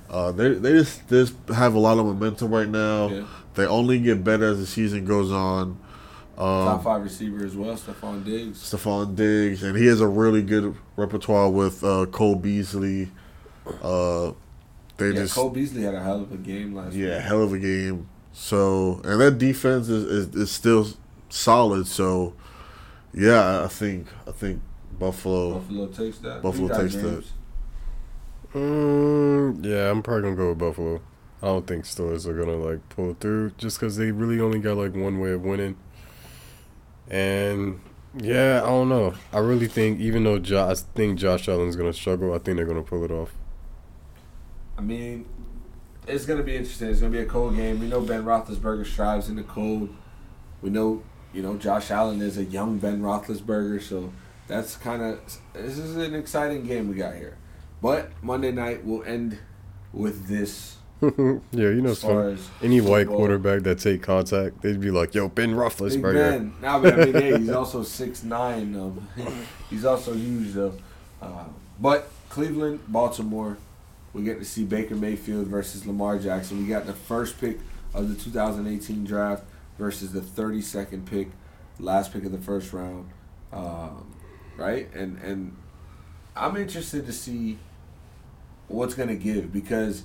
Uh, 0.09 0.31
they 0.31 0.53
they 0.53 0.73
just 0.73 1.07
just 1.09 1.33
have 1.53 1.73
a 1.73 1.79
lot 1.79 1.97
of 1.97 2.05
momentum 2.05 2.51
right 2.51 2.69
now. 2.69 3.07
Yeah. 3.07 3.25
They 3.55 3.65
only 3.65 3.99
get 3.99 4.23
better 4.23 4.45
as 4.45 4.59
the 4.59 4.65
season 4.65 5.05
goes 5.05 5.31
on. 5.31 5.79
Top 6.37 6.79
Um, 6.79 6.83
five 6.83 7.01
receiver 7.03 7.45
as 7.45 7.55
well, 7.55 7.75
Stefon 7.75 8.23
Diggs. 8.25 8.59
Stefon 8.59 9.15
Diggs, 9.15 9.63
and 9.63 9.77
he 9.77 9.85
has 9.87 10.01
a 10.01 10.07
really 10.07 10.41
good 10.41 10.75
repertoire 10.97 11.49
with 11.49 11.83
uh, 11.83 12.05
Cole 12.07 12.35
Beasley. 12.35 13.11
Uh, 13.81 14.31
they 14.97 15.11
Yeah, 15.11 15.21
just 15.21 15.35
Cole 15.35 15.49
Beasley 15.49 15.83
had 15.83 15.93
a 15.95 16.01
hell 16.03 16.21
of 16.21 16.31
a 16.31 16.37
game 16.37 16.73
last 16.75 16.93
yeah, 16.93 17.17
week. 17.17 17.21
hell 17.21 17.41
of 17.43 17.53
a 17.53 17.59
game. 17.59 18.07
So 18.33 19.01
and 19.03 19.19
that 19.21 19.37
defense 19.37 19.87
is, 19.89 20.03
is, 20.05 20.35
is 20.35 20.51
still 20.51 20.87
solid. 21.29 21.87
So 21.87 22.33
yeah, 23.13 23.63
I 23.63 23.67
think 23.67 24.07
I 24.27 24.31
think 24.31 24.61
Buffalo. 24.99 25.59
Buffalo 25.59 25.87
takes 25.87 26.19
that. 26.19 26.41
Buffalo 26.41 26.51
Who 26.51 26.61
you 26.63 26.69
got, 26.69 26.77
takes 26.81 26.95
that. 26.97 27.23
James? 27.23 27.33
Mm, 28.53 29.65
yeah, 29.65 29.91
I'm 29.91 30.01
probably 30.01 30.23
gonna 30.23 30.35
go 30.35 30.49
with 30.49 30.57
Buffalo. 30.59 31.01
I 31.41 31.47
don't 31.47 31.67
think 31.67 31.85
Steelers 31.85 32.25
are 32.25 32.33
gonna 32.33 32.57
like 32.57 32.87
pull 32.89 33.15
through 33.19 33.51
just 33.57 33.79
because 33.79 33.97
they 33.97 34.11
really 34.11 34.39
only 34.39 34.59
got 34.59 34.77
like 34.77 34.95
one 34.95 35.19
way 35.19 35.31
of 35.31 35.41
winning. 35.41 35.77
And 37.09 37.79
yeah, 38.17 38.61
I 38.63 38.67
don't 38.67 38.89
know. 38.89 39.13
I 39.33 39.39
really 39.39 39.67
think 39.67 39.99
even 39.99 40.23
though 40.23 40.39
jo- 40.39 40.69
I 40.69 40.73
think 40.73 41.19
Josh 41.19 41.47
Allen's 41.47 41.75
gonna 41.75 41.93
struggle, 41.93 42.33
I 42.33 42.39
think 42.39 42.57
they're 42.57 42.65
gonna 42.65 42.83
pull 42.83 43.03
it 43.03 43.11
off. 43.11 43.33
I 44.77 44.81
mean, 44.81 45.25
it's 46.07 46.25
to 46.25 46.43
be 46.43 46.55
interesting. 46.55 46.89
It's 46.89 46.99
to 46.99 47.09
be 47.09 47.19
a 47.19 47.25
cold 47.25 47.55
game. 47.55 47.79
We 47.79 47.87
know 47.87 48.01
Ben 48.01 48.23
Roethlisberger 48.23 48.85
strives 48.85 49.29
in 49.29 49.35
the 49.35 49.43
cold. 49.43 49.89
We 50.61 50.69
know, 50.69 51.03
you 51.33 51.41
know, 51.41 51.57
Josh 51.57 51.91
Allen 51.91 52.21
is 52.21 52.37
a 52.37 52.43
young 52.43 52.77
Ben 52.77 53.01
Roethlisberger, 53.01 53.81
so 53.81 54.11
that's 54.47 54.77
kind 54.77 55.01
of 55.01 55.19
this 55.53 55.77
is 55.77 55.95
an 55.97 56.15
exciting 56.15 56.65
game 56.65 56.89
we 56.89 56.95
got 56.95 57.15
here. 57.15 57.37
But 57.81 58.11
Monday 58.21 58.51
night 58.51 58.85
will 58.85 59.03
end 59.03 59.39
with 59.93 60.27
this. 60.27 60.74
yeah, 61.01 61.39
you 61.51 61.81
know, 61.81 61.91
as 61.91 62.01
far 62.01 62.29
as 62.29 62.49
any 62.61 62.79
white 62.79 63.01
football. 63.03 63.17
quarterback 63.17 63.63
that 63.63 63.79
take 63.79 64.01
contact, 64.01 64.61
they'd 64.61 64.79
be 64.79 64.91
like, 64.91 65.13
"Yo, 65.13 65.27
Ben 65.27 65.53
Roethlisberger." 65.53 66.13
Ben. 66.13 66.53
Nah, 66.61 66.79
but 66.79 66.93
I 66.93 67.05
mean, 67.05 67.13
hey, 67.13 67.37
he's 67.37 67.49
also 67.49 67.83
six 67.83 68.23
nine. 68.23 68.71
Though. 68.71 68.95
he's 69.69 69.83
also 69.83 70.13
huge 70.13 70.53
though. 70.53 70.73
Uh, 71.21 71.45
but 71.79 72.09
Cleveland, 72.29 72.79
Baltimore, 72.87 73.57
we 74.13 74.23
get 74.23 74.39
to 74.39 74.45
see 74.45 74.63
Baker 74.63 74.95
Mayfield 74.95 75.47
versus 75.47 75.85
Lamar 75.85 76.17
Jackson. 76.17 76.61
We 76.61 76.67
got 76.67 76.85
the 76.85 76.93
first 76.93 77.39
pick 77.41 77.59
of 77.93 78.09
the 78.09 78.15
2018 78.15 79.03
draft 79.03 79.43
versus 79.77 80.13
the 80.13 80.21
32nd 80.21 81.05
pick, 81.05 81.29
last 81.79 82.13
pick 82.13 82.23
of 82.23 82.31
the 82.31 82.37
first 82.37 82.71
round. 82.71 83.09
Um, 83.51 84.13
right, 84.57 84.93
and 84.93 85.17
and 85.19 85.55
I'm 86.35 86.55
interested 86.55 87.05
to 87.05 87.13
see 87.13 87.59
what's 88.69 88.93
gonna 88.95 89.15
give 89.15 89.51
because 89.51 90.03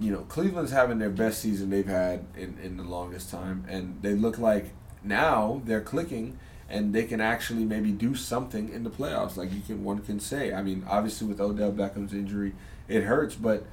you 0.00 0.10
know, 0.10 0.22
Cleveland's 0.22 0.72
having 0.72 0.98
their 0.98 1.10
best 1.10 1.40
season 1.40 1.68
they've 1.68 1.86
had 1.86 2.24
in, 2.34 2.58
in 2.62 2.78
the 2.78 2.82
longest 2.82 3.30
time, 3.30 3.64
and 3.68 4.00
they 4.00 4.14
look 4.14 4.38
like 4.38 4.70
now 5.04 5.60
they're 5.66 5.80
clicking 5.82 6.38
and 6.70 6.94
they 6.94 7.04
can 7.04 7.20
actually 7.20 7.64
maybe 7.64 7.90
do 7.90 8.14
something 8.14 8.72
in 8.72 8.84
the 8.84 8.90
playoffs. 8.90 9.36
Like 9.36 9.52
you 9.52 9.60
can, 9.60 9.84
one 9.84 9.98
can 9.98 10.20
say. 10.20 10.54
I 10.54 10.62
mean, 10.62 10.84
obviously 10.88 11.26
with 11.26 11.40
Odell 11.40 11.72
Beckham's 11.72 12.14
injury, 12.14 12.54
it 12.88 13.02
hurts, 13.02 13.34
but 13.34 13.66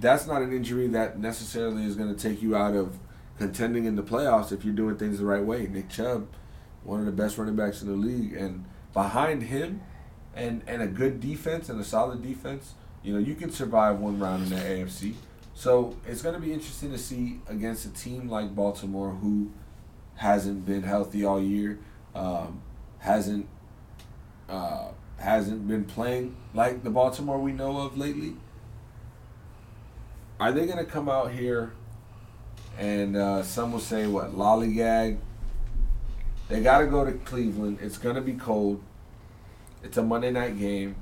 that's 0.00 0.26
not 0.26 0.42
an 0.42 0.52
injury 0.52 0.88
that 0.88 1.18
necessarily 1.18 1.84
is 1.84 1.94
going 1.94 2.14
to 2.14 2.20
take 2.20 2.42
you 2.42 2.56
out 2.56 2.74
of 2.74 2.98
contending 3.38 3.84
in 3.86 3.96
the 3.96 4.02
playoffs 4.02 4.52
if 4.52 4.64
you're 4.64 4.74
doing 4.74 4.96
things 4.96 5.18
the 5.18 5.24
right 5.24 5.44
way. 5.44 5.66
Nick 5.66 5.88
Chubb, 5.88 6.26
one 6.82 7.00
of 7.00 7.06
the 7.06 7.12
best 7.12 7.38
running 7.38 7.56
backs 7.56 7.82
in 7.82 7.88
the 7.88 7.94
league, 7.94 8.34
and 8.34 8.64
behind 8.92 9.44
him, 9.44 9.80
and 10.34 10.62
and 10.66 10.82
a 10.82 10.86
good 10.86 11.20
defense 11.20 11.68
and 11.68 11.80
a 11.80 11.84
solid 11.84 12.22
defense, 12.22 12.74
you 13.02 13.12
know, 13.12 13.18
you 13.18 13.34
can 13.34 13.50
survive 13.50 13.98
one 13.98 14.18
round 14.18 14.44
in 14.44 14.50
the 14.50 14.56
AFC. 14.56 15.14
So 15.60 15.94
it's 16.06 16.22
going 16.22 16.34
to 16.34 16.40
be 16.40 16.54
interesting 16.54 16.90
to 16.92 16.96
see 16.96 17.38
against 17.46 17.84
a 17.84 17.90
team 17.90 18.30
like 18.30 18.54
Baltimore 18.54 19.10
who 19.10 19.50
hasn't 20.14 20.64
been 20.64 20.82
healthy 20.82 21.22
all 21.22 21.38
year, 21.38 21.78
um, 22.14 22.62
hasn't 22.98 23.46
uh, 24.48 24.88
hasn't 25.18 25.68
been 25.68 25.84
playing 25.84 26.34
like 26.54 26.82
the 26.82 26.88
Baltimore 26.88 27.38
we 27.38 27.52
know 27.52 27.76
of 27.76 27.98
lately. 27.98 28.36
Are 30.40 30.50
they 30.50 30.64
going 30.64 30.78
to 30.78 30.90
come 30.90 31.10
out 31.10 31.30
here 31.30 31.74
and 32.78 33.14
uh, 33.14 33.42
some 33.42 33.72
will 33.72 33.80
say 33.80 34.06
what 34.06 34.34
lollygag? 34.34 35.18
They 36.48 36.62
got 36.62 36.78
to 36.78 36.86
go 36.86 37.04
to 37.04 37.12
Cleveland. 37.12 37.80
It's 37.82 37.98
going 37.98 38.14
to 38.14 38.22
be 38.22 38.32
cold. 38.32 38.82
It's 39.84 39.98
a 39.98 40.02
Monday 40.02 40.30
night 40.30 40.58
game. 40.58 40.96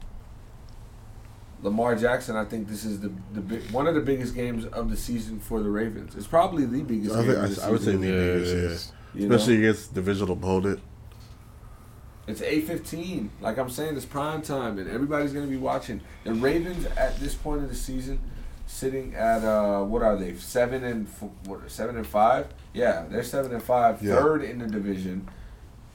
Lamar 1.63 1.97
Jackson, 1.97 2.37
I 2.37 2.45
think 2.45 2.69
this 2.69 2.85
is 2.85 3.01
the 3.01 3.11
the 3.33 3.41
big, 3.41 3.71
one 3.71 3.87
of 3.87 3.95
the 3.95 4.01
biggest 4.01 4.35
games 4.35 4.65
of 4.67 4.91
the 4.91 4.97
season 4.97 5.41
for 5.41 5.61
the 5.61 5.69
Ravens. 5.71 6.15
It's 6.15 6.27
probably 6.27 6.65
the 6.65 6.83
biggest 6.83 7.15
I, 7.15 7.23
game. 7.25 7.33
think, 7.33 7.45
of 7.45 7.57
the 7.57 7.63
I, 7.63 7.67
I 7.67 7.71
would 7.71 7.81
say 7.81 7.85
season, 7.87 8.01
the 8.01 8.07
Yeah, 8.09 8.15
biggest, 8.35 8.53
it 8.55 8.63
yes. 8.63 8.73
is. 8.73 8.93
you 9.15 9.29
know? 9.29 9.35
especially 9.35 9.57
against 9.59 9.89
the 9.89 9.95
divisional 10.01 10.33
opponent. 10.35 10.81
It's 12.27 12.43
eight 12.43 12.65
fifteen. 12.67 13.31
Like 13.41 13.59
I'm 13.59 13.71
saying, 13.71 13.97
it's 13.97 14.05
prime 14.05 14.43
time, 14.43 14.79
and 14.79 14.89
everybody's 14.91 15.33
gonna 15.33 15.47
be 15.47 15.57
watching. 15.57 16.01
The 16.25 16.35
Ravens 16.35 16.85
at 16.97 17.19
this 17.19 17.35
point 17.35 17.63
of 17.63 17.69
the 17.71 17.75
season, 17.75 18.21
sitting 18.67 19.15
at 19.15 19.43
uh, 19.45 19.83
what 19.83 20.03
are 20.03 20.17
they? 20.17 20.35
Seven 20.37 20.85
and 20.85 21.07
f- 21.09 21.29
what? 21.47 21.71
Seven 21.71 21.97
and 21.97 22.07
five? 22.07 22.49
Yeah, 22.75 23.07
they're 23.11 23.23
seven 23.25 23.53
and 23.53 23.63
five, 23.63 24.03
Yeah. 24.03 24.17
third 24.17 24.43
in 24.45 24.59
the 24.59 24.67
division, 24.67 25.27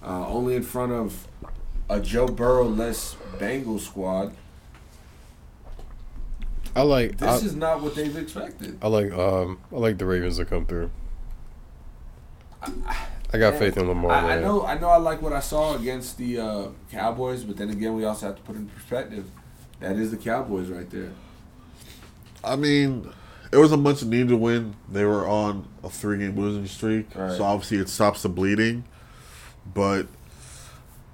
uh, 0.04 0.28
only 0.28 0.56
in 0.56 0.64
front 0.64 0.92
of 0.92 1.28
a 1.88 2.00
Joe 2.00 2.28
Burrow 2.28 2.66
less 2.68 3.16
Bengals 3.38 3.82
squad. 3.82 4.36
I 6.76 6.82
like. 6.82 7.22
I, 7.22 7.34
This 7.34 7.44
is 7.44 7.56
not 7.56 7.82
what 7.82 7.96
they've 7.96 8.16
expected. 8.16 8.78
I 8.82 8.88
like. 8.88 9.12
Um, 9.12 9.60
I 9.72 9.76
like 9.78 9.98
the 9.98 10.06
Ravens 10.06 10.38
to 10.38 10.46
come 10.46 10.66
through. 10.66 10.90
I 12.62 13.38
got 13.40 13.54
Man, 13.54 13.60
faith 13.60 13.78
in 13.78 13.88
Lamar. 13.88 14.12
I, 14.12 14.38
I 14.38 14.42
know, 14.42 14.66
I 14.66 14.78
know, 14.78 14.90
I 14.90 14.98
like 14.98 15.22
what 15.22 15.34
I 15.34 15.40
saw 15.40 15.76
against 15.76 16.18
the 16.18 16.40
uh, 16.40 16.68
Cowboys, 16.92 17.44
but 17.44 17.58
then 17.58 17.70
again, 17.70 17.96
we 17.96 18.06
also 18.06 18.28
have 18.28 18.36
to 18.38 18.42
put 18.44 18.56
in 18.56 18.68
perspective. 18.68 19.26
That 19.80 19.98
is 19.98 20.12
the 20.12 20.18
Cowboys 20.18 20.70
right 20.70 20.90
there. 20.90 21.12
I 22.44 22.56
mean, 22.56 23.12
it 23.52 23.58
was 23.58 23.72
a 23.72 23.78
much 23.78 24.04
needed 24.04 24.34
win. 24.36 24.76
They 24.90 25.04
were 25.04 25.28
on 25.28 25.68
a 25.84 25.90
three 25.90 26.20
game 26.20 26.40
losing 26.40 26.68
streak, 26.68 27.14
Right. 27.16 27.36
so 27.36 27.44
obviously 27.44 27.78
it 27.78 27.90
stops 27.90 28.22
the 28.22 28.30
bleeding. 28.30 28.84
But 29.74 30.08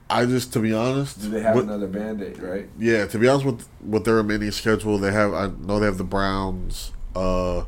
I 0.10 0.26
just, 0.26 0.52
to 0.54 0.60
be 0.60 0.74
honest, 0.74 1.22
Do 1.22 1.30
they 1.30 1.42
have 1.42 1.56
with- 1.56 1.66
another 1.66 1.88
band 1.88 2.22
aid, 2.24 2.40
right? 2.40 2.68
yeah, 2.80 3.06
to 3.06 3.20
be 3.20 3.28
honest 3.28 3.46
with 3.46 3.68
with 3.86 4.06
their 4.06 4.16
remaining 4.16 4.52
schedule, 4.52 4.98
they 4.98 5.12
have. 5.12 5.34
I 5.34 5.52
know 5.62 5.80
they 5.80 5.86
have 5.86 5.98
the 6.00 6.04
Browns. 6.04 6.92
Uh, 7.16 7.60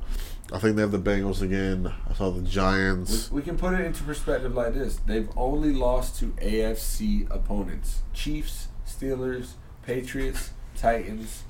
I 0.54 0.60
think 0.60 0.76
they 0.76 0.82
have 0.82 0.92
the 0.92 1.00
Bengals 1.00 1.42
again. 1.42 1.94
I 2.10 2.14
saw 2.14 2.30
the 2.32 2.42
We, 2.42 2.48
Giants. 2.48 3.32
we 3.32 3.42
can 3.42 3.58
put 3.58 3.74
it 3.76 3.82
into 3.86 4.04
perspective 4.04 4.54
like 4.56 4.74
this: 4.74 4.98
they've 5.06 5.30
only 5.38 5.72
lost 5.72 6.18
to 6.20 6.28
AFC 6.42 7.28
opponents: 7.30 8.02
Chiefs, 8.14 8.70
Steelers, 8.88 9.52
Patriots, 9.86 10.50
Titans, 10.76 11.44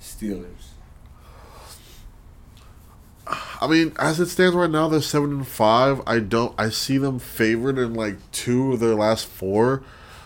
Steelers. 0.00 0.70
I 3.60 3.68
mean, 3.68 3.92
as 4.00 4.18
it 4.18 4.26
stands 4.26 4.56
right 4.56 4.68
now, 4.70 4.88
they're 4.88 5.00
seven 5.00 5.30
and 5.30 5.46
five. 5.46 6.02
I 6.06 6.18
don't. 6.18 6.52
I 6.58 6.70
see 6.70 6.98
them 6.98 7.20
favored 7.20 7.78
in 7.78 7.94
like 7.94 8.16
two 8.32 8.72
of 8.72 8.80
their 8.80 8.96
last 8.96 9.26
four, 9.26 9.82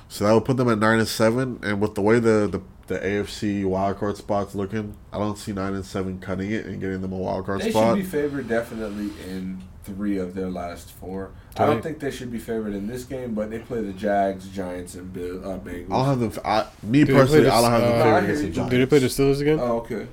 so 0.09 0.25
that 0.25 0.33
would 0.35 0.45
put 0.45 0.57
them 0.57 0.69
at 0.69 0.79
nine 0.79 0.99
and 0.99 1.09
seven. 1.09 1.59
And 1.63 1.81
with 1.81 1.95
the 1.95 2.03
way 2.03 2.19
the 2.19 2.49
the, 2.51 2.95
the 2.95 3.01
AFC 3.01 3.65
wildcard 3.65 4.17
spot's 4.17 4.55
looking, 4.55 4.97
I 5.13 5.19
don't 5.19 5.37
see 5.39 5.53
nine 5.53 5.75
and 5.75 5.85
seven 5.85 6.19
cutting 6.21 6.51
it 6.51 6.67
and 6.67 6.81
getting 6.81 7.01
them 7.03 7.13
a 7.13 7.17
wildcard 7.19 7.61
They 7.63 7.71
spot. 7.71 7.95
They 7.97 8.03
should 8.03 8.11
be 8.13 8.19
favored 8.19 8.49
definitely 8.49 9.11
in 9.29 9.63
three 9.85 10.19
of 10.19 10.35
their 10.35 10.51
last 10.51 10.91
four. 10.93 11.31
I 11.57 11.65
don't 11.67 11.77
Right. 11.77 11.83
think 11.85 12.01
they 12.01 12.11
should 12.11 12.31
be 12.33 12.39
favored 12.39 12.75
in 12.75 12.87
this 12.89 13.05
game, 13.05 13.35
but 13.35 13.51
they 13.51 13.61
play 13.61 13.81
the 13.83 13.93
Jags, 13.93 14.49
Giants, 14.49 14.95
and 14.97 15.13
Bill, 15.13 15.39
uh, 15.49 15.59
Bengals. 15.59 15.87
I 15.87 15.97
don't 15.97 16.05
have 16.07 16.21
them. 16.21 16.33
I, 16.45 16.67
me 16.83 17.05
Do 17.05 17.15
personally, 17.15 17.45
the- 17.45 17.53
I 17.55 17.61
don't 17.61 17.71
have 17.71 17.81
them 17.83 17.91
uh, 17.93 18.03
favored 18.03 18.15
I 18.15 18.19
against 18.25 18.43
the. 18.43 18.51
Giants. 18.51 18.71
Did 18.73 18.81
they 18.81 18.87
play 18.87 18.99
the 18.99 19.07
Steelers 19.07 19.41
again? 19.41 19.59
oh, 19.61 19.77
okay. 19.79 20.07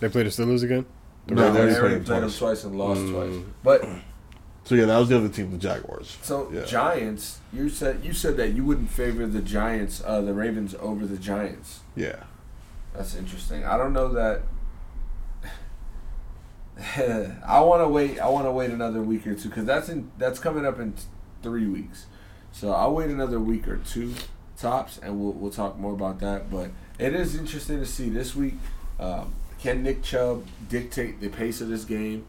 They 0.00 0.08
played 0.08 0.26
the 0.26 0.30
Steelers 0.30 0.62
again. 0.64 0.84
No, 1.28 1.34
No, 1.36 1.42
they 1.42 1.52
they 1.52 1.58
already 1.60 1.76
already 1.76 1.94
played 1.96 2.06
played 2.06 2.22
them 2.22 2.28
twice. 2.30 2.38
twice 2.38 2.64
and 2.64 2.76
lost 2.78 3.00
Mm. 3.02 3.12
twice. 3.12 3.44
But 3.62 3.88
So 4.64 4.74
yeah, 4.76 4.84
that 4.84 4.98
was 4.98 5.08
the 5.08 5.16
other 5.16 5.28
team, 5.28 5.50
the 5.50 5.58
Jaguars. 5.58 6.16
so 6.22 6.50
Yeah. 6.52 6.64
Giants, 6.64 7.40
you 7.52 7.68
said 7.68 8.00
you 8.04 8.12
said 8.12 8.36
that 8.36 8.52
you 8.54 8.64
wouldn't 8.64 8.90
favor 8.90 9.26
the 9.26 9.42
Giants, 9.42 10.02
uh, 10.06 10.20
the 10.20 10.32
Ravens 10.34 10.74
over 10.80 11.04
the 11.06 11.16
Giants. 11.18 11.80
Yeah. 11.96 12.22
That's 12.94 13.14
interesting. 13.16 13.64
I 13.64 13.76
don't 13.76 13.92
know 13.92 14.08
that. 14.12 14.42
I 17.46 17.60
want 17.60 17.82
to 17.82 17.88
wait. 17.88 18.18
I 18.18 18.28
want 18.28 18.46
to 18.46 18.52
wait 18.52 18.70
another 18.70 19.02
week 19.02 19.26
or 19.26 19.34
two 19.34 19.48
because 19.48 19.64
that's 19.64 19.88
in 19.88 20.10
that's 20.18 20.38
coming 20.38 20.64
up 20.64 20.78
in 20.78 20.94
three 21.42 21.66
weeks. 21.66 22.06
So 22.52 22.72
I'll 22.72 22.94
wait 22.94 23.10
another 23.10 23.40
week 23.40 23.66
or 23.68 23.78
two 23.78 24.14
tops, 24.56 24.98
and 25.02 25.20
we'll 25.20 25.32
we'll 25.32 25.50
talk 25.50 25.78
more 25.78 25.92
about 25.92 26.20
that. 26.20 26.50
But 26.50 26.70
it 26.98 27.14
is 27.14 27.34
interesting 27.34 27.78
to 27.80 27.86
see 27.86 28.08
this 28.08 28.34
week. 28.36 28.54
Um, 29.00 29.34
can 29.60 29.82
Nick 29.82 30.02
Chubb 30.02 30.46
dictate 30.68 31.20
the 31.20 31.28
pace 31.28 31.60
of 31.60 31.68
this 31.68 31.84
game? 31.84 32.26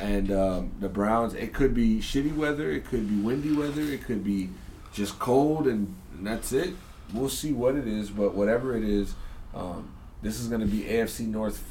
And 0.00 0.32
um, 0.32 0.72
the 0.80 0.88
Browns, 0.88 1.34
it 1.34 1.52
could 1.52 1.74
be 1.74 1.98
shitty 1.98 2.34
weather, 2.34 2.70
it 2.70 2.84
could 2.86 3.08
be 3.08 3.16
windy 3.16 3.52
weather, 3.52 3.82
it 3.82 4.04
could 4.04 4.24
be 4.24 4.50
just 4.92 5.18
cold, 5.18 5.66
and, 5.66 5.94
and 6.12 6.26
that's 6.26 6.52
it. 6.52 6.74
We'll 7.14 7.28
see 7.28 7.52
what 7.52 7.76
it 7.76 7.86
is, 7.86 8.10
but 8.10 8.34
whatever 8.34 8.76
it 8.76 8.84
is, 8.84 9.14
um, 9.54 9.92
this 10.22 10.40
is 10.40 10.48
going 10.48 10.60
to 10.60 10.66
be 10.66 10.82
AFC 10.82 11.26
North 11.26 11.62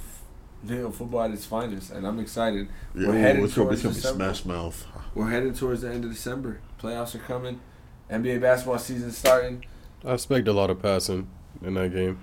f- 0.63 0.69
you 0.69 0.77
know, 0.77 0.91
football 0.91 1.23
at 1.23 1.31
its 1.31 1.45
finest, 1.45 1.91
and 1.91 2.05
I'm 2.05 2.19
excited. 2.19 2.67
Yeah, 2.95 3.07
We're 3.07 3.15
ooh, 3.15 3.17
heading 3.17 3.43
it's 3.45 3.55
towards 3.55 3.81
gonna 3.81 3.95
be 3.95 4.01
Smash 4.01 4.45
Mouth. 4.45 4.85
We're 5.15 5.29
heading 5.29 5.53
towards 5.53 5.81
the 5.81 5.89
end 5.89 6.05
of 6.05 6.11
December. 6.11 6.59
Playoffs 6.79 7.15
are 7.15 7.19
coming. 7.19 7.59
NBA 8.09 8.41
basketball 8.41 8.77
season 8.77 9.11
starting. 9.11 9.65
I 10.05 10.13
expect 10.13 10.47
a 10.47 10.53
lot 10.53 10.69
of 10.69 10.81
passing 10.81 11.27
in 11.63 11.73
that 11.75 11.93
game. 11.93 12.19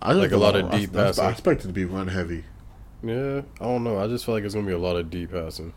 I 0.00 0.12
Like 0.12 0.26
a 0.26 0.30
feel 0.30 0.38
lot 0.38 0.56
of 0.56 0.70
deep 0.70 0.96
I, 0.96 1.10
I, 1.20 1.30
expect 1.30 1.64
it 1.64 1.68
to 1.68 1.72
be 1.72 1.84
run 1.84 2.08
heavy. 2.08 2.44
Yeah, 3.02 3.42
I 3.60 3.64
don't 3.64 3.84
know. 3.84 3.98
I 3.98 4.08
just 4.08 4.24
feel 4.24 4.34
like 4.34 4.44
it's 4.44 4.54
gonna 4.54 4.66
be 4.66 4.72
a 4.72 4.78
lot 4.78 4.96
of 4.96 5.10
deep 5.10 5.32
passing. 5.32 5.72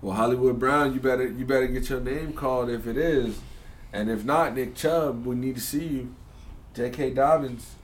Well, 0.00 0.14
Hollywood 0.14 0.58
Brown, 0.58 0.94
you 0.94 1.00
better 1.00 1.26
you 1.26 1.44
better 1.44 1.66
get 1.66 1.88
your 1.90 2.00
name 2.00 2.32
called 2.32 2.70
if 2.70 2.86
it 2.86 2.96
is, 2.96 3.38
and 3.92 4.10
if 4.10 4.24
not, 4.24 4.54
Nick 4.54 4.74
Chubb, 4.74 5.26
we 5.26 5.34
need 5.36 5.56
to 5.56 5.60
see 5.60 5.86
you. 5.86 6.14
J.K. 6.74 7.10
Dobbins. 7.10 7.74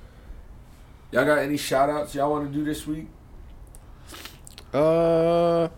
Y'all 1.10 1.24
got 1.24 1.38
any 1.38 1.56
shout 1.56 1.88
outs 1.88 2.14
y'all 2.14 2.30
want 2.30 2.50
to 2.50 2.58
do 2.58 2.64
this 2.64 2.86
week? 2.86 3.06
Uh, 4.72 5.68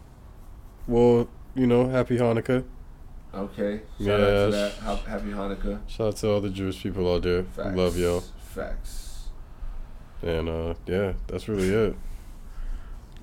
well, 0.86 1.28
you 1.54 1.66
know, 1.66 1.88
happy 1.88 2.16
Hanukkah. 2.16 2.64
Okay. 3.32 3.82
Shout 3.98 4.20
out 4.20 4.46
to 4.46 4.50
that. 4.52 4.72
Happy 5.06 5.30
Hanukkah. 5.30 5.80
Shout 5.88 6.08
out 6.08 6.16
to 6.18 6.30
all 6.30 6.40
the 6.40 6.50
Jewish 6.50 6.82
people 6.82 7.12
out 7.12 7.22
there. 7.22 7.44
Facts. 7.44 7.76
Love 7.76 7.96
y'all. 7.96 8.22
Facts. 8.54 9.28
And 10.22 10.48
uh, 10.48 10.74
yeah, 10.86 11.14
that's 11.26 11.48
really 11.48 11.68
it. 11.68 11.96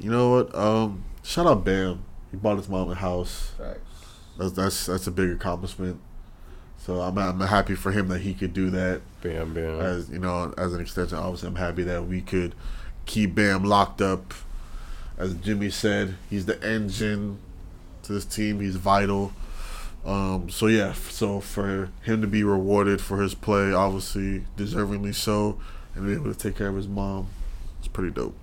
You 0.02 0.10
know 0.10 0.32
what? 0.32 0.56
Um, 0.56 1.04
shout 1.24 1.46
out 1.46 1.64
Bam. 1.64 2.04
He 2.32 2.38
bought 2.38 2.58
his 2.58 2.68
mom 2.68 2.90
a 2.90 2.96
house. 2.96 3.52
Facts. 3.58 3.80
That's 4.38 4.52
that's 4.54 4.86
that's 4.88 5.08
a 5.08 5.12
big 5.12 5.30
accomplishment. 5.30 6.00
So 6.80 7.02
I'm 7.02 7.18
I'm 7.20 7.40
happy 7.40 7.76
for 7.76 7.92
him 7.92 8.08
that 8.08 8.22
he 8.22 8.34
could 8.34 8.54
do 8.54 8.72
that. 8.72 9.02
Bam, 9.22 9.54
bam. 9.54 9.80
As 9.80 10.10
you 10.10 10.18
know, 10.18 10.54
as 10.58 10.74
an 10.74 10.82
extension, 10.82 11.20
obviously, 11.20 11.50
I'm 11.50 11.56
happy 11.56 11.84
that 11.84 12.08
we 12.08 12.22
could 12.22 12.56
keep 13.06 13.36
Bam 13.36 13.64
locked 13.64 14.02
up. 14.02 14.34
As 15.20 15.36
Jimmy 15.36 15.70
said, 15.70 16.16
he's 16.32 16.48
the 16.48 16.60
engine 16.68 17.38
to 18.02 18.14
this 18.14 18.26
team. 18.26 18.60
He's 18.60 18.78
vital. 18.78 19.34
Um, 20.04 20.50
so 20.50 20.66
yeah, 20.66 20.94
so 20.94 21.42
for 21.42 21.92
him 22.02 22.22
to 22.22 22.28
be 22.28 22.44
rewarded 22.44 23.02
for 23.02 23.22
his 23.22 23.36
play, 23.36 23.72
obviously 23.72 24.46
deservingly 24.58 25.14
so, 25.14 25.60
and 25.94 26.08
be 26.08 26.14
able 26.14 26.34
to 26.34 26.38
take 26.38 26.58
care 26.58 26.70
of 26.70 26.76
his 26.76 26.88
mom, 26.88 27.28
it's 27.78 27.88
pretty 27.88 28.10
dope. 28.10 28.36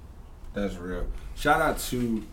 That's 0.54 0.76
real. 0.76 1.08
Shout 1.38 1.60
out 1.60 1.78
to 1.90 2.24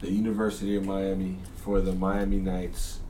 the 0.00 0.10
University 0.10 0.74
of 0.74 0.86
Miami 0.86 1.36
for 1.56 1.82
the 1.82 1.92
Miami 1.92 2.38
Knights 2.38 3.00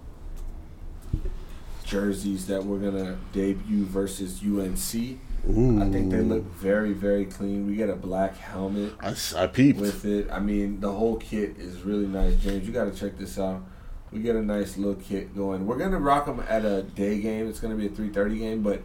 jerseys 1.85 2.49
that 2.49 2.65
we're 2.65 2.81
gonna 2.81 3.17
debut 3.33 3.85
versus 3.85 4.41
UNC. 4.43 5.21
Ooh, 5.49 5.81
I 5.81 5.89
think 5.91 6.11
they 6.11 6.23
look 6.23 6.43
very, 6.55 6.93
very 6.93 7.25
clean. 7.25 7.69
We 7.69 7.77
get 7.77 7.89
a 7.89 7.95
black 7.95 8.37
helmet 8.37 8.95
I, 8.99 9.15
I 9.37 9.47
peeped. 9.47 9.79
with 9.79 10.05
it. 10.05 10.29
I 10.29 10.41
mean, 10.41 10.81
the 10.81 10.91
whole 10.91 11.19
kit 11.19 11.57
is 11.57 11.83
really 11.83 12.09
nice. 12.09 12.35
James, 12.43 12.67
you 12.67 12.73
got 12.73 12.93
to 12.93 12.99
check 12.99 13.17
this 13.17 13.39
out. 13.39 13.63
We 14.11 14.19
get 14.19 14.35
a 14.35 14.43
nice 14.43 14.77
little 14.77 15.01
kit 15.01 15.37
going. 15.37 15.67
We're 15.67 15.79
gonna 15.79 16.01
rock 16.01 16.27
them 16.27 16.43
at 16.49 16.65
a 16.65 16.83
day 16.83 17.21
game. 17.21 17.49
It's 17.49 17.61
gonna 17.61 17.77
be 17.77 17.87
a 17.87 17.91
three 17.91 18.11
thirty 18.11 18.39
game, 18.39 18.65
but 18.65 18.83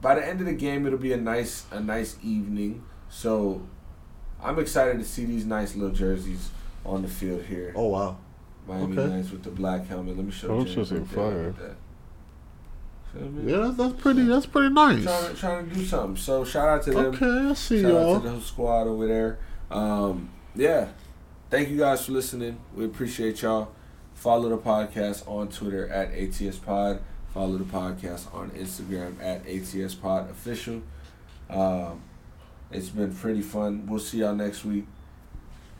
by 0.00 0.14
the 0.14 0.24
end 0.24 0.38
of 0.38 0.46
the 0.46 0.54
game, 0.54 0.86
it'll 0.86 1.00
be 1.00 1.12
a 1.12 1.16
nice 1.16 1.64
a 1.72 1.80
nice 1.80 2.16
evening. 2.22 2.84
So 3.08 3.62
I'm 4.44 4.58
excited 4.58 4.98
to 4.98 5.04
see 5.04 5.24
these 5.24 5.46
nice 5.46 5.74
little 5.74 5.94
jerseys 5.94 6.50
on 6.84 7.02
the 7.02 7.08
field 7.08 7.44
here. 7.44 7.72
oh 7.74 7.88
wow, 7.88 8.18
Miami 8.68 8.98
okay. 8.98 9.14
Knights 9.14 9.30
with 9.30 9.42
the 9.42 9.50
black 9.50 9.86
helmet. 9.86 10.16
Let 10.16 10.26
me 10.26 10.32
show 10.32 10.58
you. 10.58 10.64
James. 10.64 10.76
that's 10.76 10.92
right 10.92 11.00
just 11.02 11.14
fire. 11.14 11.46
Look 11.46 11.58
at 11.58 11.62
that. 11.62 11.76
Feel 13.12 13.28
me? 13.30 13.52
yeah, 13.52 13.58
that's, 13.58 13.76
that's 13.76 14.02
pretty. 14.02 14.22
That's 14.24 14.46
pretty 14.46 14.74
nice. 14.74 15.02
Trying, 15.02 15.34
to, 15.34 15.40
trying 15.40 15.68
to 15.68 15.74
do 15.74 15.84
something. 15.84 16.16
So 16.16 16.44
shout 16.44 16.68
out 16.68 16.82
to 16.84 16.90
them. 16.90 17.06
Okay, 17.06 17.50
I 17.50 17.54
see 17.54 17.82
Shout 17.82 17.92
out 17.92 17.94
y'all. 17.94 18.20
to 18.20 18.24
the 18.24 18.30
whole 18.32 18.40
squad 18.40 18.86
over 18.86 19.06
there. 19.06 19.38
Um, 19.70 20.30
yeah. 20.54 20.88
Thank 21.50 21.68
you 21.68 21.78
guys 21.78 22.04
for 22.04 22.12
listening. 22.12 22.58
We 22.74 22.84
appreciate 22.84 23.42
y'all. 23.42 23.70
Follow 24.14 24.48
the 24.48 24.58
podcast 24.58 25.28
on 25.28 25.48
Twitter 25.48 25.88
at 25.88 26.12
ATS 26.12 26.58
Pod. 26.58 27.00
Follow 27.32 27.58
the 27.58 27.64
podcast 27.64 28.32
on 28.34 28.50
Instagram 28.50 29.20
at 29.22 29.46
ATS 29.46 29.94
Pod 29.94 30.30
Official. 30.30 30.82
Um, 31.50 32.02
it's 32.74 32.88
been 32.88 33.14
pretty 33.14 33.40
fun. 33.40 33.86
We'll 33.86 34.00
see 34.00 34.18
y'all 34.18 34.34
next 34.34 34.64
week. 34.64 34.84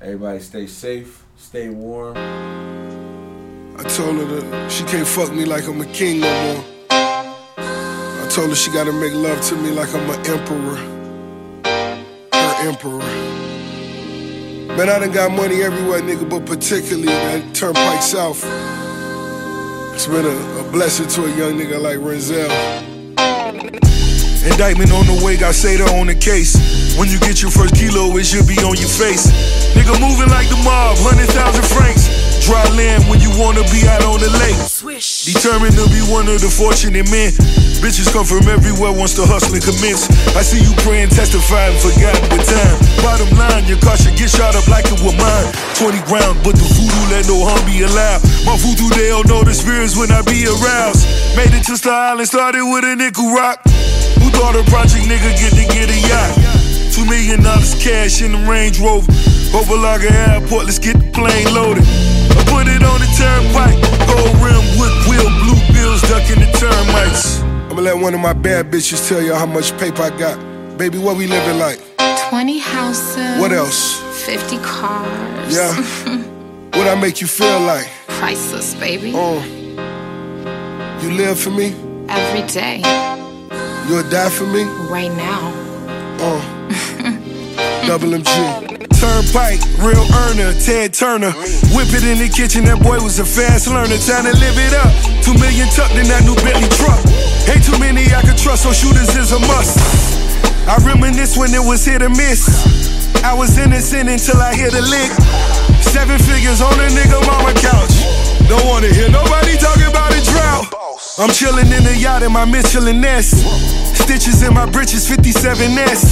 Everybody 0.00 0.38
stay 0.38 0.66
safe, 0.66 1.24
stay 1.36 1.68
warm. 1.68 2.16
I 3.76 3.82
told 3.82 4.16
her 4.16 4.24
that 4.24 4.70
she 4.70 4.84
can't 4.84 5.06
fuck 5.06 5.32
me 5.32 5.44
like 5.44 5.66
I'm 5.66 5.80
a 5.80 5.86
king 5.86 6.20
no 6.20 6.54
more. 6.54 6.64
I 6.90 8.28
told 8.30 8.50
her 8.50 8.54
she 8.54 8.70
gotta 8.70 8.92
make 8.92 9.12
love 9.12 9.40
to 9.48 9.56
me 9.56 9.70
like 9.70 9.92
I'm 9.92 10.08
an 10.08 10.26
emperor. 10.26 10.76
Her 12.32 12.68
emperor. 12.68 12.98
Man, 14.76 14.88
I 14.88 14.98
done 15.00 15.12
got 15.12 15.32
money 15.32 15.62
everywhere, 15.62 16.00
nigga, 16.00 16.28
but 16.28 16.46
particularly 16.46 17.12
at 17.12 17.54
Turnpike 17.54 18.02
South. 18.02 18.44
It's 19.94 20.06
been 20.06 20.24
a, 20.24 20.60
a 20.60 20.70
blessing 20.70 21.08
to 21.08 21.24
a 21.24 21.36
young 21.36 21.58
nigga 21.58 21.80
like 21.80 21.98
Renzel. 21.98 24.03
Indictment 24.44 24.92
on 24.92 25.08
the 25.08 25.16
way, 25.24 25.36
got 25.40 25.56
Seda 25.56 25.88
on 25.96 26.06
the 26.06 26.14
case. 26.14 26.52
When 27.00 27.08
you 27.08 27.18
get 27.18 27.40
your 27.40 27.50
first 27.50 27.74
kilo, 27.74 28.12
it 28.20 28.28
should 28.28 28.44
be 28.44 28.60
on 28.60 28.76
your 28.76 28.92
face. 28.92 29.32
Nigga 29.72 29.96
moving 29.96 30.28
like 30.28 30.52
the 30.52 30.60
mob, 30.60 31.00
100,000 31.00 31.32
francs. 31.64 32.12
Dry 32.44 32.60
land 32.76 33.08
when 33.08 33.24
you 33.24 33.32
wanna 33.40 33.64
be 33.72 33.88
out 33.88 34.04
on 34.04 34.20
the 34.20 34.28
lake. 34.36 34.60
Swish. 34.68 35.24
Determined 35.24 35.72
to 35.80 35.88
be 35.88 36.04
one 36.12 36.28
of 36.28 36.44
the 36.44 36.52
fortunate 36.52 37.08
men. 37.08 37.32
Bitches 37.80 38.12
come 38.12 38.28
from 38.28 38.44
everywhere 38.52 38.92
once 38.92 39.16
the 39.16 39.24
hustling 39.24 39.64
commence. 39.64 40.12
I 40.36 40.44
see 40.44 40.60
you 40.60 40.76
praying, 40.84 41.08
testifying, 41.08 41.72
forgotten 41.80 42.20
with 42.28 42.44
time. 42.44 42.76
Bottom 43.00 43.32
line, 43.40 43.64
your 43.64 43.80
car 43.80 43.96
should 43.96 44.12
get 44.20 44.28
shot 44.28 44.52
up 44.52 44.68
like 44.68 44.84
it 44.92 45.00
was 45.00 45.16
mine. 45.16 45.48
20 45.80 46.04
rounds, 46.12 46.36
but 46.44 46.52
the 46.52 46.68
voodoo 46.68 47.04
let 47.08 47.24
no 47.24 47.48
harm 47.48 47.64
be 47.64 47.80
allowed. 47.80 48.20
My 48.44 48.60
voodoo, 48.60 48.92
they 48.92 49.08
don't 49.08 49.24
know 49.24 49.40
the 49.40 49.56
spirits 49.56 49.96
when 49.96 50.12
I 50.12 50.20
be 50.28 50.44
aroused. 50.44 51.08
Made 51.32 51.56
it 51.56 51.64
to 51.72 51.80
Star 51.80 52.12
Island, 52.12 52.28
started 52.28 52.60
with 52.60 52.84
a 52.84 52.92
nickel 52.92 53.32
rock. 53.32 53.64
Who 54.34 54.40
thought 54.40 54.56
a 54.56 54.64
project 54.68 55.06
nigga 55.06 55.30
get 55.38 55.54
to 55.54 55.64
get 55.70 55.86
a 55.90 55.98
yacht? 56.10 56.34
Two 56.92 57.04
million 57.06 57.42
dollars 57.42 57.74
cash 57.82 58.20
in 58.20 58.32
the 58.32 58.38
Range 58.50 58.78
Rover. 58.80 59.12
Opa-locka 59.54 60.10
Airport, 60.10 60.64
let's 60.64 60.78
get 60.80 60.98
the 60.98 61.10
plane 61.12 61.46
loaded. 61.54 61.84
I 61.86 62.42
put 62.50 62.66
it 62.66 62.82
on 62.82 62.98
the 62.98 63.06
turnpike. 63.14 63.78
Gold 64.10 64.34
rim, 64.42 64.64
wood 64.74 64.94
wheel, 65.06 65.30
blue 65.38 65.60
bills, 65.72 66.02
ducking 66.10 66.40
the 66.42 66.50
termites. 66.58 67.42
I'ma 67.70 67.80
let 67.80 67.96
one 67.96 68.12
of 68.14 68.20
my 68.20 68.32
bad 68.32 68.72
bitches 68.72 69.08
tell 69.08 69.22
you 69.22 69.34
how 69.34 69.46
much 69.46 69.76
paper 69.78 70.02
I 70.02 70.10
got. 70.10 70.36
Baby, 70.78 70.98
what 70.98 71.16
we 71.16 71.28
living 71.28 71.58
like? 71.58 71.78
20 72.28 72.58
houses. 72.58 73.40
What 73.40 73.52
else? 73.52 74.00
50 74.26 74.58
cars. 74.58 75.54
Yeah. 75.54 75.72
what 76.74 76.88
I 76.88 76.96
make 77.00 77.20
you 77.20 77.28
feel 77.28 77.60
like? 77.60 77.86
Priceless, 78.08 78.74
baby. 78.74 79.12
Uh, 79.14 79.40
you 81.02 81.12
live 81.12 81.38
for 81.38 81.50
me? 81.50 81.72
Every 82.08 82.42
day. 82.48 83.13
You'll 83.88 84.02
die 84.08 84.30
for 84.30 84.46
me? 84.46 84.64
Right 84.88 85.12
now. 85.12 85.52
Uh. 86.16 86.40
Double 87.86 88.16
MG. 88.16 88.32
Turnpike, 88.96 89.60
real 89.76 90.00
earner, 90.24 90.56
Ted 90.56 90.94
Turner. 90.94 91.32
Whip 91.76 91.92
it 91.92 92.00
in 92.08 92.16
the 92.16 92.32
kitchen, 92.32 92.64
that 92.64 92.80
boy 92.80 92.96
was 93.04 93.20
a 93.20 93.26
fast 93.28 93.68
learner. 93.68 94.00
Time 94.00 94.24
to 94.24 94.32
live 94.40 94.56
it 94.56 94.72
up. 94.72 94.88
Two 95.20 95.36
million 95.36 95.68
tucked 95.76 96.00
in 96.00 96.08
that 96.08 96.24
new 96.24 96.32
Bentley 96.40 96.72
truck. 96.80 96.96
Ain't 97.44 97.60
too 97.60 97.76
many 97.76 98.08
I 98.16 98.24
can 98.24 98.40
trust, 98.40 98.64
so 98.64 98.72
shooters 98.72 99.12
is 99.12 99.36
a 99.36 99.40
must. 99.44 99.76
I 100.64 100.80
reminisce 100.80 101.36
when 101.36 101.52
it 101.52 101.60
was 101.60 101.84
hit 101.84 102.00
or 102.00 102.08
miss. 102.08 102.48
I 103.20 103.36
was 103.36 103.52
innocent 103.60 104.08
until 104.08 104.40
I 104.40 104.56
hit 104.56 104.72
a 104.72 104.80
lick. 104.80 105.12
Seven 105.84 106.16
figures 106.24 106.64
on 106.64 106.72
a 106.80 106.88
nigga 106.88 107.20
mama 107.28 107.52
couch. 107.60 107.92
Don't 108.48 108.64
wanna 108.64 108.88
hear 108.88 109.12
nobody 109.12 109.60
talking 109.60 109.60
about 109.60 109.64
a 109.68 109.72
drought. 109.72 109.83
I'm 111.16 111.30
chillin' 111.30 111.70
in 111.70 111.84
the 111.86 111.94
yacht 111.94 112.24
in 112.24 112.32
my 112.32 112.44
Michelin 112.44 113.00
nest. 113.00 113.38
Stitches 113.94 114.42
in 114.42 114.52
my 114.52 114.66
britches, 114.66 115.06
57S. 115.06 116.10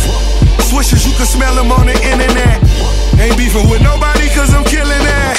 Swishers, 0.71 1.03
you 1.03 1.13
can 1.19 1.27
smell 1.27 1.57
them 1.57 1.73
on 1.73 1.87
the 1.87 1.97
internet. 2.07 2.63
Ain't 3.19 3.37
beefing 3.37 3.69
with 3.69 3.83
nobody, 3.83 4.31
cause 4.31 4.55
I'm 4.55 4.63
killing 4.63 5.03
that. 5.03 5.35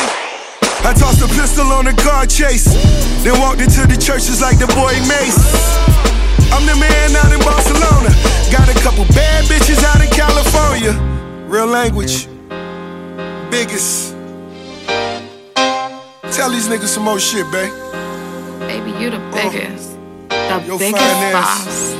I 0.83 0.91
tossed 0.91 1.23
a 1.23 1.31
pistol 1.31 1.71
on 1.71 1.87
a 1.87 1.95
car 1.95 2.25
chase. 2.25 2.67
Then 3.23 3.39
walked 3.39 3.61
into 3.61 3.87
the 3.87 3.95
churches 3.95 4.41
like 4.41 4.59
the 4.59 4.67
boy 4.75 4.91
Mase. 5.07 5.39
I'm 6.51 6.67
the 6.67 6.75
man 6.75 7.15
out 7.15 7.31
in 7.31 7.39
Barcelona. 7.39 8.11
Got 8.51 8.67
a 8.67 8.75
couple 8.83 9.07
bad 9.15 9.45
bitches 9.47 9.79
out 9.79 10.03
in 10.03 10.11
California. 10.11 10.91
Real 11.47 11.67
language. 11.67 12.27
Biggest. 13.49 14.11
Tell 16.35 16.51
these 16.51 16.67
niggas 16.67 16.91
some 16.91 17.03
more 17.03 17.19
shit, 17.19 17.49
babe. 17.49 17.71
Baby, 18.73 18.89
you 18.97 19.11
the 19.11 19.19
biggest. 19.31 19.99
the 20.29 20.63
Your 20.65 20.79
biggest 20.79 20.97
fine 20.97 21.31
boss. 21.31 21.93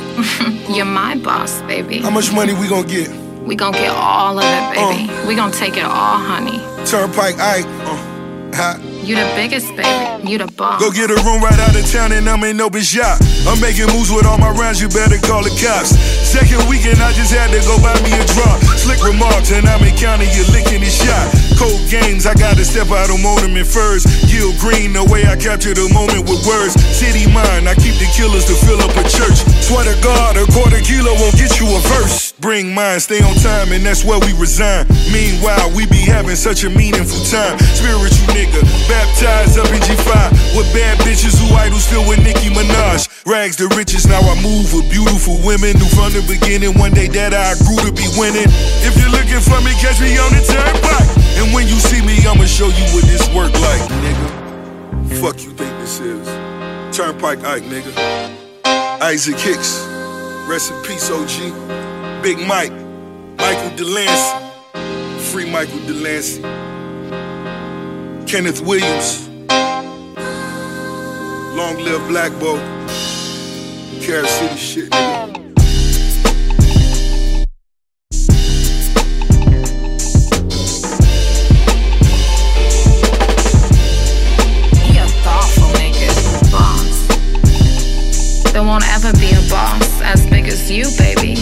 You're 0.76 0.86
my 0.86 1.16
boss, 1.16 1.62
baby. 1.62 2.00
How 2.00 2.10
much 2.10 2.34
money 2.34 2.54
we 2.56 2.68
gonna 2.68 2.88
get? 2.88 3.12
we 3.46 3.56
gon' 3.56 3.74
get 3.74 3.92
all 3.92 4.40
of 4.40 4.44
it, 4.44 4.74
baby. 4.74 5.28
we 5.28 5.36
gon' 5.36 5.52
take 5.52 5.78
it 5.78 5.84
all, 5.84 6.18
honey. 6.18 6.58
Turnpike 6.84 7.38
Ike. 7.38 7.66
Uh, 7.86 8.56
ha. 8.56 8.80
You 9.04 9.16
the 9.16 9.30
biggest, 9.36 9.68
baby. 9.76 10.28
You 10.28 10.40
the 10.40 10.48
boss. 10.48 10.82
Go 10.82 10.90
get 10.90 11.12
a 11.12 11.16
room 11.22 11.44
right 11.44 11.60
out 11.60 11.76
of 11.76 11.86
town 11.92 12.12
and 12.12 12.28
I'm 12.28 12.44
in 12.44 12.58
no 12.58 12.72
shop. 12.80 13.22
I'm 13.46 13.62
making 13.62 13.94
moves 13.94 14.10
with 14.10 14.26
all 14.26 14.40
my 14.40 14.50
rounds, 14.50 14.82
you 14.82 14.90
better 14.90 15.20
call 15.28 15.44
the 15.44 15.54
cops. 15.62 16.23
Second 16.34 16.66
weekend, 16.66 16.98
I 16.98 17.14
just 17.14 17.30
had 17.30 17.54
to 17.54 17.62
go 17.62 17.78
buy 17.78 17.94
me 18.02 18.10
a 18.10 18.26
drop. 18.34 18.58
Slick 18.74 18.98
remarks, 19.06 19.54
and 19.54 19.70
I'm 19.70 19.86
in 19.86 19.94
county, 19.94 20.26
you 20.34 20.42
licking 20.50 20.82
the 20.82 20.90
shot. 20.90 21.30
Cold 21.62 21.78
games, 21.94 22.26
I 22.26 22.34
gotta 22.34 22.66
step 22.66 22.90
out 22.90 23.14
on 23.14 23.22
ornament 23.22 23.70
first. 23.70 24.10
Gil 24.26 24.50
Green, 24.58 24.98
the 24.98 25.06
way 25.14 25.30
I 25.30 25.38
capture 25.38 25.78
the 25.78 25.86
moment 25.94 26.26
with 26.26 26.42
words. 26.42 26.74
City 26.90 27.30
mind, 27.30 27.70
I 27.70 27.78
keep 27.78 28.02
the 28.02 28.10
killers 28.18 28.50
to 28.50 28.58
fill 28.66 28.82
up 28.82 28.90
a 28.98 29.06
church. 29.06 29.46
Swear 29.62 29.86
to 29.86 29.94
God, 30.02 30.34
a 30.42 30.50
quarter 30.50 30.82
kilo 30.82 31.14
won't 31.22 31.38
get 31.38 31.54
you 31.62 31.70
a 31.70 31.80
verse. 32.02 32.34
Bring 32.42 32.74
mine, 32.74 32.98
stay 32.98 33.22
on 33.22 33.38
time, 33.46 33.70
and 33.70 33.86
that's 33.86 34.02
where 34.02 34.18
we 34.18 34.34
resign. 34.34 34.90
Meanwhile, 35.14 35.70
we 35.78 35.86
be 35.86 36.02
having 36.02 36.36
such 36.36 36.66
a 36.66 36.70
meaningful 36.74 37.22
time. 37.30 37.62
Spiritual 37.78 38.34
nigga, 38.34 38.66
baptized 38.90 39.62
up 39.62 39.70
in 39.70 39.78
G5 39.86 40.58
with 40.58 40.66
bad 40.74 40.98
bitches 41.06 41.38
who 41.38 41.54
idle 41.54 41.78
still 41.78 42.02
with 42.10 42.26
Nicki 42.26 42.50
Minaj. 42.50 43.06
Rags 43.30 43.56
the 43.56 43.70
riches, 43.78 44.10
now 44.10 44.20
I 44.20 44.34
move 44.42 44.74
with 44.74 44.90
beautiful 44.90 45.38
women 45.46 45.78
who 45.78 45.86
from 45.94 46.10
the 46.10 46.23
beginning 46.28 46.78
one 46.78 46.92
day 46.92 47.08
that 47.08 47.34
I 47.34 47.56
grew 47.64 47.80
to 47.86 47.92
be 47.92 48.08
winning. 48.18 48.50
If 48.84 48.98
you're 49.00 49.12
looking 49.12 49.42
for 49.42 49.60
me, 49.62 49.72
catch 49.80 50.00
me 50.00 50.18
on 50.18 50.32
the 50.32 50.42
turnpike. 50.46 51.12
And 51.40 51.54
when 51.54 51.68
you 51.68 51.78
see 51.80 52.02
me, 52.06 52.20
I'ma 52.26 52.46
show 52.46 52.68
you 52.68 52.86
what 52.94 53.04
this 53.06 53.28
work 53.34 53.54
like, 53.54 53.84
nigga. 54.04 54.28
Fuck 55.22 55.44
you 55.44 55.52
think 55.52 55.72
this 55.80 56.00
is? 56.00 56.28
Turnpike 56.96 57.44
Ike, 57.44 57.64
nigga. 57.64 57.94
Isaac 59.02 59.40
Hicks. 59.40 59.86
Rest 60.48 60.72
in 60.72 60.82
peace, 60.84 61.10
OG. 61.10 62.22
Big 62.22 62.38
Mike. 62.48 62.72
Michael 63.38 63.76
Delancey. 63.76 64.40
Free 65.32 65.50
Michael 65.50 65.80
Delancey. 65.88 66.42
Kenneth 68.28 68.62
Williams. 68.62 69.28
Long 71.56 71.78
live 71.78 72.08
Black 72.08 72.32
Bow. 72.40 72.58
Carol 74.02 74.28
City 74.28 74.58
shit, 74.58 74.90
nigga. 74.92 75.33
Won't 88.74 88.90
ever 88.90 89.14
be 89.20 89.30
a 89.30 89.50
boss 89.52 90.02
as 90.02 90.26
big 90.32 90.48
as 90.48 90.72
you, 90.72 90.86
baby. 90.98 91.30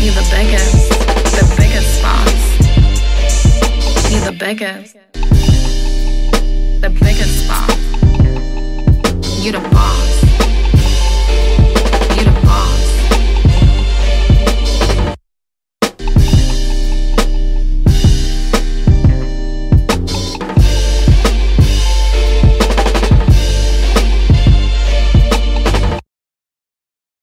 you 0.00 0.10
the 0.10 0.26
biggest. 0.30 0.88
The 1.36 1.44
biggest 1.58 2.02
boss. 2.02 2.32
You 4.10 4.20
the 4.20 4.32
biggest. 4.32 4.96
The 6.80 6.88
biggest 6.88 7.46
boss. 7.46 7.76
You 9.44 9.52
the 9.52 9.60
boss. 9.70 10.05